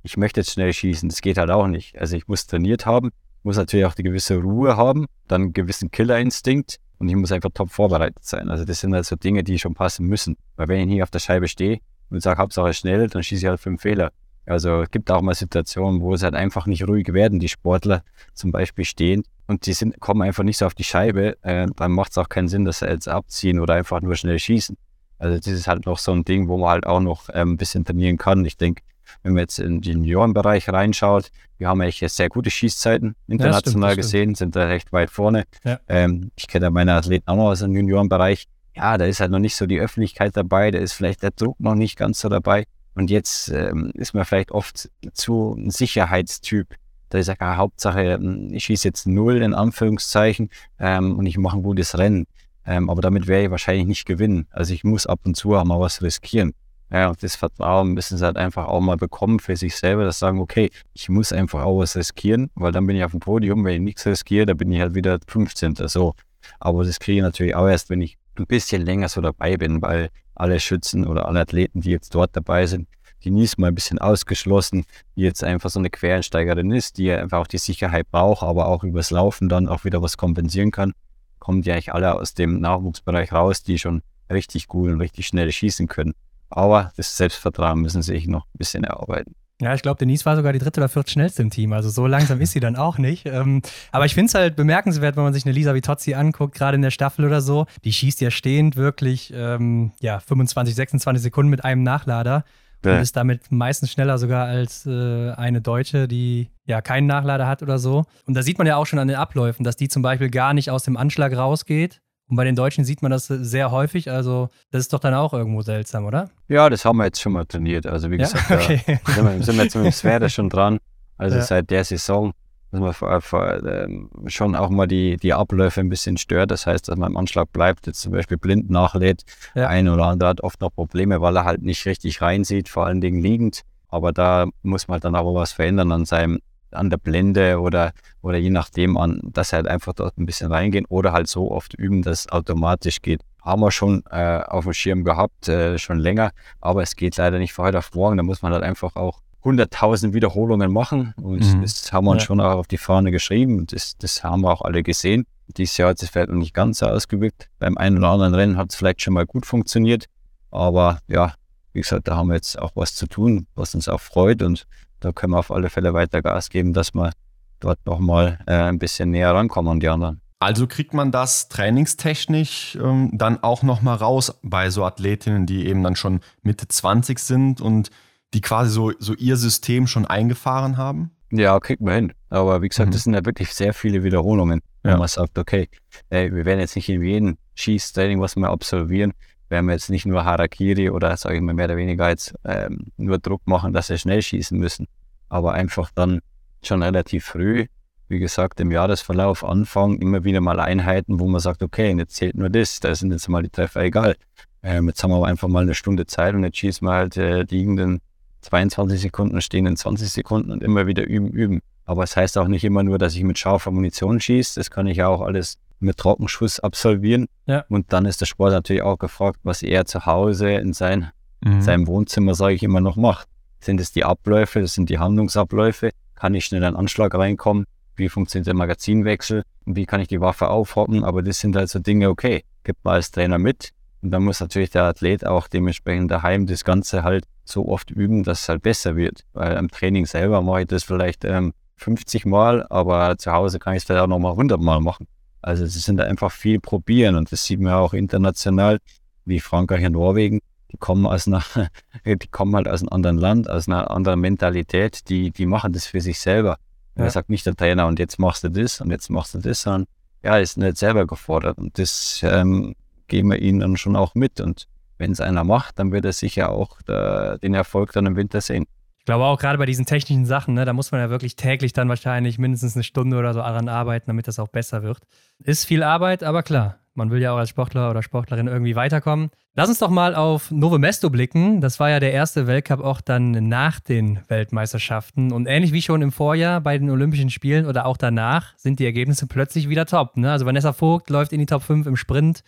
ich 0.04 0.18
möchte 0.18 0.42
jetzt 0.42 0.52
schnell 0.52 0.74
schießen, 0.74 1.10
das 1.10 1.22
geht 1.22 1.38
halt 1.38 1.50
auch 1.50 1.68
nicht. 1.68 1.98
Also 2.00 2.16
ich 2.16 2.28
muss 2.28 2.46
trainiert 2.46 2.86
haben, 2.86 3.12
muss 3.44 3.58
natürlich 3.58 3.86
auch 3.86 3.94
die 3.94 4.04
gewisse 4.04 4.38
Ruhe 4.38 4.78
haben, 4.78 5.06
dann 5.28 5.42
einen 5.42 5.54
gewissen 5.54 5.92
Killerinstinkt 5.92 6.78
und 7.00 7.10
ich 7.10 7.16
muss 7.16 7.32
einfach 7.32 7.50
top 7.54 7.70
vorbereitet 7.70 8.24
sein. 8.24 8.50
Also 8.50 8.66
das 8.66 8.80
sind 8.80 8.94
halt 8.94 9.06
so 9.06 9.16
Dinge, 9.16 9.44
die 9.44 9.60
schon 9.60 9.74
passen 9.74 10.06
müssen. 10.08 10.38
Weil 10.56 10.70
wenn 10.70 10.88
ich 10.88 10.94
hier 10.94 11.04
auf 11.04 11.12
der 11.12 11.20
Scheibe 11.20 11.48
stehe 11.48 11.80
und 12.10 12.22
sage, 12.22 12.42
Hauptsache 12.42 12.74
schnell, 12.74 13.08
dann 13.08 13.24
schieße 13.24 13.46
ich 13.46 13.50
halt 13.50 13.60
fünf 13.60 13.82
Fehler. 13.82 14.12
Also 14.46 14.82
es 14.82 14.92
gibt 14.92 15.10
auch 15.10 15.22
mal 15.22 15.36
Situationen, 15.36 16.02
wo 16.02 16.14
es 16.14 16.24
halt 16.24 16.36
einfach 16.36 16.66
nicht 16.66 16.88
ruhig 16.88 17.14
werden, 17.14 17.40
die 17.40 17.50
Sportler 17.50 18.04
zum 18.34 18.52
Beispiel 18.52 18.86
stehen 18.86 19.24
und 19.48 19.66
die 19.66 19.74
sind, 19.74 20.00
kommen 20.00 20.22
einfach 20.22 20.44
nicht 20.44 20.58
so 20.58 20.66
auf 20.66 20.74
die 20.74 20.84
Scheibe, 20.84 21.38
äh, 21.44 21.68
dann 21.76 21.92
macht 21.92 22.12
es 22.12 22.18
auch 22.18 22.30
keinen 22.30 22.48
Sinn, 22.48 22.66
dass 22.66 22.80
sie 22.80 22.88
jetzt 22.88 23.08
abziehen 23.08 23.60
oder 23.60 23.76
einfach 23.76 24.02
nur 24.02 24.16
schnell 24.16 24.40
schießen. 24.40 24.78
Also 25.18 25.38
das 25.38 25.48
ist 25.48 25.68
halt 25.68 25.86
noch 25.86 25.98
so 25.98 26.12
ein 26.12 26.26
Ding, 26.26 26.50
wo 26.50 26.58
man 26.58 26.70
halt 26.70 26.86
auch 26.86 27.00
noch 27.00 27.30
ähm, 27.34 27.54
ein 27.54 27.58
bisschen 27.58 27.86
trainieren 27.86 28.18
kann. 28.18 28.44
Ich 28.44 28.58
denke, 28.58 28.84
wenn 29.22 29.34
man 29.34 29.42
jetzt 29.42 29.60
in 29.60 29.82
den 29.82 30.04
Juniorenbereich 30.04 30.70
reinschaut, 30.70 31.30
wir 31.58 31.68
haben 31.68 31.82
eigentlich 31.82 32.12
sehr 32.12 32.30
gute 32.30 32.50
Schießzeiten 32.50 33.16
international 33.28 33.90
ja, 33.90 33.94
stimmt, 33.94 34.04
gesehen, 34.04 34.24
stimmt. 34.24 34.38
sind 34.38 34.56
da 34.56 34.66
recht 34.66 34.92
weit 34.92 35.10
vorne. 35.10 35.44
Ja. 35.64 35.80
Ähm, 35.88 36.32
ich 36.36 36.48
kenne 36.48 36.70
meine 36.72 36.94
Athleten 36.94 37.28
auch 37.28 37.36
noch 37.36 37.50
aus 37.50 37.60
dem 37.60 37.76
Juniorenbereich. 37.76 38.48
Ja, 38.76 38.98
da 38.98 39.06
ist 39.06 39.20
halt 39.20 39.32
noch 39.32 39.40
nicht 39.40 39.56
so 39.56 39.66
die 39.66 39.80
Öffentlichkeit 39.80 40.36
dabei, 40.36 40.72
da 40.72 40.80
ist 40.80 40.94
vielleicht 40.94 41.22
der 41.22 41.32
Druck 41.32 41.60
noch 41.60 41.76
nicht 41.76 41.98
ganz 41.98 42.20
so 42.20 42.30
dabei. 42.30 42.66
Und 42.96 43.10
jetzt 43.10 43.50
ähm, 43.50 43.92
ist 43.96 44.14
man 44.14 44.26
vielleicht 44.26 44.52
oft 44.52 44.90
zu 45.14 45.56
ein 45.58 45.72
Sicherheitstyp. 45.72 46.76
Da 47.10 47.20
ist 47.20 47.28
ja 47.28 47.36
ah, 47.40 47.58
Hauptsache, 47.58 48.02
ähm, 48.02 48.50
ich 48.52 48.66
schieße 48.66 48.88
jetzt 48.88 49.08
null 49.08 49.42
in 49.42 49.54
Anführungszeichen 49.54 50.50
ähm, 50.80 51.18
und 51.18 51.26
ich 51.26 51.38
mache 51.38 51.58
ein 51.58 51.64
gutes 51.64 51.98
Rennen. 51.98 52.26
Ähm, 52.66 52.90
aber 52.90 53.02
damit 53.02 53.28
werde 53.28 53.46
ich 53.46 53.52
wahrscheinlich 53.52 53.86
nicht 53.86 54.06
gewinnen. 54.06 54.48
Also 54.52 54.74
ich 54.74 54.84
muss 54.84 55.06
ab 55.06 55.20
und 55.24 55.36
zu 55.36 55.56
auch 55.56 55.64
mal 55.64 55.80
was 55.80 56.02
riskieren. 56.02 56.54
Ja, 56.94 57.10
und 57.10 57.24
das 57.24 57.36
Vertrauen 57.36 57.94
müssen 57.94 58.20
sie 58.20 58.24
halt 58.24 58.38
einfach 58.38 58.68
auch 58.68 58.80
mal 58.80 58.98
bekommen 58.98 59.40
für 59.40 59.56
sich 59.56 59.76
selber, 59.76 60.04
dass 60.04 60.20
sagen, 60.20 60.40
okay, 60.40 60.70
ich 60.94 61.10
muss 61.10 61.34
einfach 61.34 61.64
auch 61.64 61.80
was 61.80 61.96
riskieren, 61.96 62.52
weil 62.54 62.72
dann 62.72 62.86
bin 62.86 62.96
ich 62.96 63.04
auf 63.04 63.12
dem 63.12 63.20
Podium, 63.20 63.66
wenn 63.66 63.74
ich 63.74 63.82
nichts 63.82 64.06
riskiere, 64.06 64.46
dann 64.46 64.58
bin 64.58 64.72
ich 64.72 64.80
halt 64.80 64.94
wieder 64.94 65.18
15. 65.28 65.76
So. 65.88 66.14
Aber 66.60 66.84
das 66.84 67.00
kriege 67.00 67.18
ich 67.18 67.24
natürlich 67.24 67.56
auch 67.56 67.68
erst, 67.68 67.90
wenn 67.90 68.02
ich 68.02 68.20
ein 68.38 68.46
bisschen 68.46 68.84
länger 68.86 69.10
so 69.10 69.22
dabei 69.22 69.58
bin, 69.58 69.82
weil 69.82 70.10
alle 70.36 70.60
Schützen 70.60 71.08
oder 71.08 71.28
alle 71.28 71.40
Athleten, 71.40 71.82
die 71.82 71.90
jetzt 71.90 72.14
dort 72.14 72.36
dabei 72.36 72.68
sind, 72.68 72.88
die 73.24 73.32
nie 73.32 73.46
ist 73.46 73.58
mal 73.58 73.68
ein 73.68 73.76
bisschen 73.76 73.98
ausgeschlossen, 73.98 74.86
die 75.16 75.22
jetzt 75.22 75.44
einfach 75.44 75.72
so 75.72 75.80
eine 75.80 75.90
Quereinsteigerin 75.90 76.70
ist, 76.72 77.00
die 77.00 77.12
einfach 77.12 77.40
auch 77.40 77.48
die 77.48 77.58
Sicherheit 77.58 78.12
braucht, 78.12 78.44
aber 78.44 78.68
auch 78.68 78.84
übers 78.84 79.10
Laufen 79.10 79.50
dann 79.50 79.68
auch 79.68 79.84
wieder 79.84 80.04
was 80.04 80.16
kompensieren 80.16 80.70
kann, 80.70 80.94
kommen 81.40 81.64
die 81.64 81.72
eigentlich 81.72 81.92
alle 81.92 82.14
aus 82.14 82.36
dem 82.36 82.60
Nachwuchsbereich 82.60 83.32
raus, 83.32 83.64
die 83.64 83.80
schon 83.80 84.04
richtig 84.32 84.68
gut 84.68 84.92
und 84.92 85.02
richtig 85.02 85.26
schnell 85.26 85.52
schießen 85.52 85.88
können. 85.88 86.14
Aber 86.54 86.92
das 86.96 87.18
Selbstvertrauen 87.18 87.80
müssen 87.80 88.02
sie 88.02 88.14
sich 88.14 88.28
noch 88.28 88.46
ein 88.46 88.58
bisschen 88.58 88.84
erarbeiten. 88.84 89.36
Ja, 89.62 89.74
ich 89.74 89.82
glaube, 89.82 89.98
Denise 89.98 90.26
war 90.26 90.36
sogar 90.36 90.52
die 90.52 90.60
dritte 90.60 90.82
oder 90.82 90.90
vierte 90.90 91.12
schnellste 91.12 91.42
im 91.42 91.50
Team. 91.50 91.74
Also 91.74 91.90
so 91.90 92.06
langsam 92.06 92.42
ist 92.42 92.52
sie 92.52 92.60
dann 92.60 92.76
auch 92.76 92.98
nicht. 92.98 93.26
Ähm, 93.26 93.62
aber 93.92 94.06
ich 94.06 94.14
finde 94.14 94.28
es 94.28 94.36
halt 94.36 94.56
bemerkenswert, 94.56 95.16
wenn 95.16 95.24
man 95.24 95.34
sich 95.34 95.46
eine 95.46 95.54
Lisa 95.54 95.74
Vitozzi 95.74 96.14
anguckt, 96.16 96.56
gerade 96.56 96.76
in 96.76 96.82
der 96.82 96.92
Staffel 96.92 97.26
oder 97.26 97.42
so. 97.42 97.66
Die 97.84 97.94
schießt 97.94 98.20
ja 98.22 98.30
stehend 98.30 98.76
wirklich 98.76 99.32
ähm, 99.34 99.94
ja, 100.02 100.20
25, 100.20 100.76
26 100.76 101.24
Sekunden 101.24 101.50
mit 101.50 101.64
einem 101.64 101.84
Nachlader. 101.84 102.44
Ja. 102.84 102.96
Und 102.96 103.02
ist 103.02 103.16
damit 103.16 103.52
meistens 103.52 103.92
schneller 103.92 104.18
sogar 104.18 104.46
als 104.46 104.86
äh, 104.86 105.32
eine 105.32 105.62
Deutsche, 105.62 106.10
die 106.10 106.50
ja 106.66 106.82
keinen 106.82 107.08
Nachlader 107.08 107.48
hat 107.48 107.64
oder 107.64 107.80
so. 107.80 108.04
Und 108.26 108.34
da 108.34 108.44
sieht 108.44 108.58
man 108.58 108.68
ja 108.68 108.76
auch 108.76 108.86
schon 108.86 109.00
an 109.00 109.08
den 109.08 109.16
Abläufen, 109.16 109.64
dass 109.64 109.78
die 109.78 109.88
zum 109.88 110.02
Beispiel 110.02 110.30
gar 110.30 110.54
nicht 110.54 110.70
aus 110.70 110.84
dem 110.84 110.98
Anschlag 110.98 111.34
rausgeht, 111.34 112.02
Und 112.30 112.38
bei 112.38 112.46
den 112.46 112.56
Deutschen 112.56 112.86
sieht 112.86 113.02
man 113.02 113.12
das 113.12 113.28
sehr 113.28 113.72
häufig. 113.72 114.10
Also, 114.10 114.50
das 114.72 114.82
ist 114.82 114.94
doch 114.94 115.00
dann 115.00 115.14
auch 115.14 115.34
irgendwo 115.34 115.62
seltsam, 115.62 116.06
oder? 116.06 116.30
Ja, 116.48 116.70
das 116.70 116.86
haben 116.86 116.98
wir 116.98 117.06
jetzt 117.06 117.22
schon 117.22 117.34
mal 117.34 117.46
trainiert. 117.46 117.86
Also, 117.86 118.10
wie 118.12 118.18
gesagt, 118.18 118.50
ja? 118.50 118.58
okay. 118.58 119.00
da 119.06 119.14
sind 119.14 119.26
wir, 119.26 119.44
sind 119.44 119.56
wir 119.58 119.64
jetzt 119.64 119.76
mit 119.76 119.86
dem 119.86 119.92
Sphäre 119.92 120.30
schon 120.30 120.50
dran. 120.50 120.80
Also, 121.18 121.38
ja. 121.38 121.44
seit 121.44 121.70
der 121.70 121.84
Saison, 121.84 122.34
dass 122.72 122.80
man 122.80 122.94
vor, 122.94 123.22
vor, 123.22 123.64
ähm, 123.66 124.10
schon 124.28 124.56
auch 124.56 124.70
mal 124.70 124.88
die, 124.88 125.18
die 125.18 125.34
Abläufe 125.34 125.82
ein 125.82 125.90
bisschen 125.90 126.18
stört. 126.18 126.50
Das 126.50 126.66
heißt, 126.66 126.88
dass 126.88 126.98
man 126.98 127.12
im 127.12 127.18
Anschlag 127.18 127.52
bleibt, 127.52 127.88
jetzt 127.88 128.02
zum 128.02 128.14
Beispiel 128.14 128.38
blind 128.38 128.70
nachlädt. 128.70 129.24
Ja. 129.54 129.68
Ein 129.68 129.90
oder 129.90 130.06
andere 130.06 130.30
hat 130.30 130.42
oft 130.42 130.62
noch 130.62 130.72
Probleme, 130.72 131.22
weil 131.22 131.36
er 131.36 131.46
halt 131.46 131.62
nicht 131.62 131.86
richtig 131.86 132.22
reinsieht, 132.22 132.70
vor 132.70 132.86
allen 132.86 133.02
Dingen 133.02 133.22
liegend. 133.22 133.62
Aber 133.90 134.12
da 134.12 134.48
muss 134.64 134.88
man 134.88 135.00
dann 135.02 135.16
auch 135.16 135.36
was 135.36 135.52
verändern 135.52 135.92
an 135.92 136.06
seinem 136.06 136.40
an 136.76 136.90
der 136.90 136.98
Blende 136.98 137.60
oder, 137.60 137.94
oder 138.22 138.38
je 138.38 138.50
nachdem 138.50 138.98
an, 138.98 139.20
dass 139.24 139.54
halt 139.54 139.68
einfach 139.68 139.94
dort 139.94 140.18
ein 140.18 140.26
bisschen 140.26 140.52
reingehen 140.52 140.86
oder 140.86 141.14
halt 141.14 141.28
so 141.28 141.52
oft 141.52 141.74
üben, 141.74 142.02
dass 142.02 142.22
es 142.22 142.32
automatisch 142.32 143.02
geht. 143.02 143.22
Haben 143.42 143.62
wir 143.62 143.72
schon 143.72 144.04
äh, 144.10 144.42
auf 144.48 144.64
dem 144.64 144.74
Schirm 144.74 145.04
gehabt, 145.04 145.50
äh, 145.50 145.78
schon 145.78 146.00
länger, 146.00 146.32
aber 146.62 146.82
es 146.82 146.96
geht 146.96 147.18
leider 147.18 147.40
nicht 147.40 147.54
von 147.54 147.66
heute 147.66 147.80
auf 147.80 147.94
morgen. 147.94 148.18
Da 148.18 148.24
muss 148.24 148.42
man 148.42 148.54
halt 148.54 148.64
einfach 148.64 148.96
auch 148.96 149.20
100.000 149.44 150.14
Wiederholungen 150.14 150.72
machen 150.72 151.14
und 151.22 151.56
mhm. 151.56 151.62
das 151.62 151.92
haben 151.92 152.06
wir 152.06 152.12
uns 152.12 152.24
ja. 152.24 152.28
schon 152.28 152.40
auch 152.40 152.56
auf 152.56 152.68
die 152.68 152.78
Fahne 152.78 153.12
geschrieben 153.12 153.58
und 153.60 153.74
das, 153.74 153.98
das 153.98 154.24
haben 154.24 154.42
wir 154.42 154.52
auch 154.52 154.62
alle 154.62 154.84
gesehen. 154.84 155.26
Dieses 155.58 155.76
Jahr 155.76 155.90
hat 155.90 156.02
es 156.02 156.10
vielleicht 156.10 156.30
noch 156.30 156.38
nicht 156.38 156.54
ganz 156.54 156.80
so 156.80 156.86
ausgewirkt. 156.86 157.50
Beim 157.60 157.78
einen 157.78 157.98
oder 157.98 158.10
anderen 158.10 158.34
Rennen 158.34 158.58
hat 158.58 158.72
es 158.72 158.78
vielleicht 158.78 159.02
schon 159.02 159.14
mal 159.14 159.26
gut 159.26 159.46
funktioniert, 159.46 160.06
aber 160.50 161.00
ja, 161.08 161.34
wie 161.74 161.82
gesagt, 161.82 162.08
da 162.08 162.16
haben 162.16 162.30
wir 162.30 162.36
jetzt 162.36 162.58
auch 162.58 162.72
was 162.76 162.96
zu 162.96 163.08
tun, 163.08 163.48
was 163.56 163.76
uns 163.76 163.90
auch 163.90 164.00
freut 164.00 164.42
und 164.42 164.66
da 165.04 165.12
können 165.12 165.34
wir 165.34 165.40
auf 165.40 165.52
alle 165.52 165.70
Fälle 165.70 165.94
weiter 165.94 166.22
Gas 166.22 166.50
geben, 166.50 166.74
dass 166.74 166.94
wir 166.94 167.12
dort 167.60 167.86
nochmal 167.86 168.40
äh, 168.48 168.54
ein 168.54 168.80
bisschen 168.80 169.12
näher 169.12 169.34
rankommen 169.34 169.74
an 169.74 169.80
die 169.80 169.90
anderen. 169.90 170.22
Also 170.40 170.68
kriegt 170.68 170.94
man 170.94 171.12
das 171.12 171.48
trainingstechnisch 171.48 172.78
ähm, 172.82 173.12
dann 173.14 173.42
auch 173.44 173.64
nochmal 173.64 173.96
raus 173.96 174.40
bei 174.44 174.70
so 174.70 174.84
Athletinnen, 174.84 175.46
die 175.46 175.68
eben 175.68 175.84
dann 175.84 175.96
schon 175.96 176.20
Mitte 176.42 176.68
20 176.68 177.20
sind 177.20 177.62
und 177.62 177.92
die 178.34 178.42
quasi 178.42 178.72
so, 178.72 178.92
so 179.00 179.14
ihr 179.14 179.38
System 179.38 179.88
schon 179.88 180.06
eingefahren 180.06 180.76
haben? 180.76 181.12
Ja, 181.32 181.60
kriegt 181.60 181.82
man 181.82 181.94
hin. 181.94 182.14
Aber 182.30 182.62
wie 182.62 182.68
gesagt, 182.68 182.90
mhm. 182.90 182.94
das 182.94 183.04
sind 183.04 183.14
ja 183.14 183.26
wirklich 183.26 183.54
sehr 183.54 183.74
viele 183.74 184.04
Wiederholungen, 184.04 184.62
wo 184.84 184.90
ja. 184.90 184.98
man 184.98 185.08
sagt, 185.08 185.38
okay, 185.38 185.70
ey, 186.10 186.34
wir 186.34 186.46
werden 186.46 186.60
jetzt 186.60 186.76
nicht 186.76 186.90
in 186.90 187.02
jedem 187.02 187.38
Schießtraining, 187.56 188.20
was 188.20 188.36
wir 188.36 188.50
absolvieren, 188.50 189.14
werden 189.54 189.68
wir 189.68 189.74
jetzt 189.74 189.92
nicht 189.92 190.08
nur 190.08 190.26
Harakiri 190.26 190.90
oder, 190.90 191.16
sage 191.16 191.36
ich 191.36 191.42
mal, 191.42 191.54
mehr 191.54 191.66
oder 191.66 191.78
weniger 191.78 192.10
jetzt 192.10 192.34
ähm, 192.44 192.88
nur 192.98 193.20
Druck 193.20 193.44
machen, 193.46 193.72
dass 193.72 193.88
sie 193.88 194.00
schnell 194.00 194.22
schießen 194.22 194.58
müssen, 194.58 194.88
aber 195.30 195.54
einfach 195.54 195.92
dann 195.94 196.20
schon 196.64 196.82
relativ 196.82 197.26
früh, 197.26 197.68
wie 198.08 198.18
gesagt, 198.18 198.60
im 198.60 198.72
Jahresverlauf 198.72 199.44
anfangen, 199.44 200.02
immer 200.02 200.24
wieder 200.24 200.42
mal 200.42 200.60
Einheiten, 200.60 201.20
wo 201.20 201.28
man 201.28 201.40
sagt, 201.40 201.62
okay, 201.62 201.96
jetzt 201.96 202.16
zählt 202.16 202.36
nur 202.36 202.50
das, 202.50 202.80
da 202.80 202.96
sind 202.96 203.12
jetzt 203.12 203.30
mal 203.30 203.44
die 203.44 203.50
Treffer 203.50 203.84
egal. 203.84 204.16
Ähm, 204.64 204.88
jetzt 204.88 205.04
haben 205.04 205.12
wir 205.12 205.18
aber 205.18 205.28
einfach 205.28 205.48
mal 205.48 205.62
eine 205.62 205.76
Stunde 205.76 206.08
Zeit 206.08 206.34
und 206.34 206.44
jetzt 206.44 206.58
schießen 206.58 206.88
wir 206.88 206.94
halt 206.94 207.18
äh, 207.18 207.44
liegenden 207.44 208.02
22 208.42 209.02
Sekunden, 209.02 209.40
stehenden 209.40 209.78
20 209.78 210.10
Sekunden 210.10 210.52
und 210.52 210.64
immer 210.64 210.88
wieder 210.88 211.06
üben, 211.06 211.30
üben. 211.30 211.62
Aber 211.86 212.04
es 212.04 212.12
das 212.12 212.18
heißt 212.18 212.38
auch 212.40 212.48
nicht 212.48 212.64
immer 212.64 212.82
nur, 212.82 212.98
dass 212.98 213.14
ich 213.14 213.24
mit 213.24 213.38
scharfer 213.38 213.70
Munition 213.70 214.20
schieße. 214.20 214.60
Das 214.60 214.72
kann 214.72 214.88
ich 214.88 215.04
auch 215.04 215.22
alles 215.22 215.60
mit 215.84 215.98
Trockenschuss 215.98 216.60
absolvieren. 216.60 217.28
Ja. 217.46 217.66
Und 217.70 217.94
dann 217.94 218.06
ist 218.06 218.22
der 218.22 218.26
Sport 218.26 218.54
natürlich 218.54 218.82
auch 218.82 218.98
gefragt, 218.98 219.40
was 219.44 219.64
er 219.64 219.86
zu 219.86 220.06
Hause 220.06 220.52
in 220.52 220.74
sein, 220.74 221.12
mhm. 221.42 221.62
seinem 221.62 221.88
Wohnzimmer, 221.88 222.36
sage 222.36 222.56
ich 222.56 222.64
immer, 222.64 222.82
noch 222.82 222.96
macht. 222.96 223.28
Sind 223.60 223.80
es 223.80 223.92
die 223.92 224.04
Abläufe, 224.04 224.62
das 224.62 224.74
sind 224.74 224.90
die 224.90 225.00
Handlungsabläufe? 225.00 225.92
Kann 226.16 226.34
ich 226.36 226.46
schnell 226.46 226.62
in 226.62 226.68
einen 226.68 226.76
Anschlag 226.76 227.14
reinkommen? 227.16 227.66
Wie 227.96 228.10
funktioniert 228.10 228.48
der 228.48 228.56
Magazinwechsel? 228.56 229.44
Und 229.66 229.76
wie 229.76 229.86
kann 229.86 230.02
ich 230.02 230.08
die 230.08 230.20
Waffe 230.20 230.50
aufhocken? 230.50 231.04
Aber 231.04 231.22
das 231.22 231.40
sind 231.40 231.56
halt 231.56 231.70
so 231.70 231.80
Dinge, 231.80 232.10
okay, 232.10 232.44
gibt 232.64 232.84
man 232.84 232.96
als 232.96 233.12
Trainer 233.12 233.38
mit. 233.38 233.70
Und 234.02 234.12
dann 234.12 234.24
muss 234.24 234.42
natürlich 234.42 234.72
der 234.72 234.84
Athlet 234.84 235.26
auch 235.26 235.48
dementsprechend 235.48 236.12
daheim 236.12 236.46
das 236.46 236.66
Ganze 236.66 237.04
halt 237.04 237.26
so 237.46 237.68
oft 237.68 237.90
üben, 237.92 238.24
dass 238.24 238.42
es 238.42 238.50
halt 238.50 238.62
besser 238.62 238.96
wird. 238.96 239.24
Weil 239.34 239.58
am 239.58 239.70
Training 239.70 240.06
selber 240.06 240.42
mache 240.42 240.62
ich 240.62 240.68
das 240.68 240.84
vielleicht 240.84 241.24
ähm, 241.24 241.54
50 241.78 242.26
Mal, 242.26 242.66
aber 242.70 243.18
zu 243.18 243.32
Hause 243.32 243.60
kann 243.60 243.74
ich 243.74 243.78
es 243.78 243.84
vielleicht 243.86 244.04
auch 244.04 244.08
nochmal 244.08 244.32
100 244.32 244.60
Mal 244.60 244.80
machen. 244.80 245.08
Also 245.44 245.66
es 245.66 245.74
sind 245.74 246.00
einfach 246.00 246.32
viel 246.32 246.60
probieren 246.60 247.16
und 247.16 247.32
das 247.32 247.46
sieht 247.46 247.60
man 247.60 247.74
auch 247.74 247.94
international, 247.94 248.80
wie 249.26 249.40
Frankreich 249.40 249.86
und 249.86 249.94
Norwegen. 249.94 250.40
Die 250.72 250.78
kommen 250.78 251.06
aus 251.06 251.28
einer, 251.28 251.44
die 252.06 252.28
kommen 252.30 252.56
halt 252.56 252.68
aus 252.68 252.82
einem 252.82 252.90
anderen 252.90 253.18
Land, 253.18 253.50
aus 253.50 253.68
einer 253.68 253.92
anderen 253.92 254.22
Mentalität, 254.22 255.10
die, 255.10 255.32
die 255.32 255.46
machen 255.46 255.74
das 255.74 255.86
für 255.86 256.02
sich 256.02 256.20
selber. 256.20 256.58
Ja. 256.96 257.06
Er 257.06 257.12
sagt 257.12 257.30
nicht 257.30 257.46
der 257.46 257.56
Trainer, 257.56 257.88
und 257.88 258.00
jetzt 258.00 258.20
machst 258.20 258.44
du 258.44 258.50
das 258.50 258.82
und 258.82 258.90
jetzt 258.90 259.10
machst 259.10 259.34
du 259.34 259.40
das, 259.40 259.62
sondern 259.62 259.86
ja, 260.24 260.38
ist 260.38 260.58
nicht 260.58 260.78
selber 260.78 261.06
gefordert. 261.06 261.58
Und 261.58 261.78
das 261.78 262.22
ähm, 262.24 262.76
geben 263.08 263.30
wir 263.30 263.40
ihnen 263.40 263.60
dann 263.60 263.78
schon 263.78 263.96
auch 263.96 264.16
mit. 264.16 264.40
Und 264.40 264.68
wenn 264.98 265.12
es 265.12 265.20
einer 265.20 265.44
macht, 265.44 265.80
dann 265.80 265.92
wird 265.92 266.06
er 266.06 266.14
sicher 266.14 266.50
auch 266.50 266.82
da, 266.86 267.38
den 267.38 267.54
Erfolg 267.54 267.92
dann 267.92 268.06
im 268.06 268.16
Winter 268.16 268.40
sehen. 268.40 268.66
Ich 269.04 269.06
glaube 269.06 269.26
auch 269.26 269.38
gerade 269.38 269.58
bei 269.58 269.66
diesen 269.66 269.86
technischen 269.86 270.26
Sachen, 270.26 270.54
ne, 270.54 270.64
da 270.64 270.72
muss 270.72 270.94
man 270.94 271.02
ja 271.02 271.10
wirklich 271.10 271.36
täglich 271.36 271.74
dann 271.74 271.90
wahrscheinlich 271.90 272.40
mindestens 272.40 272.78
eine 272.78 272.86
Stunde 272.86 273.18
oder 273.18 273.34
so 273.34 273.42
daran 273.42 273.68
arbeiten, 273.68 274.06
damit 274.08 274.30
das 274.30 274.40
auch 274.40 274.48
besser 274.48 274.82
wird. 274.82 275.00
Ist 275.40 275.66
viel 275.66 275.84
Arbeit, 275.84 276.24
aber 276.24 276.42
klar, 276.42 276.78
man 276.94 277.12
will 277.12 277.22
ja 277.22 277.34
auch 277.34 277.38
als 277.38 277.50
Sportler 277.50 277.92
oder 277.92 278.02
Sportlerin 278.02 278.48
irgendwie 278.48 278.78
weiterkommen. 278.78 279.30
Lass 279.56 279.68
uns 279.68 279.80
doch 279.80 279.90
mal 279.90 280.16
auf 280.16 280.52
Novo 280.52 280.78
Mesto 280.78 281.10
blicken. 281.10 281.60
Das 281.60 281.82
war 281.82 281.90
ja 281.90 282.00
der 282.00 282.14
erste 282.14 282.48
Weltcup 282.48 282.80
auch 282.80 283.02
dann 283.02 283.32
nach 283.50 283.82
den 283.82 284.22
Weltmeisterschaften. 284.30 285.34
Und 285.34 285.48
ähnlich 285.48 285.74
wie 285.74 285.82
schon 285.82 286.02
im 286.02 286.14
Vorjahr 286.14 286.62
bei 286.62 286.78
den 286.78 286.90
Olympischen 286.90 287.30
Spielen 287.30 287.66
oder 287.66 287.86
auch 287.86 287.98
danach 287.98 288.58
sind 288.58 288.80
die 288.80 288.86
Ergebnisse 288.86 289.28
plötzlich 289.28 289.68
wieder 289.68 289.86
top. 289.86 290.16
Ne? 290.16 290.32
Also 290.32 290.46
Vanessa 290.46 290.72
Vogt 290.72 291.10
läuft 291.10 291.34
in 291.34 291.40
die 291.40 291.46
Top 291.46 291.64
5 291.64 291.88
im 291.88 291.98
Sprint. 291.98 292.42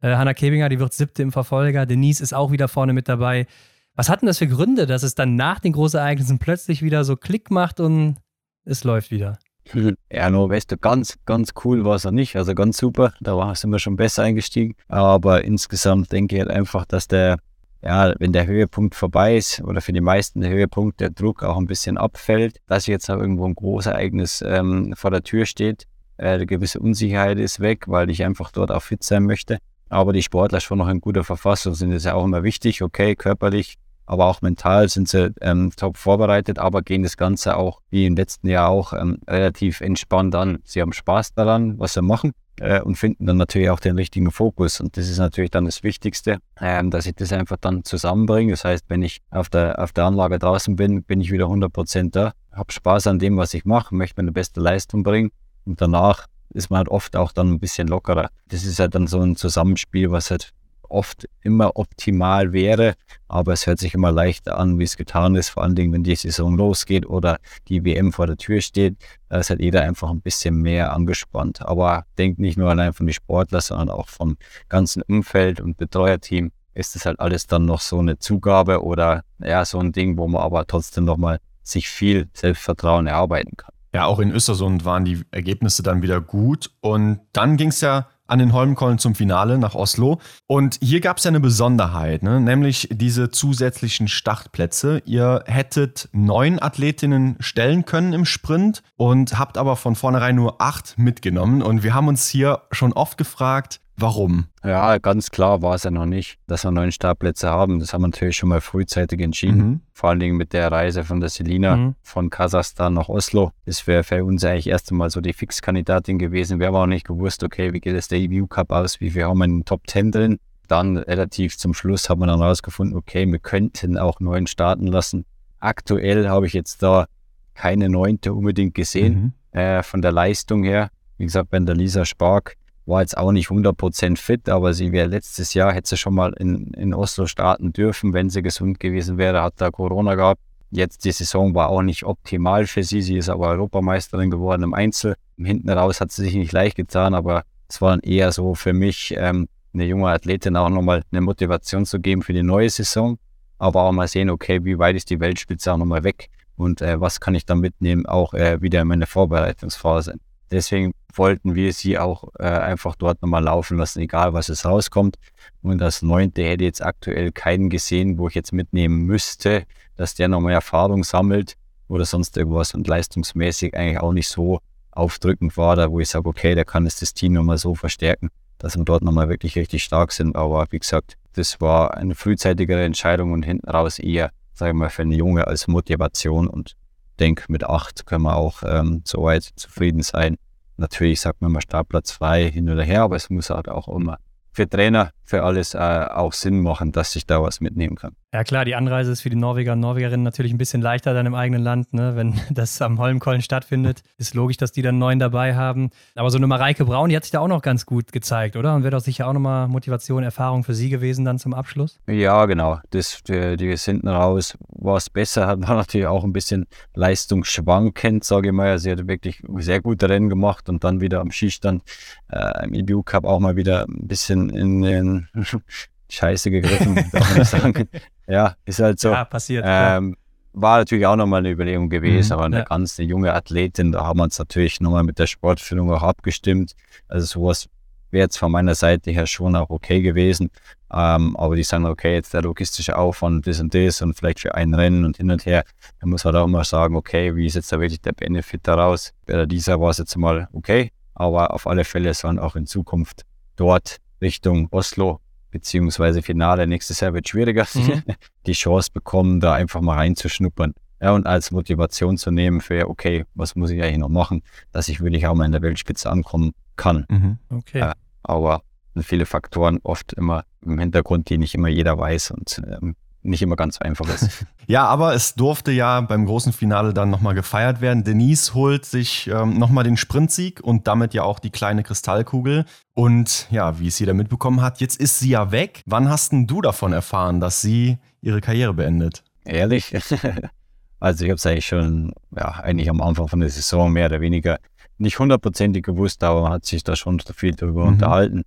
Äh, 0.00 0.16
Hanna 0.16 0.34
Kebinger, 0.34 0.68
die 0.68 0.80
wird 0.80 0.94
siebte 0.94 1.22
im 1.22 1.30
Verfolger. 1.30 1.86
Denise 1.86 2.20
ist 2.20 2.34
auch 2.34 2.50
wieder 2.50 2.66
vorne 2.66 2.92
mit 2.92 3.08
dabei. 3.08 3.46
Was 3.94 4.08
hatten 4.08 4.24
das 4.24 4.38
für 4.38 4.46
Gründe, 4.46 4.86
dass 4.86 5.02
es 5.02 5.14
dann 5.14 5.36
nach 5.36 5.60
den 5.60 5.72
Großereignissen 5.72 6.38
plötzlich 6.38 6.82
wieder 6.82 7.04
so 7.04 7.16
Klick 7.16 7.50
macht 7.50 7.78
und 7.78 8.16
es 8.64 8.84
läuft 8.84 9.10
wieder? 9.10 9.38
Ja, 10.12 10.28
no, 10.30 10.48
weißt 10.48 10.72
du, 10.72 10.76
ganz, 10.76 11.18
ganz 11.24 11.52
cool 11.64 11.84
war 11.84 11.96
es 11.96 12.06
auch 12.06 12.10
nicht. 12.10 12.36
Also 12.36 12.54
ganz 12.54 12.78
super, 12.78 13.14
da 13.20 13.54
sind 13.54 13.70
wir 13.70 13.78
schon 13.78 13.96
besser 13.96 14.22
eingestiegen. 14.22 14.74
Aber 14.88 15.44
insgesamt 15.44 16.10
denke 16.12 16.36
ich 16.36 16.40
halt 16.40 16.50
einfach, 16.50 16.84
dass 16.84 17.06
der, 17.06 17.38
ja, 17.82 18.12
wenn 18.18 18.32
der 18.32 18.46
Höhepunkt 18.46 18.94
vorbei 18.94 19.36
ist 19.36 19.62
oder 19.62 19.80
für 19.80 19.92
die 19.92 20.00
meisten 20.00 20.40
der 20.40 20.50
Höhepunkt 20.50 21.00
der 21.00 21.10
Druck 21.10 21.42
auch 21.42 21.56
ein 21.56 21.66
bisschen 21.66 21.96
abfällt, 21.96 22.58
dass 22.66 22.86
jetzt 22.86 23.10
auch 23.10 23.18
irgendwo 23.18 23.46
ein 23.46 23.54
Großereignis 23.54 24.42
ähm, 24.46 24.94
vor 24.96 25.10
der 25.10 25.22
Tür 25.22 25.46
steht. 25.46 25.84
Äh, 26.16 26.30
eine 26.30 26.46
gewisse 26.46 26.80
Unsicherheit 26.80 27.38
ist 27.38 27.60
weg, 27.60 27.84
weil 27.88 28.10
ich 28.10 28.24
einfach 28.24 28.50
dort 28.52 28.70
auch 28.70 28.82
fit 28.82 29.02
sein 29.02 29.24
möchte. 29.24 29.58
Aber 29.92 30.12
die 30.12 30.22
Sportler 30.22 30.60
schon 30.60 30.78
noch 30.78 30.88
in 30.88 31.00
guter 31.00 31.24
Verfassung 31.24 31.74
sind, 31.74 31.92
ist 31.92 32.06
ja 32.06 32.14
auch 32.14 32.24
immer 32.24 32.42
wichtig. 32.42 32.82
Okay, 32.82 33.14
körperlich 33.14 33.76
aber 34.06 34.26
auch 34.26 34.42
mental 34.42 34.88
sind 34.88 35.08
sie 35.08 35.32
ähm, 35.40 35.70
top 35.76 35.96
vorbereitet, 35.96 36.58
aber 36.58 36.82
gehen 36.82 37.02
das 37.02 37.16
Ganze 37.16 37.56
auch, 37.56 37.80
wie 37.90 38.06
im 38.06 38.16
letzten 38.16 38.48
Jahr 38.48 38.68
auch, 38.68 38.92
ähm, 38.92 39.18
relativ 39.28 39.80
entspannt 39.80 40.34
an. 40.34 40.58
Sie 40.64 40.80
haben 40.80 40.92
Spaß 40.92 41.34
daran, 41.34 41.78
was 41.78 41.94
sie 41.94 42.02
machen 42.02 42.32
äh, 42.60 42.80
und 42.80 42.96
finden 42.96 43.26
dann 43.26 43.36
natürlich 43.36 43.70
auch 43.70 43.80
den 43.80 43.96
richtigen 43.96 44.30
Fokus. 44.30 44.80
Und 44.80 44.96
das 44.96 45.08
ist 45.08 45.18
natürlich 45.18 45.50
dann 45.50 45.66
das 45.66 45.82
Wichtigste, 45.82 46.38
ähm, 46.60 46.90
dass 46.90 47.06
ich 47.06 47.14
das 47.14 47.32
einfach 47.32 47.56
dann 47.60 47.84
zusammenbringe. 47.84 48.50
Das 48.50 48.64
heißt, 48.64 48.84
wenn 48.88 49.02
ich 49.02 49.20
auf 49.30 49.48
der, 49.48 49.82
auf 49.82 49.92
der 49.92 50.04
Anlage 50.04 50.38
draußen 50.38 50.74
bin, 50.76 51.04
bin 51.04 51.20
ich 51.20 51.30
wieder 51.30 51.46
100% 51.46 52.10
da, 52.10 52.32
habe 52.50 52.72
Spaß 52.72 53.06
an 53.06 53.18
dem, 53.18 53.36
was 53.36 53.54
ich 53.54 53.64
mache, 53.64 53.94
möchte 53.94 54.20
meine 54.20 54.32
beste 54.32 54.60
Leistung 54.60 55.04
bringen 55.04 55.30
und 55.64 55.80
danach 55.80 56.26
ist 56.52 56.70
man 56.70 56.78
halt 56.78 56.88
oft 56.88 57.16
auch 57.16 57.32
dann 57.32 57.52
ein 57.52 57.60
bisschen 57.60 57.88
lockerer. 57.88 58.30
Das 58.48 58.64
ist 58.64 58.78
halt 58.78 58.94
dann 58.94 59.06
so 59.06 59.20
ein 59.20 59.36
Zusammenspiel, 59.36 60.10
was 60.10 60.30
halt 60.30 60.52
oft 60.92 61.28
immer 61.42 61.76
optimal 61.76 62.52
wäre, 62.52 62.94
aber 63.26 63.54
es 63.54 63.66
hört 63.66 63.78
sich 63.78 63.94
immer 63.94 64.12
leichter 64.12 64.58
an, 64.58 64.78
wie 64.78 64.84
es 64.84 64.96
getan 64.96 65.34
ist, 65.34 65.48
vor 65.48 65.62
allen 65.62 65.74
Dingen, 65.74 65.92
wenn 65.92 66.04
die 66.04 66.14
Saison 66.14 66.56
losgeht 66.56 67.06
oder 67.06 67.38
die 67.68 67.84
WM 67.84 68.12
vor 68.12 68.26
der 68.26 68.36
Tür 68.36 68.60
steht. 68.60 68.96
Da 69.28 69.38
ist 69.38 69.50
halt 69.50 69.60
jeder 69.60 69.82
einfach 69.82 70.10
ein 70.10 70.20
bisschen 70.20 70.56
mehr 70.56 70.92
angespannt. 70.92 71.62
Aber 71.62 72.04
denkt 72.18 72.38
nicht 72.38 72.58
nur 72.58 72.68
allein 72.68 72.92
von 72.92 73.06
den 73.06 73.14
Sportler, 73.14 73.60
sondern 73.60 73.88
auch 73.88 74.08
vom 74.08 74.36
ganzen 74.68 75.02
Umfeld 75.02 75.60
und 75.60 75.78
Betreuerteam 75.78 76.52
ist 76.74 76.94
das 76.94 77.06
halt 77.06 77.20
alles 77.20 77.46
dann 77.46 77.64
noch 77.64 77.80
so 77.80 77.98
eine 77.98 78.18
Zugabe 78.18 78.82
oder 78.82 79.24
ja, 79.38 79.64
so 79.64 79.78
ein 79.78 79.92
Ding, 79.92 80.16
wo 80.16 80.28
man 80.28 80.42
aber 80.42 80.66
trotzdem 80.66 81.04
nochmal 81.04 81.38
sich 81.62 81.88
viel 81.88 82.28
Selbstvertrauen 82.34 83.06
erarbeiten 83.06 83.56
kann. 83.56 83.74
Ja, 83.94 84.06
auch 84.06 84.20
in 84.20 84.30
Östersund 84.30 84.84
waren 84.84 85.04
die 85.04 85.22
Ergebnisse 85.30 85.82
dann 85.82 86.02
wieder 86.02 86.20
gut. 86.20 86.70
Und 86.80 87.20
dann 87.32 87.56
ging 87.56 87.68
es 87.68 87.82
ja 87.82 88.08
an 88.26 88.38
den 88.38 88.54
Holmenkollen 88.54 88.98
zum 88.98 89.14
Finale 89.14 89.58
nach 89.58 89.74
Oslo. 89.74 90.18
Und 90.46 90.78
hier 90.80 91.00
gab 91.00 91.18
es 91.18 91.24
ja 91.24 91.28
eine 91.28 91.40
Besonderheit, 91.40 92.22
ne? 92.22 92.40
nämlich 92.40 92.88
diese 92.90 93.30
zusätzlichen 93.30 94.08
Startplätze. 94.08 95.02
Ihr 95.04 95.44
hättet 95.46 96.08
neun 96.12 96.60
Athletinnen 96.60 97.36
stellen 97.40 97.84
können 97.84 98.14
im 98.14 98.24
Sprint 98.24 98.82
und 98.96 99.38
habt 99.38 99.58
aber 99.58 99.76
von 99.76 99.94
vornherein 99.94 100.36
nur 100.36 100.62
acht 100.62 100.96
mitgenommen. 100.96 101.60
Und 101.60 101.82
wir 101.82 101.92
haben 101.92 102.08
uns 102.08 102.26
hier 102.26 102.62
schon 102.70 102.94
oft 102.94 103.18
gefragt, 103.18 103.81
Warum? 104.02 104.46
Ja, 104.64 104.98
ganz 104.98 105.30
klar 105.30 105.62
war 105.62 105.76
es 105.76 105.84
ja 105.84 105.92
noch 105.92 106.06
nicht, 106.06 106.40
dass 106.48 106.64
wir 106.64 106.72
neun 106.72 106.90
Startplätze 106.90 107.48
haben. 107.48 107.78
Das 107.78 107.92
haben 107.92 108.02
wir 108.02 108.08
natürlich 108.08 108.36
schon 108.36 108.48
mal 108.48 108.60
frühzeitig 108.60 109.20
entschieden. 109.20 109.56
Mhm. 109.56 109.80
Vor 109.92 110.10
allen 110.10 110.18
Dingen 110.18 110.36
mit 110.36 110.52
der 110.52 110.72
Reise 110.72 111.04
von 111.04 111.20
der 111.20 111.28
Selina 111.28 111.76
mhm. 111.76 111.94
von 112.02 112.28
Kasachstan 112.28 112.94
nach 112.94 113.08
Oslo. 113.08 113.52
Das 113.64 113.86
wäre 113.86 114.02
für 114.02 114.24
uns 114.24 114.44
eigentlich 114.44 114.66
erst 114.66 114.90
einmal 114.90 115.08
so 115.08 115.20
die 115.20 115.32
Fixkandidatin 115.32 116.18
gewesen. 116.18 116.58
Wir 116.58 116.66
haben 116.66 116.74
auch 116.74 116.86
nicht 116.86 117.06
gewusst, 117.06 117.44
okay, 117.44 117.72
wie 117.72 117.78
geht 117.78 117.94
es 117.94 118.08
der 118.08 118.18
EBU 118.18 118.48
Cup 118.48 118.72
aus, 118.72 119.00
wie 119.00 119.10
viel 119.10 119.22
haben 119.22 119.38
wir 119.38 119.44
in 119.44 119.58
den 119.58 119.64
Top 119.64 119.82
10 119.86 120.10
drin. 120.10 120.40
Dann 120.66 120.96
relativ 120.96 121.56
zum 121.56 121.72
Schluss 121.72 122.10
haben 122.10 122.22
wir 122.22 122.26
dann 122.26 122.40
herausgefunden, 122.40 122.96
okay, 122.96 123.24
wir 123.24 123.38
könnten 123.38 123.96
auch 123.96 124.18
neun 124.18 124.48
starten 124.48 124.88
lassen. 124.88 125.26
Aktuell 125.60 126.28
habe 126.28 126.48
ich 126.48 126.54
jetzt 126.54 126.82
da 126.82 127.06
keine 127.54 127.88
neunte 127.88 128.32
unbedingt 128.32 128.74
gesehen 128.74 129.32
mhm. 129.52 129.60
äh, 129.60 129.84
von 129.84 130.02
der 130.02 130.10
Leistung 130.10 130.64
her. 130.64 130.90
Wie 131.18 131.24
gesagt, 131.24 131.50
bei 131.50 131.60
der 131.60 131.76
Lisa 131.76 132.04
Spark 132.04 132.56
war 132.86 133.00
jetzt 133.00 133.16
auch 133.16 133.32
nicht 133.32 133.48
100% 133.48 134.16
fit, 134.18 134.48
aber 134.48 134.74
sie 134.74 134.92
wäre 134.92 135.08
letztes 135.08 135.54
Jahr, 135.54 135.72
hätte 135.72 135.90
sie 135.90 135.96
schon 135.96 136.14
mal 136.14 136.32
in, 136.38 136.72
in 136.74 136.94
Oslo 136.94 137.26
starten 137.26 137.72
dürfen, 137.72 138.12
wenn 138.12 138.30
sie 138.30 138.42
gesund 138.42 138.80
gewesen 138.80 139.18
wäre, 139.18 139.42
hat 139.42 139.54
da 139.56 139.70
Corona 139.70 140.14
gehabt. 140.14 140.40
Jetzt 140.70 141.04
die 141.04 141.12
Saison 141.12 141.54
war 141.54 141.68
auch 141.68 141.82
nicht 141.82 142.04
optimal 142.04 142.66
für 142.66 142.82
sie, 142.82 143.02
sie 143.02 143.18
ist 143.18 143.28
aber 143.28 143.48
Europameisterin 143.48 144.30
geworden 144.30 144.62
im 144.62 144.74
Einzel. 144.74 145.16
Hinten 145.36 145.68
raus 145.68 146.00
hat 146.00 146.10
sie 146.12 146.22
sich 146.22 146.34
nicht 146.34 146.52
leicht 146.52 146.76
getan, 146.76 147.14
aber 147.14 147.44
es 147.68 147.80
war 147.80 147.90
dann 147.90 148.00
eher 148.00 148.32
so 148.32 148.54
für 148.54 148.72
mich, 148.72 149.14
ähm, 149.16 149.48
eine 149.74 149.84
junge 149.84 150.08
Athletin 150.08 150.56
auch 150.56 150.68
nochmal 150.68 151.02
eine 151.10 151.20
Motivation 151.20 151.86
zu 151.86 152.00
geben 152.00 152.22
für 152.22 152.32
die 152.32 152.42
neue 152.42 152.70
Saison, 152.70 153.18
aber 153.58 153.82
auch 153.82 153.92
mal 153.92 154.08
sehen, 154.08 154.30
okay, 154.30 154.64
wie 154.64 154.78
weit 154.78 154.96
ist 154.96 155.10
die 155.10 155.20
Weltspitze 155.20 155.72
auch 155.72 155.78
nochmal 155.78 156.04
weg 156.04 156.28
und 156.56 156.82
äh, 156.82 157.00
was 157.00 157.20
kann 157.20 157.34
ich 157.34 157.46
da 157.46 157.54
mitnehmen, 157.54 158.06
auch 158.06 158.34
äh, 158.34 158.60
wieder 158.60 158.82
in 158.82 158.88
meine 158.88 159.06
Vorbereitungsphase. 159.06 160.16
Deswegen 160.52 160.92
wollten 161.14 161.54
wir 161.54 161.72
sie 161.72 161.98
auch 161.98 162.28
äh, 162.38 162.44
einfach 162.44 162.94
dort 162.94 163.22
nochmal 163.22 163.42
laufen 163.42 163.78
lassen, 163.78 164.00
egal 164.00 164.34
was 164.34 164.50
es 164.50 164.66
rauskommt. 164.66 165.16
Und 165.62 165.78
das 165.78 166.02
neunte 166.02 166.44
hätte 166.44 166.64
jetzt 166.64 166.82
aktuell 166.82 167.32
keinen 167.32 167.70
gesehen, 167.70 168.18
wo 168.18 168.28
ich 168.28 168.34
jetzt 168.34 168.52
mitnehmen 168.52 169.06
müsste, 169.06 169.64
dass 169.96 170.14
der 170.14 170.28
nochmal 170.28 170.52
Erfahrung 170.52 171.04
sammelt 171.04 171.56
oder 171.88 172.04
sonst 172.04 172.36
irgendwas 172.36 172.74
und 172.74 172.86
leistungsmäßig 172.86 173.74
eigentlich 173.74 174.00
auch 174.00 174.12
nicht 174.12 174.28
so 174.28 174.60
aufdrückend 174.90 175.56
war, 175.56 175.74
da 175.74 175.90
wo 175.90 176.00
ich 176.00 176.10
sage, 176.10 176.28
okay, 176.28 176.54
der 176.54 176.66
kann 176.66 176.84
es 176.84 177.00
das 177.00 177.14
Team 177.14 177.32
nochmal 177.32 177.56
so 177.58 177.74
verstärken, 177.74 178.28
dass 178.58 178.76
wir 178.76 178.84
dort 178.84 179.02
nochmal 179.02 179.30
wirklich 179.30 179.56
richtig 179.56 179.82
stark 179.82 180.12
sind. 180.12 180.36
Aber 180.36 180.66
wie 180.70 180.78
gesagt, 180.78 181.16
das 181.32 181.62
war 181.62 181.96
eine 181.96 182.14
frühzeitigere 182.14 182.84
Entscheidung 182.84 183.32
und 183.32 183.42
hinten 183.42 183.70
raus 183.70 183.98
eher, 183.98 184.30
sage 184.52 184.72
ich 184.72 184.76
mal, 184.76 184.90
für 184.90 185.02
eine 185.02 185.16
Junge 185.16 185.46
als 185.46 185.66
Motivation 185.66 186.46
und 186.46 186.76
denke, 187.20 187.44
mit 187.48 187.64
acht 187.64 188.06
können 188.06 188.24
wir 188.24 188.36
auch 188.36 188.62
ähm, 188.64 189.02
soweit 189.04 189.44
zufrieden 189.56 190.02
sein. 190.02 190.36
Natürlich 190.76 191.20
sagt 191.20 191.40
man 191.40 191.52
mal 191.52 191.60
Startplatz 191.60 192.12
frei 192.12 192.50
hin 192.50 192.68
oder 192.68 192.82
her, 192.82 193.02
aber 193.02 193.16
es 193.16 193.30
muss 193.30 193.50
halt 193.50 193.68
auch 193.68 193.88
immer 193.88 194.18
für 194.52 194.68
Trainer, 194.68 195.12
für 195.24 195.42
alles 195.42 195.74
äh, 195.74 195.78
auch 195.78 196.32
Sinn 196.32 196.60
machen, 196.60 196.92
dass 196.92 197.16
ich 197.16 197.26
da 197.26 197.42
was 197.42 197.60
mitnehmen 197.60 197.96
kann. 197.96 198.14
Ja 198.34 198.44
klar, 198.44 198.64
die 198.64 198.74
Anreise 198.74 199.12
ist 199.12 199.20
für 199.20 199.30
die 199.30 199.36
Norweger 199.36 199.72
und 199.72 199.80
Norwegerinnen 199.80 200.22
natürlich 200.22 200.52
ein 200.52 200.58
bisschen 200.58 200.80
leichter 200.80 201.12
dann 201.12 201.26
im 201.26 201.34
eigenen 201.34 201.62
Land, 201.62 201.92
ne? 201.92 202.16
wenn 202.16 202.40
das 202.50 202.80
am 202.80 202.98
Holmkollen 202.98 203.42
stattfindet. 203.42 204.02
Ist 204.16 204.34
logisch, 204.34 204.56
dass 204.56 204.72
die 204.72 204.82
dann 204.82 204.98
neun 204.98 205.18
dabei 205.18 205.54
haben. 205.54 205.90
Aber 206.14 206.30
so 206.30 206.38
eine 206.38 206.46
Mareike 206.46 206.84
Braun, 206.84 207.10
die 207.10 207.16
hat 207.16 207.24
sich 207.24 207.30
da 207.30 207.40
auch 207.40 207.48
noch 207.48 207.62
ganz 207.62 207.86
gut 207.86 208.12
gezeigt, 208.12 208.56
oder? 208.56 208.74
Und 208.74 208.84
wäre 208.84 208.92
doch 208.92 209.00
sicher 209.00 209.26
auch 209.26 209.32
nochmal 209.32 209.68
Motivation, 209.68 210.22
Erfahrung 210.22 210.64
für 210.64 210.74
sie 210.74 210.88
gewesen 210.88 211.24
dann 211.24 211.38
zum 211.38 211.52
Abschluss? 211.52 211.98
Ja, 212.06 212.46
genau. 212.46 212.78
Das, 212.90 213.22
die, 213.22 213.56
die 213.56 213.68
ist 213.68 213.84
hinten 213.84 214.08
raus, 214.08 214.56
war 214.68 214.96
es 214.96 215.10
besser, 215.10 215.46
hat 215.46 215.60
war 215.60 215.76
natürlich 215.76 216.06
auch 216.06 216.24
ein 216.24 216.32
bisschen 216.32 216.66
leistungsschwankend, 216.94 218.24
sage 218.24 218.48
ich 218.48 218.54
mal. 218.54 218.78
Sie 218.78 218.90
hat 218.90 219.06
wirklich 219.06 219.42
sehr 219.58 219.80
gute 219.80 220.08
Rennen 220.08 220.28
gemacht 220.28 220.68
und 220.68 220.84
dann 220.84 221.00
wieder 221.00 221.20
am 221.20 221.30
Skistand 221.30 221.82
äh, 222.30 222.64
im 222.64 222.74
EBU 222.74 223.02
Cup 223.02 223.24
auch 223.24 223.40
mal 223.40 223.56
wieder 223.56 223.86
ein 223.86 224.08
bisschen 224.08 224.41
in 224.50 224.82
den 224.82 225.28
Scheiße 226.08 226.50
gegriffen, 226.50 226.94
darf 227.12 227.36
man 227.36 227.44
sagen. 227.44 227.88
ja, 228.26 228.54
ist 228.64 228.80
halt 228.80 229.00
so. 229.00 229.10
Ja, 229.10 229.24
passiert. 229.24 229.64
Ähm, 229.66 230.16
war 230.52 230.78
natürlich 230.78 231.06
auch 231.06 231.16
nochmal 231.16 231.38
eine 231.38 231.50
Überlegung 231.50 231.88
gewesen, 231.88 232.28
mhm, 232.28 232.32
aber 232.32 232.44
eine 232.44 232.58
ja. 232.58 232.64
ganz 232.64 232.98
eine 232.98 233.08
junge 233.08 233.32
Athletin, 233.32 233.92
da 233.92 234.04
haben 234.04 234.18
wir 234.18 234.24
uns 234.24 234.38
natürlich 234.38 234.80
nochmal 234.80 235.02
mit 235.02 235.18
der 235.18 235.26
Sportführung 235.26 235.90
auch 235.90 236.02
abgestimmt. 236.02 236.74
Also 237.08 237.26
sowas 237.26 237.68
wäre 238.10 238.24
jetzt 238.24 238.36
von 238.36 238.52
meiner 238.52 238.74
Seite 238.74 239.10
her 239.10 239.26
schon 239.26 239.56
auch 239.56 239.70
okay 239.70 240.02
gewesen. 240.02 240.50
Ähm, 240.92 241.34
aber 241.36 241.56
die 241.56 241.62
sagen, 241.62 241.86
okay, 241.86 242.12
jetzt 242.12 242.34
der 242.34 242.42
logistische 242.42 242.96
Aufwand, 242.96 243.46
das 243.46 243.60
und 243.60 243.74
das 243.74 244.02
und 244.02 244.14
vielleicht 244.14 244.40
für 244.40 244.54
ein 244.54 244.74
Rennen 244.74 245.06
und 245.06 245.16
hin 245.16 245.30
und 245.30 245.46
her. 245.46 245.64
Da 246.00 246.06
muss 246.06 246.24
man 246.24 246.36
auch 246.36 246.46
mal 246.46 246.64
sagen, 246.64 246.94
okay, 246.96 247.34
wie 247.34 247.46
ist 247.46 247.54
jetzt 247.54 247.72
da 247.72 247.80
wirklich 247.80 248.02
der 248.02 248.12
Benefit 248.12 248.60
daraus? 248.64 249.12
Bei 249.24 249.46
dieser 249.46 249.80
war 249.80 249.90
es 249.90 249.98
jetzt 249.98 250.16
mal 250.16 250.48
okay, 250.52 250.92
aber 251.14 251.54
auf 251.54 251.66
alle 251.66 251.84
Fälle 251.84 252.12
sollen 252.12 252.38
auch 252.38 252.56
in 252.56 252.66
Zukunft 252.66 253.22
dort 253.56 253.96
Richtung 254.22 254.68
Oslo 254.70 255.20
beziehungsweise 255.52 256.22
Finale 256.22 256.66
nächstes 256.66 257.00
Jahr 257.00 257.14
wird 257.14 257.28
schwieriger, 257.28 257.66
mhm. 257.74 258.02
die 258.46 258.52
Chance 258.52 258.90
bekommen, 258.92 259.38
da 259.38 259.52
einfach 259.52 259.80
mal 259.80 259.96
reinzuschnuppern. 259.96 260.74
Ja, 261.00 261.12
und 261.12 261.26
als 261.26 261.50
Motivation 261.50 262.16
zu 262.16 262.30
nehmen 262.30 262.60
für, 262.60 262.88
okay, 262.88 263.24
was 263.34 263.54
muss 263.54 263.70
ich 263.70 263.82
eigentlich 263.82 263.98
noch 263.98 264.08
machen, 264.08 264.42
dass 264.70 264.88
ich 264.88 265.00
wirklich 265.00 265.26
auch 265.26 265.34
mal 265.34 265.44
in 265.44 265.52
der 265.52 265.62
Weltspitze 265.62 266.10
ankommen 266.10 266.52
kann. 266.76 267.06
Mhm. 267.08 267.38
Okay. 267.50 267.80
Ja, 267.80 267.92
aber 268.22 268.62
viele 269.00 269.26
Faktoren 269.26 269.78
oft 269.82 270.12
immer 270.12 270.44
im 270.62 270.78
Hintergrund, 270.78 271.28
die 271.28 271.38
nicht 271.38 271.54
immer 271.54 271.68
jeder 271.68 271.98
weiß 271.98 272.30
und 272.30 272.62
ähm, 272.66 272.96
nicht 273.22 273.42
immer 273.42 273.56
ganz 273.56 273.78
einfach 273.78 274.08
ist. 274.08 274.46
ja, 274.66 274.84
aber 274.86 275.14
es 275.14 275.34
durfte 275.34 275.72
ja 275.72 276.00
beim 276.00 276.26
großen 276.26 276.52
Finale 276.52 276.92
dann 276.92 277.10
nochmal 277.10 277.34
gefeiert 277.34 277.80
werden. 277.80 278.04
Denise 278.04 278.54
holt 278.54 278.84
sich 278.84 279.28
ähm, 279.28 279.58
nochmal 279.58 279.84
den 279.84 279.96
Sprintsieg 279.96 280.60
und 280.60 280.86
damit 280.86 281.14
ja 281.14 281.22
auch 281.22 281.38
die 281.38 281.50
kleine 281.50 281.82
Kristallkugel. 281.82 282.64
Und 282.94 283.48
ja, 283.50 283.78
wie 283.78 283.86
es 283.86 283.98
jeder 283.98 284.14
mitbekommen 284.14 284.60
hat, 284.60 284.80
jetzt 284.80 285.00
ist 285.00 285.18
sie 285.18 285.30
ja 285.30 285.52
weg. 285.52 285.82
Wann 285.86 286.08
hast 286.08 286.32
denn 286.32 286.46
du 286.46 286.60
davon 286.60 286.92
erfahren, 286.92 287.40
dass 287.40 287.60
sie 287.60 287.98
ihre 288.20 288.40
Karriere 288.40 288.74
beendet? 288.74 289.22
Ehrlich? 289.44 289.94
also 291.00 291.24
ich 291.24 291.30
habe 291.30 291.36
es 291.36 291.46
eigentlich 291.46 291.66
schon, 291.66 292.12
ja, 292.36 292.48
eigentlich 292.48 292.90
am 292.90 293.00
Anfang 293.00 293.28
von 293.28 293.40
der 293.40 293.50
Saison 293.50 293.92
mehr 293.92 294.06
oder 294.06 294.20
weniger 294.20 294.58
nicht 294.98 295.18
hundertprozentig 295.18 295.84
gewusst, 295.84 296.22
aber 296.22 296.42
man 296.42 296.52
hat 296.52 296.64
sich 296.64 296.84
da 296.84 296.96
schon 296.96 297.20
viel 297.20 297.54
darüber 297.54 297.82
mhm. 297.82 297.92
unterhalten. 297.94 298.42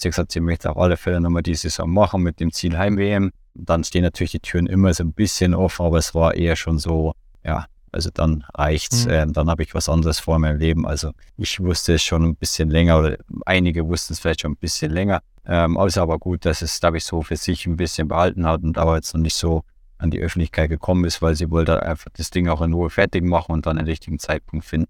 Sie 0.00 0.08
hat 0.08 0.12
gesagt, 0.14 0.32
sie 0.32 0.40
möchte 0.40 0.70
auf 0.70 0.76
alle 0.76 0.96
Fälle 0.96 1.20
nochmal 1.20 1.42
die 1.42 1.54
Saison 1.54 1.90
machen 1.90 2.22
mit 2.22 2.40
dem 2.40 2.52
Ziel 2.52 2.76
Heim-WM 2.76 3.30
dann 3.58 3.84
stehen 3.84 4.02
natürlich 4.02 4.32
die 4.32 4.40
Türen 4.40 4.66
immer 4.66 4.92
so 4.92 5.04
ein 5.04 5.12
bisschen 5.12 5.54
offen, 5.54 5.86
aber 5.86 5.98
es 5.98 6.14
war 6.14 6.34
eher 6.34 6.56
schon 6.56 6.78
so, 6.78 7.14
ja, 7.44 7.66
also 7.92 8.10
dann 8.12 8.44
reicht's, 8.54 9.06
mhm. 9.06 9.10
äh, 9.10 9.26
dann 9.28 9.48
habe 9.48 9.62
ich 9.62 9.74
was 9.74 9.88
anderes 9.88 10.18
vor 10.18 10.38
meinem 10.38 10.58
Leben. 10.58 10.86
Also 10.86 11.12
ich 11.36 11.60
wusste 11.60 11.94
es 11.94 12.02
schon 12.02 12.24
ein 12.24 12.36
bisschen 12.36 12.68
länger 12.68 12.98
oder 12.98 13.16
einige 13.46 13.86
wussten 13.86 14.12
es 14.12 14.20
vielleicht 14.20 14.42
schon 14.42 14.52
ein 14.52 14.56
bisschen 14.56 14.92
länger. 14.92 15.22
Ähm, 15.46 15.76
aber 15.76 15.86
es 15.86 15.94
ist 15.94 15.98
aber 15.98 16.18
gut, 16.18 16.44
dass 16.44 16.60
es, 16.62 16.80
glaube 16.80 16.98
ich, 16.98 17.04
so 17.04 17.22
für 17.22 17.36
sich 17.36 17.66
ein 17.66 17.76
bisschen 17.76 18.08
behalten 18.08 18.46
hat 18.46 18.62
und 18.62 18.76
aber 18.76 18.96
jetzt 18.96 19.14
noch 19.14 19.22
nicht 19.22 19.36
so 19.36 19.62
an 19.98 20.10
die 20.10 20.18
Öffentlichkeit 20.18 20.68
gekommen 20.68 21.04
ist, 21.04 21.22
weil 21.22 21.36
sie 21.36 21.50
wollte 21.50 21.82
einfach 21.82 22.10
das 22.14 22.30
Ding 22.30 22.48
auch 22.48 22.60
in 22.60 22.74
Ruhe 22.74 22.90
fertig 22.90 23.24
machen 23.24 23.52
und 23.52 23.64
dann 23.64 23.76
den 23.76 23.86
richtigen 23.86 24.18
Zeitpunkt 24.18 24.66
finden. 24.66 24.88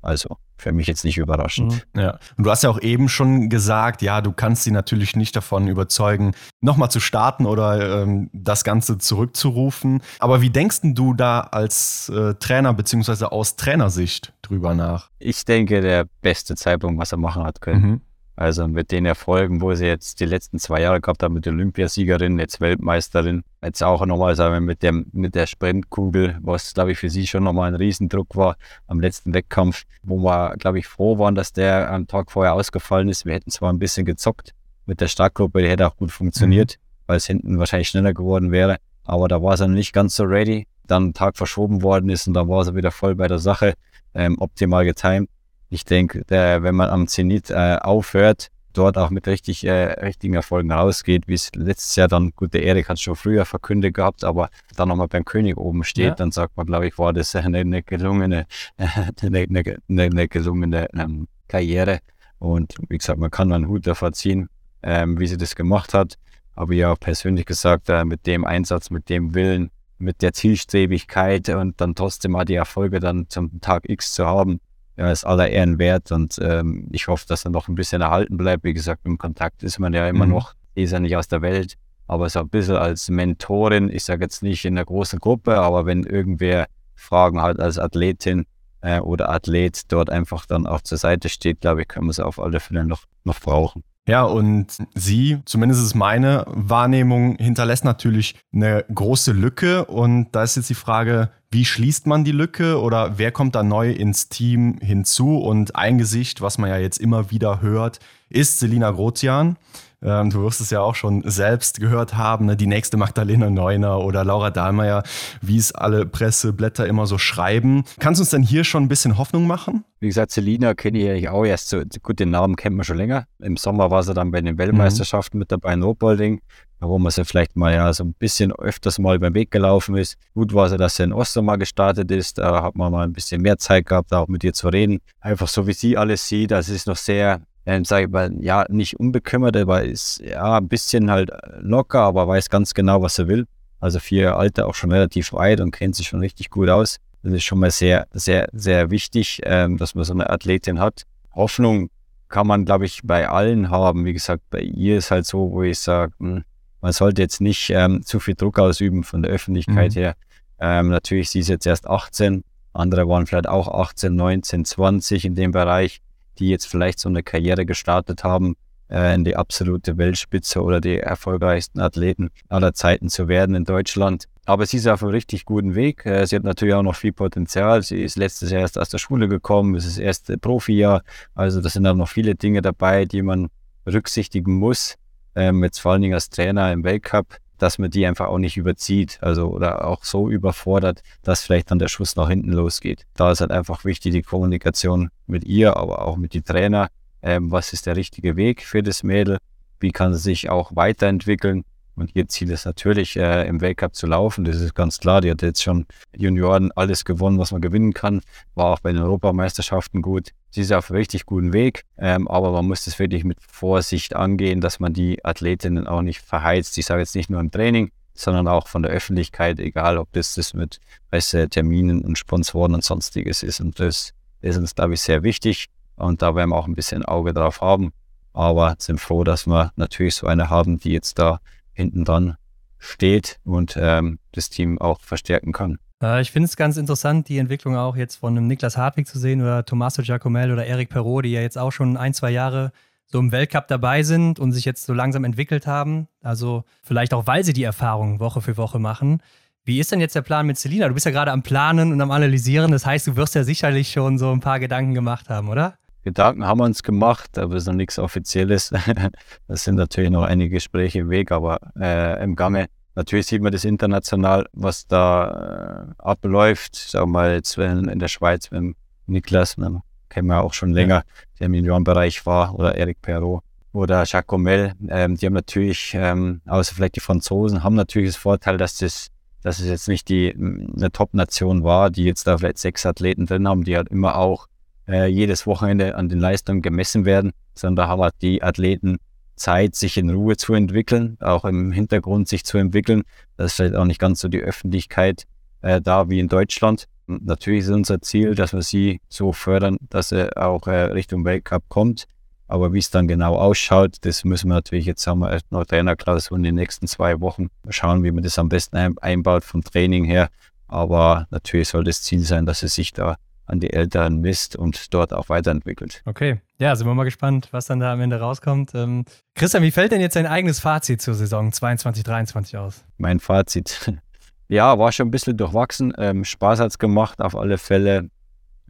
Also 0.00 0.36
für 0.62 0.72
mich 0.72 0.86
jetzt 0.86 1.04
nicht 1.04 1.18
überraschend. 1.18 1.84
Mhm. 1.94 2.00
Ja. 2.00 2.18
Und 2.36 2.44
du 2.44 2.50
hast 2.50 2.62
ja 2.62 2.70
auch 2.70 2.80
eben 2.80 3.08
schon 3.08 3.48
gesagt, 3.48 4.02
ja, 4.02 4.20
du 4.20 4.32
kannst 4.32 4.64
sie 4.64 4.70
natürlich 4.70 5.16
nicht 5.16 5.36
davon 5.36 5.68
überzeugen, 5.68 6.32
nochmal 6.60 6.90
zu 6.90 7.00
starten 7.00 7.46
oder 7.46 8.02
ähm, 8.02 8.30
das 8.32 8.64
Ganze 8.64 8.98
zurückzurufen. 8.98 10.02
Aber 10.18 10.40
wie 10.40 10.50
denkst 10.50 10.80
du 10.82 11.14
da 11.14 11.40
als 11.40 12.08
äh, 12.08 12.34
Trainer 12.34 12.72
beziehungsweise 12.74 13.32
aus 13.32 13.56
Trainersicht 13.56 14.32
drüber 14.42 14.74
nach? 14.74 15.10
Ich 15.18 15.44
denke, 15.44 15.80
der 15.80 16.06
beste 16.22 16.54
Zeitpunkt, 16.54 17.00
was 17.00 17.12
er 17.12 17.18
machen 17.18 17.44
hat 17.44 17.60
können. 17.60 17.82
Mhm. 17.82 18.00
Also 18.34 18.66
mit 18.66 18.90
den 18.92 19.04
Erfolgen, 19.04 19.60
wo 19.60 19.74
sie 19.74 19.86
jetzt 19.86 20.20
die 20.20 20.24
letzten 20.24 20.58
zwei 20.58 20.80
Jahre 20.80 21.00
gehabt 21.00 21.22
haben, 21.22 21.34
mit 21.34 21.46
Olympiasiegerin, 21.46 22.38
jetzt 22.38 22.60
Weltmeisterin, 22.60 23.44
jetzt 23.62 23.82
auch 23.82 24.06
nochmal 24.06 24.34
sagen 24.36 24.54
wir, 24.54 24.60
mit, 24.60 24.82
dem, 24.82 25.06
mit 25.12 25.34
der 25.34 25.46
Sprintkugel, 25.46 26.38
was 26.40 26.72
glaube 26.72 26.92
ich 26.92 26.98
für 26.98 27.10
sie 27.10 27.26
schon 27.26 27.44
nochmal 27.44 27.68
ein 27.68 27.74
Riesendruck 27.74 28.34
war 28.34 28.56
am 28.86 29.00
letzten 29.00 29.34
Wettkampf, 29.34 29.82
wo 30.02 30.16
wir 30.18 30.56
glaube 30.56 30.78
ich 30.78 30.86
froh 30.86 31.18
waren, 31.18 31.34
dass 31.34 31.52
der 31.52 31.90
am 31.90 32.06
Tag 32.06 32.32
vorher 32.32 32.54
ausgefallen 32.54 33.10
ist. 33.10 33.26
Wir 33.26 33.34
hätten 33.34 33.50
zwar 33.50 33.70
ein 33.70 33.78
bisschen 33.78 34.06
gezockt 34.06 34.52
mit 34.86 35.02
der 35.02 35.08
Startgruppe, 35.08 35.60
die 35.60 35.68
hätte 35.68 35.86
auch 35.86 35.96
gut 35.96 36.10
funktioniert, 36.10 36.78
mhm. 36.78 37.02
weil 37.08 37.16
es 37.18 37.26
hinten 37.26 37.58
wahrscheinlich 37.58 37.88
schneller 37.88 38.14
geworden 38.14 38.50
wäre, 38.50 38.78
aber 39.04 39.28
da 39.28 39.42
war 39.42 39.58
sie 39.58 39.68
nicht 39.68 39.92
ganz 39.92 40.16
so 40.16 40.24
ready. 40.24 40.66
Dann 40.84 41.08
ein 41.08 41.14
Tag 41.14 41.36
verschoben 41.36 41.82
worden 41.82 42.08
ist 42.08 42.26
und 42.26 42.34
dann 42.34 42.48
war 42.48 42.64
sie 42.64 42.74
wieder 42.74 42.90
voll 42.90 43.14
bei 43.14 43.28
der 43.28 43.38
Sache, 43.38 43.74
ähm, 44.14 44.36
optimal 44.40 44.84
getimt 44.84 45.28
ich 45.72 45.86
denke, 45.86 46.22
wenn 46.28 46.74
man 46.74 46.90
am 46.90 47.08
Zenit 47.08 47.50
äh, 47.50 47.78
aufhört, 47.80 48.48
dort 48.74 48.98
auch 48.98 49.08
mit 49.08 49.26
richtig, 49.26 49.64
äh, 49.64 49.92
richtigen 50.04 50.34
Erfolgen 50.34 50.70
rausgeht, 50.70 51.28
wie 51.28 51.34
es 51.34 51.50
letztes 51.54 51.96
Jahr 51.96 52.08
dann, 52.08 52.32
gut, 52.36 52.52
der 52.52 52.62
Erik 52.62 52.90
hat 52.90 52.96
es 52.96 53.02
schon 53.02 53.16
früher 53.16 53.46
verkündet 53.46 53.94
gehabt, 53.94 54.22
aber 54.22 54.50
dann 54.76 54.88
nochmal 54.88 55.08
beim 55.08 55.24
König 55.24 55.56
oben 55.56 55.82
steht, 55.82 56.04
ja. 56.04 56.14
dann 56.14 56.30
sagt 56.30 56.58
man, 56.58 56.66
glaube 56.66 56.88
ich, 56.88 56.98
war 56.98 57.14
das 57.14 57.34
eine, 57.34 57.58
eine 57.58 57.82
gelungene, 57.82 58.46
eine, 59.22 59.46
eine, 59.48 59.78
eine 59.88 60.28
gelungene 60.28 60.88
ähm, 60.94 61.26
Karriere. 61.48 62.00
Und 62.38 62.74
wie 62.90 62.98
gesagt, 62.98 63.18
man 63.18 63.30
kann 63.30 63.50
einen 63.50 63.68
Hut 63.68 63.86
davor 63.86 64.12
ziehen, 64.12 64.50
ähm, 64.82 65.18
wie 65.18 65.26
sie 65.26 65.38
das 65.38 65.54
gemacht 65.54 65.94
hat. 65.94 66.18
Aber 66.54 66.74
ja, 66.74 66.94
persönlich 66.96 67.46
gesagt, 67.46 67.88
äh, 67.88 68.04
mit 68.04 68.26
dem 68.26 68.44
Einsatz, 68.44 68.90
mit 68.90 69.08
dem 69.08 69.34
Willen, 69.34 69.70
mit 69.96 70.20
der 70.20 70.34
Zielstrebigkeit 70.34 71.48
und 71.48 71.80
dann 71.80 71.94
trotzdem 71.94 72.32
mal 72.32 72.44
die 72.44 72.56
Erfolge 72.56 73.00
dann 73.00 73.30
zum 73.30 73.60
Tag 73.62 73.88
X 73.88 74.12
zu 74.12 74.26
haben, 74.26 74.60
ja, 74.96 75.10
ist 75.10 75.24
aller 75.24 75.48
Ehren 75.48 75.78
wert 75.78 76.12
und 76.12 76.38
ähm, 76.40 76.88
ich 76.92 77.08
hoffe, 77.08 77.26
dass 77.26 77.44
er 77.44 77.50
noch 77.50 77.68
ein 77.68 77.74
bisschen 77.74 78.02
erhalten 78.02 78.36
bleibt. 78.36 78.64
Wie 78.64 78.74
gesagt, 78.74 79.02
im 79.04 79.18
Kontakt 79.18 79.62
ist 79.62 79.78
man 79.78 79.92
ja 79.92 80.08
immer 80.08 80.26
mhm. 80.26 80.32
noch, 80.32 80.54
ist 80.74 80.92
ja 80.92 81.00
nicht 81.00 81.16
aus 81.16 81.28
der 81.28 81.42
Welt, 81.42 81.74
aber 82.06 82.28
so 82.28 82.40
ein 82.40 82.48
bisschen 82.48 82.76
als 82.76 83.08
Mentorin, 83.08 83.88
ich 83.88 84.04
sage 84.04 84.24
jetzt 84.24 84.42
nicht 84.42 84.64
in 84.64 84.76
einer 84.76 84.84
großen 84.84 85.18
Gruppe, 85.18 85.56
aber 85.58 85.86
wenn 85.86 86.04
irgendwer 86.04 86.66
Fragen 86.94 87.40
hat 87.40 87.58
als 87.58 87.78
Athletin 87.78 88.44
äh, 88.82 89.00
oder 89.00 89.30
Athlet 89.30 89.90
dort 89.90 90.10
einfach 90.10 90.46
dann 90.46 90.66
auch 90.66 90.82
zur 90.82 90.98
Seite 90.98 91.28
steht, 91.28 91.60
glaube 91.60 91.82
ich, 91.82 91.88
können 91.88 92.06
wir 92.06 92.10
es 92.10 92.20
auf 92.20 92.38
alle 92.38 92.60
Fälle 92.60 92.84
noch, 92.84 93.04
noch 93.24 93.40
brauchen. 93.40 93.82
Ja, 94.08 94.24
und 94.24 94.66
sie, 94.94 95.38
zumindest 95.44 95.82
ist 95.82 95.94
meine 95.94 96.44
Wahrnehmung, 96.48 97.36
hinterlässt 97.36 97.84
natürlich 97.84 98.34
eine 98.52 98.84
große 98.92 99.30
Lücke. 99.30 99.84
Und 99.84 100.28
da 100.32 100.42
ist 100.42 100.56
jetzt 100.56 100.70
die 100.70 100.74
Frage, 100.74 101.30
wie 101.52 101.64
schließt 101.64 102.06
man 102.06 102.24
die 102.24 102.32
Lücke 102.32 102.80
oder 102.80 103.18
wer 103.18 103.30
kommt 103.30 103.54
da 103.54 103.62
neu 103.62 103.92
ins 103.92 104.28
Team 104.28 104.78
hinzu? 104.80 105.38
Und 105.38 105.76
ein 105.76 105.98
Gesicht, 105.98 106.40
was 106.40 106.58
man 106.58 106.70
ja 106.70 106.78
jetzt 106.78 106.98
immer 106.98 107.30
wieder 107.30 107.60
hört, 107.60 108.00
ist 108.28 108.58
Selina 108.58 108.90
Grotian. 108.90 109.56
Ähm, 110.02 110.30
du 110.30 110.42
wirst 110.42 110.60
es 110.60 110.70
ja 110.70 110.80
auch 110.80 110.94
schon 110.94 111.22
selbst 111.24 111.80
gehört 111.80 112.16
haben, 112.16 112.46
ne? 112.46 112.56
die 112.56 112.66
nächste 112.66 112.96
Magdalena 112.96 113.50
Neuner 113.50 114.00
oder 114.00 114.24
Laura 114.24 114.50
Dahlmeier, 114.50 115.02
wie 115.40 115.56
es 115.56 115.72
alle 115.72 116.06
Presseblätter 116.06 116.86
immer 116.86 117.06
so 117.06 117.18
schreiben. 117.18 117.84
Kannst 118.00 118.18
du 118.18 118.22
uns 118.22 118.30
denn 118.30 118.42
hier 118.42 118.64
schon 118.64 118.84
ein 118.84 118.88
bisschen 118.88 119.18
Hoffnung 119.18 119.46
machen? 119.46 119.84
Wie 120.00 120.08
gesagt, 120.08 120.32
Selina 120.32 120.74
kenne 120.74 121.14
ich 121.14 121.28
auch 121.28 121.44
erst 121.44 121.68
so. 121.68 121.80
Gut, 122.02 122.18
den 122.18 122.30
Namen 122.30 122.56
kennt 122.56 122.74
man 122.74 122.84
schon 122.84 122.96
länger. 122.96 123.26
Im 123.38 123.56
Sommer 123.56 123.92
war 123.92 124.02
sie 124.02 124.14
dann 124.14 124.32
bei 124.32 124.40
den 124.40 124.58
Weltmeisterschaften 124.58 125.38
mhm. 125.38 125.40
mit 125.40 125.52
dabei 125.52 125.74
in 125.74 125.82
Robolding, 125.84 126.40
wo 126.80 126.98
man 126.98 127.12
sie 127.12 127.24
vielleicht 127.24 127.54
mal 127.54 127.72
ja 127.72 127.92
so 127.92 128.02
ein 128.02 128.14
bisschen 128.14 128.50
öfters 128.50 128.98
mal 128.98 129.20
beim 129.20 129.34
Weg 129.34 129.52
gelaufen 129.52 129.96
ist. 129.96 130.16
Gut 130.34 130.52
war 130.54 130.68
sie, 130.68 130.76
dass 130.76 130.96
sie 130.96 131.04
in 131.04 131.12
Oster 131.12 131.42
mal 131.42 131.56
gestartet 131.56 132.10
ist. 132.10 132.38
Da 132.38 132.64
hat 132.64 132.74
man 132.74 132.90
mal 132.90 133.04
ein 133.04 133.12
bisschen 133.12 133.42
mehr 133.42 133.58
Zeit 133.58 133.86
gehabt, 133.86 134.10
da 134.10 134.18
auch 134.18 134.28
mit 134.28 134.42
ihr 134.42 134.52
zu 134.52 134.68
reden. 134.68 134.98
Einfach 135.20 135.46
so, 135.46 135.68
wie 135.68 135.72
sie 135.72 135.96
alles 135.96 136.26
sieht. 136.26 136.50
Das 136.50 136.68
ist 136.68 136.88
noch 136.88 136.96
sehr 136.96 137.40
ähm, 137.66 137.84
sage 137.84 138.06
ich 138.06 138.10
mal, 138.10 138.32
ja, 138.40 138.64
nicht 138.68 138.98
unbekümmert, 138.98 139.56
aber 139.56 139.84
ist 139.84 140.20
ja 140.20 140.58
ein 140.58 140.68
bisschen 140.68 141.10
halt 141.10 141.30
locker, 141.60 142.00
aber 142.00 142.26
weiß 142.26 142.50
ganz 142.50 142.74
genau, 142.74 143.02
was 143.02 143.18
er 143.18 143.28
will. 143.28 143.46
Also 143.80 143.98
ihr 144.10 144.36
Alter 144.36 144.66
auch 144.66 144.74
schon 144.74 144.92
relativ 144.92 145.32
weit 145.32 145.60
und 145.60 145.72
kennt 145.72 145.96
sich 145.96 146.08
schon 146.08 146.20
richtig 146.20 146.50
gut 146.50 146.68
aus. 146.68 146.98
Das 147.22 147.32
ist 147.32 147.44
schon 147.44 147.60
mal 147.60 147.70
sehr, 147.70 148.06
sehr, 148.12 148.48
sehr 148.52 148.90
wichtig, 148.90 149.40
ähm, 149.44 149.76
dass 149.76 149.94
man 149.94 150.04
so 150.04 150.12
eine 150.12 150.28
Athletin 150.28 150.80
hat. 150.80 151.04
Hoffnung 151.34 151.90
kann 152.28 152.46
man, 152.46 152.64
glaube 152.64 152.84
ich, 152.84 153.00
bei 153.04 153.28
allen 153.28 153.70
haben. 153.70 154.04
Wie 154.04 154.12
gesagt, 154.12 154.42
bei 154.50 154.60
ihr 154.60 154.98
ist 154.98 155.10
halt 155.10 155.26
so, 155.26 155.50
wo 155.52 155.62
ich 155.62 155.78
sage, 155.78 156.12
hm, 156.18 156.44
man 156.80 156.92
sollte 156.92 157.22
jetzt 157.22 157.40
nicht 157.40 157.70
ähm, 157.70 158.02
zu 158.04 158.18
viel 158.18 158.34
Druck 158.34 158.58
ausüben 158.58 159.04
von 159.04 159.22
der 159.22 159.30
Öffentlichkeit 159.30 159.94
mhm. 159.94 159.98
her. 160.00 160.14
Ähm, 160.58 160.88
natürlich, 160.88 161.30
sie 161.30 161.40
ist 161.40 161.48
jetzt 161.48 161.66
erst 161.66 161.86
18, 161.86 162.42
andere 162.72 163.08
waren 163.08 163.26
vielleicht 163.26 163.48
auch 163.48 163.68
18, 163.68 164.14
19, 164.14 164.64
20 164.64 165.24
in 165.24 165.34
dem 165.34 165.52
Bereich 165.52 166.00
die 166.38 166.48
jetzt 166.48 166.66
vielleicht 166.66 166.98
so 166.98 167.08
eine 167.08 167.22
Karriere 167.22 167.66
gestartet 167.66 168.24
haben, 168.24 168.56
äh, 168.92 169.14
in 169.14 169.24
die 169.24 169.36
absolute 169.36 169.96
Weltspitze 169.96 170.62
oder 170.62 170.80
die 170.80 170.98
erfolgreichsten 170.98 171.80
Athleten 171.80 172.30
aller 172.48 172.74
Zeiten 172.74 173.08
zu 173.08 173.26
werden 173.28 173.54
in 173.54 173.64
Deutschland. 173.64 174.26
Aber 174.44 174.66
sie 174.66 174.76
ist 174.76 174.88
auf 174.88 175.02
einem 175.02 175.12
richtig 175.12 175.44
guten 175.44 175.74
Weg. 175.74 176.04
Äh, 176.04 176.26
sie 176.26 176.36
hat 176.36 176.44
natürlich 176.44 176.74
auch 176.74 176.82
noch 176.82 176.96
viel 176.96 177.12
Potenzial. 177.12 177.82
Sie 177.82 178.02
ist 178.02 178.16
letztes 178.16 178.50
Jahr 178.50 178.62
erst 178.62 178.78
aus 178.78 178.90
der 178.90 178.98
Schule 178.98 179.28
gekommen, 179.28 179.74
es 179.76 179.86
ist 179.86 179.96
das 179.96 180.04
erste 180.04 180.38
Profijahr. 180.38 181.02
Also 181.34 181.60
da 181.60 181.68
sind 181.68 181.86
auch 181.86 181.94
noch 181.94 182.08
viele 182.08 182.34
Dinge 182.34 182.60
dabei, 182.60 183.04
die 183.04 183.22
man 183.22 183.48
berücksichtigen 183.84 184.54
muss. 184.58 184.96
Ähm, 185.34 185.64
jetzt 185.64 185.78
vor 185.78 185.92
allen 185.92 186.02
Dingen 186.02 186.14
als 186.14 186.28
Trainer 186.28 186.72
im 186.72 186.84
Weltcup 186.84 187.38
dass 187.62 187.78
man 187.78 187.90
die 187.90 188.04
einfach 188.06 188.26
auch 188.26 188.38
nicht 188.38 188.56
überzieht, 188.56 189.18
also 189.20 189.48
oder 189.48 189.86
auch 189.86 190.02
so 190.02 190.28
überfordert, 190.28 191.02
dass 191.22 191.42
vielleicht 191.42 191.70
dann 191.70 191.78
der 191.78 191.86
Schuss 191.86 192.16
nach 192.16 192.28
hinten 192.28 192.50
losgeht. 192.50 193.06
Da 193.14 193.30
ist 193.30 193.40
halt 193.40 193.52
einfach 193.52 193.84
wichtig 193.84 194.12
die 194.12 194.22
Kommunikation 194.22 195.10
mit 195.28 195.44
ihr, 195.44 195.76
aber 195.76 196.02
auch 196.02 196.16
mit 196.16 196.34
den 196.34 196.44
Trainer. 196.44 196.88
Ähm, 197.22 197.52
was 197.52 197.72
ist 197.72 197.86
der 197.86 197.94
richtige 197.94 198.34
Weg 198.34 198.62
für 198.64 198.82
das 198.82 199.04
Mädel? 199.04 199.38
Wie 199.78 199.92
kann 199.92 200.12
sie 200.12 200.20
sich 200.20 200.50
auch 200.50 200.74
weiterentwickeln? 200.74 201.62
Und 201.94 202.10
ihr 202.14 202.26
Ziel 202.28 202.50
ist 202.50 202.64
natürlich, 202.64 203.16
äh, 203.16 203.46
im 203.46 203.60
Weltcup 203.60 203.94
zu 203.94 204.06
laufen. 204.06 204.44
Das 204.44 204.56
ist 204.56 204.74
ganz 204.74 204.98
klar. 204.98 205.20
Die 205.20 205.30
hat 205.30 205.42
jetzt 205.42 205.62
schon 205.62 205.86
Junioren 206.16 206.72
alles 206.72 207.04
gewonnen, 207.04 207.38
was 207.38 207.52
man 207.52 207.60
gewinnen 207.60 207.92
kann. 207.92 208.20
War 208.54 208.66
auch 208.66 208.80
bei 208.80 208.92
den 208.92 209.02
Europameisterschaften 209.02 210.00
gut. 210.00 210.30
Sie 210.50 210.62
ist 210.62 210.72
auf 210.72 210.90
einem 210.90 210.98
richtig 210.98 211.26
guten 211.26 211.52
Weg. 211.52 211.84
Ähm, 211.98 212.28
aber 212.28 212.50
man 212.52 212.66
muss 212.66 212.84
das 212.84 212.98
wirklich 212.98 213.24
mit 213.24 213.38
Vorsicht 213.40 214.16
angehen, 214.16 214.60
dass 214.60 214.80
man 214.80 214.94
die 214.94 215.24
Athletinnen 215.24 215.86
auch 215.86 216.02
nicht 216.02 216.22
verheizt. 216.22 216.78
Ich 216.78 216.86
sage 216.86 217.00
jetzt 217.00 217.14
nicht 217.14 217.28
nur 217.28 217.40
im 217.40 217.50
Training, 217.50 217.90
sondern 218.14 218.48
auch 218.48 218.68
von 218.68 218.82
der 218.82 218.92
Öffentlichkeit, 218.92 219.58
egal 219.60 219.98
ob 219.98 220.12
das, 220.12 220.34
das 220.34 220.54
mit 220.54 220.80
weißt, 221.10 221.50
Terminen 221.50 222.02
und 222.02 222.18
Sponsoren 222.18 222.74
und 222.74 222.84
sonstiges 222.84 223.42
ist. 223.42 223.60
Und 223.60 223.78
das 223.80 224.12
ist 224.40 224.56
uns, 224.56 224.74
glaube 224.74 224.94
ich, 224.94 225.00
sehr 225.00 225.22
wichtig. 225.22 225.66
Und 225.96 226.22
da 226.22 226.34
werden 226.34 226.50
wir 226.50 226.56
auch 226.56 226.66
ein 226.66 226.74
bisschen 226.74 227.04
Auge 227.04 227.34
drauf 227.34 227.60
haben. 227.60 227.92
Aber 228.32 228.76
sind 228.78 228.98
froh, 228.98 229.24
dass 229.24 229.46
wir 229.46 229.72
natürlich 229.76 230.14
so 230.14 230.26
eine 230.26 230.48
haben, 230.48 230.78
die 230.78 230.92
jetzt 230.92 231.18
da 231.18 231.40
hinten 231.72 232.04
dran 232.04 232.36
steht 232.78 233.38
und 233.44 233.78
ähm, 233.80 234.18
das 234.32 234.50
Team 234.50 234.78
auch 234.80 235.00
verstärken 235.00 235.52
kann. 235.52 235.78
Äh, 236.02 236.20
ich 236.20 236.32
finde 236.32 236.46
es 236.46 236.56
ganz 236.56 236.76
interessant, 236.76 237.28
die 237.28 237.38
Entwicklung 237.38 237.76
auch 237.76 237.96
jetzt 237.96 238.16
von 238.16 238.36
einem 238.36 238.46
Niklas 238.46 238.76
Hartwig 238.76 239.06
zu 239.06 239.18
sehen 239.18 239.40
oder 239.40 239.64
Tommaso 239.64 240.02
Giacomel 240.02 240.52
oder 240.52 240.66
Eric 240.66 240.90
Perrault, 240.90 241.24
die 241.24 241.32
ja 241.32 241.40
jetzt 241.40 241.56
auch 241.56 241.70
schon 241.70 241.96
ein, 241.96 242.12
zwei 242.12 242.30
Jahre 242.30 242.72
so 243.06 243.18
im 243.18 243.30
Weltcup 243.30 243.68
dabei 243.68 244.02
sind 244.02 244.40
und 244.40 244.52
sich 244.52 244.64
jetzt 244.64 244.86
so 244.86 244.94
langsam 244.94 245.24
entwickelt 245.24 245.66
haben. 245.66 246.08
Also 246.22 246.64
vielleicht 246.82 247.14
auch, 247.14 247.26
weil 247.26 247.44
sie 247.44 247.52
die 247.52 247.62
Erfahrung 247.62 248.20
Woche 248.20 248.40
für 248.40 248.56
Woche 248.56 248.78
machen. 248.78 249.22
Wie 249.64 249.78
ist 249.78 249.92
denn 249.92 250.00
jetzt 250.00 250.16
der 250.16 250.22
Plan 250.22 250.46
mit 250.46 250.58
Selina? 250.58 250.88
Du 250.88 250.94
bist 250.94 251.06
ja 251.06 251.12
gerade 251.12 251.30
am 251.30 251.42
Planen 251.42 251.92
und 251.92 252.00
am 252.00 252.10
Analysieren. 252.10 252.72
Das 252.72 252.84
heißt, 252.84 253.06
du 253.06 253.16
wirst 253.16 253.34
ja 253.34 253.44
sicherlich 253.44 253.92
schon 253.92 254.18
so 254.18 254.32
ein 254.32 254.40
paar 254.40 254.58
Gedanken 254.58 254.94
gemacht 254.94 255.28
haben, 255.28 255.48
oder? 255.48 255.76
Gedanken 256.04 256.46
haben 256.46 256.58
wir 256.58 256.64
uns 256.64 256.82
gemacht, 256.82 257.38
aber 257.38 257.54
es 257.54 257.62
ist 257.62 257.66
noch 257.68 257.74
nichts 257.74 257.98
Offizielles. 257.98 258.72
das 259.48 259.64
sind 259.64 259.76
natürlich 259.76 260.10
noch 260.10 260.24
einige 260.24 260.56
Gespräche 260.56 261.00
im 261.00 261.10
Weg, 261.10 261.32
aber 261.32 261.58
äh, 261.78 262.22
im 262.22 262.36
Gange. 262.36 262.66
Natürlich 262.94 263.26
sieht 263.26 263.40
man 263.40 263.52
das 263.52 263.64
international, 263.64 264.46
was 264.52 264.86
da 264.86 265.86
äh, 265.98 266.02
abläuft. 266.02 266.74
Sagen 266.76 267.06
wir 267.06 267.12
mal, 267.12 267.32
jetzt 267.34 267.56
wenn 267.56 267.88
in 267.88 267.98
der 267.98 268.08
Schweiz 268.08 268.50
mit 268.50 268.76
Niklas, 269.06 269.56
ne, 269.56 269.82
kennen 270.08 270.28
wir 270.28 270.42
auch 270.42 270.52
schon 270.52 270.72
länger, 270.72 271.04
der 271.38 271.46
im 271.46 271.54
Juniorenbereich 271.54 272.26
war, 272.26 272.54
oder 272.54 272.76
Eric 272.76 273.00
Perrault 273.00 273.42
oder 273.72 274.04
Jacques 274.04 274.26
Gommel. 274.26 274.74
Ähm, 274.88 275.16
die 275.16 275.24
haben 275.24 275.32
natürlich, 275.32 275.92
ähm, 275.94 276.42
außer 276.46 276.74
vielleicht 276.74 276.96
die 276.96 277.00
Franzosen, 277.00 277.64
haben 277.64 277.76
natürlich 277.76 278.10
das 278.10 278.16
Vorteil, 278.16 278.58
dass 278.58 278.76
das 278.76 279.08
dass 279.42 279.58
es 279.58 279.66
jetzt 279.66 279.88
nicht 279.88 280.08
die 280.08 280.32
eine 280.32 280.90
Top-Nation 280.92 281.64
war, 281.64 281.90
die 281.90 282.04
jetzt 282.04 282.26
da 282.26 282.38
vielleicht 282.38 282.58
sechs 282.58 282.86
Athleten 282.86 283.26
drin 283.26 283.48
haben, 283.48 283.64
die 283.64 283.76
halt 283.76 283.88
immer 283.88 284.16
auch 284.16 284.46
äh, 284.92 285.06
jedes 285.06 285.46
Wochenende 285.46 285.96
an 285.96 286.08
den 286.08 286.20
Leistungen 286.20 286.62
gemessen 286.62 287.04
werden, 287.04 287.32
sondern 287.54 287.76
da 287.76 287.88
haben 287.88 288.02
halt 288.02 288.14
die 288.22 288.42
Athleten 288.42 288.98
Zeit, 289.36 289.74
sich 289.74 289.96
in 289.96 290.10
Ruhe 290.10 290.36
zu 290.36 290.54
entwickeln, 290.54 291.16
auch 291.20 291.44
im 291.44 291.72
Hintergrund 291.72 292.28
sich 292.28 292.44
zu 292.44 292.58
entwickeln. 292.58 293.02
Das 293.36 293.52
ist 293.52 293.56
vielleicht 293.56 293.74
auch 293.74 293.84
nicht 293.84 293.98
ganz 293.98 294.20
so 294.20 294.28
die 294.28 294.40
Öffentlichkeit 294.40 295.24
äh, 295.62 295.80
da 295.80 296.08
wie 296.08 296.20
in 296.20 296.28
Deutschland. 296.28 296.86
Natürlich 297.06 297.62
ist 297.62 297.70
unser 297.70 298.00
Ziel, 298.00 298.34
dass 298.34 298.52
wir 298.52 298.62
sie 298.62 299.00
so 299.08 299.32
fördern, 299.32 299.78
dass 299.90 300.12
er 300.12 300.36
auch 300.36 300.66
äh, 300.66 300.84
Richtung 300.84 301.24
Weltcup 301.24 301.64
kommt. 301.68 302.06
Aber 302.46 302.72
wie 302.72 302.78
es 302.78 302.90
dann 302.90 303.08
genau 303.08 303.36
ausschaut, 303.36 303.96
das 304.02 304.24
müssen 304.24 304.48
wir 304.48 304.54
natürlich, 304.56 304.84
jetzt 304.84 305.06
haben 305.06 305.20
wir 305.20 305.40
noch 305.50 305.64
Trainerklausur 305.64 306.36
in 306.36 306.42
den 306.42 306.54
nächsten 306.54 306.86
zwei 306.86 307.20
Wochen 307.20 307.48
schauen, 307.70 308.04
wie 308.04 308.10
man 308.10 308.22
das 308.22 308.38
am 308.38 308.50
besten 308.50 308.76
einbaut 309.00 309.42
vom 309.42 309.64
Training 309.64 310.04
her. 310.04 310.28
Aber 310.68 311.26
natürlich 311.30 311.68
soll 311.68 311.84
das 311.84 312.02
Ziel 312.02 312.20
sein, 312.20 312.44
dass 312.44 312.62
er 312.62 312.68
sich 312.68 312.92
da 312.92 313.16
an 313.46 313.60
die 313.60 313.72
Eltern 313.72 314.20
misst 314.20 314.56
und 314.56 314.94
dort 314.94 315.12
auch 315.12 315.28
weiterentwickelt. 315.28 316.02
Okay, 316.04 316.40
ja, 316.58 316.74
sind 316.76 316.86
wir 316.86 316.94
mal 316.94 317.04
gespannt, 317.04 317.48
was 317.50 317.66
dann 317.66 317.80
da 317.80 317.92
am 317.92 318.00
Ende 318.00 318.20
rauskommt. 318.20 318.74
Ähm, 318.74 319.04
Christian, 319.34 319.62
wie 319.62 319.70
fällt 319.70 319.92
denn 319.92 320.00
jetzt 320.00 320.16
dein 320.16 320.26
eigenes 320.26 320.60
Fazit 320.60 321.02
zur 321.02 321.14
Saison 321.14 321.52
22, 321.52 322.04
23 322.04 322.56
aus? 322.56 322.84
Mein 322.98 323.20
Fazit, 323.20 323.92
ja, 324.48 324.78
war 324.78 324.92
schon 324.92 325.08
ein 325.08 325.10
bisschen 325.10 325.36
durchwachsen. 325.36 325.92
Ähm, 325.98 326.24
Spaß 326.24 326.60
hat 326.60 326.70
es 326.70 326.78
gemacht, 326.78 327.20
auf 327.20 327.36
alle 327.36 327.58
Fälle, 327.58 328.08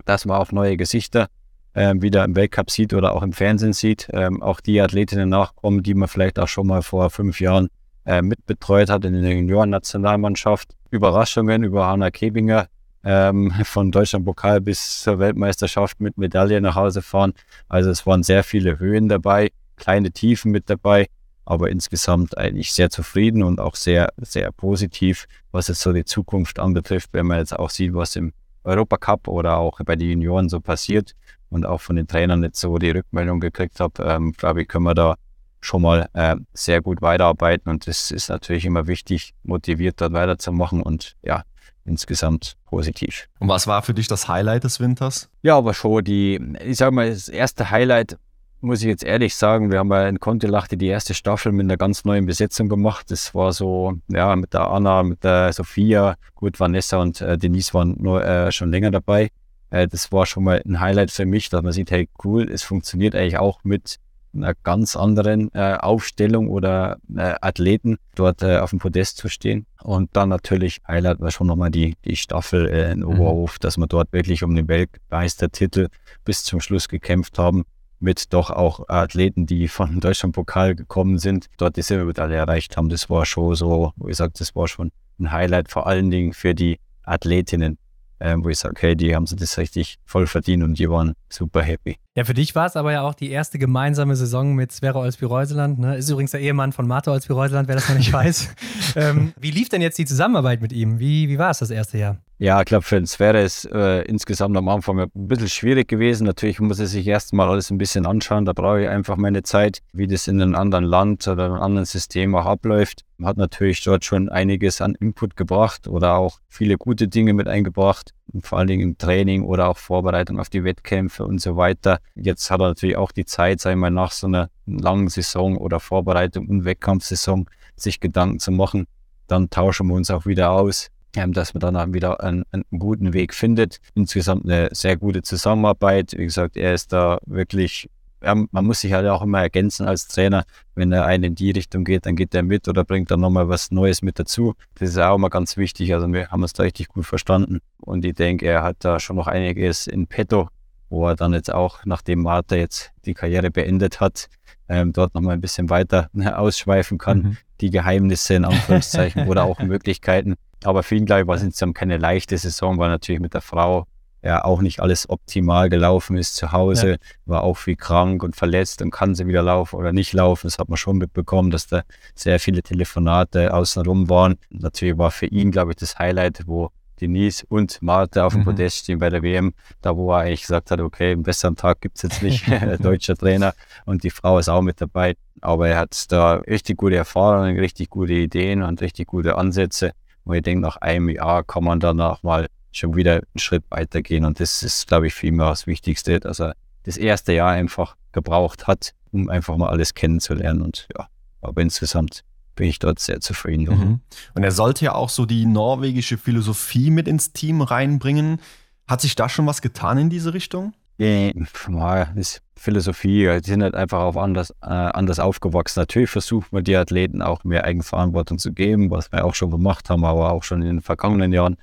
dass 0.05 0.25
man 0.25 0.37
auf 0.39 0.53
neue 0.53 0.77
Gesichter 0.77 1.29
ähm, 1.75 2.03
wieder 2.03 2.25
im 2.25 2.37
Weltcup 2.37 2.71
sieht 2.71 2.95
oder 2.95 3.15
auch 3.15 3.23
im 3.23 3.33
Fernsehen 3.33 3.73
sieht. 3.73 4.09
Ähm, 4.13 4.43
auch 4.43 4.61
die 4.61 4.81
Athletinnen 4.81 5.29
nachkommen, 5.29 5.83
die 5.83 5.95
man 5.95 6.09
vielleicht 6.09 6.39
auch 6.39 6.49
schon 6.49 6.67
mal 6.67 6.83
vor 6.83 7.11
fünf 7.11 7.41
Jahren 7.41 7.69
äh, 8.05 8.23
mitbetreut 8.23 8.91
hat 8.91 9.05
in 9.05 9.21
der 9.21 9.33
Junioren-Nationalmannschaft. 9.33 10.75
Überraschungen 10.91 11.63
über 11.63 11.87
Hanna 11.87 12.11
Kebinger, 12.11 12.67
ähm, 13.05 13.53
von 13.65 13.91
Deutschland-Pokal 13.91 14.61
bis 14.61 15.01
zur 15.03 15.19
Weltmeisterschaft 15.19 16.01
mit 16.01 16.19
Medaille 16.19 16.61
nach 16.61 16.77
Hause 16.77 17.03
fahren. 17.03 17.35
Also 17.69 17.91
es 17.91 18.07
waren 18.07 18.23
sehr 18.23 18.45
viele 18.45 18.79
Höhen 18.79 19.09
dabei, 19.09 19.51
kleine 19.77 20.13
Tiefen 20.13 20.53
mit 20.53 20.71
dabei, 20.71 21.09
aber 21.45 21.71
insgesamt 21.71 22.39
eigentlich 22.39 22.73
sehr 22.73 22.91
zufrieden 22.91 23.43
und 23.43 23.61
auch 23.61 23.75
sehr, 23.75 24.13
sehr 24.19 24.53
positiv, 24.53 25.27
was 25.51 25.69
jetzt 25.69 25.81
so 25.81 25.93
die 25.93 26.05
Zukunft 26.05 26.59
anbetrifft, 26.59 27.11
wenn 27.13 27.27
man 27.27 27.39
jetzt 27.39 27.59
auch 27.59 27.71
sieht, 27.71 27.95
was 27.95 28.17
im 28.17 28.33
Europacup 28.65 29.27
oder 29.29 29.57
auch 29.57 29.81
bei 29.85 29.97
den 29.97 30.11
Junioren 30.11 30.49
so 30.49 30.61
passiert 30.61 31.15
und 31.51 31.67
auch 31.67 31.81
von 31.81 31.97
den 31.97 32.07
Trainern 32.07 32.43
jetzt 32.43 32.61
so 32.61 32.79
die 32.79 32.91
Rückmeldung 32.91 33.41
gekriegt 33.41 33.81
habe, 33.81 34.03
ähm, 34.05 34.33
glaube 34.33 34.63
ich, 34.63 34.69
können 34.69 34.85
wir 34.85 34.95
da 34.95 35.17
schon 35.61 35.83
mal 35.83 36.09
äh, 36.13 36.37
sehr 36.55 36.81
gut 36.81 37.03
weiterarbeiten 37.03 37.71
und 37.71 37.87
das 37.87 38.11
ist 38.11 38.29
natürlich 38.29 38.65
immer 38.65 38.87
wichtig, 38.87 39.35
motiviert 39.43 40.01
dort 40.01 40.13
weiterzumachen 40.13 40.83
und 40.83 41.17
ja, 41.23 41.43
insgesamt 41.85 42.57
positiv. 42.67 43.29
Und 43.39 43.49
was 43.49 43.67
war 43.67 43.83
für 43.83 43.95
dich 43.95 44.09
das 44.09 44.29
Highlight 44.29 44.65
des 44.65 44.81
Winters? 44.81 45.29
Ja, 45.43 45.57
aber 45.57 45.75
schon 45.75 46.05
die, 46.05 46.41
ich 46.65 46.77
sage 46.77 46.95
mal, 46.95 47.11
das 47.11 47.29
erste 47.29 47.71
Highlight, 47.71 48.19
muss 48.61 48.81
ich 48.81 48.87
jetzt 48.87 49.03
ehrlich 49.03 49.35
sagen, 49.35 49.73
wir 49.73 49.81
haben 49.81 49.91
ja 49.91 50.09
in 50.09 50.21
Kontilachte 50.21 50.77
die 50.77 50.87
erste 50.87 51.15
Staffel 51.15 51.51
mit 51.51 51.65
einer 51.65 51.77
ganz 51.77 52.05
neuen 52.05 52.27
Besetzung 52.27 52.69
gemacht. 52.69 53.11
Das 53.11 53.35
war 53.35 53.53
so, 53.53 53.95
ja, 54.09 54.37
mit 54.37 54.55
der 54.55 54.69
Anna, 54.69 55.03
mit 55.03 55.25
der 55.25 55.53
Sophia, 55.53 56.15
gut, 56.37 56.61
Vanessa 56.61 56.99
und 56.99 57.21
äh, 57.21 57.37
Denise 57.37 57.75
waren 57.75 57.97
nur, 57.99 58.25
äh, 58.25 58.53
schon 58.53 58.71
länger 58.71 58.93
dabei. 58.93 59.31
Äh, 59.71 59.89
das 59.89 60.13
war 60.13 60.27
schon 60.27 60.45
mal 60.45 60.63
ein 60.65 60.79
Highlight 60.79 61.11
für 61.11 61.27
mich, 61.27 61.49
dass 61.49 61.63
man 61.63 61.73
sieht, 61.73 61.91
hey, 61.91 62.09
cool, 62.25 62.49
es 62.49 62.63
funktioniert 62.63 63.17
eigentlich 63.17 63.39
auch 63.39 63.65
mit 63.65 63.97
einer 64.35 64.55
ganz 64.63 64.97
anderen 64.97 65.53
äh, 65.55 65.75
Aufstellung 65.75 66.49
oder 66.49 66.99
äh, 67.15 67.35
Athleten 67.41 67.99
dort 68.15 68.43
äh, 68.43 68.59
auf 68.59 68.71
dem 68.71 68.79
Podest 68.79 69.19
zu 69.19 69.29
stehen. 69.29 69.67
Und 69.83 70.11
dann 70.15 70.29
natürlich 70.29 70.81
Highlight 70.87 71.21
war 71.21 71.31
schon 71.31 71.47
nochmal 71.47 71.71
die, 71.71 71.97
die 72.05 72.17
Staffel 72.17 72.69
äh, 72.69 72.93
in 72.93 73.01
mhm. 73.01 73.07
Oberhof, 73.07 73.55
mhm. 73.55 73.61
dass 73.61 73.77
wir 73.77 73.87
dort 73.87 74.13
wirklich 74.13 74.43
um 74.43 74.55
den 74.55 74.69
Weltmeistertitel 74.69 75.89
bis 76.25 76.45
zum 76.45 76.61
Schluss 76.61 76.89
gekämpft 76.89 77.39
haben. 77.39 77.65
Mit 78.01 78.33
doch 78.33 78.51
auch 78.51 78.89
Athleten, 78.89 79.47
die 79.47 79.69
von 79.69 80.01
Deutschlandpokal 80.01 80.75
gekommen 80.75 81.19
sind, 81.19 81.47
dort 81.57 81.77
die 81.77 81.83
Silbermedaille 81.83 82.35
erreicht 82.35 82.77
haben. 82.77 82.89
Das 82.89 83.09
war 83.09 83.25
schon 83.27 83.55
so, 83.55 83.93
wie 83.97 84.09
gesagt, 84.09 84.41
das 84.41 84.57
war 84.57 84.67
schon 84.67 84.91
ein 85.21 85.31
Highlight, 85.31 85.71
vor 85.71 85.87
allen 85.87 86.11
Dingen 86.11 86.33
für 86.33 86.53
die 86.53 86.81
Athletinnen 87.05 87.79
ähm, 88.23 88.45
wo 88.45 88.49
ich 88.49 88.59
sage, 88.59 88.73
okay, 88.77 88.95
die 88.95 89.15
haben 89.15 89.27
sie 89.27 89.35
das 89.35 89.59
richtig 89.59 89.99
voll 90.05 90.29
verdient 90.29 90.63
und 90.63 90.79
die 90.79 90.89
waren 90.89 91.15
super 91.33 91.63
happy. 91.63 91.97
Ja, 92.15 92.25
für 92.25 92.35
dich 92.35 92.55
war 92.55 92.67
es 92.67 92.77
aber 92.77 92.93
ja 92.93 93.03
auch 93.03 93.15
die 93.15 93.31
erste 93.31 93.59
gemeinsame 93.59 94.17
Saison 94.17 94.55
mit 94.55 94.71
Sverre 94.71 94.99
Olsby-Reuseland. 94.99 95.79
Ne? 95.79 95.97
Ist 95.97 96.11
übrigens 96.11 96.33
der 96.33 96.41
Ehemann 96.41 96.73
von 96.73 96.87
Martha 96.87 97.11
Olsby-Reuseland, 97.11 97.69
wer 97.69 97.75
das 97.75 97.89
noch 97.89 97.97
nicht 97.97 98.13
weiß. 98.13 98.55
ähm, 98.97 99.33
wie 99.41 99.51
lief 99.51 99.69
denn 99.71 99.81
jetzt 99.81 99.99
die 99.99 100.05
Zusammenarbeit 100.05 100.61
mit 100.61 100.73
ihm? 100.73 100.99
Wie, 100.99 101.29
wie 101.29 101.39
war 101.39 101.51
es 101.51 101.59
das 101.59 101.71
erste 101.71 101.99
Jahr? 101.99 102.19
Ja, 102.43 102.59
ich 102.59 102.65
glaube, 102.67 102.83
für 102.83 102.97
den 102.97 103.07
Sphäre 103.07 103.41
ist 103.41 103.67
äh, 103.67 104.03
insgesamt 104.03 104.57
am 104.57 104.69
Anfang 104.69 104.99
ein 104.99 105.11
bisschen 105.15 105.49
schwierig 105.49 105.87
gewesen. 105.87 106.27
Natürlich 106.27 106.59
muss 106.59 106.81
er 106.81 106.89
sich 106.89 107.07
erstmal 107.07 107.49
alles 107.49 107.71
ein 107.71 107.79
bisschen 107.79 108.05
anschauen. 108.05 108.45
Da 108.45 108.53
brauche 108.53 108.83
ich 108.83 108.89
einfach 108.89 109.17
meine 109.17 109.45
Zeit, 109.45 109.79
wie 109.93 110.09
das 110.09 110.27
in 110.27 110.43
einem 110.43 110.57
anderen 110.57 110.85
Land 110.85 111.29
oder 111.29 111.45
einem 111.45 111.63
anderen 111.63 111.87
System 111.87 112.35
auch 112.35 112.47
abläuft. 112.47 113.05
Man 113.17 113.29
hat 113.29 113.37
natürlich 113.37 113.85
dort 113.85 114.05
schon 114.05 114.29
einiges 114.29 114.81
an 114.81 114.97
Input 114.97 115.37
gebracht 115.37 115.87
oder 115.87 116.17
auch 116.17 116.41
viele 116.49 116.79
gute 116.79 117.07
Dinge 117.07 117.33
mit 117.33 117.47
eingebracht, 117.47 118.11
vor 118.43 118.59
allen 118.59 118.69
Dingen 118.69 118.83
im 118.83 118.99
Training 118.99 119.45
oder 119.45 119.69
auch 119.69 119.77
Vorbereitung 119.77 120.41
auf 120.41 120.49
die 120.49 120.65
Wettkämpfe 120.65 121.25
und 121.25 121.41
so 121.41 121.57
weiter. 121.57 121.99
Jetzt 122.15 122.51
hat 122.51 122.61
er 122.61 122.69
natürlich 122.69 122.97
auch 122.97 123.13
die 123.13 123.25
Zeit, 123.25 123.61
sei 123.61 123.75
mal 123.75 123.91
nach 123.91 124.13
so 124.13 124.27
einer 124.27 124.49
langen 124.67 125.09
Saison 125.09 125.57
oder 125.57 125.81
Vorbereitung 125.81 126.49
und 126.49 126.65
Wettkampfsaison 126.65 127.47
sich 127.77 128.01
Gedanken 128.01 128.39
zu 128.39 128.53
machen. 128.53 128.87
Dann 129.27 129.51
tauschen 129.51 129.89
wir 129.89 129.95
uns 129.95 130.11
auch 130.11 130.27
wieder 130.27 130.53
aus 130.53 130.91
ähm, 131.15 131.33
dass 131.33 131.55
man 131.55 131.75
dann 131.75 131.95
wieder 131.95 132.23
einen, 132.23 132.45
einen, 132.53 132.65
guten 132.71 133.13
Weg 133.13 133.35
findet. 133.35 133.79
Insgesamt 133.95 134.45
eine 134.45 134.71
sehr 134.73 134.97
gute 134.97 135.23
Zusammenarbeit. 135.23 136.15
Wie 136.17 136.25
gesagt, 136.25 136.57
er 136.57 136.75
ist 136.75 136.93
da 136.93 137.19
wirklich, 137.27 137.91
man 138.25 138.65
muss 138.65 138.81
sich 138.81 138.93
halt 138.93 139.07
auch 139.07 139.23
immer 139.23 139.41
ergänzen 139.41 139.87
als 139.87 140.09
Trainer. 140.09 140.45
Wenn 140.75 140.93
er 140.93 141.05
einen 141.05 141.25
in 141.25 141.35
die 141.35 141.51
Richtung 141.51 141.85
geht, 141.85 142.07
dann 142.07 142.17
geht 142.17 142.35
er 142.35 142.43
mit 142.43 142.69
oder 142.69 142.85
bringt 142.85 143.11
dann 143.11 143.21
nochmal 143.21 143.49
was 143.49 143.71
Neues 143.71 144.03
mit 144.03 144.19
dazu. 144.19 144.55
Das 144.77 144.91
ist 144.91 144.99
auch 144.99 145.17
immer 145.17 145.31
ganz 145.31 145.57
wichtig. 145.57 145.93
Also 145.95 146.11
wir 146.13 146.29
haben 146.29 146.43
uns 146.43 146.53
da 146.53 146.63
richtig 146.63 146.89
gut 146.89 147.07
verstanden. 147.07 147.61
Und 147.81 148.05
ich 148.05 148.15
denke, 148.15 148.47
er 148.47 148.63
hat 148.63 148.77
da 148.81 149.01
schon 149.01 149.17
noch 149.17 149.27
einiges 149.27 149.87
in 149.87 150.07
petto, 150.07 150.49
wo 150.89 151.07
er 151.09 151.17
dann 151.17 151.33
jetzt 151.33 151.53
auch, 151.53 151.85
nachdem 151.85 152.23
Martha 152.23 152.57
jetzt 152.57 152.93
die 153.05 153.15
Karriere 153.15 153.51
beendet 153.51 154.01
hat, 154.01 154.29
ähm, 154.69 154.93
dort 154.93 155.15
nochmal 155.15 155.35
ein 155.35 155.41
bisschen 155.41 155.71
weiter 155.71 156.09
ausschweifen 156.37 156.99
kann. 156.99 157.19
Mhm. 157.19 157.37
Die 157.61 157.71
Geheimnisse 157.71 158.35
in 158.35 158.45
Anführungszeichen 158.45 159.29
oder 159.29 159.45
auch 159.45 159.61
Möglichkeiten, 159.61 160.35
aber 160.65 160.83
für 160.83 160.95
ihn, 160.95 161.07
glaube 161.07 161.23
ich, 161.23 161.27
war 161.27 161.37
es 161.37 161.43
insgesamt 161.43 161.75
keine 161.75 161.97
leichte 161.97 162.37
Saison, 162.39 162.79
weil 162.79 162.89
natürlich 162.89 163.21
mit 163.21 163.35
der 163.35 163.41
Frau 163.41 163.87
ja 164.23 164.45
auch 164.45 164.61
nicht 164.61 164.81
alles 164.81 165.11
optimal 165.11 165.69
gelaufen 165.69 166.17
ist 166.17 166.37
zu 166.37 166.53
Hause, 166.53 166.93
ja. 166.93 166.97
war 167.27 167.43
auch 167.43 167.57
viel 167.57 167.77
krank 167.77 168.23
und 168.23 168.37
verletzt 168.37 168.81
und 168.83 168.91
kann 168.91 169.15
sie 169.15 169.27
wieder 169.27 169.43
laufen 169.43 169.77
oder 169.77 169.93
nicht 169.93 170.13
laufen. 170.13 170.47
Das 170.47 170.59
hat 170.59 170.69
man 170.69 170.77
schon 170.77 170.99
mitbekommen, 170.99 171.51
dass 171.51 171.67
da 171.67 171.83
sehr 172.15 172.39
viele 172.39 172.63
Telefonate 172.63 173.53
außenrum 173.53 174.09
waren. 174.09 174.37
Natürlich 174.51 174.97
war 174.97 175.11
für 175.11 175.27
ihn, 175.27 175.51
glaube 175.51 175.73
ich, 175.73 175.77
das 175.77 175.99
Highlight, 175.99 176.43
wo 176.47 176.71
Denise 177.01 177.45
und 177.49 177.83
Martha 177.83 178.25
auf 178.25 178.33
dem 178.33 178.43
mhm. 178.43 178.47
Podest 178.47 178.79
stehen 178.79 179.01
bei 179.01 179.11
der 179.11 179.23
WM, 179.23 179.55
da 179.81 179.97
wo 179.97 180.13
er 180.13 180.19
eigentlich 180.19 180.43
gesagt 180.43 180.71
hat, 180.71 180.81
okay, 180.81 181.13
einen 181.13 181.25
besseren 181.25 181.57
Tag 181.57 181.81
gibt 181.81 181.97
es 181.97 182.03
jetzt 182.03 182.23
nicht, 182.23 182.45
deutscher 182.81 183.17
Trainer 183.17 183.55
und 183.85 184.05
die 184.05 184.11
Frau 184.11 184.39
ist 184.39 184.49
auch 184.49 184.63
mit 184.63 184.81
dabei. 184.81 185.17
Aber 185.41 185.69
er 185.69 185.79
hat 185.79 186.13
da 186.13 186.35
richtig 186.35 186.77
gute 186.77 186.95
Erfahrungen, 186.95 187.59
richtig 187.59 187.91
gute 187.91 188.13
Ideen 188.13 188.63
und 188.63 188.81
richtig 188.81 189.09
gute 189.09 189.37
Ansätze. 189.37 189.91
Und 190.25 190.37
ich 190.37 190.43
denke, 190.43 190.63
nach 190.63 190.77
einem 190.77 191.09
Jahr 191.09 191.43
kann 191.43 191.65
man 191.65 191.81
danach 191.81 192.23
mal 192.23 192.47
schon 192.73 192.97
wieder 192.97 193.15
einen 193.15 193.39
Schritt 193.39 193.65
weitergehen. 193.71 194.25
Und 194.25 194.41
das 194.41 194.63
ist, 194.63 194.89
glaube 194.89 195.07
ich, 195.07 195.15
für 195.15 195.27
ihn 195.29 195.39
das 195.39 195.67
Wichtigste, 195.67 196.21
dass 196.21 196.41
er 196.41 196.55
das 196.85 196.97
erste 196.97 197.33
Jahr 197.33 197.51
einfach 197.51 197.97
gebraucht 198.13 198.67
hat, 198.67 198.93
um 199.13 199.29
einfach 199.29 199.57
mal 199.57 199.69
alles 199.69 199.95
kennenzulernen. 199.95 200.63
Und 200.63 200.89
ja, 200.97 201.09
aber 201.41 201.63
insgesamt 201.63 202.25
bin 202.55 202.69
ich 202.69 202.79
dort 202.79 202.99
sehr 202.99 203.21
zufrieden. 203.21 203.65
Mhm. 203.65 204.01
Und 204.35 204.43
er 204.43 204.53
sollte 204.53 204.85
ja 204.85 204.95
auch 204.95 205.09
so 205.09 205.27
die 205.27 205.47
norwegische 205.47 206.19
Philosophie 206.19 206.91
mit 206.91 207.09
ins 207.09 207.33
Team 207.33 207.63
reinbringen. 207.63 208.41
Hat 208.87 209.01
sich 209.01 209.15
da 209.15 209.29
schon 209.29 209.47
was 209.47 209.63
getan 209.63 209.99
in 209.99 210.11
diese 210.11 210.35
Richtung? 210.35 210.75
Ja, 210.99 212.05
das 212.15 212.43
Philosophie, 212.55 213.41
die 213.41 213.51
sind 213.51 213.63
halt 213.63 213.75
einfach 213.75 214.01
auf 214.01 214.17
anders, 214.17 214.51
äh, 214.63 214.67
anders 214.67 215.19
aufgewachsen. 215.19 215.81
Natürlich 215.81 216.11
versucht 216.11 216.53
man 216.53 216.63
die 216.63 216.77
Athleten 216.77 217.23
auch 217.23 217.43
mehr 217.43 217.65
Eigenverantwortung 217.65 218.39
zu 218.39 218.53
geben, 218.53 218.91
was 218.91 219.11
wir 219.11 219.25
auch 219.25 219.35
schon 219.35 219.51
gemacht 219.51 219.91
haben, 219.91 220.05
aber 220.05 220.31
auch 220.31 220.45
schon 220.45 220.63
in 220.63 220.69
den 220.69 220.81
vergangenen 220.81 221.33
Jahren 221.33 221.57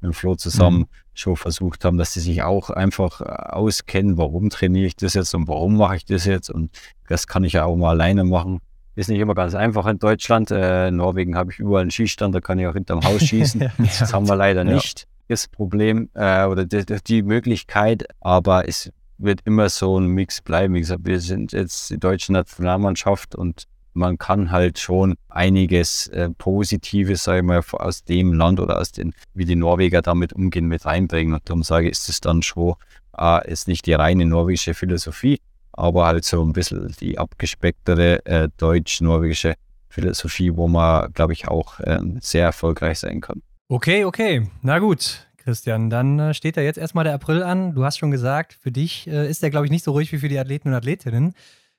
mit 0.00 0.14
Flo 0.14 0.34
zusammen 0.34 0.78
mhm. 0.78 0.86
schon 1.14 1.36
versucht 1.36 1.84
haben, 1.84 1.98
dass 1.98 2.12
sie 2.12 2.20
sich 2.20 2.42
auch 2.42 2.70
einfach 2.70 3.20
äh, 3.20 3.24
auskennen, 3.24 4.18
warum 4.18 4.50
trainiere 4.50 4.86
ich 4.86 4.96
das 4.96 5.14
jetzt 5.14 5.34
und 5.34 5.48
warum 5.48 5.76
mache 5.76 5.96
ich 5.96 6.04
das 6.04 6.24
jetzt 6.24 6.50
und 6.50 6.70
das 7.08 7.26
kann 7.26 7.44
ich 7.44 7.54
ja 7.54 7.64
auch 7.64 7.76
mal 7.76 7.90
alleine 7.90 8.24
machen. 8.24 8.60
Ist 8.94 9.10
nicht 9.10 9.20
immer 9.20 9.34
ganz 9.34 9.54
einfach 9.54 9.86
in 9.86 9.98
Deutschland. 9.98 10.50
Äh, 10.50 10.88
in 10.88 10.96
Norwegen 10.96 11.36
habe 11.36 11.52
ich 11.52 11.58
überall 11.58 11.82
einen 11.82 11.90
Schießstand, 11.90 12.34
da 12.34 12.40
kann 12.40 12.58
ich 12.58 12.66
auch 12.66 12.72
hinterm 12.72 13.04
Haus 13.04 13.22
schießen. 13.26 13.70
das 13.78 14.12
haben 14.12 14.28
wir 14.28 14.36
leider 14.36 14.64
nicht. 14.64 15.00
Ja 15.00 15.06
das 15.28 15.48
Problem 15.48 16.08
äh, 16.14 16.44
oder 16.44 16.64
die, 16.64 16.84
die, 17.06 17.22
Möglichkeit, 17.22 18.04
aber 18.20 18.68
es 18.68 18.90
wird 19.18 19.40
immer 19.44 19.68
so 19.68 19.98
ein 19.98 20.06
Mix 20.06 20.40
bleiben. 20.40 20.74
Wie 20.74 20.80
gesagt, 20.80 21.02
wir 21.04 21.20
sind 21.20 21.52
jetzt 21.52 21.90
die 21.90 21.98
deutsche 21.98 22.32
Nationalmannschaft 22.32 23.34
und 23.34 23.64
man 23.96 24.18
kann 24.18 24.50
halt 24.50 24.78
schon 24.78 25.16
einiges 25.28 26.06
äh, 26.08 26.30
Positives, 26.30 27.24
sage 27.24 27.38
ich 27.38 27.44
mal, 27.44 27.60
aus 27.72 28.04
dem 28.04 28.32
Land 28.32 28.60
oder 28.60 28.78
aus 28.78 28.92
den, 28.92 29.14
wie 29.34 29.44
die 29.44 29.56
Norweger 29.56 30.02
damit 30.02 30.32
umgehen, 30.32 30.66
mit 30.66 30.84
reinbringen. 30.84 31.34
Und 31.34 31.48
darum 31.48 31.62
sage 31.62 31.86
ich, 31.86 31.92
ist 31.92 32.08
es 32.08 32.20
dann 32.20 32.42
schon, 32.42 32.74
äh, 33.18 33.50
ist 33.50 33.68
nicht 33.68 33.86
die 33.86 33.94
reine 33.94 34.26
norwegische 34.26 34.74
Philosophie, 34.74 35.40
aber 35.72 36.06
halt 36.06 36.24
so 36.24 36.42
ein 36.42 36.52
bisschen 36.52 36.94
die 37.00 37.18
abgespecktere 37.18 38.24
äh, 38.26 38.48
deutsch-norwegische 38.56 39.54
Philosophie, 39.88 40.54
wo 40.54 40.68
man, 40.68 41.12
glaube 41.12 41.32
ich, 41.32 41.48
auch 41.48 41.80
äh, 41.80 41.98
sehr 42.20 42.44
erfolgreich 42.44 42.98
sein 42.98 43.20
kann. 43.20 43.42
Okay, 43.68 44.04
okay. 44.04 44.48
Na 44.62 44.78
gut, 44.78 45.26
Christian, 45.38 45.90
dann 45.90 46.18
äh, 46.18 46.34
steht 46.34 46.56
da 46.56 46.60
jetzt 46.60 46.76
erstmal 46.76 47.04
der 47.04 47.14
April 47.14 47.42
an. 47.42 47.74
Du 47.74 47.84
hast 47.84 47.98
schon 47.98 48.10
gesagt, 48.10 48.52
für 48.52 48.70
dich 48.70 49.06
äh, 49.06 49.28
ist 49.28 49.42
der, 49.42 49.50
glaube 49.50 49.66
ich, 49.66 49.72
nicht 49.72 49.84
so 49.84 49.92
ruhig 49.92 50.12
wie 50.12 50.18
für 50.18 50.28
die 50.28 50.38
Athleten 50.38 50.68
und 50.68 50.74
Athletinnen. 50.74 51.34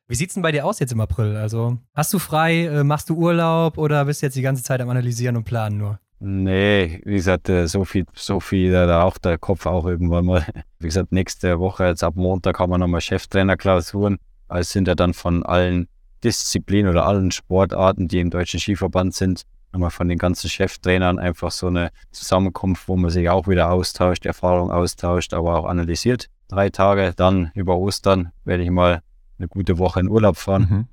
Wie 0.09 0.15
sieht 0.15 0.29
es 0.29 0.35
denn 0.35 0.43
bei 0.43 0.53
dir 0.53 0.65
aus 0.65 0.79
jetzt 0.79 0.93
im 0.93 1.01
April? 1.01 1.35
Also, 1.35 1.77
hast 1.93 2.13
du 2.13 2.19
frei, 2.19 2.65
äh, 2.65 2.83
machst 2.85 3.09
du 3.09 3.15
Urlaub 3.15 3.77
oder 3.77 4.05
bist 4.05 4.21
du 4.21 4.27
jetzt 4.27 4.35
die 4.35 4.41
ganze 4.41 4.63
Zeit 4.63 4.79
am 4.79 4.89
Analysieren 4.89 5.35
und 5.35 5.43
Planen 5.43 5.77
nur? 5.77 5.99
Nee, 6.19 7.01
wie 7.05 7.15
gesagt, 7.15 7.51
so 7.65 7.83
viel, 7.83 8.05
so 8.15 8.39
viel, 8.39 8.71
da 8.71 9.03
auch 9.03 9.17
der 9.17 9.37
Kopf 9.37 9.65
auch 9.65 9.85
irgendwann 9.85 10.25
mal. 10.25 10.45
Wie 10.79 10.87
gesagt, 10.87 11.11
nächste 11.11 11.59
Woche, 11.59 11.85
jetzt 11.85 12.03
ab 12.03 12.15
Montag 12.15 12.59
haben 12.59 12.71
wir 12.71 12.79
nochmal 12.79 13.01
Cheftrainerklausuren. 13.01 14.17
Es 14.49 14.71
sind 14.71 14.87
ja 14.87 14.95
dann 14.95 15.13
von 15.13 15.43
allen 15.43 15.87
Disziplinen 16.23 16.89
oder 16.89 17.05
allen 17.05 17.29
Sportarten, 17.29 18.07
die 18.07 18.19
im 18.19 18.31
Deutschen 18.31 18.59
Skiverband 18.59 19.13
sind, 19.13 19.43
einmal 19.71 19.91
von 19.91 20.07
den 20.07 20.17
ganzen 20.17 20.49
Cheftrainern 20.49 21.19
einfach 21.19 21.51
so 21.51 21.67
eine 21.67 21.91
Zusammenkunft, 22.11 22.87
wo 22.87 22.95
man 22.95 23.11
sich 23.11 23.29
auch 23.29 23.47
wieder 23.47 23.71
austauscht, 23.71 24.25
Erfahrung 24.25 24.71
austauscht, 24.71 25.35
aber 25.35 25.59
auch 25.59 25.65
analysiert. 25.65 26.29
Drei 26.47 26.69
Tage, 26.69 27.13
dann 27.15 27.51
über 27.53 27.77
Ostern 27.77 28.31
werde 28.43 28.63
ich 28.63 28.71
mal 28.71 29.01
eine 29.39 29.47
gute 29.47 29.77
Woche 29.77 29.99
in 29.99 30.09
Urlaub 30.09 30.37
fahren, 30.37 30.67
mhm. 30.69 30.87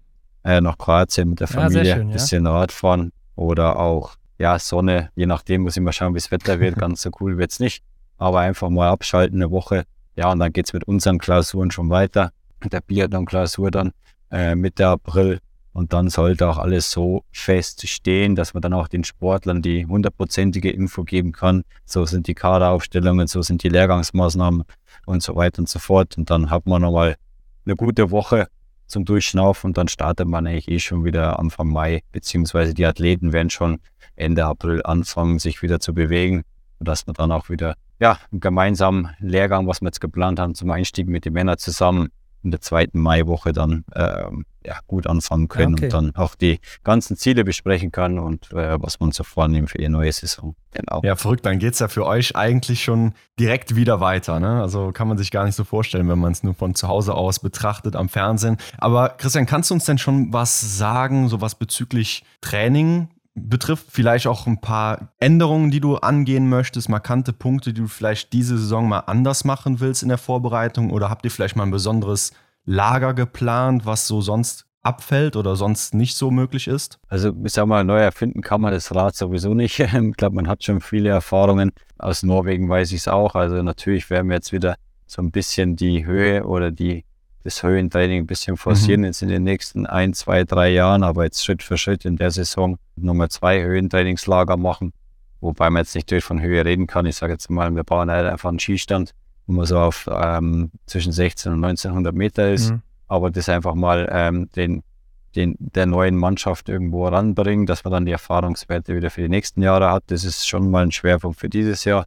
äh, 0.51 0.61
nach 0.61 0.79
Kroatien 0.79 1.31
mit 1.31 1.41
der 1.41 1.49
Familie, 1.49 1.85
ja, 1.85 1.97
schön, 1.97 2.11
bisschen 2.11 2.47
ja. 2.47 2.67
fahren 2.69 3.13
oder 3.37 3.79
auch, 3.79 4.17
ja, 4.39 4.59
Sonne, 4.59 5.11
je 5.15 5.27
nachdem 5.27 5.63
muss 5.63 5.77
ich 5.77 5.83
mal 5.83 5.93
schauen, 5.93 6.15
wie 6.15 6.19
das 6.19 6.31
Wetter 6.31 6.61
wird, 6.61 6.77
ganz 6.79 7.03
so 7.03 7.11
cool 7.21 7.39
wird 7.39 7.53
es 7.53 7.61
nicht, 7.61 7.83
aber 8.19 8.41
einfach 8.41 8.71
mal 8.71 8.89
abschalten 8.89 9.43
eine 9.43 9.51
Woche, 9.51 9.85
ja, 10.17 10.31
und 10.31 10.39
dann 10.39 10.53
geht 10.53 10.67
es 10.67 10.73
mit 10.73 10.85
unseren 10.85 11.19
Klausuren 11.19 11.71
schon 11.71 11.91
weiter, 11.91 12.31
mit 12.63 12.73
der 12.73 12.81
Biathlon-Klausur 12.81 13.71
dann 13.71 13.93
äh, 14.31 14.55
Mitte 14.55 14.87
April 14.87 15.41
und 15.75 15.93
dann 15.93 16.09
sollte 16.09 16.49
auch 16.49 16.59
alles 16.59 16.93
so 16.93 17.25
fest 17.33 17.87
stehen, 17.89 18.37
dass 18.37 18.55
man 18.55 18.63
dann 18.63 18.73
auch 18.73 18.87
den 18.87 19.03
Sportlern 19.03 19.61
die 19.61 19.87
hundertprozentige 19.87 20.71
Info 20.71 21.03
geben 21.03 21.33
kann. 21.33 21.65
So 21.85 22.07
sind 22.07 22.29
die 22.29 22.35
Kaderaufstellungen, 22.35 23.27
so 23.27 23.43
sind 23.43 23.65
die 23.65 23.69
Lehrgangsmaßnahmen 23.69 24.63
und 25.07 25.23
so 25.23 25.35
weiter 25.35 25.59
und 25.59 25.69
so 25.69 25.81
fort. 25.81 26.17
Und 26.17 26.31
dann 26.31 26.49
hat 26.49 26.67
man 26.67 26.81
nochmal 26.81 27.17
eine 27.67 27.77
gute 27.77 28.11
Woche 28.11 28.49
zum 28.87 29.05
Durchschnaufen 29.05 29.71
und 29.71 29.79
dann 29.79 29.89
startet 29.89 30.29
man 30.29 30.47
eigentlich 30.47 30.69
eh 30.69 30.79
schon 30.79 31.05
wieder 31.05 31.39
Anfang 31.39 31.69
Mai, 31.69 32.03
beziehungsweise 32.13 32.75
die 32.75 32.85
Athleten 32.85 33.33
werden 33.33 33.51
schon 33.51 33.81
Ende 34.17 34.45
April 34.45 34.83
anfangen, 34.85 35.39
sich 35.39 35.63
wieder 35.63 35.81
zu 35.81 35.95
bewegen. 35.95 36.45
sodass 36.79 37.07
wir 37.07 37.15
dann 37.15 37.33
auch 37.33 37.49
wieder 37.49 37.75
ja, 38.01 38.19
einen 38.31 38.41
gemeinsamen 38.41 39.11
Lehrgang, 39.19 39.67
was 39.67 39.81
wir 39.81 39.89
jetzt 39.89 40.01
geplant 40.01 40.39
haben, 40.39 40.55
zum 40.55 40.71
Einstieg 40.71 41.09
mit 41.09 41.25
den 41.25 41.33
Männern 41.33 41.59
zusammen 41.59 42.09
in 42.43 42.51
der 42.51 42.61
zweiten 42.61 43.01
Maiwoche 43.01 43.53
dann 43.53 43.85
ähm, 43.95 44.45
ja, 44.65 44.79
gut 44.87 45.07
anfangen 45.07 45.49
können 45.49 45.75
okay. 45.75 45.85
und 45.85 45.93
dann 45.93 46.17
auch 46.17 46.35
die 46.35 46.61
ganzen 46.83 47.17
Ziele 47.17 47.45
besprechen 47.45 47.93
kann 47.93 48.19
und 48.19 48.53
äh, 48.53 48.81
was 48.81 49.01
man 49.01 49.13
so 49.13 49.25
vornehmen 49.25 49.69
für 49.69 49.79
die 49.79 49.89
neue 49.89 50.13
Saison. 50.13 50.55
Genau. 50.73 51.01
Ja, 51.05 51.17
verrückt, 51.17 51.47
dann 51.47 51.59
geht 51.59 51.75
es 51.75 51.79
ja 51.79 51.89
für 51.89 52.05
euch 52.07 52.35
eigentlich 52.35 52.83
schon 52.83 53.15
direkt 53.39 53.77
wieder 53.77 54.01
weiter. 54.01 54.41
Ne? 54.41 54.61
Also 54.61 54.91
kann 54.93 55.07
man 55.07 55.19
sich 55.19 55.31
gar 55.31 55.45
nicht 55.45 55.55
so 55.55 55.65
vorstellen, 55.65 56.09
wenn 56.09 56.19
man 56.19 56.33
es 56.33 56.43
nur 56.43 56.55
von 56.55 56.75
zu 56.75 56.89
Hause 56.89 57.15
aus 57.15 57.39
betrachtet 57.39 57.95
am 57.95 58.09
Fernsehen. 58.09 58.57
Aber 58.79 59.11
Christian, 59.11 59.47
kannst 59.47 59.71
du 59.71 59.75
uns 59.75 59.85
denn 59.85 59.99
schon 59.99 60.33
was 60.33 60.79
sagen, 60.79 61.29
so 61.29 61.41
was 61.41 61.55
bezüglich 61.55 62.25
Training? 62.41 63.09
betrifft, 63.35 63.87
vielleicht 63.91 64.27
auch 64.27 64.47
ein 64.47 64.61
paar 64.61 65.09
Änderungen, 65.19 65.71
die 65.71 65.81
du 65.81 65.97
angehen 65.97 66.49
möchtest, 66.49 66.89
markante 66.89 67.33
Punkte, 67.33 67.73
die 67.73 67.81
du 67.81 67.89
vielleicht 67.89 68.33
diese 68.33 68.57
Saison 68.57 68.89
mal 68.89 69.01
anders 69.01 69.45
machen 69.45 69.81
willst 69.81 70.03
in 70.03 70.09
der 70.09 70.19
Vorbereitung 70.19 70.91
oder 70.91 71.11
habt 71.11 71.25
ihr 71.25 71.31
vielleicht 71.31 71.57
mal 71.57 71.65
ein 71.65 71.73
besonderes 71.73 72.33
Lager 72.65 73.15
geplant, 73.15 73.87
was 73.87 74.07
so 74.07 74.21
sonst 74.21 74.67
abfällt 74.83 75.37
oder 75.37 75.57
sonst 75.57 75.95
nicht 75.95 76.17
so 76.17 76.31
möglich 76.31 76.69
ist? 76.69 76.99
Also 77.09 77.33
ich 77.45 77.53
sag 77.53 77.67
mal, 77.67 77.85
neu 77.85 77.99
erfinden 77.99 78.43
kann 78.43 78.61
man 78.61 78.73
das 78.73 78.95
Rad 78.95 79.17
sowieso 79.17 79.55
nicht. 79.55 79.79
Ich 79.81 80.17
glaube, 80.17 80.37
man 80.37 80.49
hat 80.49 80.63
schon 80.63 80.81
viele 80.81 81.09
Erfahrungen. 81.09 81.73
Aus 81.99 82.23
Norwegen 82.23 82.69
weiß 82.69 82.93
ich 82.93 83.01
es 83.01 83.09
auch. 83.09 83.35
Also 83.35 83.63
natürlich 83.63 84.11
werden 84.11 84.29
wir 84.29 84.37
jetzt 84.37 84.53
wieder 84.53 84.77
so 85.07 85.23
ein 85.23 85.31
bisschen 85.31 85.77
die 85.77 86.05
Höhe 86.05 86.45
oder 86.45 86.71
die 86.71 87.05
das 87.45 87.63
Höhentraining 87.63 88.23
ein 88.23 88.27
bisschen 88.27 88.57
forcieren 88.57 89.03
mhm. 89.03 89.07
jetzt 89.07 89.23
in 89.23 89.29
den 89.29 89.45
nächsten 89.45 89.87
ein, 89.87 90.15
zwei, 90.15 90.45
drei 90.45 90.71
Jahren, 90.71 91.03
aber 91.03 91.25
jetzt 91.25 91.45
Schritt 91.45 91.63
für 91.63 91.77
Schritt 91.77 92.07
in 92.07 92.17
der 92.17 92.31
Saison 92.31 92.79
nochmal 92.97 93.29
zwei 93.29 93.63
Höhentrainingslager 93.63 94.57
machen, 94.57 94.95
wobei 95.41 95.69
man 95.69 95.83
jetzt 95.83 95.95
nicht 95.95 96.11
durch 96.11 96.25
von 96.25 96.41
Höhe 96.41 96.65
reden 96.65 96.87
kann. 96.87 97.05
Ich 97.05 97.17
sage 97.17 97.35
jetzt 97.35 97.51
mal, 97.51 97.71
wir 97.75 97.85
bauen 97.85 98.11
halt 98.11 98.27
einfach 98.27 98.49
einen 98.49 98.59
Skistand, 98.59 99.15
wo 99.47 99.53
man 99.53 99.67
so 99.67 99.79
auf 99.79 100.09
ähm, 100.11 100.71
zwischen 100.87 101.13
16 101.13 101.53
und 101.53 101.65
1900 101.65 102.15
Meter 102.15 102.53
ist, 102.53 102.71
mhm. 102.71 102.83
aber 103.09 103.31
das 103.31 103.49
einfach 103.49 103.75
mal 103.75 104.09
ähm, 104.11 104.49
den, 104.57 104.83
den, 105.37 105.57
der 105.59 105.87
neuen 105.87 106.17
Mannschaft 106.17 106.69
irgendwo 106.69 107.07
ranbringen, 107.07 107.67
dass 107.67 107.85
man 107.85 107.93
dann 107.93 108.07
die 108.07 108.13
Erfahrungswerte 108.13 108.95
wieder 108.95 109.11
für 109.11 109.23
die 109.23 109.29
nächsten 109.29 109.63
Jahre 109.63 109.91
hat. 109.91 110.05
Das 110.09 110.25
ist 110.25 110.49
schon 110.49 110.71
mal 110.71 110.85
ein 110.85 110.93
Schwerpunkt 110.93 111.39
für 111.39 111.49
dieses 111.49 111.85
Jahr. 111.85 112.07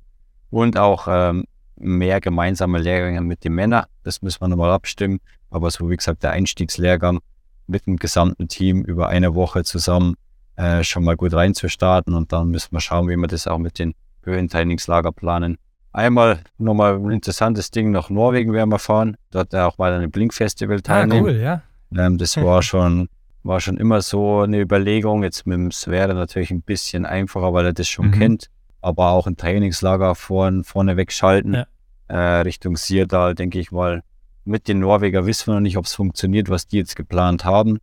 Und 0.50 0.78
auch 0.78 1.08
ähm, 1.10 1.46
mehr 1.76 2.22
gemeinsame 2.22 2.80
Lehrgänge 2.80 3.22
mit 3.22 3.44
den 3.44 3.54
Männern. 3.54 3.86
Das 4.04 4.22
müssen 4.22 4.42
wir 4.42 4.48
nochmal 4.48 4.72
abstimmen. 4.72 5.20
Aber 5.50 5.70
so 5.72 5.90
wie 5.90 5.98
gesagt, 5.98 6.24
der 6.24 6.32
Einstiegslehrgang 6.32 7.20
mit 7.68 7.86
dem 7.86 7.98
gesamten 7.98 8.48
Team 8.48 8.84
über 8.84 9.10
eine 9.10 9.36
Woche 9.36 9.64
zusammen 9.64 10.16
äh, 10.56 10.84
schon 10.84 11.04
mal 11.04 11.16
gut 11.16 11.34
reinzustarten 11.34 12.14
und 12.14 12.34
dann 12.34 12.50
müssen 12.50 12.72
wir 12.72 12.82
schauen, 12.82 13.08
wie 13.08 13.16
wir 13.16 13.28
das 13.28 13.48
auch 13.48 13.60
mit 13.60 13.78
den 13.78 13.94
Höhentrainingslager 14.24 15.12
planen. 15.12 15.58
Einmal 15.98 16.40
nochmal 16.58 16.96
ein 16.96 17.12
interessantes 17.12 17.72
Ding 17.72 17.92
nach 17.92 18.10
Norwegen 18.10 18.54
werden 18.54 18.70
wir 18.70 18.80
fahren, 18.80 19.18
dort 19.32 19.56
auch 19.56 19.78
mal 19.78 19.92
an 19.92 20.02
einem 20.02 20.12
Blinkfestival 20.12 20.82
teilnehmen. 20.82 21.26
Ah, 21.26 21.30
cool, 21.30 21.38
ja. 21.38 21.62
Ähm, 21.96 22.18
das 22.18 22.38
war 22.38 22.62
schon, 22.62 23.10
war 23.44 23.60
schon 23.60 23.78
immer 23.78 24.02
so 24.02 24.42
eine 24.42 24.60
Überlegung. 24.60 25.24
Jetzt 25.24 25.48
mit 25.48 25.56
dem 25.56 25.72
Sverre 25.72 26.14
natürlich 26.14 26.52
ein 26.52 26.62
bisschen 26.62 27.06
einfacher, 27.06 27.54
weil 27.54 27.66
er 27.66 27.74
das 27.74 27.88
schon 27.88 28.08
mhm. 28.08 28.12
kennt 28.12 28.50
aber 28.82 29.12
auch 29.12 29.28
ein 29.28 29.38
Trainingslager 29.38 30.16
vorn, 30.16 30.64
vorne 30.64 30.98
wegschalten. 30.98 31.54
Ja. 31.54 31.68
Äh, 32.08 32.42
Richtung 32.42 32.78
Sierdal, 32.78 33.36
denke 33.36 33.60
ich 33.60 33.72
mal. 33.72 34.04
Mit 34.46 34.68
den 34.68 34.80
Norweger 34.80 35.26
wissen 35.26 35.48
wir 35.48 35.56
noch 35.56 35.62
nicht, 35.62 35.78
ob 35.78 35.86
es 35.86 35.94
funktioniert, 35.94 36.50
was 36.50 36.68
die 36.68 36.78
jetzt 36.78 36.96
geplant 36.96 37.44
haben. 37.44 37.80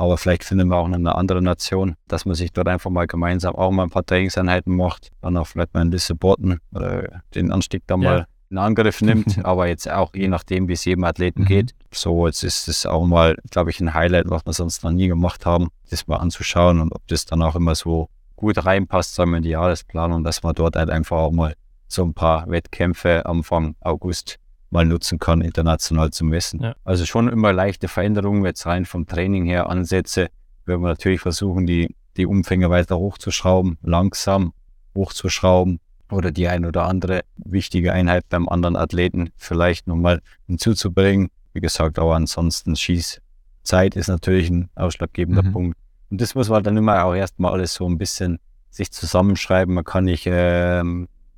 Aber 0.00 0.16
vielleicht 0.16 0.44
finden 0.44 0.68
wir 0.68 0.78
auch 0.78 0.88
noch 0.88 0.96
eine 0.96 1.14
andere 1.14 1.42
Nation, 1.42 1.94
dass 2.08 2.24
man 2.24 2.34
sich 2.34 2.54
dort 2.54 2.68
einfach 2.68 2.88
mal 2.88 3.06
gemeinsam 3.06 3.54
auch 3.54 3.70
mal 3.70 3.82
ein 3.82 3.90
paar 3.90 4.06
Trainingseinheiten 4.06 4.74
macht. 4.74 5.10
Dann 5.20 5.36
auch 5.36 5.46
vielleicht 5.46 5.74
mal 5.74 5.82
in 5.82 5.90
Lissabon 5.90 6.58
oder 6.74 7.20
den 7.34 7.52
Anstieg 7.52 7.82
da 7.86 7.96
ja. 7.96 7.98
mal 7.98 8.26
in 8.48 8.56
Angriff 8.56 9.02
nimmt. 9.02 9.38
aber 9.44 9.68
jetzt 9.68 9.90
auch 9.90 10.14
je 10.14 10.28
nachdem, 10.28 10.68
wie 10.68 10.72
es 10.72 10.86
jedem 10.86 11.04
Athleten 11.04 11.42
mhm. 11.42 11.46
geht. 11.46 11.74
So, 11.92 12.26
jetzt 12.26 12.42
ist 12.44 12.66
es 12.66 12.86
auch 12.86 13.04
mal, 13.04 13.36
glaube 13.50 13.68
ich, 13.68 13.80
ein 13.80 13.92
Highlight, 13.92 14.30
was 14.30 14.46
wir 14.46 14.54
sonst 14.54 14.82
noch 14.84 14.90
nie 14.90 15.06
gemacht 15.06 15.44
haben, 15.44 15.68
das 15.90 16.06
mal 16.06 16.16
anzuschauen 16.16 16.80
und 16.80 16.94
ob 16.94 17.06
das 17.08 17.26
dann 17.26 17.42
auch 17.42 17.54
immer 17.54 17.74
so 17.74 18.08
gut 18.36 18.64
reinpasst, 18.64 19.14
sagen 19.14 19.32
wir 19.32 19.36
in 19.36 19.42
die 19.42 19.50
Jahresplanung, 19.50 20.24
dass 20.24 20.42
man 20.42 20.54
dort 20.54 20.76
halt 20.76 20.88
einfach 20.88 21.18
auch 21.18 21.32
mal 21.32 21.52
so 21.88 22.04
ein 22.04 22.14
paar 22.14 22.48
Wettkämpfe 22.48 23.26
Anfang 23.26 23.74
August 23.80 24.38
mal 24.70 24.84
nutzen 24.84 25.18
kann, 25.18 25.40
international 25.40 26.10
zu 26.10 26.24
messen. 26.24 26.62
Ja. 26.62 26.74
Also 26.84 27.04
schon 27.04 27.28
immer 27.28 27.52
leichte 27.52 27.88
Veränderungen, 27.88 28.44
jetzt 28.44 28.66
rein 28.66 28.84
vom 28.84 29.06
Training 29.06 29.44
her 29.44 29.68
Ansätze, 29.68 30.28
werden 30.64 30.82
wir 30.82 30.88
natürlich 30.88 31.20
versuchen, 31.20 31.66
die, 31.66 31.94
die 32.16 32.26
Umfänge 32.26 32.70
weiter 32.70 32.96
hochzuschrauben, 32.96 33.78
langsam 33.82 34.52
hochzuschrauben 34.94 35.80
oder 36.10 36.30
die 36.30 36.48
ein 36.48 36.64
oder 36.64 36.84
andere 36.84 37.22
wichtige 37.36 37.92
Einheit 37.92 38.28
beim 38.28 38.48
anderen 38.48 38.76
Athleten 38.76 39.30
vielleicht 39.36 39.86
nochmal 39.86 40.20
hinzuzubringen. 40.46 41.30
Wie 41.52 41.60
gesagt, 41.60 41.98
aber 41.98 42.14
ansonsten 42.14 42.76
Schießzeit 42.76 43.96
ist 43.96 44.08
natürlich 44.08 44.50
ein 44.50 44.68
ausschlaggebender 44.74 45.42
mhm. 45.42 45.52
Punkt. 45.52 45.78
Und 46.10 46.20
das 46.20 46.34
muss 46.34 46.48
man 46.48 46.62
dann 46.62 46.76
immer 46.76 47.04
auch 47.04 47.14
erstmal 47.14 47.52
alles 47.52 47.74
so 47.74 47.88
ein 47.88 47.98
bisschen 47.98 48.38
sich 48.70 48.92
zusammenschreiben. 48.92 49.74
Man 49.74 49.84
kann 49.84 50.04
nicht 50.04 50.26
äh, 50.26 50.82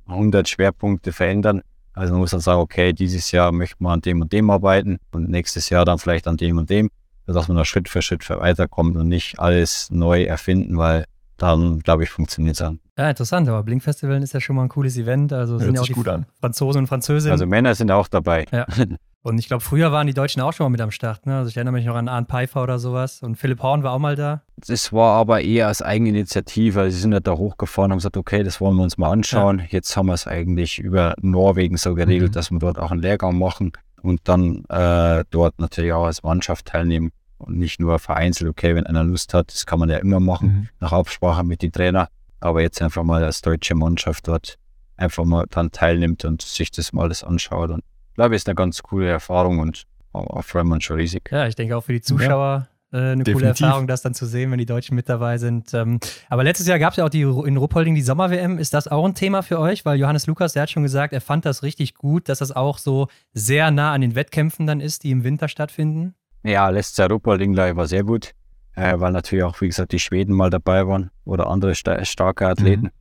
100 0.07 0.49
Schwerpunkte 0.49 1.11
verändern. 1.11 1.61
Also 1.93 2.13
man 2.13 2.21
muss 2.21 2.31
dann 2.31 2.39
sagen, 2.39 2.59
okay, 2.59 2.93
dieses 2.93 3.31
Jahr 3.31 3.51
möchte 3.51 3.75
man 3.79 3.93
an 3.93 4.01
dem 4.01 4.21
und 4.21 4.31
dem 4.33 4.49
arbeiten 4.49 4.99
und 5.11 5.29
nächstes 5.29 5.69
Jahr 5.69 5.85
dann 5.85 5.99
vielleicht 5.99 6.27
an 6.27 6.37
dem 6.37 6.57
und 6.57 6.69
dem, 6.69 6.89
sodass 7.27 7.47
man 7.47 7.57
da 7.57 7.65
Schritt 7.65 7.87
für 7.89 8.01
Schritt 8.01 8.27
weiterkommt 8.29 8.97
und 8.97 9.07
nicht 9.07 9.39
alles 9.39 9.89
neu 9.91 10.23
erfinden, 10.23 10.77
weil 10.77 11.05
dann, 11.37 11.79
glaube 11.79 12.03
ich, 12.03 12.09
funktioniert 12.09 12.53
es 12.53 12.59
dann. 12.59 12.79
Ja, 12.97 13.09
interessant, 13.09 13.49
aber 13.49 13.63
Blink 13.63 13.83
Festival 13.83 14.21
ist 14.21 14.33
ja 14.33 14.39
schon 14.39 14.55
mal 14.55 14.63
ein 14.63 14.69
cooles 14.69 14.97
Event. 14.97 15.33
Also 15.33 15.53
Hört 15.53 15.63
sind 15.63 15.75
ja 15.75 15.81
auch 15.81 15.85
die 15.85 16.25
Franzosen 16.39 16.79
und 16.79 16.87
Französinnen. 16.87 17.31
Also 17.31 17.45
Männer 17.45 17.75
sind 17.75 17.91
auch 17.91 18.07
dabei. 18.07 18.45
Ja. 18.51 18.65
Und 19.23 19.37
ich 19.37 19.47
glaube, 19.47 19.63
früher 19.63 19.93
waren 19.93 20.05
die 20.05 20.13
Deutschen 20.13 20.41
auch 20.41 20.51
schon 20.51 20.65
mal 20.65 20.69
mit 20.69 20.81
am 20.81 20.91
Start. 20.91 21.25
Ne? 21.25 21.37
Also 21.37 21.49
ich 21.49 21.55
erinnere 21.55 21.71
mich 21.71 21.85
noch 21.85 21.95
an 21.95 22.09
Arndt 22.09 22.29
Pfeiffer 22.29 22.61
oder 22.61 22.77
sowas. 22.77 23.23
Und 23.23 23.37
Philipp 23.37 23.63
Horn 23.63 23.81
war 23.81 23.93
auch 23.93 23.99
mal 23.99 24.17
da. 24.17 24.41
Das 24.57 24.91
war 24.91 25.13
aber 25.13 25.41
eher 25.41 25.67
als 25.67 25.81
Eigeninitiative. 25.81 26.81
Also 26.81 26.93
sie 26.93 27.01
sind 27.01 27.13
ja 27.13 27.21
da 27.21 27.31
hochgefahren 27.31 27.87
und 27.87 27.91
haben 27.93 27.97
gesagt, 27.99 28.17
okay, 28.17 28.43
das 28.43 28.59
wollen 28.59 28.75
wir 28.75 28.83
uns 28.83 28.97
mal 28.97 29.11
anschauen. 29.11 29.59
Ja. 29.59 29.65
Jetzt 29.69 29.95
haben 29.95 30.07
wir 30.07 30.13
es 30.13 30.27
eigentlich 30.27 30.77
über 30.77 31.15
Norwegen 31.21 31.77
so 31.77 31.95
geregelt, 31.95 32.31
mhm. 32.31 32.33
dass 32.33 32.51
wir 32.51 32.59
dort 32.59 32.77
auch 32.77 32.91
einen 32.91 33.01
Lehrgang 33.01 33.39
machen 33.39 33.71
und 34.01 34.19
dann 34.25 34.65
äh, 34.65 35.23
dort 35.29 35.57
natürlich 35.57 35.93
auch 35.93 36.05
als 36.05 36.21
Mannschaft 36.21 36.65
teilnehmen. 36.65 37.11
Und 37.37 37.57
nicht 37.57 37.79
nur 37.79 37.99
vereinzelt, 37.99 38.49
okay, 38.49 38.75
wenn 38.75 38.85
einer 38.85 39.03
Lust 39.03 39.33
hat, 39.33 39.53
das 39.53 39.65
kann 39.65 39.79
man 39.79 39.89
ja 39.89 39.97
immer 39.97 40.19
machen, 40.19 40.47
mhm. 40.47 40.69
nach 40.81 40.91
Absprache 40.91 41.45
mit 41.45 41.61
den 41.61 41.71
Trainer. 41.71 42.09
Aber 42.41 42.61
jetzt 42.61 42.81
einfach 42.81 43.03
mal 43.03 43.23
als 43.23 43.41
deutsche 43.41 43.75
Mannschaft 43.75 44.27
dort 44.27 44.57
einfach 44.97 45.23
mal 45.23 45.45
dann 45.49 45.71
teilnimmt 45.71 46.25
und 46.25 46.41
sich 46.41 46.71
das 46.71 46.91
mal 46.91 47.03
alles 47.03 47.23
anschaut. 47.23 47.69
Und 47.69 47.83
glaube, 48.15 48.35
ist 48.35 48.47
eine 48.47 48.55
ganz 48.55 48.81
coole 48.81 49.09
Erfahrung 49.09 49.59
und 49.59 49.83
auch 50.11 50.43
freuen 50.43 50.67
wir 50.67 50.75
uns 50.75 50.83
schon 50.83 50.97
riesig. 50.97 51.29
Ja, 51.31 51.47
ich 51.47 51.55
denke 51.55 51.75
auch 51.75 51.83
für 51.83 51.93
die 51.93 52.01
Zuschauer. 52.01 52.67
Ja. 52.67 52.73
Äh, 52.93 52.97
eine 52.97 53.23
Definitiv. 53.23 53.33
coole 53.33 53.47
Erfahrung, 53.47 53.87
das 53.87 54.03
dann 54.03 54.13
zu 54.13 54.27
sehen, 54.27 54.51
wenn 54.51 54.59
die 54.59 54.67
Deutschen 54.67 54.95
mit 54.95 55.09
dabei 55.09 55.39
sind. 55.39 55.73
Ähm, 55.73 55.99
aber 56.29 56.43
letztes 56.43 56.67
Jahr 56.67 56.77
gab 56.77 56.91
es 56.91 56.97
ja 56.97 57.05
auch 57.05 57.09
die, 57.09 57.21
in 57.21 57.57
Ruppolding 57.57 57.95
die 57.95 58.03
Sommer-WM. 58.03 58.59
Ist 58.59 58.75
das 58.75 58.87
auch 58.87 59.03
ein 59.03 59.15
Thema 59.15 59.41
für 59.41 59.59
euch? 59.59 59.83
Weil 59.83 59.99
Johannes 59.99 60.27
Lukas, 60.27 60.53
der 60.53 60.63
hat 60.63 60.69
schon 60.69 60.83
gesagt, 60.83 61.11
er 61.11 61.21
fand 61.21 61.45
das 61.45 61.63
richtig 61.63 61.95
gut, 61.95 62.29
dass 62.29 62.37
das 62.37 62.51
auch 62.51 62.77
so 62.77 63.07
sehr 63.33 63.71
nah 63.71 63.93
an 63.93 64.01
den 64.01 64.13
Wettkämpfen 64.13 64.67
dann 64.67 64.79
ist, 64.79 65.03
die 65.03 65.09
im 65.09 65.23
Winter 65.23 65.47
stattfinden. 65.47 66.13
Ja, 66.43 66.69
letztes 66.69 66.97
Jahr 66.97 67.09
Ruppolding 67.09 67.57
war 67.57 67.87
sehr 67.87 68.03
gut, 68.03 68.33
äh, 68.75 68.93
weil 68.99 69.11
natürlich 69.11 69.43
auch, 69.43 69.59
wie 69.61 69.67
gesagt, 69.67 69.91
die 69.91 69.99
Schweden 69.99 70.35
mal 70.35 70.51
dabei 70.51 70.85
waren 70.85 71.09
oder 71.25 71.47
andere 71.47 71.73
sta 71.73 72.03
starke 72.05 72.47
Athleten. 72.47 72.83
Mhm. 72.83 72.91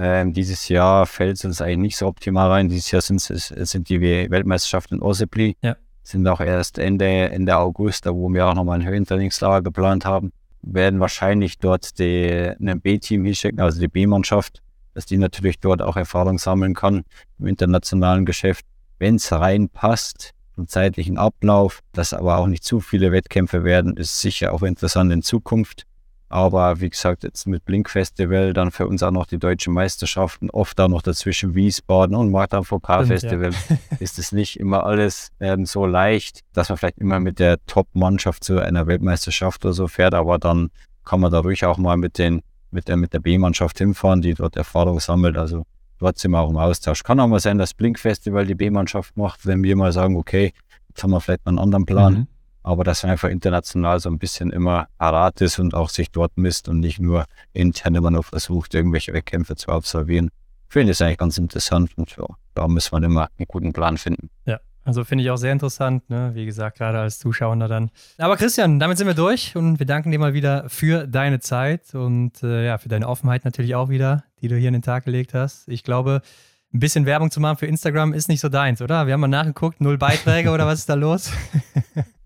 Ähm, 0.00 0.32
dieses 0.32 0.68
Jahr 0.68 1.06
fällt 1.06 1.38
es 1.38 1.44
uns 1.44 1.60
eigentlich 1.60 1.78
nicht 1.78 1.96
so 1.96 2.06
optimal 2.06 2.48
rein. 2.48 2.68
Dieses 2.68 2.92
Jahr 2.92 3.02
sind, 3.02 3.20
sind 3.20 3.88
die 3.88 4.00
Weltmeisterschaften 4.00 4.98
in 4.98 5.02
Osepli. 5.02 5.56
Ja. 5.60 5.76
Sind 6.04 6.26
auch 6.28 6.40
erst 6.40 6.78
Ende, 6.78 7.04
Ende 7.04 7.56
August, 7.56 8.06
da 8.06 8.14
wo 8.14 8.32
wir 8.32 8.46
auch 8.46 8.54
nochmal 8.54 8.78
ein 8.78 8.86
Höhentrainingslager 8.86 9.62
geplant 9.62 10.04
haben. 10.04 10.32
Werden 10.62 11.00
wahrscheinlich 11.00 11.58
dort 11.58 11.98
die, 11.98 12.52
ein 12.60 12.80
B-Team 12.80 13.24
hinschicken, 13.24 13.58
also 13.60 13.80
die 13.80 13.88
B-Mannschaft, 13.88 14.62
dass 14.94 15.04
die 15.04 15.16
natürlich 15.16 15.58
dort 15.58 15.82
auch 15.82 15.96
Erfahrung 15.96 16.38
sammeln 16.38 16.74
kann 16.74 17.02
im 17.40 17.48
internationalen 17.48 18.24
Geschäft. 18.24 18.64
Wenn 19.00 19.16
es 19.16 19.32
reinpasst, 19.32 20.32
vom 20.54 20.68
zeitlichen 20.68 21.18
Ablauf, 21.18 21.80
dass 21.92 22.12
aber 22.12 22.38
auch 22.38 22.46
nicht 22.46 22.62
zu 22.62 22.78
viele 22.80 23.10
Wettkämpfe 23.10 23.64
werden, 23.64 23.96
ist 23.96 24.20
sicher 24.20 24.52
auch 24.52 24.62
interessant 24.62 25.12
in 25.12 25.22
Zukunft. 25.22 25.87
Aber 26.30 26.80
wie 26.80 26.90
gesagt, 26.90 27.22
jetzt 27.22 27.46
mit 27.46 27.64
Blink 27.64 27.88
Festival, 27.88 28.52
dann 28.52 28.70
für 28.70 28.86
uns 28.86 29.02
auch 29.02 29.10
noch 29.10 29.26
die 29.26 29.38
deutschen 29.38 29.72
Meisterschaften, 29.72 30.50
oft 30.50 30.78
auch 30.78 30.88
noch 30.88 31.00
dazwischen 31.00 31.54
Wiesbaden 31.54 32.14
und 32.14 32.30
Martin 32.30 32.68
Vokal 32.68 33.06
Festival, 33.06 33.52
ja. 33.52 33.76
ist 33.98 34.18
es 34.18 34.32
nicht 34.32 34.60
immer 34.60 34.84
alles 34.84 35.30
ähm, 35.40 35.64
so 35.64 35.86
leicht, 35.86 36.40
dass 36.52 36.68
man 36.68 36.76
vielleicht 36.76 36.98
immer 36.98 37.18
mit 37.18 37.38
der 37.38 37.58
Top-Mannschaft 37.66 38.44
zu 38.44 38.58
einer 38.58 38.86
Weltmeisterschaft 38.86 39.64
oder 39.64 39.72
so 39.72 39.88
fährt, 39.88 40.12
aber 40.12 40.38
dann 40.38 40.70
kann 41.04 41.20
man 41.20 41.32
da 41.32 41.38
ruhig 41.38 41.64
auch 41.64 41.78
mal 41.78 41.96
mit, 41.96 42.18
den, 42.18 42.42
mit 42.70 42.88
der, 42.88 42.98
mit 42.98 43.14
der 43.14 43.20
B-Mannschaft 43.20 43.78
hinfahren, 43.78 44.20
die 44.20 44.34
dort 44.34 44.56
Erfahrung 44.56 45.00
sammelt. 45.00 45.38
Also 45.38 45.64
dort 45.98 46.18
sind 46.18 46.32
wir 46.32 46.40
auch 46.40 46.50
im 46.50 46.58
Austausch. 46.58 47.02
Kann 47.04 47.20
auch 47.20 47.26
mal 47.26 47.40
sein, 47.40 47.56
dass 47.56 47.72
Blink 47.72 47.98
Festival 47.98 48.44
die 48.44 48.54
B-Mannschaft 48.54 49.16
macht, 49.16 49.46
wenn 49.46 49.62
wir 49.62 49.74
mal 49.76 49.92
sagen, 49.92 50.16
okay, 50.16 50.52
jetzt 50.90 51.02
haben 51.02 51.10
wir 51.10 51.22
vielleicht 51.22 51.46
einen 51.46 51.58
anderen 51.58 51.86
Plan. 51.86 52.12
Mhm 52.12 52.26
aber 52.68 52.84
dass 52.84 53.02
man 53.02 53.12
einfach 53.12 53.30
international 53.30 53.98
so 53.98 54.10
ein 54.10 54.18
bisschen 54.18 54.50
immer 54.50 54.88
parat 54.98 55.40
ist 55.40 55.58
und 55.58 55.74
auch 55.74 55.88
sich 55.88 56.10
dort 56.10 56.36
misst 56.36 56.68
und 56.68 56.80
nicht 56.80 57.00
nur 57.00 57.24
intern 57.54 57.94
immer 57.94 58.10
nur 58.10 58.22
versucht, 58.22 58.74
irgendwelche 58.74 59.14
Wettkämpfe 59.14 59.56
zu 59.56 59.70
absolvieren. 59.70 60.28
finde 60.68 60.92
es 60.92 61.00
eigentlich 61.00 61.16
ganz 61.16 61.38
interessant 61.38 61.92
und 61.96 62.14
ja, 62.16 62.26
da 62.54 62.68
müssen 62.68 62.92
wir 62.92 63.02
immer 63.02 63.28
einen 63.38 63.46
guten 63.48 63.72
Plan 63.72 63.96
finden. 63.96 64.28
Ja, 64.44 64.60
also 64.84 65.02
finde 65.04 65.24
ich 65.24 65.30
auch 65.30 65.38
sehr 65.38 65.52
interessant, 65.52 66.10
ne? 66.10 66.32
wie 66.34 66.44
gesagt, 66.44 66.76
gerade 66.76 66.98
als 66.98 67.18
Zuschauer 67.18 67.56
dann. 67.56 67.90
Aber 68.18 68.36
Christian, 68.36 68.78
damit 68.78 68.98
sind 68.98 69.06
wir 69.06 69.14
durch 69.14 69.56
und 69.56 69.78
wir 69.78 69.86
danken 69.86 70.10
dir 70.10 70.18
mal 70.18 70.34
wieder 70.34 70.68
für 70.68 71.06
deine 71.06 71.40
Zeit 71.40 71.94
und 71.94 72.42
äh, 72.42 72.66
ja, 72.66 72.76
für 72.76 72.90
deine 72.90 73.08
Offenheit 73.08 73.46
natürlich 73.46 73.74
auch 73.74 73.88
wieder, 73.88 74.24
die 74.42 74.48
du 74.48 74.56
hier 74.56 74.68
in 74.68 74.74
den 74.74 74.82
Tag 74.82 75.06
gelegt 75.06 75.32
hast. 75.32 75.68
Ich 75.68 75.84
glaube, 75.84 76.20
ein 76.74 76.80
bisschen 76.80 77.06
Werbung 77.06 77.30
zu 77.30 77.40
machen 77.40 77.56
für 77.56 77.66
Instagram 77.66 78.12
ist 78.12 78.28
nicht 78.28 78.40
so 78.40 78.48
deins, 78.48 78.82
oder? 78.82 79.06
Wir 79.06 79.14
haben 79.14 79.20
mal 79.20 79.28
nachgeguckt, 79.28 79.80
null 79.80 79.98
Beiträge 79.98 80.50
oder 80.50 80.66
was 80.66 80.80
ist 80.80 80.88
da 80.88 80.94
los? 80.94 81.32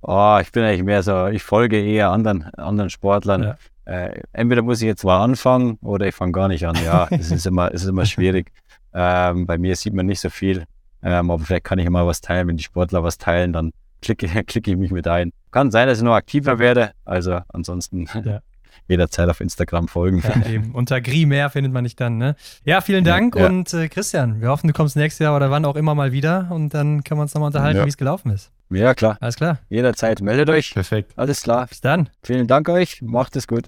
oh, 0.02 0.38
ich 0.42 0.50
bin 0.50 0.64
eigentlich 0.64 0.82
mehr 0.82 1.02
so, 1.02 1.26
ich 1.28 1.42
folge 1.42 1.80
eher 1.80 2.10
anderen, 2.10 2.44
anderen 2.54 2.90
Sportlern. 2.90 3.42
Ja. 3.42 3.56
Äh, 3.84 4.22
entweder 4.32 4.62
muss 4.62 4.80
ich 4.80 4.86
jetzt 4.86 5.04
mal 5.04 5.22
anfangen 5.22 5.78
oder 5.82 6.06
ich 6.06 6.14
fange 6.14 6.32
gar 6.32 6.48
nicht 6.48 6.66
an. 6.66 6.76
Ja, 6.84 7.08
es 7.10 7.30
ist 7.30 7.46
immer, 7.46 7.72
es 7.72 7.82
ist 7.82 7.88
immer 7.88 8.06
schwierig. 8.06 8.52
Ähm, 8.94 9.46
bei 9.46 9.56
mir 9.56 9.74
sieht 9.74 9.94
man 9.94 10.04
nicht 10.04 10.20
so 10.20 10.28
viel, 10.28 10.66
ähm, 11.02 11.30
aber 11.30 11.42
vielleicht 11.42 11.64
kann 11.64 11.78
ich 11.78 11.86
immer 11.86 12.06
was 12.06 12.20
teilen. 12.20 12.48
Wenn 12.48 12.58
die 12.58 12.62
Sportler 12.62 13.02
was 13.02 13.16
teilen, 13.16 13.54
dann 13.54 13.72
klicke, 14.02 14.26
klicke 14.44 14.70
ich 14.70 14.76
mich 14.76 14.90
mit 14.90 15.08
ein. 15.08 15.32
Kann 15.50 15.70
sein, 15.70 15.88
dass 15.88 15.96
ich 15.96 16.04
noch 16.04 16.12
aktiver 16.12 16.58
werde. 16.58 16.92
Also 17.06 17.40
ansonsten 17.48 18.06
ja. 18.22 18.40
Jederzeit 18.88 19.28
auf 19.28 19.40
Instagram 19.40 19.88
folgen. 19.88 20.22
Ja, 20.22 20.50
eben. 20.50 20.72
Unter 20.72 21.00
Grimer 21.00 21.50
findet 21.50 21.72
man 21.72 21.84
dich 21.84 21.96
dann. 21.96 22.18
Ne? 22.18 22.36
Ja, 22.64 22.80
vielen 22.80 23.04
Dank 23.04 23.36
ja, 23.36 23.46
und 23.46 23.72
äh, 23.74 23.88
Christian, 23.88 24.40
wir 24.40 24.48
hoffen, 24.48 24.68
du 24.68 24.72
kommst 24.72 24.96
nächstes 24.96 25.24
Jahr 25.24 25.36
oder 25.36 25.50
wann 25.50 25.64
auch 25.64 25.76
immer 25.76 25.94
mal 25.94 26.12
wieder 26.12 26.48
und 26.50 26.74
dann 26.74 27.04
können 27.04 27.18
wir 27.18 27.22
uns 27.22 27.34
nochmal 27.34 27.48
unterhalten, 27.48 27.84
wie 27.84 27.88
es 27.88 27.96
gelaufen 27.96 28.30
ist. 28.30 28.50
Ja, 28.74 28.94
klar. 28.94 29.18
Alles 29.20 29.36
klar. 29.36 29.58
Jederzeit 29.68 30.22
meldet 30.22 30.48
euch. 30.48 30.72
Perfekt. 30.72 31.12
Alles 31.16 31.42
klar. 31.42 31.66
Bis 31.66 31.80
dann. 31.80 32.08
Vielen 32.22 32.46
Dank 32.46 32.68
euch. 32.68 33.02
Macht 33.02 33.36
es 33.36 33.46
gut. 33.46 33.64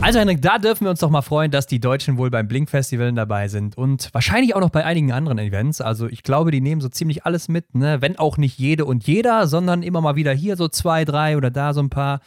Also, 0.00 0.18
Henrik, 0.18 0.40
da 0.40 0.58
dürfen 0.58 0.84
wir 0.84 0.90
uns 0.90 1.00
doch 1.00 1.10
mal 1.10 1.22
freuen, 1.22 1.50
dass 1.50 1.66
die 1.66 1.78
Deutschen 1.78 2.16
wohl 2.16 2.30
beim 2.30 2.48
Blink-Festival 2.48 3.12
dabei 3.12 3.48
sind 3.48 3.76
und 3.76 4.12
wahrscheinlich 4.12 4.54
auch 4.54 4.60
noch 4.60 4.70
bei 4.70 4.84
einigen 4.84 5.12
anderen 5.12 5.38
Events. 5.38 5.80
Also, 5.80 6.06
ich 6.06 6.22
glaube, 6.22 6.50
die 6.50 6.60
nehmen 6.60 6.80
so 6.80 6.88
ziemlich 6.88 7.26
alles 7.26 7.48
mit, 7.48 7.74
ne? 7.74 8.00
Wenn 8.00 8.18
auch 8.18 8.38
nicht 8.38 8.58
jede 8.58 8.86
und 8.86 9.06
jeder, 9.06 9.46
sondern 9.46 9.82
immer 9.82 10.00
mal 10.00 10.16
wieder 10.16 10.32
hier 10.32 10.56
so 10.56 10.68
zwei, 10.68 11.04
drei 11.04 11.36
oder 11.36 11.50
da 11.50 11.74
so 11.74 11.80
ein 11.80 11.90
paar. 11.90 12.20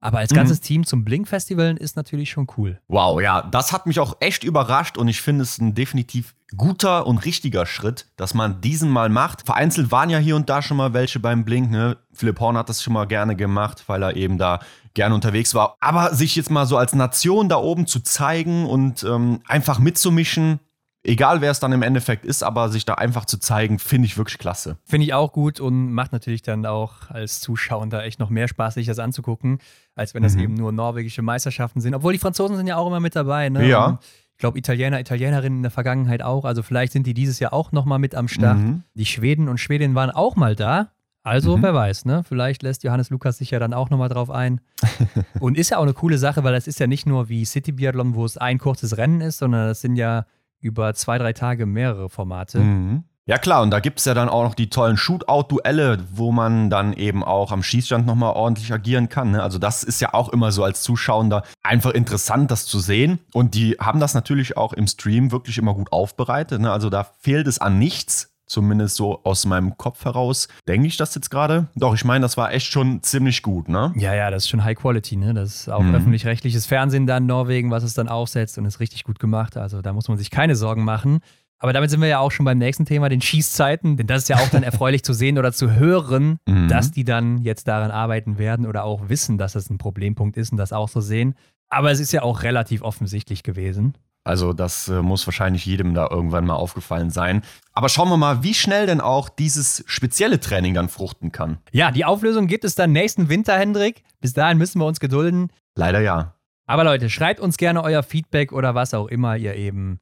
Aber 0.00 0.18
als 0.18 0.32
ganzes 0.32 0.60
mhm. 0.60 0.64
Team 0.64 0.86
zum 0.86 1.04
Blink-Festival 1.04 1.76
ist 1.76 1.96
natürlich 1.96 2.30
schon 2.30 2.46
cool. 2.56 2.80
Wow, 2.88 3.20
ja, 3.20 3.42
das 3.42 3.72
hat 3.72 3.86
mich 3.86 4.00
auch 4.00 4.16
echt 4.20 4.44
überrascht 4.44 4.96
und 4.96 5.08
ich 5.08 5.20
finde 5.20 5.42
es 5.42 5.58
ein 5.58 5.74
definitiv 5.74 6.34
guter 6.56 7.06
und 7.06 7.24
richtiger 7.24 7.66
Schritt, 7.66 8.06
dass 8.16 8.34
man 8.34 8.60
diesen 8.60 8.90
mal 8.90 9.08
macht. 9.08 9.42
Vereinzelt 9.42 9.92
waren 9.92 10.10
ja 10.10 10.18
hier 10.18 10.36
und 10.36 10.48
da 10.48 10.62
schon 10.62 10.78
mal 10.78 10.94
welche 10.94 11.20
beim 11.20 11.44
Blink. 11.44 11.70
Ne? 11.70 11.98
Philipp 12.12 12.40
Horn 12.40 12.56
hat 12.56 12.68
das 12.68 12.82
schon 12.82 12.94
mal 12.94 13.06
gerne 13.06 13.36
gemacht, 13.36 13.84
weil 13.86 14.02
er 14.02 14.16
eben 14.16 14.38
da 14.38 14.60
gerne 14.94 15.14
unterwegs 15.14 15.54
war. 15.54 15.76
Aber 15.80 16.14
sich 16.14 16.34
jetzt 16.34 16.50
mal 16.50 16.66
so 16.66 16.76
als 16.76 16.94
Nation 16.94 17.48
da 17.48 17.56
oben 17.56 17.86
zu 17.86 18.00
zeigen 18.00 18.66
und 18.66 19.04
ähm, 19.04 19.40
einfach 19.46 19.78
mitzumischen, 19.78 20.60
egal 21.02 21.40
wer 21.40 21.50
es 21.50 21.60
dann 21.60 21.72
im 21.72 21.82
Endeffekt 21.82 22.24
ist, 22.24 22.42
aber 22.42 22.68
sich 22.68 22.84
da 22.84 22.94
einfach 22.94 23.24
zu 23.24 23.38
zeigen, 23.38 23.78
finde 23.78 24.06
ich 24.06 24.16
wirklich 24.16 24.38
klasse. 24.38 24.76
Finde 24.84 25.06
ich 25.06 25.14
auch 25.14 25.32
gut 25.32 25.60
und 25.60 25.92
macht 25.92 26.12
natürlich 26.12 26.42
dann 26.42 26.66
auch 26.66 27.10
als 27.10 27.40
Zuschauer 27.40 27.86
da 27.88 28.02
echt 28.02 28.20
noch 28.20 28.30
mehr 28.30 28.48
Spaß, 28.48 28.74
sich 28.74 28.86
das 28.86 28.98
anzugucken, 28.98 29.58
als 29.94 30.14
wenn 30.14 30.22
das 30.22 30.34
mhm. 30.34 30.42
eben 30.42 30.54
nur 30.54 30.72
norwegische 30.72 31.22
Meisterschaften 31.22 31.80
sind. 31.80 31.94
Obwohl 31.94 32.12
die 32.12 32.18
Franzosen 32.18 32.56
sind 32.56 32.66
ja 32.66 32.76
auch 32.76 32.86
immer 32.86 33.00
mit 33.00 33.16
dabei. 33.16 33.48
Ne? 33.48 33.66
Ja. 33.66 33.86
Und 33.86 33.98
ich 34.32 34.38
glaube, 34.38 34.58
Italiener, 34.58 35.00
Italienerinnen 35.00 35.58
in 35.58 35.62
der 35.62 35.70
Vergangenheit 35.70 36.22
auch. 36.22 36.44
Also 36.44 36.62
vielleicht 36.62 36.92
sind 36.92 37.06
die 37.06 37.14
dieses 37.14 37.38
Jahr 37.40 37.52
auch 37.52 37.72
nochmal 37.72 37.98
mit 37.98 38.14
am 38.14 38.28
Start. 38.28 38.58
Mhm. 38.58 38.82
Die 38.94 39.06
Schweden 39.06 39.48
und 39.48 39.58
Schwedinnen 39.58 39.94
waren 39.94 40.10
auch 40.10 40.36
mal 40.36 40.56
da. 40.56 40.92
Also, 41.22 41.58
mhm. 41.58 41.62
wer 41.62 41.74
weiß, 41.74 42.06
ne? 42.06 42.24
Vielleicht 42.24 42.62
lässt 42.62 42.82
Johannes 42.82 43.10
Lukas 43.10 43.36
sich 43.36 43.50
ja 43.50 43.58
dann 43.58 43.74
auch 43.74 43.90
nochmal 43.90 44.08
drauf 44.08 44.30
ein. 44.30 44.62
und 45.40 45.58
ist 45.58 45.70
ja 45.70 45.76
auch 45.76 45.82
eine 45.82 45.92
coole 45.92 46.16
Sache, 46.16 46.42
weil 46.44 46.54
das 46.54 46.66
ist 46.66 46.80
ja 46.80 46.86
nicht 46.86 47.06
nur 47.06 47.28
wie 47.28 47.44
City 47.44 47.72
Biathlon, 47.72 48.14
wo 48.14 48.24
es 48.24 48.38
ein 48.38 48.58
kurzes 48.58 48.96
Rennen 48.96 49.20
ist, 49.20 49.38
sondern 49.38 49.68
das 49.68 49.82
sind 49.82 49.96
ja 49.96 50.24
über 50.60 50.94
zwei, 50.94 51.18
drei 51.18 51.32
Tage 51.32 51.66
mehrere 51.66 52.08
Formate. 52.08 52.60
Mhm. 52.60 53.04
Ja 53.26 53.38
klar, 53.38 53.62
und 53.62 53.70
da 53.70 53.78
gibt 53.78 54.00
es 54.00 54.06
ja 54.06 54.14
dann 54.14 54.28
auch 54.28 54.42
noch 54.42 54.56
die 54.56 54.70
tollen 54.70 54.96
Shootout-Duelle, 54.96 55.98
wo 56.12 56.32
man 56.32 56.68
dann 56.68 56.92
eben 56.94 57.22
auch 57.22 57.52
am 57.52 57.62
Schießstand 57.62 58.04
nochmal 58.04 58.32
ordentlich 58.34 58.72
agieren 58.72 59.08
kann. 59.08 59.30
Ne? 59.30 59.42
Also 59.42 59.58
das 59.58 59.84
ist 59.84 60.00
ja 60.00 60.14
auch 60.14 60.30
immer 60.30 60.50
so 60.50 60.64
als 60.64 60.82
Zuschauender 60.82 61.44
einfach 61.62 61.92
interessant, 61.92 62.50
das 62.50 62.66
zu 62.66 62.80
sehen. 62.80 63.20
Und 63.32 63.54
die 63.54 63.76
haben 63.78 64.00
das 64.00 64.14
natürlich 64.14 64.56
auch 64.56 64.72
im 64.72 64.88
Stream 64.88 65.30
wirklich 65.30 65.58
immer 65.58 65.74
gut 65.74 65.92
aufbereitet. 65.92 66.60
Ne? 66.60 66.72
Also 66.72 66.90
da 66.90 67.04
fehlt 67.04 67.46
es 67.46 67.60
an 67.60 67.78
nichts. 67.78 68.34
Zumindest 68.50 68.96
so 68.96 69.22
aus 69.22 69.46
meinem 69.46 69.76
Kopf 69.76 70.04
heraus. 70.04 70.48
Denke 70.66 70.88
ich 70.88 70.96
das 70.96 71.14
jetzt 71.14 71.30
gerade? 71.30 71.68
Doch, 71.76 71.94
ich 71.94 72.04
meine, 72.04 72.22
das 72.22 72.36
war 72.36 72.52
echt 72.52 72.66
schon 72.72 73.00
ziemlich 73.00 73.42
gut, 73.42 73.68
ne? 73.68 73.92
Ja, 73.94 74.12
ja, 74.12 74.28
das 74.28 74.42
ist 74.42 74.48
schon 74.48 74.64
High 74.64 74.76
Quality, 74.76 75.14
ne? 75.14 75.34
Das 75.34 75.54
ist 75.54 75.68
auch 75.68 75.84
mhm. 75.84 75.94
öffentlich-rechtliches 75.94 76.66
Fernsehen 76.66 77.06
da 77.06 77.18
in 77.18 77.26
Norwegen, 77.26 77.70
was 77.70 77.84
es 77.84 77.94
dann 77.94 78.08
aufsetzt 78.08 78.58
und 78.58 78.64
ist 78.64 78.80
richtig 78.80 79.04
gut 79.04 79.20
gemacht. 79.20 79.56
Also 79.56 79.82
da 79.82 79.92
muss 79.92 80.08
man 80.08 80.18
sich 80.18 80.32
keine 80.32 80.56
Sorgen 80.56 80.82
machen. 80.82 81.20
Aber 81.60 81.72
damit 81.72 81.90
sind 81.90 82.00
wir 82.00 82.08
ja 82.08 82.18
auch 82.18 82.32
schon 82.32 82.44
beim 82.44 82.58
nächsten 82.58 82.86
Thema, 82.86 83.08
den 83.08 83.20
Schießzeiten. 83.20 83.96
Denn 83.96 84.08
das 84.08 84.22
ist 84.22 84.28
ja 84.30 84.38
auch 84.38 84.48
dann 84.48 84.62
erfreulich 84.64 85.04
zu 85.04 85.12
sehen 85.12 85.38
oder 85.38 85.52
zu 85.52 85.70
hören, 85.70 86.38
mhm. 86.48 86.66
dass 86.66 86.90
die 86.90 87.04
dann 87.04 87.38
jetzt 87.42 87.68
daran 87.68 87.92
arbeiten 87.92 88.36
werden 88.36 88.66
oder 88.66 88.82
auch 88.82 89.08
wissen, 89.08 89.38
dass 89.38 89.52
das 89.52 89.70
ein 89.70 89.78
Problempunkt 89.78 90.36
ist 90.36 90.50
und 90.50 90.58
das 90.58 90.72
auch 90.72 90.88
so 90.88 91.00
sehen. 91.00 91.36
Aber 91.68 91.92
es 91.92 92.00
ist 92.00 92.10
ja 92.10 92.22
auch 92.22 92.42
relativ 92.42 92.82
offensichtlich 92.82 93.44
gewesen. 93.44 93.94
Also 94.30 94.52
das 94.52 94.86
äh, 94.86 95.02
muss 95.02 95.26
wahrscheinlich 95.26 95.66
jedem 95.66 95.92
da 95.92 96.06
irgendwann 96.08 96.46
mal 96.46 96.54
aufgefallen 96.54 97.10
sein. 97.10 97.42
Aber 97.72 97.88
schauen 97.88 98.08
wir 98.10 98.16
mal, 98.16 98.44
wie 98.44 98.54
schnell 98.54 98.86
denn 98.86 99.00
auch 99.00 99.28
dieses 99.28 99.82
spezielle 99.88 100.38
Training 100.38 100.72
dann 100.72 100.88
fruchten 100.88 101.32
kann. 101.32 101.58
Ja, 101.72 101.90
die 101.90 102.04
Auflösung 102.04 102.46
gibt 102.46 102.64
es 102.64 102.76
dann 102.76 102.92
nächsten 102.92 103.28
Winter, 103.28 103.58
Hendrik. 103.58 104.04
Bis 104.20 104.32
dahin 104.32 104.56
müssen 104.56 104.80
wir 104.80 104.86
uns 104.86 105.00
gedulden. 105.00 105.48
Leider 105.74 105.98
ja. 105.98 106.36
Aber 106.66 106.84
Leute, 106.84 107.10
schreibt 107.10 107.40
uns 107.40 107.56
gerne 107.56 107.82
euer 107.82 108.04
Feedback 108.04 108.52
oder 108.52 108.76
was 108.76 108.94
auch 108.94 109.08
immer 109.08 109.36
ihr 109.36 109.56
eben 109.56 109.98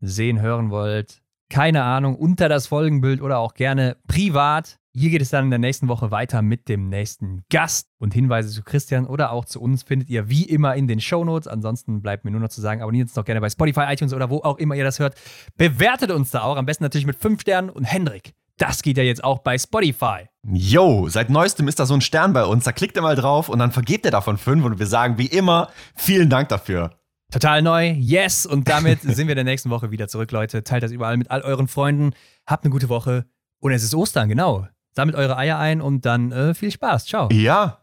sehen, 0.00 0.40
hören 0.40 0.70
wollt. 0.70 1.20
Keine 1.50 1.82
Ahnung, 1.82 2.14
unter 2.14 2.48
das 2.48 2.68
Folgenbild 2.68 3.20
oder 3.20 3.38
auch 3.38 3.54
gerne 3.54 3.96
privat. 4.06 4.78
Hier 4.96 5.10
geht 5.10 5.22
es 5.22 5.30
dann 5.30 5.46
in 5.46 5.50
der 5.50 5.58
nächsten 5.58 5.88
Woche 5.88 6.12
weiter 6.12 6.40
mit 6.40 6.68
dem 6.68 6.88
nächsten 6.88 7.42
Gast. 7.50 7.88
Und 7.98 8.14
Hinweise 8.14 8.50
zu 8.50 8.62
Christian 8.62 9.06
oder 9.06 9.32
auch 9.32 9.44
zu 9.44 9.60
uns 9.60 9.82
findet 9.82 10.08
ihr 10.08 10.28
wie 10.28 10.44
immer 10.44 10.76
in 10.76 10.86
den 10.86 11.00
Shownotes. 11.00 11.48
Ansonsten 11.48 12.00
bleibt 12.00 12.24
mir 12.24 12.30
nur 12.30 12.40
noch 12.40 12.48
zu 12.48 12.60
sagen, 12.60 12.80
abonniert 12.80 13.08
uns 13.08 13.14
doch 13.14 13.24
gerne 13.24 13.40
bei 13.40 13.50
Spotify, 13.50 13.86
iTunes 13.88 14.14
oder 14.14 14.30
wo 14.30 14.38
auch 14.38 14.56
immer 14.58 14.76
ihr 14.76 14.84
das 14.84 15.00
hört. 15.00 15.16
Bewertet 15.56 16.12
uns 16.12 16.30
da 16.30 16.42
auch, 16.42 16.56
am 16.56 16.64
besten 16.64 16.84
natürlich 16.84 17.06
mit 17.06 17.16
5 17.16 17.40
Sternen. 17.40 17.70
Und 17.70 17.82
Hendrik, 17.82 18.34
das 18.56 18.82
geht 18.82 18.96
ja 18.96 19.02
jetzt 19.02 19.24
auch 19.24 19.40
bei 19.40 19.58
Spotify. 19.58 20.28
Yo, 20.46 21.08
seit 21.08 21.28
neuestem 21.28 21.66
ist 21.66 21.80
da 21.80 21.86
so 21.86 21.94
ein 21.94 22.00
Stern 22.00 22.32
bei 22.32 22.44
uns. 22.44 22.62
Da 22.62 22.70
klickt 22.70 22.96
ihr 22.96 23.02
mal 23.02 23.16
drauf 23.16 23.48
und 23.48 23.58
dann 23.58 23.72
vergebt 23.72 24.04
ihr 24.04 24.12
davon 24.12 24.38
5 24.38 24.64
und 24.64 24.78
wir 24.78 24.86
sagen 24.86 25.18
wie 25.18 25.26
immer 25.26 25.70
vielen 25.96 26.30
Dank 26.30 26.50
dafür. 26.50 26.90
Total 27.32 27.62
neu, 27.62 27.90
yes. 27.98 28.46
Und 28.46 28.68
damit 28.68 29.00
sind 29.02 29.26
wir 29.26 29.32
in 29.32 29.38
der 29.38 29.44
nächsten 29.44 29.70
Woche 29.70 29.90
wieder 29.90 30.06
zurück, 30.06 30.30
Leute. 30.30 30.62
Teilt 30.62 30.84
das 30.84 30.92
überall 30.92 31.16
mit 31.16 31.32
all 31.32 31.42
euren 31.42 31.66
Freunden. 31.66 32.12
Habt 32.46 32.64
eine 32.64 32.70
gute 32.70 32.88
Woche. 32.88 33.24
Und 33.58 33.72
es 33.72 33.82
ist 33.82 33.92
Ostern, 33.92 34.28
genau. 34.28 34.68
Sammelt 34.96 35.16
eure 35.16 35.36
Eier 35.36 35.58
ein 35.58 35.80
und 35.80 36.06
dann 36.06 36.32
äh, 36.32 36.54
viel 36.54 36.70
Spaß. 36.70 37.06
Ciao. 37.06 37.28
Ja, 37.32 37.78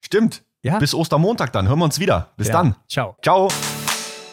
stimmt. 0.00 0.42
Ja? 0.62 0.78
Bis 0.78 0.94
Ostermontag 0.94 1.52
dann. 1.52 1.68
Hören 1.68 1.78
wir 1.78 1.84
uns 1.84 2.00
wieder. 2.00 2.30
Bis 2.36 2.48
ja. 2.48 2.54
dann. 2.54 2.76
Ciao. 2.88 3.16
Ciao. 3.22 3.48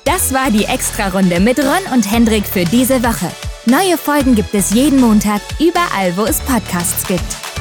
Das 0.06 0.34
war 0.34 0.52
die 0.52 0.66
Extra-Runde 0.66 1.40
mit 1.40 1.60
Ron 1.60 1.94
und 1.94 2.12
Hendrik 2.12 2.46
für 2.46 2.66
diese 2.66 3.04
Woche. 3.04 3.32
Neue 3.66 3.98
Folgen 3.98 4.36
gibt 4.36 4.54
es 4.54 4.74
jeden 4.74 5.00
Montag, 5.00 5.42
überall, 5.60 6.18
wo 6.18 6.24
es 6.26 6.42
Podcasts 6.42 7.08
gibt. 7.08 7.53